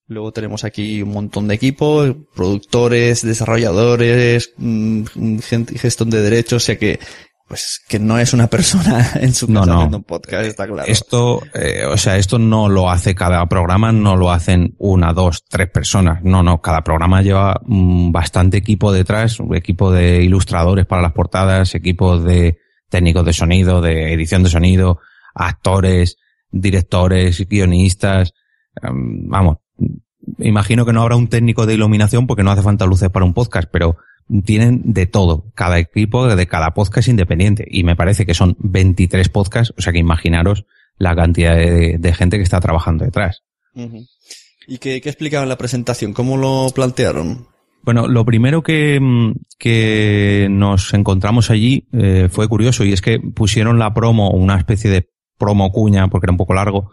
Luego 0.09 0.33
tenemos 0.33 0.63
aquí 0.63 1.03
un 1.03 1.11
montón 1.11 1.49
de 1.49 1.57
equipos, 1.57 2.15
productores, 2.35 3.23
desarrolladores, 3.23 4.53
mm, 4.57 5.39
gente, 5.39 5.77
gestión 5.79 6.11
de 6.11 6.23
derechos, 6.23 6.63
o 6.63 6.67
sea 6.67 6.79
que, 6.79 7.01
pues, 7.49 7.81
que 7.89 7.99
no 7.99 8.17
es 8.17 8.33
una 8.33 8.47
persona 8.51 9.11
en 9.17 9.35
su 9.35 9.49
casa 9.49 9.67
no. 9.67 9.75
haciendo 9.75 9.97
un 9.97 10.05
podcast, 10.05 10.45
está 10.45 10.69
claro. 10.69 10.85
Esto, 10.87 11.43
eh, 11.55 11.85
o 11.87 11.97
sea, 11.97 12.19
esto 12.19 12.39
no 12.39 12.69
lo 12.69 12.89
hace 12.89 13.17
cada 13.17 13.45
programa, 13.47 13.91
no 13.91 14.15
lo 14.15 14.31
hacen 14.31 14.77
una, 14.79 15.13
dos, 15.13 15.45
tres 15.49 15.69
personas. 15.71 16.23
No, 16.23 16.41
no, 16.45 16.61
cada 16.61 16.83
programa 16.83 17.23
lleva 17.23 17.61
mm, 17.65 18.13
bastante 18.13 18.59
equipo 18.59 18.93
detrás, 18.93 19.41
un 19.41 19.57
equipo 19.57 19.91
de 19.91 20.23
ilustradores 20.23 20.87
para 20.87 21.03
las 21.03 21.13
portadas, 21.15 21.75
equipos 21.75 22.23
de 22.23 22.59
técnicos 22.89 23.25
de 23.25 23.33
sonido, 23.33 23.81
de 23.81 24.13
edición 24.13 24.45
de 24.45 24.51
sonido, 24.51 25.01
actores, 25.35 26.17
directores, 26.53 27.45
guionistas, 27.49 28.33
em, 28.81 29.29
vamos, 29.29 29.57
imagino 30.39 30.85
que 30.85 30.93
no 30.93 31.03
habrá 31.03 31.17
un 31.17 31.29
técnico 31.29 31.67
de 31.67 31.75
iluminación 31.75 32.27
porque 32.27 32.43
no 32.43 32.51
hace 32.51 32.63
falta 32.63 32.87
luces 32.87 33.11
para 33.11 33.25
un 33.25 33.35
podcast, 33.35 33.69
pero 33.71 33.97
tienen 34.45 34.81
de 34.93 35.07
todo, 35.07 35.53
cada 35.55 35.79
equipo 35.79 36.27
de 36.27 36.47
cada 36.47 36.75
podcast 36.75 37.09
independiente. 37.09 37.67
Y 37.71 37.85
me 37.85 37.97
parece 37.97 38.27
que 38.27 38.35
son 38.35 38.57
23 38.59 39.29
podcasts, 39.29 39.75
o 39.77 39.83
sea 39.83 39.93
que 39.93 39.99
imaginaros 39.99 40.67
la 40.99 41.15
cantidad 41.15 41.55
de, 41.55 41.97
de 41.99 42.15
gente 42.15 42.37
que 42.37 42.43
está 42.43 42.61
trabajando 42.61 43.05
detrás. 43.05 43.43
¿Y 44.67 44.79
qué, 44.79 45.01
qué 45.01 45.09
explicaban 45.09 45.45
en 45.45 45.51
la 45.51 45.59
presentación? 45.59 46.13
¿Cómo 46.13 46.37
lo 46.37 46.69
plantearon? 46.75 47.47
Bueno, 47.83 48.09
lo 48.09 48.25
primero 48.25 48.63
que, 48.63 48.99
mm, 49.01 49.33
que 49.59 50.49
nos 50.51 50.93
encontramos 50.93 51.51
allí 51.51 51.87
eh, 51.93 52.29
fue 52.31 52.49
curioso 52.49 52.85
y 52.85 52.93
es 52.93 53.01
que 53.01 53.21
pusieron 53.21 53.79
la 53.79 53.95
promo, 53.95 54.31
una 54.31 54.59
especie 54.59 54.91
de 54.91 55.09
promo 55.39 55.71
cuña, 55.71 56.09
porque 56.09 56.27
era 56.27 56.33
un 56.33 56.37
poco 56.37 56.55
largo, 56.55 56.91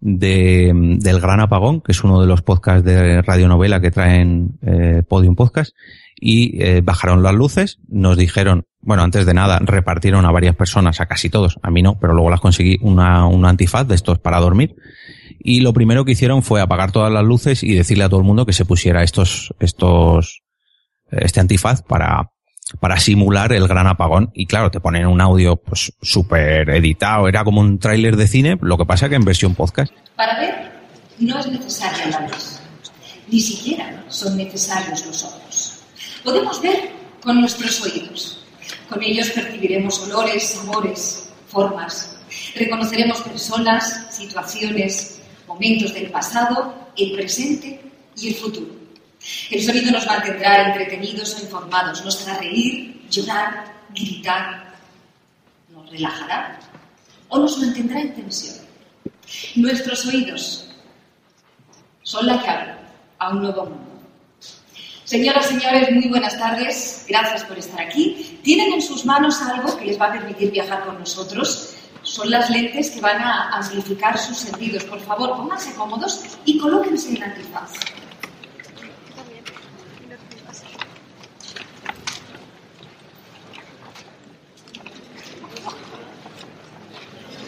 de, 0.00 0.72
del 0.98 1.20
Gran 1.20 1.40
Apagón, 1.40 1.80
que 1.80 1.92
es 1.92 2.02
uno 2.02 2.20
de 2.20 2.26
los 2.26 2.42
podcasts 2.42 2.84
de 2.84 3.22
radionovela 3.22 3.80
que 3.80 3.90
traen 3.90 4.58
eh, 4.62 5.02
Podium 5.06 5.36
Podcast, 5.36 5.74
y 6.18 6.62
eh, 6.62 6.80
bajaron 6.82 7.22
las 7.22 7.34
luces, 7.34 7.78
nos 7.88 8.16
dijeron, 8.16 8.66
bueno, 8.80 9.02
antes 9.02 9.26
de 9.26 9.34
nada, 9.34 9.58
repartieron 9.60 10.24
a 10.26 10.32
varias 10.32 10.56
personas, 10.56 11.00
a 11.00 11.06
casi 11.06 11.30
todos, 11.30 11.58
a 11.62 11.70
mí 11.70 11.82
no, 11.82 11.98
pero 11.98 12.14
luego 12.14 12.30
las 12.30 12.40
conseguí 12.40 12.78
una, 12.80 13.26
un 13.26 13.44
antifaz 13.44 13.86
de 13.86 13.94
estos 13.94 14.18
para 14.18 14.40
dormir, 14.40 14.76
y 15.38 15.60
lo 15.60 15.72
primero 15.72 16.04
que 16.04 16.12
hicieron 16.12 16.42
fue 16.42 16.60
apagar 16.60 16.92
todas 16.92 17.12
las 17.12 17.24
luces 17.24 17.62
y 17.62 17.74
decirle 17.74 18.04
a 18.04 18.08
todo 18.08 18.20
el 18.20 18.26
mundo 18.26 18.46
que 18.46 18.52
se 18.52 18.64
pusiera 18.64 19.02
estos, 19.02 19.54
estos, 19.58 20.42
este 21.10 21.40
antifaz 21.40 21.82
para, 21.82 22.30
para 22.78 22.98
simular 22.98 23.52
el 23.52 23.66
gran 23.66 23.86
apagón. 23.86 24.30
Y 24.34 24.46
claro, 24.46 24.70
te 24.70 24.80
ponen 24.80 25.06
un 25.06 25.20
audio 25.20 25.56
pues 25.56 25.92
súper 26.00 26.70
editado, 26.70 27.28
era 27.28 27.44
como 27.44 27.60
un 27.60 27.78
tráiler 27.78 28.16
de 28.16 28.28
cine, 28.28 28.58
lo 28.60 28.78
que 28.78 28.86
pasa 28.86 29.08
que 29.08 29.16
en 29.16 29.24
versión 29.24 29.54
podcast. 29.54 29.92
Para 30.16 30.38
ver, 30.38 30.72
no 31.18 31.38
es 31.38 31.46
necesaria 31.46 32.06
la 32.08 32.28
luz. 32.28 32.60
Ni 33.28 33.40
siquiera 33.40 34.04
son 34.08 34.36
necesarios 34.36 35.06
los 35.06 35.24
ojos. 35.24 35.80
Podemos 36.24 36.60
ver 36.60 36.90
con 37.22 37.40
nuestros 37.40 37.80
oídos. 37.82 38.44
Con 38.88 39.02
ellos 39.02 39.30
percibiremos 39.30 40.00
olores, 40.00 40.50
sabores, 40.50 41.30
formas. 41.48 42.18
Reconoceremos 42.54 43.20
personas, 43.22 44.06
situaciones, 44.10 45.20
momentos 45.46 45.94
del 45.94 46.10
pasado, 46.10 46.74
el 46.96 47.12
presente 47.12 47.80
y 48.16 48.28
el 48.28 48.34
futuro. 48.34 48.79
El 49.50 49.62
sonido 49.62 49.90
nos 49.92 50.06
mantendrá 50.06 50.68
entretenidos 50.68 51.36
o 51.36 51.42
informados, 51.42 52.04
nos 52.04 52.26
hará 52.26 52.38
reír, 52.38 53.06
llorar, 53.10 53.74
gritar, 53.90 54.74
nos 55.68 55.90
relajará 55.90 56.58
o 57.28 57.38
nos 57.38 57.58
mantendrá 57.58 58.00
en 58.00 58.14
tensión. 58.14 58.56
Nuestros 59.56 60.06
oídos 60.06 60.68
son 62.02 62.26
la 62.26 62.42
llave 62.42 62.74
a 63.18 63.30
un 63.30 63.42
nuevo 63.42 63.66
mundo. 63.66 63.90
Señoras, 65.04 65.46
señores, 65.46 65.90
muy 65.92 66.08
buenas 66.08 66.38
tardes. 66.38 67.04
Gracias 67.08 67.44
por 67.44 67.58
estar 67.58 67.80
aquí. 67.80 68.38
Tienen 68.42 68.74
en 68.74 68.82
sus 68.82 69.04
manos 69.04 69.42
algo 69.42 69.76
que 69.76 69.84
les 69.84 70.00
va 70.00 70.06
a 70.06 70.12
permitir 70.12 70.52
viajar 70.52 70.84
con 70.84 70.98
nosotros. 70.98 71.74
Son 72.02 72.30
las 72.30 72.48
lentes 72.48 72.90
que 72.90 73.00
van 73.00 73.20
a 73.20 73.56
amplificar 73.56 74.16
sus 74.16 74.38
sentidos. 74.38 74.84
Por 74.84 75.00
favor, 75.00 75.36
pónganse 75.36 75.74
cómodos 75.74 76.24
y 76.44 76.58
colóquense 76.58 77.10
en 77.16 77.24
antifaz. 77.24 77.72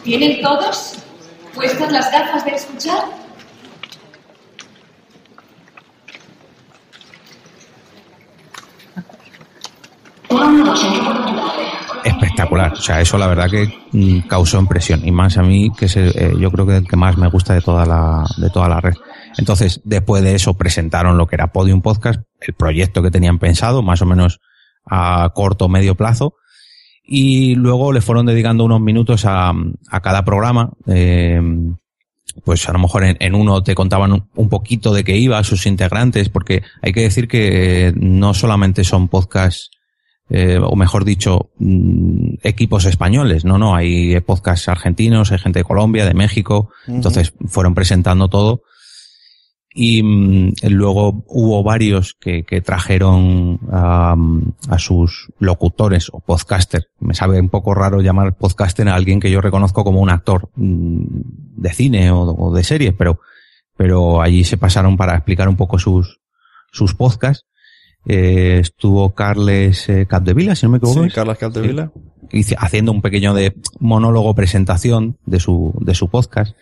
¿Tienen 0.03 0.41
todos 0.41 0.95
puestas 1.55 1.91
las 1.91 2.11
gafas 2.11 2.43
de 2.43 2.51
escuchar? 2.51 3.05
Espectacular. 12.03 12.73
O 12.73 12.81
sea, 12.81 12.99
eso 12.99 13.17
la 13.17 13.27
verdad 13.27 13.49
que 13.49 13.73
mm, 13.93 14.27
causó 14.27 14.59
impresión. 14.59 15.07
Y 15.07 15.11
más 15.11 15.37
a 15.37 15.43
mí, 15.43 15.71
que 15.77 15.85
es 15.85 15.95
el, 15.95 16.09
eh, 16.15 16.33
yo 16.37 16.51
creo 16.51 16.65
que 16.65 16.77
el 16.77 16.87
que 16.87 16.97
más 16.97 17.17
me 17.17 17.29
gusta 17.29 17.53
de 17.53 17.61
toda 17.61 17.85
la, 17.85 18.25
de 18.37 18.49
toda 18.49 18.67
la 18.67 18.81
red. 18.81 18.95
Entonces, 19.37 19.79
después 19.85 20.21
de 20.21 20.35
eso 20.35 20.55
presentaron 20.55 21.17
lo 21.17 21.27
que 21.27 21.35
era 21.35 21.53
Podium 21.53 21.81
Podcast, 21.81 22.21
el 22.41 22.53
proyecto 22.53 23.01
que 23.01 23.11
tenían 23.11 23.39
pensado, 23.39 23.81
más 23.81 24.01
o 24.01 24.05
menos 24.05 24.41
a 24.85 25.31
corto 25.33 25.65
o 25.65 25.69
medio 25.69 25.95
plazo. 25.95 26.35
Y 27.05 27.55
luego 27.55 27.91
le 27.91 28.01
fueron 28.01 28.25
dedicando 28.25 28.63
unos 28.63 28.81
minutos 28.81 29.25
a, 29.25 29.53
a 29.89 30.01
cada 30.01 30.23
programa. 30.23 30.71
Eh, 30.87 31.41
pues 32.43 32.67
a 32.67 32.73
lo 32.73 32.79
mejor 32.79 33.03
en, 33.03 33.17
en 33.19 33.35
uno 33.35 33.61
te 33.63 33.75
contaban 33.75 34.25
un, 34.33 34.49
poquito 34.49 34.93
de 34.93 35.03
qué 35.03 35.17
iba, 35.17 35.43
sus 35.43 35.65
integrantes, 35.65 36.29
porque 36.29 36.63
hay 36.81 36.93
que 36.93 37.01
decir 37.01 37.27
que 37.27 37.93
no 37.95 38.33
solamente 38.33 38.83
son 38.83 39.07
podcasts 39.07 39.69
eh, 40.29 40.57
o 40.59 40.75
mejor 40.75 41.05
dicho, 41.05 41.51
mm, 41.59 42.35
equipos 42.43 42.85
españoles. 42.85 43.45
No, 43.45 43.57
no, 43.57 43.75
hay 43.75 44.19
podcasts 44.21 44.67
argentinos, 44.67 45.31
hay 45.31 45.37
gente 45.37 45.59
de 45.59 45.65
Colombia, 45.65 46.05
de 46.05 46.13
México. 46.13 46.71
Entonces 46.87 47.33
fueron 47.47 47.75
presentando 47.75 48.29
todo. 48.29 48.63
Y 49.73 50.03
mm, 50.03 50.53
luego 50.69 51.23
hubo 51.27 51.63
varios 51.63 52.15
que, 52.19 52.43
que 52.43 52.61
trajeron 52.61 53.59
am, 53.71 54.53
a 54.69 54.77
sus 54.77 55.29
locutores 55.39 56.09
o 56.11 56.19
podcaster. 56.19 56.89
Me 56.99 57.15
sabe 57.15 57.39
un 57.39 57.49
poco 57.49 57.73
raro 57.73 58.01
llamar 58.01 58.35
podcaster 58.37 58.87
a 58.87 58.95
alguien 58.95 59.19
que 59.19 59.31
yo 59.31 59.41
reconozco 59.41 59.83
como 59.83 59.99
un 59.99 60.09
actor 60.09 60.49
mm, 60.55 61.05
de 61.57 61.73
cine 61.73 62.11
o, 62.11 62.21
o 62.21 62.53
de 62.53 62.63
series, 62.63 62.93
pero, 62.93 63.19
pero 63.75 64.21
allí 64.21 64.43
se 64.43 64.57
pasaron 64.57 64.95
para 64.95 65.15
explicar 65.15 65.49
un 65.49 65.55
poco 65.55 65.79
sus, 65.79 66.19
sus 66.71 66.93
podcasts. 66.93 67.45
Eh, 68.05 68.59
estuvo 68.59 69.13
Carles 69.13 69.87
eh, 69.87 70.05
Capdevila, 70.05 70.55
si 70.55 70.65
no 70.65 70.71
me 70.71 70.77
equivoco. 70.77 71.01
Sí, 71.01 71.07
¿es? 71.07 71.13
Carlos 71.13 71.37
Capdevila. 71.37 71.91
haciendo 72.57 72.91
un 72.91 73.01
pequeño 73.01 73.33
de 73.33 73.55
monólogo 73.79 74.35
presentación 74.35 75.17
de 75.25 75.39
su, 75.39 75.73
de 75.79 75.95
su 75.95 76.09
podcast. 76.09 76.55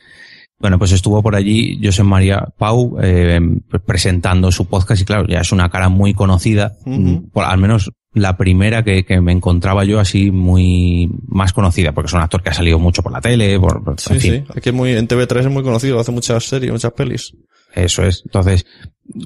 Bueno, 0.61 0.77
pues 0.77 0.91
estuvo 0.91 1.21
por 1.23 1.35
allí 1.35 1.79
José 1.83 2.03
María 2.03 2.45
Pau 2.57 2.97
eh, 3.01 3.39
presentando 3.85 4.51
su 4.51 4.67
podcast 4.67 5.01
y 5.01 5.05
claro, 5.05 5.25
ya 5.27 5.39
es 5.41 5.51
una 5.51 5.69
cara 5.69 5.89
muy 5.89 6.13
conocida, 6.13 6.73
mm, 6.85 7.29
por, 7.33 7.45
al 7.45 7.57
menos 7.57 7.91
la 8.13 8.37
primera 8.37 8.83
que, 8.83 9.03
que 9.05 9.21
me 9.21 9.31
encontraba 9.31 9.83
yo 9.85 9.99
así 9.99 10.31
muy 10.31 11.09
más 11.27 11.53
conocida, 11.53 11.93
porque 11.93 12.07
es 12.07 12.13
un 12.13 12.19
actor 12.21 12.43
que 12.43 12.49
ha 12.49 12.53
salido 12.53 12.77
mucho 12.77 13.01
por 13.01 13.11
la 13.11 13.21
tele, 13.21 13.59
por, 13.59 13.83
por- 13.83 13.99
Sí, 13.99 14.13
en 14.13 14.19
fin. 14.21 14.33
sí. 14.47 14.53
Aquí 14.55 14.69
es 14.69 14.75
muy, 14.75 14.91
en 14.91 15.07
TV3 15.07 15.39
es 15.39 15.49
muy 15.49 15.63
conocido, 15.63 15.99
hace 15.99 16.11
muchas 16.11 16.43
series, 16.43 16.71
muchas 16.71 16.91
pelis. 16.93 17.33
Eso 17.73 18.03
es. 18.03 18.21
Entonces, 18.25 18.65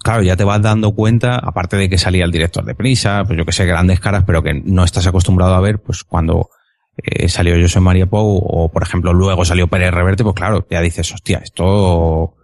claro, 0.03 0.21
ya 0.21 0.35
te 0.35 0.43
vas 0.43 0.61
dando 0.61 0.93
cuenta, 0.93 1.35
aparte 1.37 1.77
de 1.77 1.89
que 1.89 1.97
salía 1.97 2.25
el 2.25 2.31
director 2.31 2.63
de 2.63 2.75
prisa, 2.75 3.23
pues 3.25 3.37
yo 3.39 3.43
que 3.45 3.51
sé, 3.51 3.65
grandes 3.65 3.99
caras, 3.99 4.23
pero 4.25 4.43
que 4.43 4.53
no 4.53 4.83
estás 4.83 5.07
acostumbrado 5.07 5.55
a 5.55 5.59
ver, 5.61 5.81
pues 5.81 6.03
cuando 6.03 6.49
eh, 6.97 7.27
salió 7.29 7.59
José 7.61 7.79
María 7.79 8.05
Pou, 8.05 8.41
o 8.43 8.71
por 8.71 8.83
ejemplo 8.83 9.13
luego 9.13 9.45
salió 9.45 9.67
Pérez 9.67 9.91
Reverte, 9.91 10.23
pues 10.23 10.35
claro, 10.35 10.65
ya 10.69 10.81
dices, 10.81 11.11
hostia, 11.13 11.39
esto, 11.43 12.35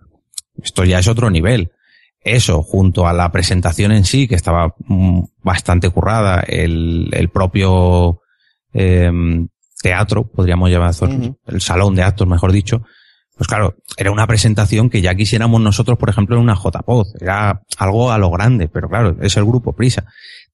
esto 0.61 0.83
ya 0.83 0.99
es 0.99 1.07
otro 1.07 1.29
nivel. 1.29 1.71
Eso, 2.23 2.61
junto 2.61 3.07
a 3.07 3.13
la 3.13 3.31
presentación 3.31 3.91
en 3.91 4.05
sí, 4.05 4.27
que 4.27 4.35
estaba 4.35 4.75
mm, 4.85 5.21
bastante 5.41 5.89
currada, 5.89 6.41
el, 6.41 7.09
el 7.13 7.29
propio 7.29 8.21
em, 8.73 9.47
teatro, 9.81 10.29
podríamos 10.29 10.69
llamar, 10.69 10.93
Ujú. 11.01 11.37
el 11.47 11.61
salón 11.61 11.95
de 11.95 12.03
actos, 12.03 12.27
mejor 12.27 12.51
dicho, 12.51 12.83
pues 13.41 13.47
claro, 13.47 13.75
era 13.97 14.11
una 14.11 14.27
presentación 14.27 14.91
que 14.91 15.01
ya 15.01 15.15
quisiéramos 15.15 15.59
nosotros, 15.59 15.97
por 15.97 16.09
ejemplo, 16.09 16.35
en 16.35 16.43
una 16.43 16.53
JPod. 16.53 17.07
Era 17.19 17.63
algo 17.79 18.11
a 18.11 18.19
lo 18.19 18.29
grande, 18.29 18.67
pero 18.67 18.87
claro, 18.87 19.17
es 19.19 19.35
el 19.35 19.45
grupo 19.45 19.73
Prisa. 19.73 20.05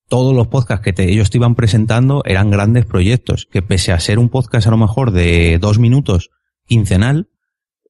Todos 0.10 0.36
los 0.36 0.48
podcasts 0.48 0.84
que 0.84 0.94
te- 0.94 1.12
ellos 1.12 1.30
te 1.30 1.38
iban 1.38 1.56
presentando 1.56 2.22
eran 2.26 2.50
grandes 2.50 2.86
proyectos, 2.86 3.48
que 3.52 3.62
pese 3.62 3.92
a 3.92 4.00
ser 4.00 4.20
un 4.20 4.30
podcast 4.30 4.68
a 4.68 4.72
lo 4.72 4.78
mejor 4.78 5.12
de 5.12 5.58
dos 5.60 5.80
minutos 5.80 6.30
quincenal, 6.66 7.28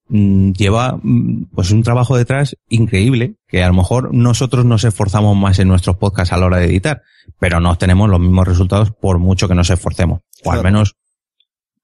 mm, 0.10 0.52
lleva 0.54 1.00
mm, 1.02 1.46
pues 1.54 1.72
un 1.72 1.84
trabajo 1.84 2.18
detrás 2.18 2.56
increíble, 2.70 3.36
que 3.48 3.64
a 3.64 3.68
lo 3.68 3.74
mejor 3.74 4.14
nosotros 4.14 4.66
nos 4.66 4.84
esforzamos 4.84 5.36
más 5.38 5.60
en 5.60 5.68
nuestros 5.68 5.98
podcasts 5.98 6.34
a 6.34 6.38
la 6.38 6.46
hora 6.48 6.58
de 6.58 6.66
editar, 6.66 7.02
pero 7.40 7.60
no 7.60 7.72
obtenemos 7.72 8.10
los 8.10 8.20
mismos 8.20 8.48
resultados 8.48 8.92
por 8.92 9.20
mucho 9.20 9.48
que 9.48 9.56
nos 9.56 9.70
esforcemos. 9.70 10.22
O 10.44 10.52
al 10.52 10.58
menos, 10.64 10.96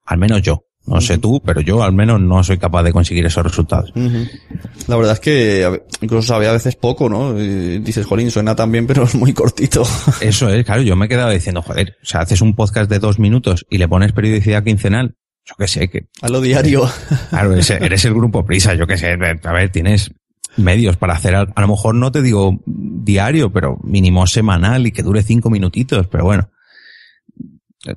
al 0.06 0.18
menos 0.18 0.42
yo. 0.42 0.64
No 0.86 1.00
sé 1.00 1.18
tú, 1.18 1.42
pero 1.46 1.62
yo 1.62 1.82
al 1.82 1.94
menos 1.94 2.20
no 2.20 2.44
soy 2.44 2.58
capaz 2.58 2.84
de 2.84 2.92
conseguir 2.92 3.26
esos 3.26 3.44
resultados. 3.44 3.94
La 4.88 4.98
verdad 4.98 5.14
es 5.14 5.20
que 5.22 5.82
incluso 6.02 6.28
sabe 6.28 6.48
a 6.48 6.52
veces 6.52 6.76
poco, 6.76 7.08
¿no? 7.08 7.40
Y 7.40 7.80
dices, 7.80 8.06
jolín, 8.06 8.32
suena 8.32 8.56
tan 8.56 8.72
bien, 8.72 8.86
pero 8.86 9.04
es 9.04 9.16
muy 9.16 9.34
cortito. 9.34 9.84
Eso 10.22 10.50
es, 10.50 10.66
claro, 10.66 10.82
yo 10.82 10.96
me 10.96 11.06
he 11.06 11.10
quedado 11.10 11.30
diciendo, 11.30 11.62
joder, 11.62 11.98
o 12.02 12.06
sea, 12.06 12.22
haces 12.22 12.42
un 12.42 12.54
podcast 12.54 12.90
de 12.90 13.00
dos 13.00 13.18
minutos 13.18 13.66
y 13.70 13.78
le 13.78 13.88
pones 13.88 14.12
periodicidad 14.12 14.64
quincenal, 14.64 15.16
yo 15.46 15.56
qué 15.58 15.68
sé, 15.68 15.90
que, 15.90 16.08
A 16.22 16.28
lo 16.28 16.42
diario. 16.42 16.90
claro, 17.30 17.54
eres, 17.54 17.70
eres 17.70 18.04
el 18.04 18.14
grupo 18.14 18.46
Prisa, 18.46 18.74
yo 18.74 18.86
qué 18.86 18.98
sé, 18.98 19.12
a 19.12 19.52
ver, 19.54 19.70
tienes 19.72 20.12
medios 20.58 20.98
para 20.98 21.14
hacer, 21.14 21.36
a 21.36 21.62
lo 21.62 21.68
mejor 21.68 21.96
no 21.96 22.12
te 22.12 22.22
digo 22.22 22.60
diario, 22.66 23.52
pero 23.52 23.80
mínimo 23.84 24.28
semanal 24.28 24.86
y 24.86 24.92
que 24.92 25.02
dure 25.02 25.24
cinco 25.24 25.50
minutitos, 25.50 26.08
pero 26.08 26.26
bueno, 26.26 26.50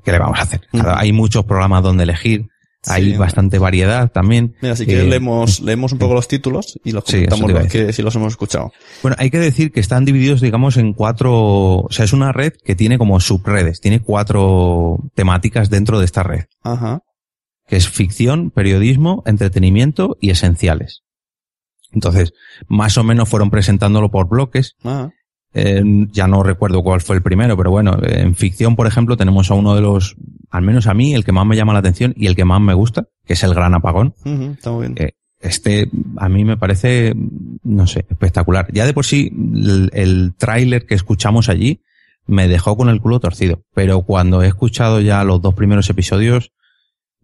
¿qué 0.03 0.11
le 0.11 0.19
vamos 0.19 0.39
a 0.39 0.43
hacer? 0.43 0.61
Claro, 0.71 0.95
hay 0.97 1.11
muchos 1.11 1.45
programas 1.45 1.83
donde 1.83 2.03
elegir, 2.03 2.47
hay 2.87 3.11
Sí, 3.11 3.17
bastante 3.17 3.59
variedad 3.59 4.11
también. 4.11 4.55
Mira, 4.61 4.75
si 4.75 4.85
quieres 4.85 5.05
Eh, 5.05 5.09
leemos, 5.09 5.59
leemos 5.61 5.91
un 5.93 5.99
poco 5.99 6.13
los 6.13 6.27
títulos 6.27 6.79
y 6.83 6.91
los 6.91 7.03
Sí, 7.05 7.25
comentamos 7.25 7.51
los 7.51 7.67
que 7.67 7.93
si 7.93 8.01
los 8.01 8.15
hemos 8.15 8.33
escuchado. 8.33 8.71
Bueno, 9.01 9.15
hay 9.19 9.29
que 9.29 9.39
decir 9.39 9.71
que 9.71 9.79
están 9.79 10.05
divididos, 10.05 10.41
digamos, 10.41 10.77
en 10.77 10.93
cuatro, 10.93 11.31
o 11.79 11.87
sea, 11.91 12.05
es 12.05 12.13
una 12.13 12.31
red 12.31 12.53
que 12.63 12.75
tiene 12.75 12.97
como 12.97 13.19
subredes, 13.19 13.81
tiene 13.81 14.01
cuatro 14.01 14.97
temáticas 15.15 15.69
dentro 15.69 15.99
de 15.99 16.05
esta 16.05 16.23
red, 16.23 16.45
Ajá. 16.63 17.01
que 17.67 17.75
es 17.75 17.87
ficción, 17.89 18.51
periodismo, 18.51 19.23
entretenimiento 19.25 20.17
y 20.21 20.29
esenciales. 20.31 21.03
Entonces, 21.91 22.33
más 22.67 22.97
o 22.97 23.03
menos 23.03 23.29
fueron 23.29 23.49
presentándolo 23.49 24.11
por 24.11 24.27
bloques. 24.27 24.75
Ajá. 24.83 25.11
Eh, 25.53 25.81
ya 26.11 26.27
no 26.27 26.43
recuerdo 26.43 26.83
cuál 26.83 27.01
fue 27.01 27.15
el 27.15 27.23
primero, 27.23 27.57
pero 27.57 27.71
bueno, 27.71 27.97
en 28.03 28.35
ficción, 28.35 28.75
por 28.75 28.85
ejemplo, 28.85 29.17
tenemos 29.17 29.49
a 29.49 29.55
uno 29.55 29.73
de 29.73 29.81
los, 29.81 30.15
al 30.49 30.61
menos 30.61 30.87
a 30.87 30.93
mí, 30.93 31.13
el 31.13 31.23
que 31.23 31.31
más 31.31 31.45
me 31.45 31.55
llama 31.55 31.73
la 31.73 31.79
atención 31.79 32.13
y 32.15 32.27
el 32.27 32.35
que 32.35 32.45
más 32.45 32.61
me 32.61 32.73
gusta, 32.73 33.07
que 33.25 33.33
es 33.33 33.43
el 33.43 33.53
Gran 33.53 33.73
Apagón. 33.73 34.13
Ujú, 34.25 34.51
Está 34.53 34.71
muy 34.71 34.87
bien. 34.87 34.95
Eh, 34.97 35.11
este 35.39 35.89
a 36.17 36.29
mí 36.29 36.43
me 36.45 36.57
parece, 36.57 37.13
no 37.63 37.85
sé, 37.87 38.05
espectacular. 38.09 38.67
Ya 38.73 38.85
de 38.85 38.93
por 38.93 39.05
sí, 39.05 39.31
el, 39.33 39.89
el 39.93 40.33
tráiler 40.37 40.85
que 40.85 40.95
escuchamos 40.95 41.49
allí 41.49 41.81
me 42.25 42.47
dejó 42.47 42.75
con 42.75 42.89
el 42.89 43.01
culo 43.01 43.19
torcido. 43.19 43.63
Pero 43.73 44.01
cuando 44.01 44.41
he 44.41 44.47
escuchado 44.47 44.99
ya 45.01 45.23
los 45.23 45.41
dos 45.41 45.53
primeros 45.53 45.89
episodios, 45.89 46.51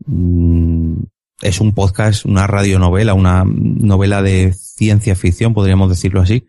mm, 0.05 0.95
es 1.41 1.59
un 1.59 1.74
podcast, 1.74 2.26
una 2.26 2.47
radionovela, 2.47 3.13
una 3.13 3.43
novela 3.45 4.21
de 4.21 4.53
ciencia 4.53 5.15
ficción, 5.15 5.53
podríamos 5.53 5.89
decirlo 5.89 6.21
así, 6.21 6.45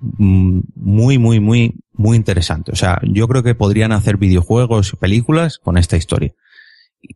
mm, 0.00 0.60
muy, 0.76 1.18
muy, 1.18 1.40
muy, 1.40 1.74
muy 1.94 2.16
interesante. 2.16 2.72
O 2.72 2.76
sea, 2.76 3.00
yo 3.02 3.28
creo 3.28 3.42
que 3.42 3.54
podrían 3.54 3.92
hacer 3.92 4.16
videojuegos 4.16 4.92
y 4.92 4.96
películas 4.96 5.58
con 5.58 5.76
esta 5.76 5.96
historia. 5.96 6.32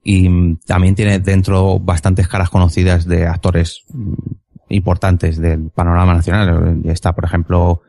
Y 0.03 0.57
también 0.67 0.95
tiene 0.95 1.19
dentro 1.19 1.79
bastantes 1.79 2.29
caras 2.29 2.51
conocidas 2.51 3.07
de 3.07 3.27
actores 3.27 3.85
mm, 3.93 4.13
importantes 4.71 5.39
del 5.39 5.71
panorama 5.71 6.15
nacional. 6.15 6.83
Está, 6.85 7.15
por 7.15 7.25
ejemplo, 7.25 7.83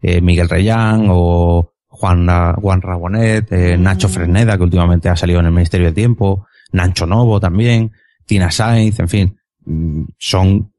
eh, 0.00 0.20
Miguel 0.20 0.48
Reyán 0.48 1.06
o 1.08 1.72
Juan, 1.88 2.28
Juan 2.56 2.82
Rabonet, 2.82 3.50
eh, 3.50 3.76
Nacho 3.76 4.08
Fresneda, 4.08 4.56
que 4.56 4.62
últimamente 4.62 5.08
ha 5.08 5.16
salido 5.16 5.40
en 5.40 5.46
el 5.46 5.52
Ministerio 5.52 5.86
del 5.86 5.94
Tiempo, 5.94 6.46
Nancho 6.72 7.06
Novo 7.06 7.40
también, 7.40 7.92
Tina 8.26 8.50
Sainz, 8.50 9.00
en 9.00 9.08
fin, 9.08 9.38
mm, 9.64 10.04
son 10.18 10.72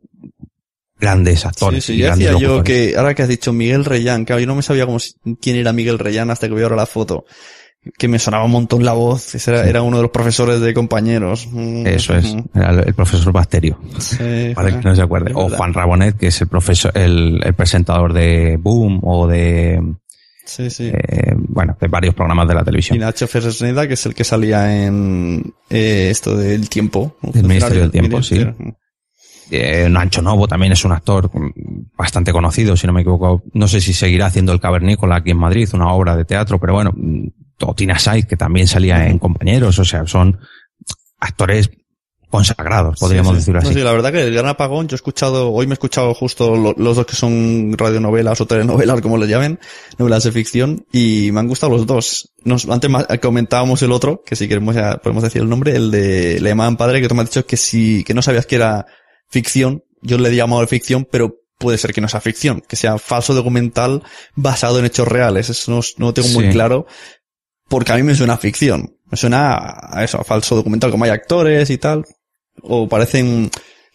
grandes 1.00 1.42
Sí, 1.42 1.48
actores. 1.48 1.84
sí, 1.86 1.94
y 1.94 1.98
yo 2.00 2.06
grandes 2.08 2.28
decía 2.32 2.40
yo 2.48 2.64
que, 2.64 2.96
ahora 2.98 3.14
que 3.14 3.22
has 3.24 3.30
dicho 3.30 3.54
Miguel 3.54 3.86
Reyán, 3.86 4.26
claro, 4.26 4.40
yo 4.42 4.48
no 4.48 4.56
me 4.56 4.62
sabía 4.62 4.86
cómo, 4.86 4.98
quién 5.42 5.56
era 5.56 5.74
Miguel 5.74 6.00
Reyán 6.00 6.30
hasta 6.32 6.48
que 6.48 6.54
vi 6.56 6.62
ahora 6.64 6.76
la 6.76 6.86
foto. 6.86 7.26
Que 7.98 8.10
me 8.10 8.20
sonaba 8.20 8.44
un 8.44 8.52
montón 8.52 8.84
la 8.84 8.92
voz. 8.92 9.34
Ese 9.36 9.52
era, 9.52 9.66
era 9.66 9.82
uno 9.82 9.96
de 9.98 10.04
los 10.04 10.12
profesores 10.12 10.60
de 10.60 10.74
compañeros. 10.74 11.48
Mm, 11.50 11.88
Eso 11.88 12.14
es, 12.14 12.26
ujú. 12.26 12.44
era 12.54 12.72
el, 12.72 12.80
el 12.90 12.94
profesor 12.94 13.32
Bacterio. 13.32 13.80
Sí, 14.00 14.52
Para 14.56 14.68
el 14.68 14.80
que 14.82 14.90
no 14.90 14.96
se 14.96 15.02
acuerde. 15.02 15.32
O. 15.34 15.50
Juan 15.50 15.74
Rabonet, 15.74 16.18
que 16.18 16.28
es 16.28 16.42
el 16.42 16.50
profesor, 16.50 16.92
el, 16.96 17.40
el 17.42 17.54
presentador 17.54 18.12
de 18.12 18.58
Boom 18.60 19.00
o 19.04 19.28
de 19.28 19.82
Sí, 20.44 20.70
sí. 20.70 20.92
eh, 20.94 21.34
bueno, 21.38 21.78
de 21.80 21.88
varios 21.88 22.14
programas 22.16 22.48
de 22.50 22.56
la 22.56 22.62
Y 22.62 22.66
televisión. 22.66 22.98
Nacho 23.00 23.28
Fresneda, 23.28 23.88
que 23.88 23.94
es 23.94 24.06
el 24.06 24.14
que 24.14 24.24
salía 24.26 24.86
en 24.86 25.54
eh, 25.70 26.10
esto 26.12 26.36
del 26.36 26.68
tiempo. 26.70 27.16
Del 27.22 27.44
Ministerio 27.46 27.82
del 27.84 27.92
Tiempo, 27.92 28.22
sí. 28.22 28.46
Eh, 29.52 29.88
Nacho 29.90 30.22
Novo 30.22 30.48
también 30.48 30.74
es 30.74 30.86
un 30.86 30.92
actor 30.92 31.30
bastante 31.98 32.32
conocido, 32.32 32.76
si 32.78 32.86
no 32.88 32.94
me 32.94 33.02
equivoco. 33.02 33.44
No 33.54 33.68
sé 33.68 33.82
si 33.82 33.94
seguirá 33.94 34.28
haciendo 34.28 34.52
El 34.54 34.60
Cavernícola 34.60 35.16
aquí 35.18 35.32
en 35.32 35.38
Madrid, 35.38 35.68
una 35.74 35.92
obra 35.94 36.16
de 36.16 36.26
teatro, 36.26 36.60
pero 36.60 36.74
bueno, 36.74 36.92
mm, 36.96 37.28
o 37.62 37.76
Tina 37.76 37.98
Saiz, 38.00 38.26
que 38.26 38.38
también 38.38 38.68
salía 38.68 39.08
en 39.08 39.20
Compañeros, 39.20 39.78
o 39.80 39.86
sea, 39.86 40.06
son 40.08 40.40
actores 41.20 41.70
consagrados, 42.30 43.00
podríamos 43.00 43.30
Sí, 43.32 43.34
sí. 43.34 43.40
decirlo 43.40 43.62
No, 43.62 43.70
así. 43.70 43.80
sí, 43.80 43.84
la 43.84 43.92
verdad 43.92 44.12
que 44.12 44.22
el 44.22 44.32
Gran 44.34 44.46
Apagón, 44.46 44.88
yo 44.88 44.94
he 44.94 44.98
escuchado, 44.98 45.52
hoy 45.52 45.66
me 45.66 45.72
he 45.72 45.74
escuchado 45.74 46.14
justo 46.14 46.56
lo- 46.56 46.76
los 46.78 46.96
dos 46.96 47.08
que 47.08 47.16
son 47.16 47.74
radionovelas 47.76 48.40
o 48.40 48.46
telenovelas, 48.46 49.02
como 49.02 49.18
le 49.18 49.28
llamen, 49.28 49.60
novelas 49.98 50.24
de 50.26 50.32
ficción, 50.32 50.86
y 50.94 51.32
me 51.34 51.40
han 51.40 51.48
gustado 51.48 51.72
los 51.72 51.88
dos. 51.88 52.32
Nos, 52.46 52.70
antes 52.70 52.90
comentábamos 53.20 53.82
el 53.82 53.92
otro, 53.92 54.22
que 54.24 54.36
si 54.36 54.48
queremos 54.48 54.76
ya 54.76 54.98
podemos 54.98 55.24
decir 55.24 55.42
el 55.42 55.50
nombre, 55.50 55.76
el 55.76 55.90
de 55.90 56.40
Le 56.40 56.56
padre, 56.78 57.02
que 57.02 57.08
tú 57.08 57.16
me 57.16 57.24
has 57.24 57.30
dicho 57.32 57.48
que 57.48 57.58
si, 57.58 58.04
que 58.04 58.14
no 58.14 58.22
sabías 58.22 58.46
que 58.46 58.58
era 58.58 58.86
ficción, 59.30 59.84
yo 60.02 60.18
le 60.18 60.30
he 60.30 60.36
llamado 60.36 60.66
ficción, 60.68 61.06
pero 61.10 61.36
puede 61.58 61.78
ser 61.78 61.94
que 61.94 62.02
no 62.02 62.08
sea 62.08 62.22
ficción, 62.22 62.62
que 62.62 62.76
sea 62.76 62.98
falso 62.98 63.34
documental 63.34 64.04
basado 64.36 64.80
en 64.80 64.86
hechos 64.86 65.08
reales. 65.08 65.50
Eso 65.50 65.72
no, 65.72 65.82
no 65.98 66.06
lo 66.08 66.14
tengo 66.14 66.30
muy 66.30 66.46
Sí. 66.46 66.52
claro, 66.52 66.88
porque 67.68 67.92
a 67.92 67.96
mí 67.98 68.04
me 68.04 68.16
suena 68.16 68.34
a 68.34 68.38
ficción. 68.38 68.96
Me 69.12 69.18
suena 69.18 69.56
a 69.92 70.04
eso, 70.04 70.20
a 70.20 70.24
falso 70.24 70.56
documental, 70.56 70.92
como 70.92 71.04
hay 71.06 71.12
actores 71.12 71.70
y 71.70 71.78
tal. 71.78 72.06
O 72.62 72.88
parecen, 72.88 73.50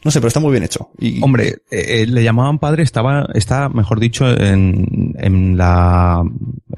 no 0.04 0.10
sé, 0.10 0.20
pero 0.20 0.28
está 0.28 0.40
muy 0.40 0.50
bien 0.50 0.62
hecho. 0.62 0.90
Y, 0.98 1.22
Hombre, 1.22 1.48
eh, 1.70 2.02
eh, 2.02 2.06
le 2.06 2.22
llamaban 2.22 2.58
padre, 2.58 2.82
estaba, 2.82 3.26
está, 3.32 3.70
mejor 3.70 4.00
dicho, 4.00 4.28
en, 4.30 5.14
en 5.18 5.56
la, 5.56 6.22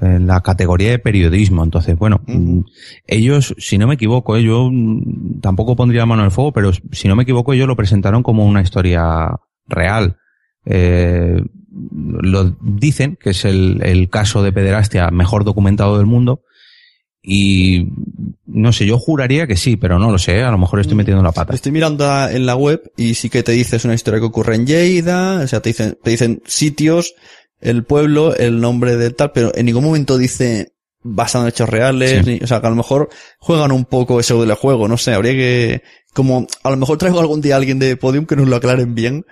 en 0.00 0.26
la 0.28 0.40
categoría 0.42 0.90
de 0.90 1.00
periodismo. 1.00 1.64
Entonces, 1.64 1.98
bueno, 1.98 2.20
mm, 2.26 2.60
ellos, 3.08 3.54
si 3.58 3.78
no 3.78 3.88
me 3.88 3.94
equivoco, 3.94 4.36
eh, 4.36 4.44
yo 4.44 4.68
mm, 4.70 5.40
tampoco 5.40 5.74
pondría 5.74 6.02
la 6.02 6.06
mano 6.06 6.22
en 6.22 6.26
el 6.26 6.30
fuego, 6.30 6.52
pero 6.52 6.70
si 6.92 7.08
no 7.08 7.16
me 7.16 7.24
equivoco, 7.24 7.52
ellos 7.52 7.66
lo 7.66 7.74
presentaron 7.74 8.22
como 8.22 8.46
una 8.46 8.62
historia 8.62 9.32
real. 9.66 10.18
Eh, 10.64 11.42
lo 12.20 12.56
dicen 12.60 13.18
que 13.20 13.30
es 13.30 13.44
el, 13.44 13.80
el 13.82 14.08
caso 14.08 14.42
de 14.44 14.52
pederastia 14.52 15.10
mejor 15.10 15.44
documentado 15.44 15.98
del 15.98 16.06
mundo. 16.06 16.42
Y 17.28 17.88
no 18.46 18.72
sé, 18.72 18.86
yo 18.86 18.98
juraría 18.98 19.48
que 19.48 19.56
sí, 19.56 19.76
pero 19.76 19.98
no 19.98 20.12
lo 20.12 20.18
sé, 20.18 20.42
a 20.44 20.50
lo 20.52 20.58
mejor 20.58 20.78
estoy 20.78 20.96
metiendo 20.96 21.22
la 21.24 21.32
pata. 21.32 21.52
Estoy 21.54 21.72
mirando 21.72 22.06
en 22.28 22.46
la 22.46 22.54
web 22.54 22.80
y 22.96 23.14
sí 23.14 23.28
que 23.28 23.42
te 23.42 23.50
dice 23.50 23.74
es 23.76 23.84
una 23.84 23.94
historia 23.94 24.20
que 24.20 24.26
ocurre 24.26 24.54
en 24.54 24.64
Lleida, 24.66 25.40
o 25.42 25.46
sea, 25.48 25.60
te 25.60 25.70
dicen, 25.70 25.98
te 26.02 26.10
dicen 26.10 26.40
sitios, 26.46 27.14
el 27.60 27.82
pueblo, 27.82 28.36
el 28.36 28.60
nombre 28.60 28.96
de 28.96 29.10
tal, 29.10 29.32
pero 29.32 29.50
en 29.56 29.66
ningún 29.66 29.82
momento 29.84 30.18
dice 30.18 30.72
basado 31.02 31.44
en 31.44 31.48
hechos 31.48 31.68
reales, 31.68 32.22
Sí. 32.24 32.30
ni- 32.38 32.44
o 32.44 32.46
sea, 32.46 32.60
que 32.60 32.68
a 32.68 32.70
lo 32.70 32.76
mejor 32.76 33.08
juegan 33.38 33.72
un 33.72 33.84
poco 33.86 34.20
eso 34.20 34.40
del 34.44 34.54
juego, 34.54 34.86
no 34.86 34.96
sé, 34.96 35.12
habría 35.12 35.32
que, 35.32 35.82
como, 36.14 36.46
a 36.62 36.70
lo 36.70 36.76
mejor 36.76 36.96
traigo 36.98 37.18
algún 37.18 37.40
día 37.40 37.54
a 37.54 37.58
alguien 37.58 37.80
de 37.80 37.96
Podium 37.96 38.24
que 38.26 38.36
nos 38.36 38.46
lo 38.48 38.54
aclaren 38.56 38.94
bien, 38.94 39.24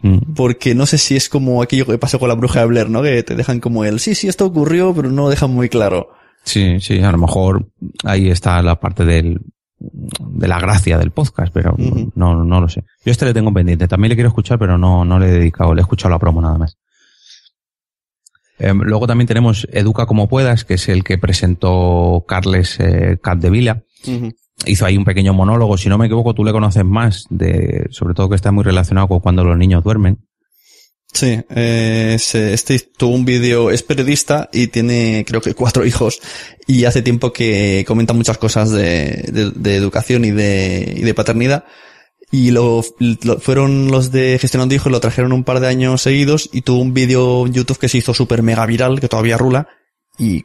Mm. 0.00 0.34
porque 0.34 0.74
no 0.74 0.86
sé 0.86 0.98
si 0.98 1.14
es 1.16 1.28
como 1.28 1.60
aquello 1.62 1.86
que 1.86 1.96
pasó 1.98 2.18
con 2.18 2.28
la 2.28 2.34
bruja 2.34 2.60
de 2.60 2.66
Blair, 2.66 2.88
¿no? 2.90 3.02
Que 3.02 3.22
te 3.24 3.34
dejan 3.36 3.58
como 3.60 3.84
el, 3.84 3.98
sí, 4.00 4.14
sí, 4.16 4.26
esto 4.28 4.46
ocurrió, 4.46 4.92
pero 4.94 5.10
no 5.10 5.22
lo 5.22 5.28
dejan 5.30 5.50
muy 5.52 5.68
claro. 5.68 6.08
Sí, 6.44 6.80
sí, 6.80 7.00
a 7.00 7.12
lo 7.12 7.18
mejor 7.18 7.68
ahí 8.04 8.28
está 8.28 8.62
la 8.62 8.80
parte 8.80 9.04
del, 9.04 9.40
de 9.78 10.48
la 10.48 10.58
gracia 10.58 10.98
del 10.98 11.10
podcast, 11.10 11.52
pero 11.52 11.74
no, 12.14 12.44
no 12.44 12.60
lo 12.60 12.68
sé. 12.68 12.84
Yo 13.04 13.12
este 13.12 13.24
le 13.24 13.34
tengo 13.34 13.52
pendiente, 13.52 13.88
también 13.88 14.10
le 14.10 14.16
quiero 14.16 14.28
escuchar, 14.28 14.58
pero 14.58 14.78
no, 14.78 15.04
no 15.04 15.18
le 15.18 15.28
he 15.28 15.32
dedicado, 15.32 15.74
le 15.74 15.80
he 15.80 15.82
escuchado 15.82 16.10
la 16.10 16.18
promo 16.18 16.40
nada 16.40 16.58
más. 16.58 16.78
Em, 18.58 18.80
luego 18.80 19.06
también 19.06 19.26
tenemos 19.26 19.66
Educa 19.72 20.06
como 20.06 20.28
puedas, 20.28 20.64
que 20.64 20.74
es 20.74 20.88
el 20.88 21.02
que 21.02 21.18
presentó 21.18 22.24
Carles 22.28 22.78
eh, 22.78 23.18
Capdevila. 23.20 23.82
Hizo 24.66 24.86
ahí 24.86 24.96
un 24.96 25.04
pequeño 25.04 25.34
monólogo, 25.34 25.76
si 25.76 25.88
no 25.88 25.98
me 25.98 26.06
equivoco, 26.06 26.34
tú 26.34 26.44
le 26.44 26.52
conoces 26.52 26.84
más, 26.84 27.26
de, 27.30 27.88
sobre 27.90 28.14
todo 28.14 28.28
que 28.28 28.36
está 28.36 28.52
muy 28.52 28.62
relacionado 28.62 29.08
con 29.08 29.20
cuando 29.20 29.42
los 29.42 29.58
niños 29.58 29.82
duermen. 29.82 30.18
Sí, 31.12 31.38
eh, 31.50 32.16
se- 32.18 32.54
este 32.54 32.78
tuvo 32.78 33.14
un 33.14 33.24
vídeo, 33.26 33.70
es 33.70 33.82
periodista 33.82 34.48
y 34.52 34.68
tiene 34.68 35.24
creo 35.26 35.42
que 35.42 35.54
cuatro 35.54 35.84
hijos 35.84 36.20
y 36.66 36.84
hace 36.86 37.02
tiempo 37.02 37.32
que 37.32 37.84
comenta 37.86 38.14
muchas 38.14 38.38
cosas 38.38 38.70
de, 38.70 39.28
de, 39.30 39.50
de 39.54 39.76
educación 39.76 40.24
y 40.24 40.30
de, 40.30 40.94
y 40.96 41.02
de 41.02 41.14
paternidad. 41.14 41.64
Y 42.30 42.50
lo, 42.50 42.82
lo- 42.98 43.38
fueron 43.40 43.90
los 43.90 44.10
de 44.10 44.38
gestionando 44.40 44.74
hijos, 44.74 44.90
lo 44.90 45.00
trajeron 45.00 45.32
un 45.34 45.44
par 45.44 45.60
de 45.60 45.66
años 45.68 46.00
seguidos 46.00 46.48
y 46.50 46.62
tuvo 46.62 46.80
un 46.80 46.94
vídeo 46.94 47.46
en 47.46 47.52
YouTube 47.52 47.78
que 47.78 47.90
se 47.90 47.98
hizo 47.98 48.14
súper 48.14 48.42
mega 48.42 48.64
viral, 48.64 48.98
que 49.00 49.08
todavía 49.08 49.36
rula. 49.36 49.68
Y 50.18 50.44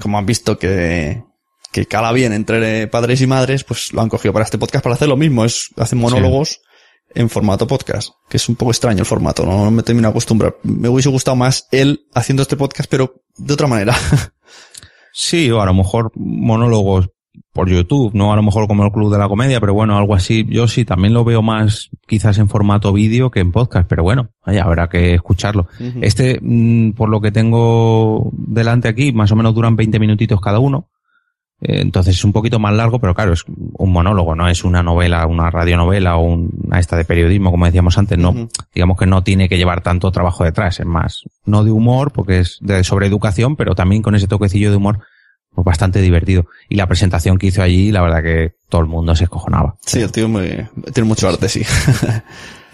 como 0.00 0.18
han 0.18 0.26
visto 0.26 0.58
que, 0.58 1.22
que 1.70 1.86
cala 1.86 2.10
bien 2.10 2.32
entre 2.32 2.88
padres 2.88 3.20
y 3.20 3.28
madres, 3.28 3.62
pues 3.62 3.92
lo 3.92 4.00
han 4.00 4.08
cogido 4.08 4.32
para 4.32 4.44
este 4.46 4.58
podcast 4.58 4.82
para 4.82 4.96
hacer 4.96 5.06
lo 5.08 5.16
mismo, 5.16 5.44
es, 5.44 5.68
hacen 5.76 6.00
monólogos 6.00 6.60
en 7.14 7.28
formato 7.28 7.66
podcast, 7.66 8.10
que 8.28 8.36
es 8.36 8.48
un 8.48 8.56
poco 8.56 8.70
extraño 8.70 9.00
el 9.00 9.06
formato, 9.06 9.44
no, 9.44 9.70
me 9.70 9.82
termino 9.82 10.08
de 10.08 10.10
acostumbrar. 10.10 10.56
Me 10.62 10.88
hubiese 10.88 11.08
gustado 11.08 11.36
más 11.36 11.68
él 11.72 12.06
haciendo 12.14 12.42
este 12.42 12.56
podcast, 12.56 12.90
pero 12.90 13.22
de 13.36 13.54
otra 13.54 13.66
manera. 13.66 13.94
Sí, 15.20 15.50
o 15.50 15.60
a 15.60 15.66
lo 15.66 15.74
mejor 15.74 16.12
monólogos 16.14 17.10
por 17.52 17.68
YouTube, 17.68 18.12
no 18.14 18.32
a 18.32 18.36
lo 18.36 18.42
mejor 18.44 18.68
como 18.68 18.84
el 18.84 18.92
Club 18.92 19.12
de 19.12 19.18
la 19.18 19.28
Comedia, 19.28 19.58
pero 19.58 19.74
bueno, 19.74 19.98
algo 19.98 20.14
así. 20.14 20.46
Yo 20.48 20.68
sí 20.68 20.84
también 20.84 21.12
lo 21.12 21.24
veo 21.24 21.42
más 21.42 21.90
quizás 22.06 22.38
en 22.38 22.48
formato 22.48 22.92
vídeo 22.92 23.32
que 23.32 23.40
en 23.40 23.50
podcast, 23.50 23.88
pero 23.88 24.04
bueno, 24.04 24.30
ahí 24.44 24.58
habrá 24.58 24.88
que 24.88 25.14
escucharlo. 25.14 25.66
Este, 26.00 26.38
mm, 26.40 26.92
por 26.92 27.08
lo 27.08 27.20
que 27.20 27.32
tengo 27.32 28.30
delante 28.32 28.86
aquí, 28.86 29.12
más 29.12 29.32
o 29.32 29.36
menos 29.36 29.56
duran 29.56 29.74
20 29.74 29.98
minutitos 29.98 30.40
cada 30.40 30.60
uno. 30.60 30.88
Eh, 31.60 31.80
Entonces 31.80 32.14
es 32.16 32.24
un 32.24 32.32
poquito 32.32 32.58
más 32.58 32.72
largo, 32.74 33.00
pero 33.00 33.14
claro, 33.14 33.32
es 33.32 33.44
un 33.46 33.92
monólogo, 33.92 34.34
no 34.36 34.48
es 34.48 34.62
una 34.64 34.82
novela, 34.82 35.26
una 35.26 35.50
radionovela 35.50 36.16
o 36.16 36.22
una 36.22 36.78
esta 36.78 36.96
de 36.96 37.04
periodismo, 37.04 37.50
como 37.50 37.66
decíamos 37.66 37.98
antes, 37.98 38.16
no, 38.18 38.48
digamos 38.74 38.96
que 38.96 39.06
no 39.06 39.22
tiene 39.24 39.48
que 39.48 39.56
llevar 39.58 39.82
tanto 39.82 40.10
trabajo 40.12 40.44
detrás, 40.44 40.78
es 40.80 40.86
más, 40.86 41.24
no 41.44 41.64
de 41.64 41.70
humor, 41.72 42.12
porque 42.12 42.40
es 42.40 42.58
de, 42.60 42.84
sobre 42.84 43.06
educación, 43.08 43.56
pero 43.56 43.74
también 43.74 44.02
con 44.02 44.14
ese 44.14 44.28
toquecillo 44.28 44.70
de 44.70 44.76
humor, 44.76 45.00
pues 45.52 45.64
bastante 45.64 46.00
divertido. 46.00 46.46
Y 46.68 46.76
la 46.76 46.86
presentación 46.86 47.38
que 47.38 47.48
hizo 47.48 47.62
allí, 47.62 47.90
la 47.90 48.02
verdad 48.02 48.22
que 48.22 48.54
todo 48.68 48.80
el 48.82 48.86
mundo 48.86 49.16
se 49.16 49.24
escojonaba. 49.24 49.74
Sí, 49.84 50.00
el 50.00 50.12
tío 50.12 50.28
me- 50.28 50.68
tiene 50.94 51.08
mucho 51.08 51.28
arte, 51.28 51.48
sí. 51.48 51.62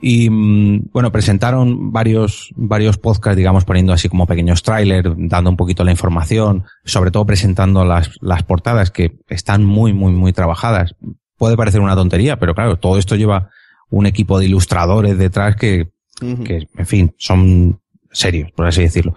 Y 0.00 0.28
mm, 0.30 0.90
bueno, 0.92 1.10
presentaron 1.10 1.92
varios, 1.92 2.52
varios 2.56 2.98
podcasts, 2.98 3.36
digamos, 3.36 3.64
poniendo 3.64 3.92
así 3.92 4.08
como 4.08 4.26
pequeños 4.26 4.62
trailers, 4.62 5.10
dando 5.16 5.50
un 5.50 5.56
poquito 5.56 5.84
la 5.84 5.90
información, 5.90 6.64
sobre 6.84 7.10
todo 7.10 7.24
presentando 7.24 7.84
las, 7.84 8.10
las 8.20 8.42
portadas 8.42 8.90
que 8.90 9.18
están 9.28 9.64
muy, 9.64 9.92
muy, 9.92 10.12
muy 10.12 10.32
trabajadas. 10.32 10.94
Puede 11.36 11.56
parecer 11.56 11.80
una 11.80 11.94
tontería, 11.94 12.38
pero 12.38 12.54
claro, 12.54 12.76
todo 12.76 12.98
esto 12.98 13.16
lleva 13.16 13.50
un 13.90 14.06
equipo 14.06 14.38
de 14.38 14.46
ilustradores 14.46 15.16
detrás 15.18 15.56
que, 15.56 15.90
que 16.20 16.66
en 16.76 16.86
fin, 16.86 17.14
son 17.18 17.80
serios, 18.10 18.50
por 18.52 18.66
así 18.66 18.82
decirlo. 18.82 19.16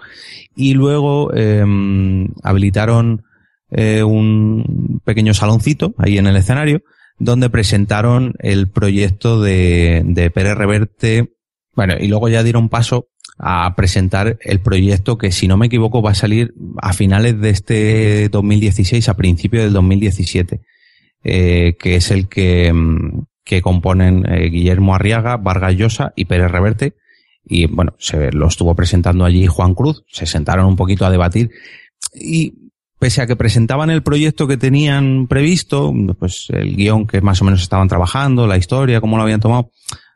Y 0.56 0.74
luego 0.74 1.32
eh, 1.34 1.66
habilitaron 2.44 3.24
eh, 3.72 4.04
un 4.04 5.02
pequeño 5.04 5.34
saloncito 5.34 5.94
ahí 5.98 6.18
en 6.18 6.28
el 6.28 6.36
escenario 6.36 6.82
donde 7.20 7.50
presentaron 7.50 8.34
el 8.40 8.70
proyecto 8.70 9.42
de, 9.42 10.02
de 10.06 10.32
Pérez 10.32 10.56
Reverte. 10.56 11.34
Bueno, 11.76 11.96
y 12.00 12.08
luego 12.08 12.30
ya 12.30 12.44
dieron 12.44 12.70
paso 12.70 13.10
a 13.38 13.74
presentar 13.76 14.38
el 14.42 14.60
proyecto 14.60 15.18
que, 15.18 15.32
si 15.32 15.48
no 15.48 15.56
me 15.56 15.68
equivoco, 15.68 16.02
va 16.02 16.12
a 16.12 16.16
salir 16.16 16.54
a 16.82 16.92
finales 16.92 17.40
de 17.40 17.50
este 17.50 18.30
2016, 18.30 19.08
a 19.08 19.16
principios 19.16 19.64
del 19.64 19.74
2017, 19.74 20.60
eh, 21.24 21.76
que 21.80 21.96
es 21.96 22.12
el 22.12 22.28
que, 22.28 22.72
mm, 22.74 23.24
que 23.46 23.62
componen 23.62 24.26
eh, 24.30 24.50
Guillermo 24.50 24.94
Arriaga, 24.94 25.38
Vargas 25.38 25.76
Llosa 25.76 26.14
y 26.16 26.26
Pérez 26.26 26.52
Reverte. 26.52 26.96
Y 27.46 27.66
bueno, 27.68 27.96
se 27.98 28.32
lo 28.32 28.48
estuvo 28.48 28.76
presentando 28.76 29.24
allí 29.24 29.48
Juan 29.48 29.74
Cruz, 29.74 30.04
se 30.08 30.26
sentaron 30.26 30.66
un 30.66 30.76
poquito 30.76 31.06
a 31.06 31.10
debatir 31.10 31.50
y 32.14 32.69
pese 33.00 33.22
a 33.22 33.28
que 33.28 33.36
presentaban 33.36 33.90
el 33.90 34.04
proyecto 34.04 34.46
que 34.48 34.58
tenían 34.58 35.28
previsto, 35.28 35.94
pues 36.20 36.48
el 36.50 36.76
guion 36.76 37.08
que 37.08 37.22
más 37.22 37.42
o 37.42 37.46
menos 37.46 37.62
estaban 37.62 37.88
trabajando, 37.88 38.46
la 38.46 38.58
historia, 38.58 39.00
cómo 39.02 39.16
lo 39.18 39.24
habían 39.24 39.40
tomado, 39.40 39.72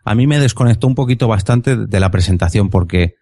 a 0.06 0.16
mí 0.16 0.28
me 0.28 0.38
desconectó 0.40 0.88
un 0.88 0.96
poquito 0.96 1.28
bastante 1.30 1.78
de 1.78 2.00
la 2.02 2.12
presentación 2.12 2.70
porque 2.70 3.16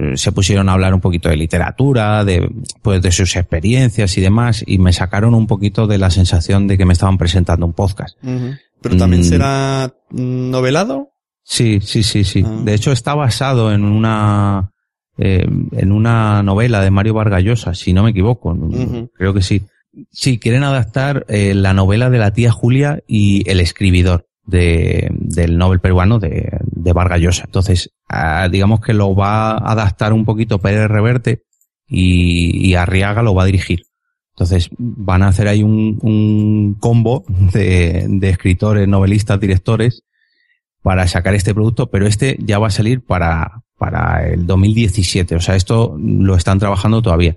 eh, 0.00 0.16
se 0.16 0.32
pusieron 0.32 0.68
a 0.68 0.72
hablar 0.72 0.94
un 0.94 1.00
poquito 1.00 1.28
de 1.28 1.36
literatura, 1.36 2.24
de, 2.24 2.50
pues 2.82 3.00
de 3.00 3.12
sus 3.12 3.36
experiencias 3.36 4.18
y 4.18 4.20
demás, 4.20 4.64
y 4.66 4.78
me 4.78 4.92
sacaron 4.92 5.34
un 5.34 5.46
poquito 5.46 5.86
de 5.86 5.98
la 5.98 6.10
sensación 6.10 6.66
de 6.66 6.76
que 6.76 6.84
me 6.84 6.92
estaban 6.92 7.18
presentando 7.18 7.64
un 7.64 7.72
podcast. 7.72 8.18
Pero 8.20 8.96
también 8.96 9.22
Mm. 9.22 9.24
será 9.24 9.94
novelado. 10.10 11.10
Sí, 11.44 11.78
sí, 11.80 12.02
sí, 12.02 12.24
sí. 12.24 12.42
Ah. 12.44 12.62
De 12.64 12.74
hecho, 12.74 12.90
está 12.90 13.14
basado 13.14 13.72
en 13.72 13.84
una 13.84 14.71
eh, 15.18 15.46
en 15.72 15.92
una 15.92 16.42
novela 16.42 16.80
de 16.80 16.90
Mario 16.90 17.14
Vargas 17.14 17.42
Llosa, 17.42 17.74
si 17.74 17.92
no 17.92 18.02
me 18.02 18.10
equivoco. 18.10 18.56
Creo 19.14 19.34
que 19.34 19.42
sí. 19.42 19.62
Sí, 20.10 20.38
quieren 20.38 20.64
adaptar 20.64 21.26
eh, 21.28 21.54
la 21.54 21.74
novela 21.74 22.08
de 22.08 22.18
la 22.18 22.32
tía 22.32 22.50
Julia 22.50 23.00
y 23.06 23.48
El 23.50 23.60
escribidor 23.60 24.26
de, 24.44 25.10
del 25.12 25.58
Nobel 25.58 25.80
peruano 25.80 26.18
de, 26.18 26.58
de 26.62 26.92
Vargas 26.92 27.20
Llosa. 27.20 27.44
Entonces, 27.44 27.90
ah, 28.08 28.48
digamos 28.50 28.80
que 28.80 28.94
lo 28.94 29.14
va 29.14 29.52
a 29.52 29.72
adaptar 29.72 30.12
un 30.12 30.24
poquito 30.24 30.58
Pérez 30.60 30.88
Reverte 30.88 31.42
y, 31.86 32.66
y 32.66 32.74
Arriaga 32.74 33.22
lo 33.22 33.34
va 33.34 33.42
a 33.42 33.46
dirigir. 33.46 33.82
Entonces 34.34 34.70
van 34.78 35.22
a 35.22 35.28
hacer 35.28 35.46
ahí 35.46 35.62
un, 35.62 35.98
un 36.00 36.74
combo 36.80 37.24
de, 37.52 38.06
de 38.08 38.30
escritores, 38.30 38.88
novelistas, 38.88 39.38
directores 39.38 40.04
para 40.82 41.06
sacar 41.06 41.34
este 41.34 41.52
producto, 41.52 41.90
pero 41.90 42.06
este 42.06 42.38
ya 42.40 42.58
va 42.58 42.68
a 42.68 42.70
salir 42.70 43.04
para, 43.04 43.61
para 43.82 44.28
el 44.28 44.46
2017. 44.46 45.34
O 45.34 45.40
sea, 45.40 45.56
esto 45.56 45.96
lo 45.98 46.36
están 46.36 46.60
trabajando 46.60 47.02
todavía. 47.02 47.34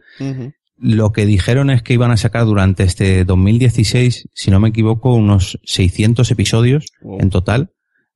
Lo 0.78 1.12
que 1.12 1.26
dijeron 1.26 1.72
es 1.72 1.82
que 1.82 1.94
iban 1.94 2.12
a 2.12 2.18
sacar 2.18 2.46
durante 2.46 2.84
este 2.84 3.26
2016, 3.26 4.30
si 4.32 4.52
no 4.52 4.60
me 4.60 4.70
equivoco, 4.70 5.16
unos 5.16 5.60
600 5.64 6.30
episodios 6.30 6.86
en 7.20 7.32
total 7.32 7.72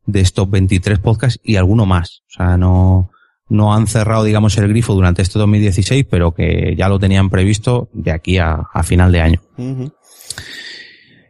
de 0.05 0.19
estos 0.21 0.47
23 0.47 0.99
podcasts 0.99 1.39
y 1.43 1.55
alguno 1.55 1.87
más. 1.87 2.21
O 2.27 2.33
sea, 2.37 2.55
no, 2.55 3.09
no 3.47 3.73
han 3.73 3.87
cerrado, 3.87 4.23
digamos, 4.23 4.55
el 4.59 4.67
grifo 4.67 4.93
durante 4.93 5.23
este 5.23 5.39
2016, 5.39 6.05
pero 6.07 6.35
que 6.35 6.75
ya 6.77 6.87
lo 6.87 6.99
tenían 6.99 7.31
previsto 7.31 7.89
de 7.93 8.11
aquí 8.11 8.37
a, 8.37 8.67
a 8.71 8.83
final 8.83 9.11
de 9.11 9.21
año. 9.21 9.41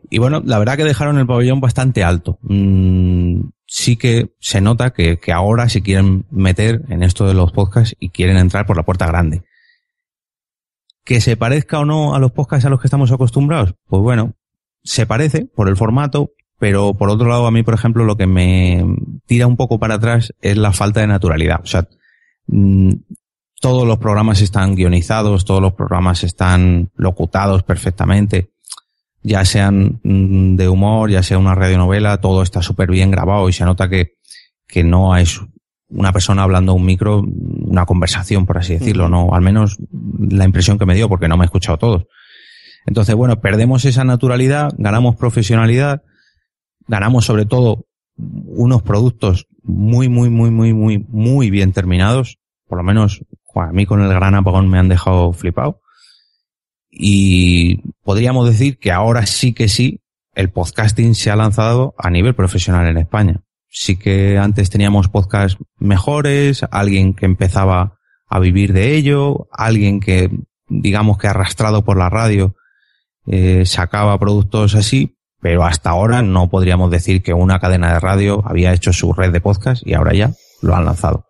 Y 0.10 0.18
bueno, 0.18 0.42
la 0.44 0.60
verdad 0.60 0.76
que 0.76 0.84
dejaron 0.84 1.18
el 1.18 1.28
pabellón 1.28 1.62
bastante 1.62 2.04
alto. 2.04 2.40
Mm, 2.42 3.40
sí 3.70 3.98
que 3.98 4.34
se 4.40 4.62
nota 4.62 4.90
que, 4.92 5.20
que, 5.20 5.32
ahora 5.32 5.70
se 5.70 5.82
quieren 5.82 6.26
meter 6.32 6.82
en 6.90 7.04
esto 7.04 7.28
de 7.28 7.36
los 7.36 7.52
podcasts 7.52 7.96
y 8.00 8.10
quieren 8.10 8.38
entrar 8.38 8.66
por 8.66 8.76
la 8.76 8.84
puerta 8.84 9.06
grande. 9.06 9.44
Que 11.06 11.22
se 11.22 11.38
parezca 11.38 11.80
o 11.80 11.86
no 11.86 12.16
a 12.16 12.20
los 12.20 12.32
podcasts 12.32 12.66
a 12.66 12.70
los 12.70 12.82
que 12.82 12.88
estamos 12.88 13.12
acostumbrados, 13.12 13.76
pues 13.88 14.02
bueno, 14.02 14.34
se 14.84 15.06
parece 15.06 15.46
por 15.46 15.70
el 15.70 15.78
formato, 15.78 16.32
pero 16.58 16.96
por 16.96 17.10
otro 17.10 17.30
lado 17.30 17.46
a 17.46 17.52
mí, 17.52 17.62
por 17.62 17.76
ejemplo, 17.76 18.06
lo 18.06 18.18
que 18.18 18.26
me 18.26 18.84
tira 19.28 19.46
un 19.46 19.56
poco 19.56 19.78
para 19.80 19.96
atrás 19.96 20.34
es 20.42 20.58
la 20.58 20.74
falta 20.74 21.02
de 21.02 21.08
naturalidad. 21.08 21.62
O 21.64 21.68
sea, 21.68 21.88
mmm, 22.48 22.94
todos 23.62 23.88
los 23.88 24.00
programas 24.00 24.42
están 24.42 24.76
guionizados, 24.76 25.46
todos 25.46 25.62
los 25.62 25.74
programas 25.74 26.24
están 26.24 26.90
locutados 26.96 27.62
perfectamente 27.62 28.50
ya 29.22 29.46
sean 29.46 30.00
mm, 30.04 30.56
de 30.56 30.70
humor, 30.70 31.10
ya 31.10 31.24
sea 31.24 31.38
una 31.38 31.56
radionovela, 31.56 32.20
todo 32.20 32.42
está 32.42 32.62
súper 32.62 32.90
bien 32.90 33.12
grabado 33.12 33.50
y 33.50 33.54
se 33.54 33.66
nota 33.66 33.90
que, 33.90 34.14
que 34.68 34.84
no 34.84 35.16
es 35.18 35.42
una 35.90 36.14
persona 36.14 36.44
hablando 36.44 36.72
a 36.72 36.76
un 36.76 36.86
micro, 36.86 37.22
una 37.22 37.86
conversación, 37.86 38.46
por 38.46 38.58
así 38.58 38.74
decirlo, 38.74 39.10
no, 39.10 39.34
al 39.34 39.42
menos 39.42 39.78
la 40.20 40.46
impresión 40.46 40.78
que 40.78 40.86
me 40.86 40.96
dio, 40.96 41.10
porque 41.10 41.28
no 41.28 41.36
me 41.36 41.44
he 41.44 41.48
escuchado 41.48 41.78
todos. 41.78 42.06
Entonces, 42.86 43.16
bueno, 43.16 43.42
perdemos 43.42 43.86
esa 43.86 44.04
naturalidad, 44.04 44.72
ganamos 44.78 45.16
profesionalidad, 45.16 46.04
ganamos 46.88 47.26
sobre 47.26 47.46
todo 47.46 47.86
unos 48.16 48.82
productos 48.84 49.48
muy, 49.64 50.10
muy, 50.10 50.30
muy, 50.30 50.52
muy, 50.52 50.74
muy, 50.74 51.06
muy 51.08 51.50
bien 51.50 51.74
terminados. 51.74 52.38
Por 52.68 52.78
lo 52.78 52.84
menos 52.84 53.24
a 53.56 53.72
mí 53.72 53.86
con 53.86 54.02
el 54.02 54.10
gran 54.10 54.36
apagón 54.36 54.70
me 54.70 54.80
han 54.80 54.90
dejado 54.90 55.34
flipado. 55.34 55.82
Y 56.90 57.82
podríamos 58.04 58.48
decir 58.50 58.80
que 58.80 58.92
ahora 58.92 59.26
sí 59.26 59.54
que 59.54 59.70
sí, 59.70 60.02
el 60.34 60.50
podcasting 60.50 61.16
se 61.16 61.32
ha 61.32 61.36
lanzado 61.36 61.94
a 61.98 62.10
nivel 62.10 62.36
profesional 62.36 62.88
en 62.88 62.98
España. 62.98 63.42
Sí 63.68 63.98
que 63.98 64.38
antes 64.38 64.70
teníamos 64.70 65.10
podcasts 65.10 65.58
mejores, 65.78 66.64
alguien 66.72 67.14
que 67.14 67.26
empezaba 67.26 68.00
a 68.28 68.40
vivir 68.40 68.74
de 68.74 68.96
ello, 68.96 69.48
alguien 69.52 70.00
que, 70.00 70.30
digamos 70.68 71.18
que 71.18 71.28
arrastrado 71.28 71.84
por 71.84 71.98
la 71.98 72.10
radio, 72.10 72.56
eh, 73.28 73.66
sacaba 73.66 74.18
productos 74.18 74.76
así, 74.76 75.18
pero 75.42 75.64
hasta 75.64 75.92
ahora 75.92 76.22
no 76.22 76.50
podríamos 76.50 76.90
decir 76.90 77.22
que 77.22 77.34
una 77.34 77.60
cadena 77.60 77.94
de 77.94 78.00
radio 78.00 78.44
había 78.46 78.74
hecho 78.74 78.94
su 78.94 79.14
red 79.14 79.32
de 79.32 79.42
podcast 79.42 79.86
y 79.86 79.94
ahora 79.94 80.14
ya 80.14 80.34
lo 80.62 80.76
han 80.76 80.86
lanzado. 80.86 81.26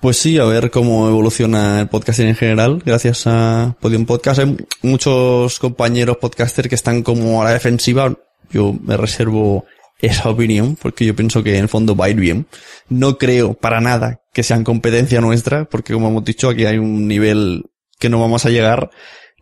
Pues 0.00 0.18
sí, 0.18 0.38
a 0.38 0.44
ver 0.44 0.70
cómo 0.70 1.08
evoluciona 1.08 1.80
el 1.80 1.88
podcasting 1.88 2.28
en 2.28 2.36
general, 2.36 2.82
gracias 2.84 3.26
a 3.26 3.76
Podium 3.80 4.04
Podcast. 4.04 4.40
Hay 4.40 4.54
muchos 4.82 5.58
compañeros 5.58 6.18
podcasters 6.18 6.68
que 6.68 6.74
están 6.74 7.02
como 7.02 7.40
a 7.40 7.46
la 7.46 7.52
defensiva. 7.52 8.14
Yo 8.50 8.74
me 8.74 8.98
reservo 8.98 9.64
esa 9.98 10.28
opinión, 10.28 10.76
porque 10.76 11.06
yo 11.06 11.16
pienso 11.16 11.42
que 11.42 11.56
en 11.56 11.62
el 11.62 11.68
fondo 11.70 11.96
va 11.96 12.04
a 12.04 12.10
ir 12.10 12.16
bien. 12.16 12.46
No 12.90 13.16
creo 13.16 13.54
para 13.54 13.80
nada 13.80 14.20
que 14.34 14.42
sean 14.42 14.64
competencia 14.64 15.22
nuestra, 15.22 15.64
porque 15.64 15.94
como 15.94 16.08
hemos 16.08 16.26
dicho, 16.26 16.50
aquí 16.50 16.66
hay 16.66 16.76
un 16.76 17.08
nivel 17.08 17.64
que 17.98 18.10
no 18.10 18.20
vamos 18.20 18.44
a 18.44 18.50
llegar. 18.50 18.90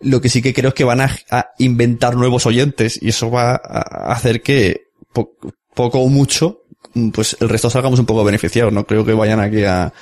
Lo 0.00 0.20
que 0.20 0.28
sí 0.28 0.40
que 0.40 0.54
creo 0.54 0.68
es 0.68 0.74
que 0.74 0.84
van 0.84 1.00
a, 1.00 1.10
a 1.32 1.50
inventar 1.58 2.14
nuevos 2.14 2.46
oyentes, 2.46 2.96
y 3.02 3.08
eso 3.08 3.28
va 3.28 3.56
a 3.56 4.12
hacer 4.12 4.40
que 4.40 4.82
po 5.12 5.32
poco 5.74 5.98
o 5.98 6.08
mucho, 6.08 6.62
pues 7.12 7.36
el 7.40 7.48
resto 7.48 7.70
salgamos 7.70 7.98
un 7.98 8.06
poco 8.06 8.22
beneficiados. 8.22 8.72
No 8.72 8.86
creo 8.86 9.04
que 9.04 9.14
vayan 9.14 9.40
aquí 9.40 9.64
a 9.64 9.92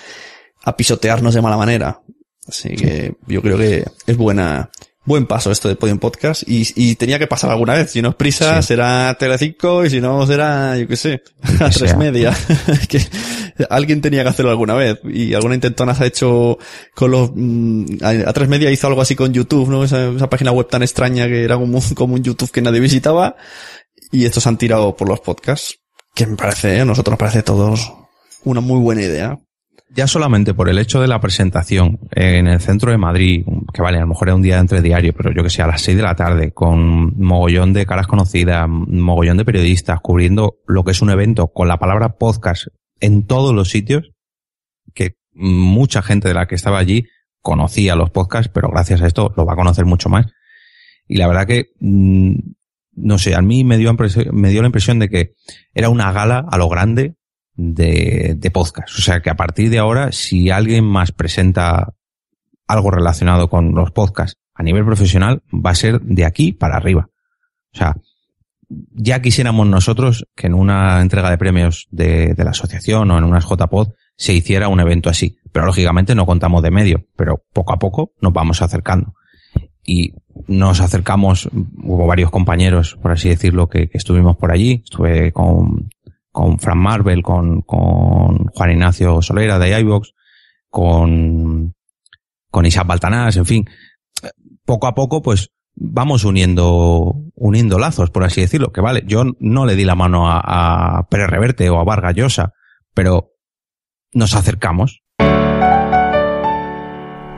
a 0.64 0.76
pisotearnos 0.76 1.34
de 1.34 1.43
mala 1.43 1.56
manera. 1.56 2.01
Así 2.47 2.70
que 2.70 3.14
yo 3.26 3.40
creo 3.40 3.56
que 3.56 3.84
es 4.06 4.16
buena, 4.16 4.70
buen 5.05 5.26
paso 5.26 5.51
esto 5.51 5.68
de 5.68 5.76
Podium 5.76 5.98
Podcast 5.98 6.43
y, 6.47 6.66
y 6.74 6.97
tenía 6.97 7.18
que 7.18 7.26
pasar 7.26 7.51
alguna 7.51 7.74
vez. 7.74 7.93
Si 7.93 8.02
no 8.02 8.10
es 8.10 8.14
prisa, 8.14 8.60
sí. 8.62 8.68
será 8.68 9.16
Telecinco 9.18 9.84
y 9.84 9.90
si 9.90 10.01
no 10.01 10.26
será, 10.26 10.76
yo 10.76 10.89
qué 10.89 10.97
sé, 10.97 11.22
a 11.60 11.70
tres 11.70 11.90
sea. 11.90 11.97
media. 11.97 12.36
que 12.89 13.01
alguien 13.70 14.01
tenía 14.01 14.22
que 14.22 14.30
hacerlo 14.30 14.51
alguna 14.51 14.74
vez 14.74 14.98
y 15.05 15.34
alguna 15.34 15.55
intentona 15.55 15.94
se 15.94 16.05
ha 16.05 16.06
hecho 16.06 16.59
con 16.94 17.10
los, 17.10 17.30
mm, 17.34 17.98
a 18.02 18.32
tres 18.32 18.48
media 18.48 18.70
hizo 18.70 18.86
algo 18.86 19.02
así 19.02 19.14
con 19.14 19.32
YouTube, 19.32 19.68
¿no? 19.68 19.84
Esa, 19.84 20.10
esa 20.10 20.28
página 20.28 20.52
web 20.52 20.68
tan 20.68 20.82
extraña 20.82 21.28
que 21.28 21.44
era 21.44 21.56
como, 21.56 21.80
como 21.94 22.14
un 22.14 22.22
YouTube 22.22 22.51
que 22.51 22.62
nadie 22.62 22.80
visitaba 22.80 23.36
y 24.10 24.24
estos 24.24 24.47
han 24.47 24.59
tirado 24.59 24.97
por 24.97 25.09
los 25.09 25.20
podcasts. 25.20 25.78
Que 26.14 26.26
me 26.26 26.36
parece, 26.36 26.80
a 26.80 26.84
nosotros 26.84 27.12
nos 27.12 27.18
parece 27.18 27.39
a 27.39 27.44
todos 27.44 27.93
una 28.44 28.60
muy 28.60 28.80
buena 28.80 29.02
idea 29.02 29.39
ya 29.94 30.06
solamente 30.06 30.55
por 30.55 30.69
el 30.69 30.78
hecho 30.78 31.01
de 31.01 31.09
la 31.09 31.20
presentación 31.20 32.01
en 32.12 32.47
el 32.47 32.60
centro 32.60 32.90
de 32.90 32.98
Madrid, 32.98 33.44
que 33.73 33.82
vale, 33.82 33.98
a 33.98 34.02
lo 34.02 34.06
mejor 34.06 34.28
es 34.28 34.35
un 34.35 34.43
día 34.43 34.59
entre 34.59 34.81
diario, 34.81 35.12
pero 35.12 35.32
yo 35.32 35.43
que 35.43 35.51
sé, 35.51 35.62
a 35.62 35.66
las 35.66 35.82
seis 35.82 35.97
de 35.97 36.02
la 36.02 36.16
tarde, 36.16 36.52
con 36.52 37.19
mogollón 37.19 37.73
de 37.73 37.85
caras 37.85 38.06
conocidas, 38.06 38.69
mogollón 38.69 39.36
de 39.36 39.44
periodistas, 39.44 40.01
cubriendo 40.01 40.59
lo 40.66 40.85
que 40.85 40.93
es 40.93 41.02
un 41.02 41.10
evento 41.10 41.48
con 41.48 41.69
la 41.69 41.78
palabra 41.78 42.16
podcast 42.16 42.69
en 43.01 43.27
todos 43.27 43.55
los 43.55 43.69
sitios, 43.69 44.12
que 44.94 45.16
mucha 45.35 46.02
gente 46.02 46.28
de 46.28 46.35
la 46.35 46.47
que 46.47 46.55
estaba 46.55 46.78
allí 46.78 47.06
conocía 47.40 47.97
los 47.97 48.10
podcasts, 48.10 48.51
pero 48.52 48.69
gracias 48.70 49.02
a 49.02 49.06
esto 49.06 49.32
lo 49.36 49.44
va 49.44 49.55
a 49.55 49.56
conocer 49.56 49.85
mucho 49.85 50.09
más. 50.09 50.27
Y 51.06 51.16
la 51.16 51.27
verdad 51.27 51.47
que, 51.47 51.70
no 51.81 53.19
sé, 53.19 53.35
a 53.35 53.43
mí 53.43 53.64
me 53.64 53.77
dio, 53.77 53.94
me 54.32 54.51
dio 54.51 54.62
la 54.62 54.69
impresión 54.69 54.98
de 54.98 55.09
que 55.09 55.35
era 55.74 55.89
una 55.90 56.12
gala 56.12 56.47
a 56.48 56.56
lo 56.56 56.69
grande, 56.69 57.16
de, 57.54 58.34
de 58.36 58.50
podcast. 58.50 58.88
O 58.98 59.02
sea 59.02 59.20
que 59.20 59.30
a 59.30 59.36
partir 59.36 59.70
de 59.70 59.78
ahora, 59.78 60.12
si 60.12 60.50
alguien 60.50 60.84
más 60.84 61.12
presenta 61.12 61.94
algo 62.66 62.90
relacionado 62.90 63.48
con 63.48 63.74
los 63.74 63.90
podcasts 63.90 64.38
a 64.54 64.62
nivel 64.62 64.84
profesional, 64.84 65.42
va 65.52 65.70
a 65.70 65.74
ser 65.74 66.00
de 66.00 66.24
aquí 66.24 66.52
para 66.52 66.76
arriba. 66.76 67.08
O 67.74 67.78
sea, 67.78 67.96
ya 68.68 69.20
quisiéramos 69.20 69.66
nosotros 69.66 70.26
que 70.34 70.46
en 70.46 70.54
una 70.54 71.00
entrega 71.00 71.30
de 71.30 71.38
premios 71.38 71.88
de, 71.90 72.34
de 72.34 72.44
la 72.44 72.50
asociación 72.50 73.10
o 73.10 73.18
en 73.18 73.24
unas 73.24 73.44
JPod 73.44 73.92
se 74.16 74.32
hiciera 74.32 74.68
un 74.68 74.80
evento 74.80 75.10
así. 75.10 75.38
Pero 75.52 75.66
lógicamente 75.66 76.14
no 76.14 76.26
contamos 76.26 76.62
de 76.62 76.70
medio, 76.70 77.06
pero 77.16 77.44
poco 77.52 77.72
a 77.72 77.78
poco 77.78 78.12
nos 78.20 78.32
vamos 78.32 78.62
acercando. 78.62 79.14
Y 79.84 80.14
nos 80.46 80.80
acercamos, 80.80 81.48
hubo 81.52 82.06
varios 82.06 82.30
compañeros, 82.30 82.96
por 83.02 83.12
así 83.12 83.28
decirlo, 83.28 83.68
que, 83.68 83.88
que 83.88 83.98
estuvimos 83.98 84.36
por 84.36 84.52
allí. 84.52 84.82
Estuve 84.84 85.32
con 85.32 85.90
con 86.32 86.59
Fran 86.59 86.78
Marvel, 86.78 87.22
con, 87.22 87.60
con 87.62 88.46
Juan 88.46 88.70
Ignacio 88.70 89.20
Solera 89.22 89.59
de 89.59 89.78
iVox, 89.80 90.14
con, 90.68 91.74
con 92.50 92.66
Isaac 92.66 92.86
Baltanás, 92.86 93.36
en 93.36 93.46
fin. 93.46 93.68
Poco 94.64 94.86
a 94.86 94.94
poco, 94.94 95.22
pues, 95.22 95.52
vamos 95.74 96.24
uniendo, 96.24 97.14
uniendo 97.34 97.78
lazos, 97.78 98.10
por 98.10 98.24
así 98.24 98.40
decirlo. 98.40 98.72
Que 98.72 98.80
vale, 98.80 99.04
yo 99.06 99.24
no 99.38 99.66
le 99.66 99.76
di 99.76 99.84
la 99.84 99.94
mano 99.94 100.28
a, 100.28 100.40
a 100.98 101.06
Pérez 101.09 101.28
Reverte 101.28 101.68
o 101.70 101.78
a 101.78 101.84
Vargas 101.84 102.14
Llosa, 102.14 102.52
pero 102.94 103.32
nos 104.12 104.34
acercamos. 104.34 105.02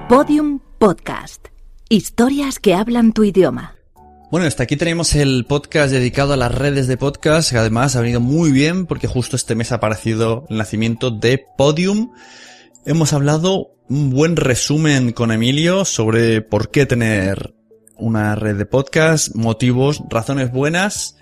Podium 0.08 0.60
Podcast. 0.78 1.48
Historias 1.88 2.58
que 2.58 2.74
hablan 2.74 3.12
tu 3.12 3.24
idioma. 3.24 3.73
Bueno, 4.34 4.48
hasta 4.48 4.64
aquí 4.64 4.74
tenemos 4.74 5.14
el 5.14 5.46
podcast 5.46 5.92
dedicado 5.92 6.32
a 6.32 6.36
las 6.36 6.52
redes 6.52 6.88
de 6.88 6.96
podcast, 6.96 7.52
que 7.52 7.56
además 7.56 7.94
ha 7.94 8.00
venido 8.00 8.18
muy 8.18 8.50
bien 8.50 8.84
porque 8.86 9.06
justo 9.06 9.36
este 9.36 9.54
mes 9.54 9.70
ha 9.70 9.76
aparecido 9.76 10.44
el 10.50 10.58
nacimiento 10.58 11.12
de 11.12 11.46
Podium. 11.56 12.10
Hemos 12.84 13.12
hablado 13.12 13.76
un 13.88 14.10
buen 14.10 14.34
resumen 14.34 15.12
con 15.12 15.30
Emilio 15.30 15.84
sobre 15.84 16.42
por 16.42 16.72
qué 16.72 16.84
tener 16.84 17.54
una 17.96 18.34
red 18.34 18.56
de 18.56 18.66
podcast, 18.66 19.32
motivos, 19.36 20.02
razones 20.10 20.50
buenas, 20.50 21.16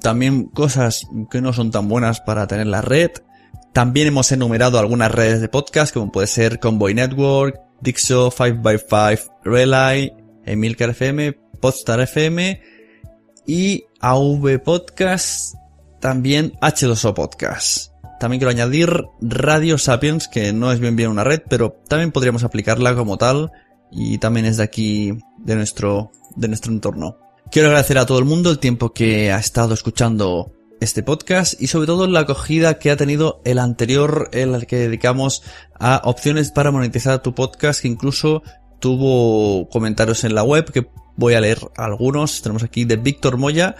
también 0.00 0.46
cosas 0.46 1.06
que 1.30 1.40
no 1.40 1.52
son 1.52 1.70
tan 1.70 1.86
buenas 1.86 2.22
para 2.22 2.48
tener 2.48 2.66
la 2.66 2.82
red. 2.82 3.12
También 3.72 4.08
hemos 4.08 4.32
enumerado 4.32 4.80
algunas 4.80 5.12
redes 5.12 5.40
de 5.40 5.48
podcast 5.48 5.94
como 5.94 6.10
puede 6.10 6.26
ser 6.26 6.58
Convoy 6.58 6.92
Network, 6.92 7.60
Dixo, 7.80 8.32
5x5, 8.32 9.30
Relay, 9.44 10.12
Emilcar 10.44 10.90
FM, 10.90 11.36
Podstar 11.62 12.00
FM 12.00 12.60
y 13.46 13.84
AV 14.00 14.58
Podcast, 14.64 15.54
también 16.00 16.54
H2O 16.60 17.14
Podcast. 17.14 17.92
También 18.18 18.40
quiero 18.40 18.50
añadir 18.50 19.04
Radio 19.20 19.78
Sapiens, 19.78 20.26
que 20.26 20.52
no 20.52 20.72
es 20.72 20.80
bien 20.80 20.96
bien 20.96 21.10
una 21.10 21.22
red, 21.22 21.42
pero 21.48 21.80
también 21.88 22.10
podríamos 22.10 22.42
aplicarla 22.42 22.96
como 22.96 23.16
tal 23.16 23.52
y 23.92 24.18
también 24.18 24.46
es 24.46 24.56
de 24.56 24.64
aquí, 24.64 25.16
de 25.38 25.54
nuestro, 25.54 26.10
de 26.34 26.48
nuestro 26.48 26.72
entorno. 26.72 27.16
Quiero 27.52 27.68
agradecer 27.68 27.98
a 27.98 28.06
todo 28.06 28.18
el 28.18 28.24
mundo 28.24 28.50
el 28.50 28.58
tiempo 28.58 28.92
que 28.92 29.30
ha 29.30 29.38
estado 29.38 29.72
escuchando 29.72 30.52
este 30.80 31.04
podcast 31.04 31.62
y 31.62 31.68
sobre 31.68 31.86
todo 31.86 32.08
la 32.08 32.20
acogida 32.20 32.80
que 32.80 32.90
ha 32.90 32.96
tenido 32.96 33.40
el 33.44 33.60
anterior, 33.60 34.30
el 34.32 34.66
que 34.66 34.78
dedicamos 34.78 35.44
a 35.78 36.02
opciones 36.06 36.50
para 36.50 36.72
monetizar 36.72 37.22
tu 37.22 37.36
podcast, 37.36 37.82
que 37.82 37.88
incluso 37.88 38.42
tuvo 38.80 39.68
comentarios 39.68 40.24
en 40.24 40.34
la 40.34 40.42
web 40.42 40.72
que 40.72 40.88
voy 41.16 41.34
a 41.34 41.40
leer 41.40 41.58
algunos. 41.76 42.42
Tenemos 42.42 42.62
aquí 42.62 42.84
de 42.84 42.96
Víctor 42.96 43.36
Moya, 43.36 43.76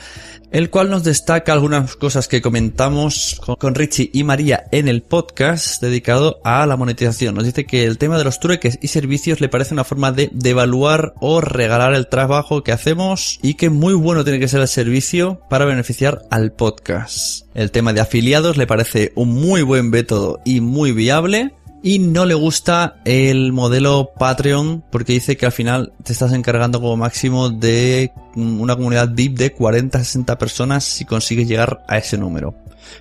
el 0.51 0.71
cual 0.71 0.91
nos 0.91 1.05
destaca 1.05 1.53
algunas 1.53 1.97
cosas 1.97 2.29
que 2.29 2.43
comentamos 2.43 3.41
con 3.59 3.75
Richie 3.75 4.11
y 4.13 4.25
María 4.25 4.65
en 4.71 4.89
el 4.89 5.03
podcast 5.03 5.81
dedicado 5.81 6.41
a 6.45 6.67
la 6.67 6.77
monetización. 6.77 7.35
Nos 7.35 7.45
dice 7.45 7.65
que 7.65 7.85
el 7.85 7.99
tema 7.99 8.19
de 8.19 8.25
los 8.25 8.41
trueques 8.41 8.79
y 8.83 8.89
servicios 8.89 9.41
le 9.41 9.49
parece 9.49 9.75
una 9.75 9.85
forma 9.85 10.13
de 10.13 10.31
devaluar 10.33 11.15
o 11.21 11.41
regalar 11.41 11.95
el 11.95 12.09
trabajo 12.09 12.63
que 12.63 12.73
hacemos 12.73 13.39
y 13.43 13.55
que 13.55 13.71
muy 13.71 13.95
bueno 13.95 14.25
tiene 14.25 14.39
que 14.39 14.49
ser 14.49 14.61
el 14.61 14.69
servicio 14.69 15.41
para 15.49 15.65
beneficiar 15.65 16.23
al 16.31 16.53
podcast. 16.53 17.47
El 17.55 17.71
tema 17.71 17.93
de 17.93 18.01
afiliados 18.01 18.57
le 18.57 18.67
parece 18.67 19.13
un 19.15 19.31
muy 19.31 19.63
buen 19.63 19.91
método 19.91 20.41
y 20.45 20.61
muy 20.61 20.93
viable 20.93 21.55
y 21.83 21.99
no 21.99 22.25
le 22.25 22.35
gusta 22.35 22.97
el 23.05 23.53
modelo 23.53 24.13
Patreon 24.17 24.85
porque 24.91 25.15
dice 25.15 25.37
que 25.37 25.47
al 25.47 25.53
final 25.53 25.93
te 26.05 26.13
estás 26.13 26.33
encargando 26.33 26.81
como 26.81 26.97
máximo 26.97 27.51
de 27.51 28.13
una 28.37 28.77
comunidad 28.77 29.11
VIP 29.13 29.37
de 29.37 29.55
40-60 29.55 30.39
personas 30.39 30.85
si 30.85 31.05
consigues 31.05 31.49
llegar 31.49 31.85
a 31.89 31.99
ese 31.99 32.17
número. 32.17 32.55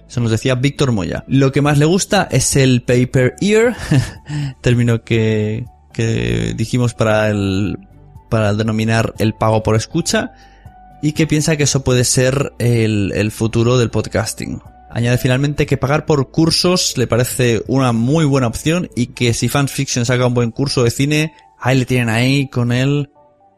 Eso 0.07 0.19
nos 0.19 0.31
decía 0.31 0.55
Víctor 0.55 0.91
Moya. 0.91 1.23
Lo 1.27 1.51
que 1.51 1.61
más 1.61 1.77
le 1.77 1.85
gusta 1.85 2.27
es 2.31 2.55
el 2.55 2.81
pay 2.81 3.05
per 3.05 3.35
ear, 3.39 3.75
término 4.61 5.03
que, 5.03 5.65
dijimos 6.55 6.95
para 6.95 7.29
el, 7.29 7.77
para 8.29 8.55
denominar 8.55 9.13
el 9.19 9.33
pago 9.33 9.61
por 9.61 9.75
escucha 9.75 10.31
y 11.03 11.11
que 11.11 11.27
piensa 11.27 11.55
que 11.55 11.63
eso 11.63 11.83
puede 11.83 12.03
ser 12.03 12.53
el 12.57 13.31
futuro 13.31 13.77
del 13.77 13.91
podcasting. 13.91 14.61
Añade 14.93 15.17
finalmente 15.17 15.65
que 15.65 15.77
pagar 15.77 16.05
por 16.05 16.31
cursos 16.31 16.97
le 16.97 17.07
parece 17.07 17.63
una 17.67 17.93
muy 17.93 18.25
buena 18.25 18.47
opción 18.47 18.89
y 18.95 19.07
que 19.07 19.33
si 19.33 19.47
Fanfiction 19.47 20.05
saca 20.05 20.27
un 20.27 20.33
buen 20.33 20.51
curso 20.51 20.83
de 20.83 20.91
cine, 20.91 21.33
ahí 21.59 21.79
le 21.79 21.85
tienen 21.85 22.09
ahí 22.09 22.49
con 22.49 22.71
el 22.71 23.09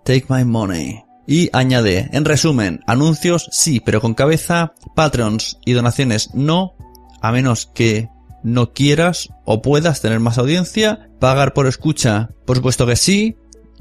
Take 0.06 0.26
My 0.30 0.46
Money. 0.46 1.04
Y 1.26 1.50
añade, 1.54 2.10
en 2.12 2.26
resumen, 2.26 2.82
anuncios 2.86 3.48
sí, 3.52 3.80
pero 3.80 4.02
con 4.02 4.14
cabeza, 4.14 4.74
Patreons 4.96 5.58
y 5.66 5.72
donaciones 5.72 6.30
no, 6.34 6.76
a 7.22 7.32
menos 7.32 7.66
que 7.66 8.10
no 8.44 8.74
quieras 8.74 9.30
o 9.46 9.62
puedas 9.62 10.02
tener 10.02 10.20
más 10.20 10.38
audiencia, 10.38 11.10
pagar 11.20 11.54
por 11.54 11.66
escucha, 11.66 12.30
por 12.46 12.58
supuesto 12.58 12.86
que 12.86 12.98
sí, 12.98 13.38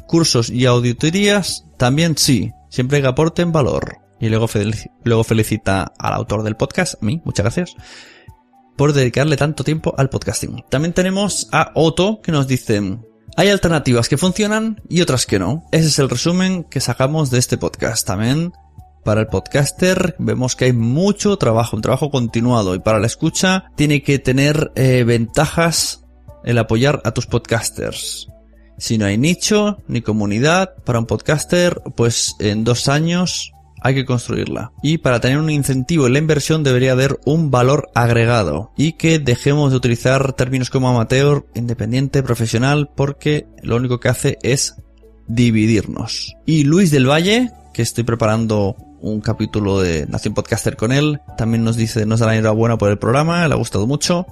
cursos 0.07 0.51
y 0.51 0.67
auditorías 0.67 1.67
también 1.77 2.17
sí, 2.17 2.53
siempre 2.71 3.03
que 3.03 3.09
aporten 3.09 3.51
valor. 3.53 4.02
Y 4.23 4.29
luego, 4.29 4.47
luego 5.03 5.25
felicita 5.25 5.93
al 5.99 6.13
autor 6.13 6.45
del 6.45 6.55
podcast, 6.55 6.95
a 7.03 7.05
mí, 7.05 7.21
muchas 7.25 7.43
gracias, 7.43 7.75
por 8.77 8.93
dedicarle 8.93 9.37
tanto 9.37 9.65
tiempo 9.65 9.97
al 9.99 10.11
podcasting. 10.11 10.63
También 10.71 10.93
tenemos 10.95 11.49
a 11.51 11.73
Otto 11.75 12.21
que 12.23 12.31
nos 12.31 12.47
dice, 12.47 13.01
hay 13.37 13.49
alternativas 13.49 14.09
que 14.09 14.17
funcionan 14.17 14.81
y 14.89 15.01
otras 15.01 15.27
que 15.27 15.41
no. 15.41 15.65
Ese 15.73 15.89
es 15.89 15.99
el 15.99 16.09
resumen 16.09 16.63
que 16.63 16.79
sacamos 16.79 17.33
de 17.33 17.41
este 17.41 17.59
podcast. 17.59 18.07
También 18.07 18.53
para 19.05 19.23
el 19.23 19.27
podcaster 19.27 20.15
vemos 20.21 20.55
que 20.55 20.67
hay 20.67 20.73
mucho 20.73 21.37
trabajo, 21.37 21.75
un 21.75 21.83
trabajo 21.83 22.13
continuado 22.13 22.77
y 22.77 22.79
para 22.79 23.01
la 23.01 23.09
escucha 23.09 23.65
tiene 23.75 24.05
que 24.05 24.21
tener 24.21 24.71
eh, 24.77 25.03
ventajas 25.03 26.05
el 26.45 26.59
apoyar 26.59 27.03
a 27.05 27.11
tus 27.11 27.27
podcasters. 27.27 28.29
Si 28.79 28.99
no 28.99 29.07
hay 29.07 29.19
nicho 29.19 29.79
ni 29.89 30.01
comunidad 30.01 30.77
para 30.85 31.01
un 31.01 31.07
podcaster, 31.07 31.83
pues 31.97 32.37
en 32.39 32.63
dos 32.63 32.87
años 32.87 33.53
hay 33.83 33.95
que 33.95 34.05
construirla. 34.05 34.73
Y 34.83 34.99
para 34.99 35.21
tener 35.21 35.39
un 35.39 35.51
incentivo 35.51 36.07
en 36.07 36.15
la 36.15 36.19
inversión 36.19 36.63
debería 36.63 36.93
haber 36.93 37.19
un 37.25 37.51
valor 37.51 37.91
agregado. 37.95 38.73
Y 38.77 38.93
que 38.93 39.19
dejemos 39.19 39.71
de 39.71 39.77
utilizar 39.77 40.33
términos 40.33 40.71
como 40.71 40.89
amateur, 40.89 41.47
independiente, 41.55 42.23
profesional, 42.23 42.91
porque 42.95 43.47
lo 43.63 43.77
único 43.77 44.01
que 44.01 44.09
hace 44.09 44.39
es 44.43 44.77
dividirnos. 45.27 46.35
Y 46.47 46.65
Luis 46.65 46.91
del 46.91 47.09
Valle, 47.09 47.51
que 47.73 47.83
estoy 47.83 48.05
preparando 48.05 48.77
un 49.01 49.21
capítulo 49.21 49.81
de 49.81 50.07
Nación 50.07 50.35
Podcaster 50.35 50.77
con 50.77 50.93
él, 50.93 51.21
también 51.37 51.65
nos 51.65 51.77
dice, 51.77 52.07
nos 52.07 52.21
da 52.21 52.27
la 52.27 52.37
enhorabuena 52.37 52.79
por 52.79 52.91
el 52.91 52.99
programa, 52.99 53.47
le 53.49 53.55
ha 53.55 53.57
gustado 53.57 53.87
mucho. 53.87 54.27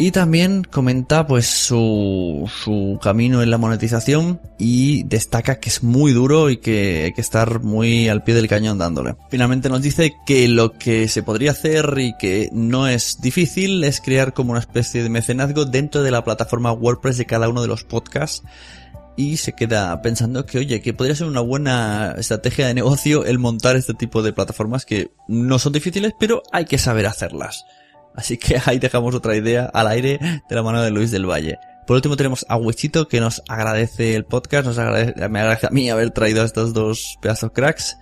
Y 0.00 0.12
también 0.12 0.62
comenta 0.62 1.26
pues 1.26 1.48
su, 1.48 2.48
su 2.62 3.00
camino 3.02 3.42
en 3.42 3.50
la 3.50 3.58
monetización 3.58 4.40
y 4.56 5.02
destaca 5.02 5.58
que 5.58 5.70
es 5.70 5.82
muy 5.82 6.12
duro 6.12 6.50
y 6.50 6.58
que 6.58 7.02
hay 7.06 7.12
que 7.12 7.20
estar 7.20 7.64
muy 7.64 8.08
al 8.08 8.22
pie 8.22 8.36
del 8.36 8.46
cañón 8.46 8.78
dándole. 8.78 9.16
Finalmente 9.28 9.68
nos 9.68 9.82
dice 9.82 10.14
que 10.24 10.46
lo 10.46 10.74
que 10.74 11.08
se 11.08 11.24
podría 11.24 11.50
hacer 11.50 11.96
y 11.98 12.16
que 12.16 12.48
no 12.52 12.86
es 12.86 13.20
difícil 13.20 13.82
es 13.82 14.00
crear 14.00 14.34
como 14.34 14.52
una 14.52 14.60
especie 14.60 15.02
de 15.02 15.08
mecenazgo 15.08 15.64
dentro 15.64 16.04
de 16.04 16.12
la 16.12 16.22
plataforma 16.22 16.70
WordPress 16.70 17.18
de 17.18 17.26
cada 17.26 17.48
uno 17.48 17.60
de 17.60 17.68
los 17.68 17.82
podcasts 17.82 18.44
y 19.16 19.38
se 19.38 19.52
queda 19.52 20.00
pensando 20.00 20.46
que, 20.46 20.58
oye, 20.58 20.80
que 20.80 20.94
podría 20.94 21.16
ser 21.16 21.26
una 21.26 21.40
buena 21.40 22.14
estrategia 22.16 22.68
de 22.68 22.74
negocio 22.74 23.24
el 23.24 23.40
montar 23.40 23.74
este 23.74 23.94
tipo 23.94 24.22
de 24.22 24.32
plataformas 24.32 24.86
que 24.86 25.10
no 25.26 25.58
son 25.58 25.72
difíciles, 25.72 26.12
pero 26.20 26.44
hay 26.52 26.66
que 26.66 26.78
saber 26.78 27.04
hacerlas. 27.04 27.64
Así 28.18 28.36
que 28.36 28.60
ahí 28.66 28.80
dejamos 28.80 29.14
otra 29.14 29.36
idea 29.36 29.70
al 29.72 29.86
aire 29.86 30.18
de 30.48 30.54
la 30.56 30.62
mano 30.62 30.82
de 30.82 30.90
Luis 30.90 31.12
del 31.12 31.24
Valle. 31.24 31.58
Por 31.86 31.94
último 31.94 32.16
tenemos 32.16 32.44
a 32.48 32.56
Wichito 32.56 33.06
que 33.06 33.20
nos 33.20 33.42
agradece 33.48 34.16
el 34.16 34.24
podcast, 34.24 34.66
nos 34.66 34.76
agradece, 34.76 35.28
me 35.28 35.38
agradece 35.38 35.68
a 35.68 35.70
mí 35.70 35.88
haber 35.88 36.10
traído 36.10 36.42
a 36.42 36.44
estos 36.44 36.74
dos 36.74 37.16
pedazos 37.22 37.52
cracks 37.52 37.96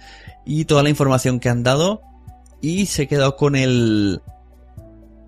y 0.44 0.64
toda 0.64 0.82
la 0.82 0.88
información 0.88 1.38
que 1.38 1.51
han 1.51 1.62
dado 1.62 2.01
y 2.62 2.86
se 2.86 3.06
quedó 3.06 3.36
con 3.36 3.55
el 3.55 4.22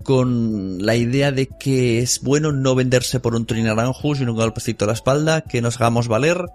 con 0.03 0.83
la 0.83 0.95
idea 0.95 1.31
de 1.31 1.47
que 1.47 1.99
es 1.99 2.21
bueno 2.21 2.51
no 2.51 2.73
venderse 2.73 3.19
por 3.19 3.35
un 3.35 3.45
trinaranjus 3.45 4.19
y 4.19 4.23
un 4.23 4.35
golpecito 4.35 4.85
a 4.85 4.87
la 4.87 4.93
espalda, 4.93 5.41
que 5.41 5.61
nos 5.61 5.75
hagamos 5.75 6.07
valer, 6.07 6.45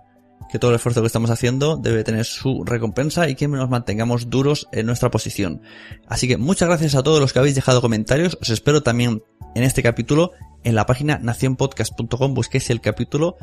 que 0.54 0.60
todo 0.60 0.70
el 0.70 0.76
esfuerzo 0.76 1.00
que 1.00 1.08
estamos 1.08 1.30
haciendo 1.30 1.76
debe 1.76 2.04
tener 2.04 2.24
su 2.24 2.62
recompensa 2.62 3.28
y 3.28 3.34
que 3.34 3.48
nos 3.48 3.68
mantengamos 3.68 4.30
duros 4.30 4.68
en 4.70 4.86
nuestra 4.86 5.10
posición. 5.10 5.62
Así 6.06 6.28
que 6.28 6.36
muchas 6.36 6.68
gracias 6.68 6.94
a 6.94 7.02
todos 7.02 7.18
los 7.18 7.32
que 7.32 7.40
habéis 7.40 7.56
dejado 7.56 7.80
comentarios. 7.80 8.38
Os 8.40 8.50
espero 8.50 8.80
también 8.80 9.24
en 9.56 9.64
este 9.64 9.82
capítulo 9.82 10.30
en 10.62 10.76
la 10.76 10.86
página 10.86 11.18
nacionpodcast.com. 11.18 12.34
Busquéis 12.34 12.70
el 12.70 12.80
capítulo 12.80 13.36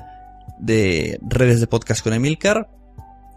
de 0.58 1.20
redes 1.22 1.60
de 1.60 1.68
podcast 1.68 2.02
con 2.02 2.14
Emilcar. 2.14 2.70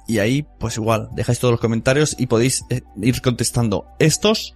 Y 0.07 0.21
ahí, 0.21 0.47
pues 0.61 0.77
igual, 0.77 1.09
dejáis 1.17 1.41
todos 1.41 1.51
los 1.51 1.61
comentarios 1.61 2.15
y 2.17 2.29
podéis 2.29 2.65
eh, 2.71 2.83
ir 3.03 3.23
contestando 3.23 3.89
estos 3.99 4.55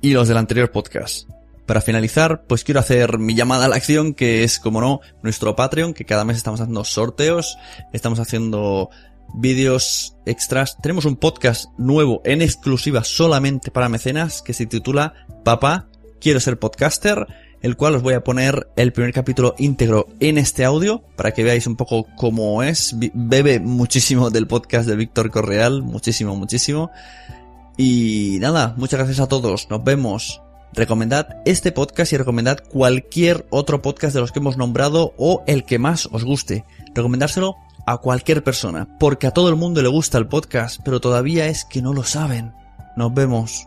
y 0.00 0.14
los 0.14 0.26
del 0.26 0.38
anterior 0.38 0.72
podcast. 0.72 1.28
Para 1.72 1.80
finalizar, 1.80 2.44
pues 2.46 2.64
quiero 2.64 2.80
hacer 2.80 3.18
mi 3.18 3.34
llamada 3.34 3.64
a 3.64 3.68
la 3.68 3.76
acción, 3.76 4.12
que 4.12 4.44
es, 4.44 4.58
como 4.58 4.82
no, 4.82 5.00
nuestro 5.22 5.56
Patreon, 5.56 5.94
que 5.94 6.04
cada 6.04 6.22
mes 6.22 6.36
estamos 6.36 6.60
haciendo 6.60 6.84
sorteos, 6.84 7.56
estamos 7.94 8.18
haciendo 8.18 8.90
vídeos 9.32 10.14
extras. 10.26 10.76
Tenemos 10.82 11.06
un 11.06 11.16
podcast 11.16 11.70
nuevo 11.78 12.20
en 12.26 12.42
exclusiva 12.42 13.04
solamente 13.04 13.70
para 13.70 13.88
mecenas 13.88 14.42
que 14.42 14.52
se 14.52 14.66
titula 14.66 15.14
Papá, 15.46 15.88
quiero 16.20 16.40
ser 16.40 16.58
podcaster, 16.58 17.26
el 17.62 17.78
cual 17.78 17.94
os 17.94 18.02
voy 18.02 18.12
a 18.12 18.22
poner 18.22 18.68
el 18.76 18.92
primer 18.92 19.14
capítulo 19.14 19.54
íntegro 19.56 20.08
en 20.20 20.36
este 20.36 20.66
audio 20.66 21.02
para 21.16 21.32
que 21.32 21.42
veáis 21.42 21.66
un 21.66 21.76
poco 21.76 22.06
cómo 22.16 22.62
es. 22.62 22.94
Bebe 23.14 23.60
muchísimo 23.60 24.28
del 24.28 24.46
podcast 24.46 24.86
de 24.86 24.96
Víctor 24.96 25.30
Correal, 25.30 25.82
muchísimo, 25.82 26.36
muchísimo. 26.36 26.90
Y 27.78 28.36
nada, 28.42 28.74
muchas 28.76 28.98
gracias 28.98 29.20
a 29.20 29.28
todos, 29.28 29.70
nos 29.70 29.82
vemos 29.82 30.42
recomendad 30.74 31.36
este 31.44 31.72
podcast 31.72 32.12
y 32.12 32.16
recomendad 32.16 32.62
cualquier 32.68 33.46
otro 33.50 33.82
podcast 33.82 34.14
de 34.14 34.20
los 34.20 34.32
que 34.32 34.38
hemos 34.38 34.56
nombrado 34.56 35.14
o 35.18 35.42
el 35.46 35.64
que 35.64 35.78
más 35.78 36.08
os 36.12 36.24
guste. 36.24 36.64
Recomendárselo 36.94 37.56
a 37.86 37.98
cualquier 37.98 38.44
persona, 38.44 38.88
porque 38.98 39.26
a 39.26 39.32
todo 39.32 39.48
el 39.48 39.56
mundo 39.56 39.82
le 39.82 39.88
gusta 39.88 40.18
el 40.18 40.28
podcast, 40.28 40.80
pero 40.84 41.00
todavía 41.00 41.46
es 41.46 41.64
que 41.64 41.82
no 41.82 41.92
lo 41.92 42.04
saben. 42.04 42.52
Nos 42.96 43.12
vemos. 43.12 43.66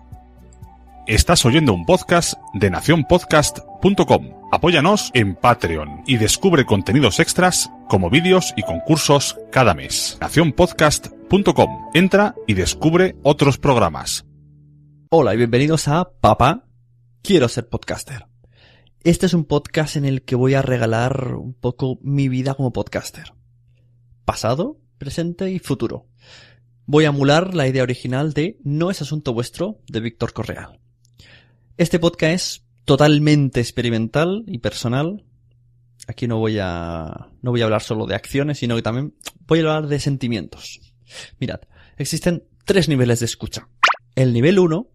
Estás 1.07 1.45
oyendo 1.45 1.73
un 1.73 1.85
podcast 1.85 2.33
de 2.53 2.69
nacionpodcast.com. 2.69 4.29
Apóyanos 4.51 5.11
en 5.13 5.35
Patreon 5.35 6.03
y 6.07 6.17
descubre 6.17 6.65
contenidos 6.65 7.19
extras 7.19 7.69
como 7.87 8.09
vídeos 8.09 8.53
y 8.57 8.63
concursos 8.63 9.37
cada 9.51 9.73
mes. 9.73 10.17
Nacionpodcast.com. 10.21 11.89
Entra 11.93 12.33
y 12.47 12.55
descubre 12.55 13.15
otros 13.21 13.57
programas. 13.57 14.25
Hola 15.11 15.35
y 15.35 15.37
bienvenidos 15.37 15.87
a 15.87 16.09
Papa, 16.19 16.64
Quiero 17.25 17.49
ser 17.49 17.67
podcaster. 17.67 18.27
Este 19.03 19.25
es 19.25 19.33
un 19.33 19.45
podcast 19.45 19.95
en 19.95 20.05
el 20.05 20.21
que 20.21 20.35
voy 20.35 20.53
a 20.53 20.61
regalar 20.61 21.33
un 21.33 21.55
poco 21.55 21.97
mi 22.03 22.29
vida 22.29 22.53
como 22.53 22.71
podcaster. 22.71 23.33
Pasado, 24.25 24.79
presente 24.99 25.49
y 25.49 25.57
futuro. 25.57 26.05
Voy 26.85 27.05
a 27.05 27.07
emular 27.07 27.55
la 27.55 27.67
idea 27.67 27.81
original 27.81 28.33
de 28.33 28.59
No 28.63 28.91
es 28.91 29.01
asunto 29.01 29.33
vuestro 29.33 29.79
de 29.87 30.01
Víctor 30.01 30.33
Correal. 30.33 30.79
Este 31.77 31.97
podcast 31.97 32.33
es 32.35 32.65
totalmente 32.85 33.59
experimental 33.59 34.43
y 34.45 34.59
personal. 34.59 35.25
aquí 36.05 36.27
no 36.27 36.37
voy 36.37 36.59
a, 36.61 37.31
no 37.41 37.49
voy 37.49 37.61
a 37.61 37.65
hablar 37.65 37.81
solo 37.81 38.05
de 38.05 38.13
acciones, 38.13 38.59
sino 38.59 38.75
que 38.75 38.83
también 38.83 39.15
voy 39.47 39.57
a 39.57 39.61
hablar 39.63 39.87
de 39.87 39.99
sentimientos. 39.99 40.93
Mirad, 41.39 41.61
existen 41.97 42.43
tres 42.65 42.87
niveles 42.87 43.19
de 43.21 43.25
escucha. 43.25 43.67
El 44.13 44.31
nivel 44.31 44.59
1 44.59 44.87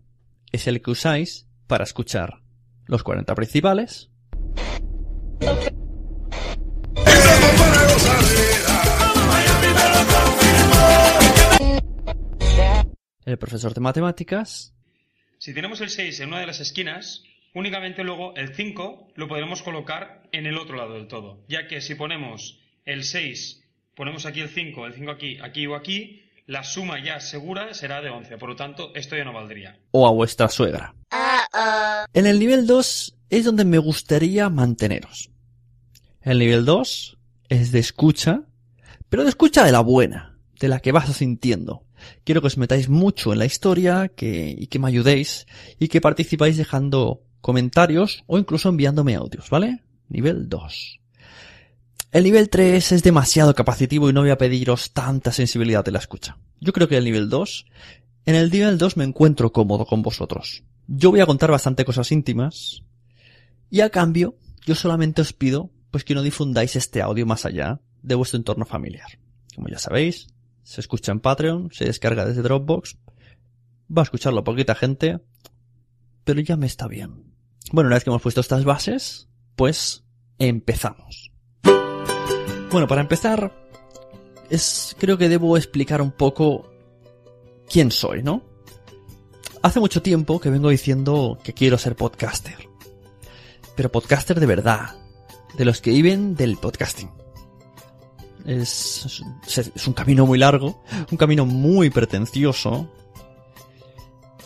es 0.53 0.69
el 0.69 0.81
que 0.81 0.93
usáis 0.93 1.50
para 1.71 1.85
escuchar 1.85 2.41
los 2.87 3.05
40 3.05 3.33
principales. 3.37 4.11
El 13.25 13.39
profesor 13.39 13.73
de 13.73 13.81
matemáticas. 13.81 14.75
Si 15.39 15.55
tenemos 15.55 15.81
el 15.81 15.91
6 15.91 16.19
en 16.19 16.29
una 16.31 16.41
de 16.41 16.47
las 16.47 16.59
esquinas, 16.59 17.23
únicamente 17.55 18.03
luego 18.03 18.35
el 18.35 18.53
5 18.53 19.13
lo 19.15 19.29
podremos 19.29 19.63
colocar 19.63 20.25
en 20.33 20.47
el 20.47 20.59
otro 20.59 20.77
lado 20.77 20.95
del 20.95 21.07
todo. 21.07 21.45
Ya 21.47 21.69
que 21.69 21.81
si 21.81 21.95
ponemos 21.95 22.59
el 22.85 23.05
6, 23.05 23.63
ponemos 23.95 24.27
aquí 24.27 24.41
el 24.41 24.49
5, 24.49 24.87
el 24.87 24.95
5 24.95 25.11
aquí, 25.13 25.39
aquí 25.41 25.69
o 25.69 25.77
aquí, 25.77 26.25
la 26.47 26.65
suma 26.65 27.01
ya 27.01 27.21
segura 27.21 27.73
será 27.75 28.03
de 28.03 28.11
11. 28.11 28.39
Por 28.39 28.49
lo 28.49 28.57
tanto, 28.57 28.91
esto 28.97 29.17
ya 29.17 29.23
no 29.23 29.33
valdría. 29.33 29.79
O 29.93 30.09
a 30.09 30.11
vuestra 30.11 30.49
suegra. 30.49 30.97
En 31.53 32.27
el 32.27 32.39
nivel 32.39 32.67
2 32.67 33.17
es 33.31 33.45
donde 33.45 33.65
me 33.65 33.79
gustaría 33.79 34.49
manteneros. 34.49 35.31
El 36.21 36.39
nivel 36.39 36.65
2 36.65 37.19
es 37.49 37.73
de 37.73 37.79
escucha, 37.79 38.43
pero 39.09 39.25
de 39.25 39.31
escucha 39.31 39.65
de 39.65 39.73
la 39.73 39.81
buena, 39.81 40.39
de 40.59 40.69
la 40.69 40.81
que 40.81 40.93
vas 40.93 41.15
sintiendo. 41.17 41.85
Quiero 42.25 42.41
que 42.41 42.49
os 42.49 42.59
metáis 42.59 42.89
mucho 42.89 43.33
en 43.33 43.39
la 43.39 43.47
historia 43.47 44.09
que, 44.09 44.55
y 44.57 44.67
que 44.69 44.79
me 44.79 44.89
ayudéis 44.89 45.47
y 45.79 45.89
que 45.89 46.01
participáis 46.01 46.57
dejando 46.57 47.23
comentarios 47.41 48.23
o 48.27 48.39
incluso 48.39 48.69
enviándome 48.69 49.15
audios, 49.15 49.51
¿vale? 49.51 49.83
Nivel 50.09 50.49
2. 50.49 51.01
El 52.13 52.25
nivel 52.25 52.49
3 52.49 52.93
es 52.93 53.03
demasiado 53.03 53.55
capacitivo 53.55 54.11
y 54.11 54.13
no 54.13 54.23
voy 54.23 54.31
a 54.31 54.39
pediros 54.39 54.93
tanta 54.93 55.33
sensibilidad 55.33 55.85
de 55.85 55.93
la 55.93 56.01
escucha. 56.01 56.39
Yo 56.61 56.73
creo 56.73 56.89
que 56.89 56.97
el 56.97 57.05
nivel 57.05 57.29
2, 57.29 57.67
en 58.27 58.35
el 58.35 58.51
nivel 58.51 58.79
2 58.79 58.97
me 58.97 59.05
encuentro 59.05 59.53
cómodo 59.53 59.87
con 59.87 60.03
vosotros. 60.03 60.65
Yo 60.93 61.13
voy 61.13 61.21
a 61.21 61.27
contar 61.27 61.53
bastante 61.53 61.85
cosas 61.85 62.11
íntimas 62.11 62.83
y 63.71 63.81
a 63.83 63.91
cambio 63.91 64.35
yo 64.67 64.75
solamente 64.75 65.23
os 65.23 65.33
pido 65.33 65.71
pues 65.93 66.03
que 66.03 66.17
no 66.17 66.23
difundáis 66.23 66.75
este 66.75 67.01
audio 67.01 67.27
más 67.27 67.47
allá 67.47 67.81
de 68.03 68.17
vuestro 68.17 68.39
entorno 68.39 68.65
familiar. 68.65 69.07
Como 69.55 69.69
ya 69.69 69.79
sabéis, 69.79 70.27
se 70.65 70.81
escucha 70.81 71.13
en 71.13 71.21
Patreon, 71.21 71.71
se 71.71 71.85
descarga 71.85 72.25
desde 72.25 72.43
Dropbox, 72.43 72.99
va 73.97 74.03
a 74.03 74.05
escucharlo 74.05 74.43
poquita 74.43 74.75
gente, 74.75 75.21
pero 76.25 76.41
ya 76.41 76.57
me 76.57 76.67
está 76.67 76.89
bien. 76.89 77.23
Bueno, 77.71 77.87
una 77.87 77.95
vez 77.95 78.03
que 78.03 78.11
hemos 78.11 78.23
puesto 78.23 78.41
estas 78.41 78.65
bases, 78.65 79.29
pues 79.55 80.03
empezamos. 80.41 81.31
Bueno, 82.73 82.89
para 82.89 83.03
empezar, 83.03 83.53
es, 84.51 84.97
creo 84.99 85.17
que 85.17 85.29
debo 85.29 85.57
explicar 85.57 86.03
un 86.03 86.11
poco 86.11 86.69
quién 87.69 87.93
soy, 87.93 88.25
¿no? 88.25 88.50
Hace 89.63 89.81
mucho 89.81 90.01
tiempo 90.01 90.41
que 90.41 90.49
vengo 90.49 90.71
diciendo 90.71 91.39
que 91.43 91.53
quiero 91.53 91.77
ser 91.77 91.95
podcaster. 91.95 92.69
Pero 93.77 93.93
podcaster 93.93 94.41
de 94.41 94.47
verdad. 94.47 94.97
De 95.57 95.65
los 95.65 95.81
que 95.81 95.91
viven 95.91 96.35
del 96.35 96.57
podcasting. 96.57 97.11
Es, 98.47 99.23
es, 99.47 99.87
un 99.87 99.93
camino 99.93 100.25
muy 100.25 100.39
largo, 100.39 100.83
un 101.11 101.19
camino 101.19 101.45
muy 101.45 101.91
pretencioso. 101.91 102.89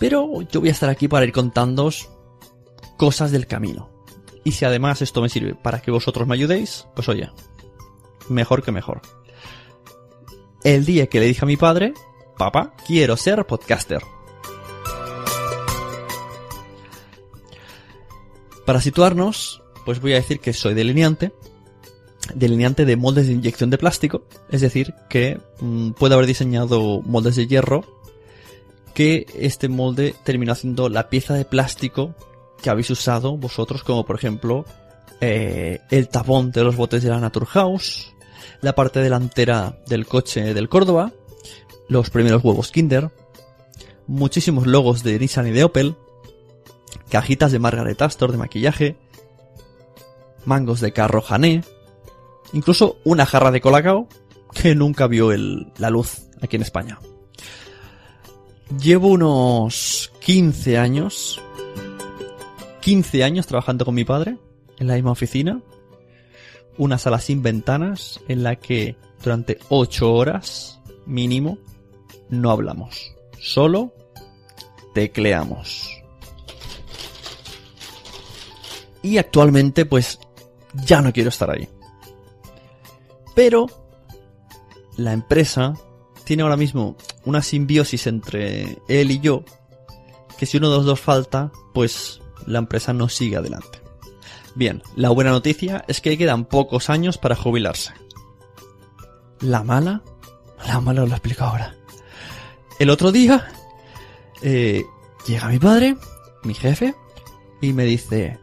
Pero 0.00 0.42
yo 0.42 0.60
voy 0.60 0.70
a 0.70 0.72
estar 0.72 0.90
aquí 0.90 1.06
para 1.06 1.24
ir 1.24 1.32
contándoos 1.32 2.08
cosas 2.96 3.30
del 3.30 3.46
camino. 3.46 3.90
Y 4.42 4.52
si 4.52 4.64
además 4.64 5.00
esto 5.00 5.22
me 5.22 5.28
sirve 5.28 5.54
para 5.54 5.80
que 5.80 5.92
vosotros 5.92 6.26
me 6.26 6.34
ayudéis, 6.34 6.86
pues 6.94 7.08
oye, 7.08 7.30
mejor 8.28 8.64
que 8.64 8.72
mejor. 8.72 9.00
El 10.64 10.84
día 10.84 11.06
que 11.06 11.20
le 11.20 11.26
dije 11.26 11.44
a 11.44 11.46
mi 11.46 11.56
padre, 11.56 11.94
papá, 12.36 12.74
quiero 12.86 13.16
ser 13.16 13.46
podcaster. 13.46 14.02
Para 18.64 18.80
situarnos, 18.80 19.62
pues 19.84 20.00
voy 20.00 20.12
a 20.12 20.16
decir 20.16 20.40
que 20.40 20.52
soy 20.52 20.74
delineante, 20.74 21.32
delineante 22.34 22.84
de 22.84 22.96
moldes 22.96 23.26
de 23.26 23.34
inyección 23.34 23.70
de 23.70 23.78
plástico, 23.78 24.24
es 24.50 24.60
decir, 24.60 24.94
que 25.08 25.40
mmm, 25.60 25.90
puedo 25.90 26.14
haber 26.14 26.26
diseñado 26.26 27.02
moldes 27.02 27.36
de 27.36 27.46
hierro, 27.46 27.84
que 28.94 29.26
este 29.38 29.68
molde 29.68 30.14
terminó 30.24 30.52
haciendo 30.52 30.88
la 30.88 31.10
pieza 31.10 31.34
de 31.34 31.44
plástico 31.44 32.14
que 32.62 32.70
habéis 32.70 32.88
usado 32.90 33.36
vosotros, 33.36 33.82
como 33.82 34.06
por 34.06 34.16
ejemplo 34.16 34.64
eh, 35.20 35.80
el 35.90 36.08
tapón 36.08 36.50
de 36.50 36.64
los 36.64 36.76
botes 36.76 37.02
de 37.02 37.10
la 37.10 37.20
Naturhaus, 37.20 38.14
la 38.62 38.74
parte 38.74 39.00
delantera 39.00 39.78
del 39.86 40.06
coche 40.06 40.54
del 40.54 40.68
Córdoba, 40.68 41.12
los 41.88 42.08
primeros 42.08 42.42
huevos 42.42 42.70
Kinder, 42.70 43.10
muchísimos 44.06 44.66
logos 44.66 45.02
de 45.02 45.18
Nissan 45.18 45.48
y 45.48 45.50
de 45.50 45.64
Opel, 45.64 45.96
cajitas 47.14 47.52
de 47.52 47.60
Margaret 47.60 48.02
Astor 48.02 48.32
de 48.32 48.38
maquillaje, 48.38 48.96
mangos 50.46 50.80
de 50.80 50.92
carro 50.92 51.22
Jané, 51.22 51.62
incluso 52.52 52.98
una 53.04 53.24
jarra 53.24 53.52
de 53.52 53.60
colacao 53.60 54.08
que 54.52 54.74
nunca 54.74 55.06
vio 55.06 55.30
la 55.78 55.90
luz 55.90 56.26
aquí 56.42 56.56
en 56.56 56.62
España. 56.62 56.98
Llevo 58.80 59.06
unos 59.06 60.10
15 60.22 60.76
años, 60.76 61.40
15 62.80 63.22
años 63.22 63.46
trabajando 63.46 63.84
con 63.84 63.94
mi 63.94 64.04
padre 64.04 64.36
en 64.80 64.88
la 64.88 64.94
misma 64.94 65.12
oficina, 65.12 65.62
una 66.78 66.98
sala 66.98 67.20
sin 67.20 67.44
ventanas 67.44 68.18
en 68.26 68.42
la 68.42 68.56
que 68.56 68.96
durante 69.22 69.60
8 69.68 70.12
horas 70.12 70.80
mínimo 71.06 71.58
no 72.28 72.50
hablamos, 72.50 73.14
solo 73.38 73.94
tecleamos. 74.94 75.93
Y 79.04 79.18
actualmente 79.18 79.84
pues 79.84 80.18
ya 80.86 81.02
no 81.02 81.12
quiero 81.12 81.28
estar 81.28 81.50
ahí. 81.50 81.68
Pero 83.34 83.66
la 84.96 85.12
empresa 85.12 85.74
tiene 86.24 86.42
ahora 86.42 86.56
mismo 86.56 86.96
una 87.26 87.42
simbiosis 87.42 88.06
entre 88.06 88.78
él 88.88 89.10
y 89.10 89.20
yo, 89.20 89.44
que 90.38 90.46
si 90.46 90.56
uno 90.56 90.70
de 90.70 90.78
los 90.78 90.86
dos 90.86 91.00
falta, 91.00 91.52
pues 91.74 92.22
la 92.46 92.58
empresa 92.58 92.94
no 92.94 93.10
sigue 93.10 93.36
adelante. 93.36 93.78
Bien, 94.54 94.82
la 94.96 95.10
buena 95.10 95.32
noticia 95.32 95.84
es 95.86 96.00
que 96.00 96.16
quedan 96.16 96.46
pocos 96.46 96.88
años 96.88 97.18
para 97.18 97.36
jubilarse. 97.36 97.92
La 99.40 99.64
mala, 99.64 100.02
la 100.66 100.80
mala 100.80 101.02
os 101.02 101.10
lo 101.10 101.14
explico 101.14 101.44
ahora. 101.44 101.76
El 102.78 102.88
otro 102.88 103.12
día, 103.12 103.48
eh, 104.40 104.82
llega 105.26 105.48
mi 105.48 105.58
padre, 105.58 105.96
mi 106.42 106.54
jefe, 106.54 106.94
y 107.60 107.74
me 107.74 107.84
dice, 107.84 108.38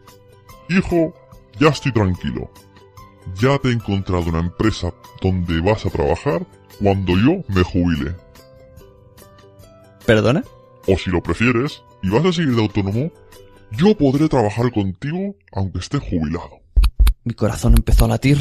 Hijo, 0.72 1.14
ya 1.60 1.68
estoy 1.68 1.92
tranquilo. 1.92 2.50
Ya 3.36 3.58
te 3.58 3.68
he 3.68 3.72
encontrado 3.74 4.30
una 4.30 4.40
empresa 4.40 4.94
donde 5.22 5.60
vas 5.60 5.86
a 5.86 5.90
trabajar 5.90 6.48
cuando 6.80 7.14
yo 7.18 7.44
me 7.50 7.62
jubile. 7.62 8.16
¿Perdona? 10.06 10.44
O 10.88 10.98
si 10.98 11.10
lo 11.10 11.22
prefieres, 11.22 11.84
y 12.02 12.10
vas 12.10 12.26
a 12.26 12.32
seguir 12.32 12.56
de 12.56 12.62
autónomo, 12.62 13.12
yo 13.72 13.98
podré 13.98 14.30
trabajar 14.30 14.72
contigo 14.72 15.36
aunque 15.52 15.80
esté 15.80 16.00
jubilado. 16.00 16.62
Mi 17.26 17.34
corazón 17.34 17.74
empezó 17.76 18.06
a 18.06 18.10
latir. 18.10 18.40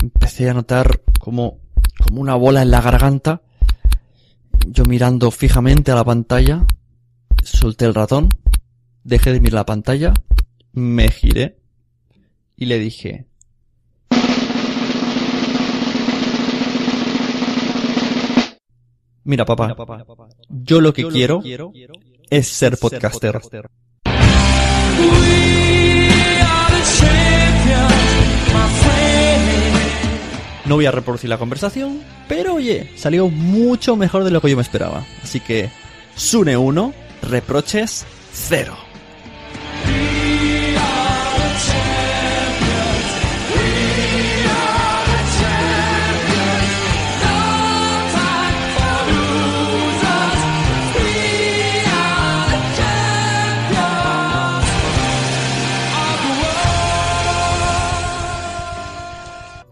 Empecé 0.00 0.48
a 0.48 0.54
notar 0.54 1.02
como, 1.18 1.58
como 1.98 2.20
una 2.20 2.36
bola 2.36 2.62
en 2.62 2.70
la 2.70 2.80
garganta. 2.80 3.42
Yo 4.64 4.84
mirando 4.84 5.32
fijamente 5.32 5.90
a 5.90 5.96
la 5.96 6.04
pantalla, 6.04 6.64
solté 7.42 7.86
el 7.86 7.94
ratón, 7.94 8.28
dejé 9.02 9.32
de 9.32 9.40
mirar 9.40 9.54
la 9.54 9.66
pantalla, 9.66 10.14
me 10.72 11.10
giré 11.10 11.56
y 12.56 12.66
le 12.66 12.78
dije, 12.78 13.26
Mira, 19.24 19.44
papá, 19.44 19.68
Mira, 19.68 19.76
papá, 19.76 20.28
yo 20.48 20.80
lo 20.80 20.92
que, 20.92 21.02
yo 21.02 21.10
quiero, 21.10 21.36
lo 21.36 21.42
que 21.42 21.72
quiero, 21.72 21.92
es 22.30 22.48
ser 22.48 22.76
podcaster. 22.78 23.32
Podcaster. 23.32 23.70
No 30.64 30.76
voy 30.76 30.86
a 30.86 30.92
reproducir 30.92 31.28
la 31.28 31.38
conversación, 31.38 32.00
pero 32.28 32.54
oye, 32.54 32.90
salió 32.96 33.28
mucho 33.28 33.96
mejor 33.96 34.24
de 34.24 34.30
lo 34.30 34.40
que 34.40 34.50
yo 34.50 34.56
me 34.56 34.62
esperaba. 34.62 35.04
Así 35.22 35.40
que, 35.40 35.68
Sune 36.14 36.56
1, 36.56 36.94
reproches 37.22 38.06
0. 38.32 38.89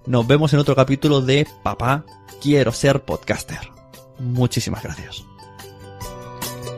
Nos 0.09 0.27
vemos 0.27 0.53
en 0.55 0.59
otro 0.59 0.75
capítulo 0.75 1.21
de 1.21 1.47
Papá, 1.63 2.05
quiero 2.41 2.73
ser 2.73 3.03
podcaster. 3.05 3.61
Muchísimas 4.19 4.83
gracias. 4.83 5.25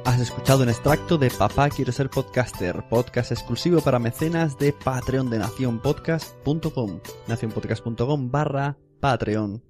Has 0.05 0.21
escuchado 0.21 0.65
un 0.65 0.69
extracto 0.69 1.17
de 1.19 1.31
Papá 1.31 1.71
Quiero 1.71 1.93
Ser 1.93 2.11
Podcaster, 2.11 2.83
podcast 2.89 3.31
exclusivo 3.31 3.81
para 3.81 4.01
mecenas 4.01 4.59
de 4.59 4.73
Patreon 4.73 5.31
de 5.31 5.39
nacionpodcast.com, 5.39 7.01
nacionpodcast.com 7.29 8.31
barra 8.31 8.77
Patreon. 8.99 9.70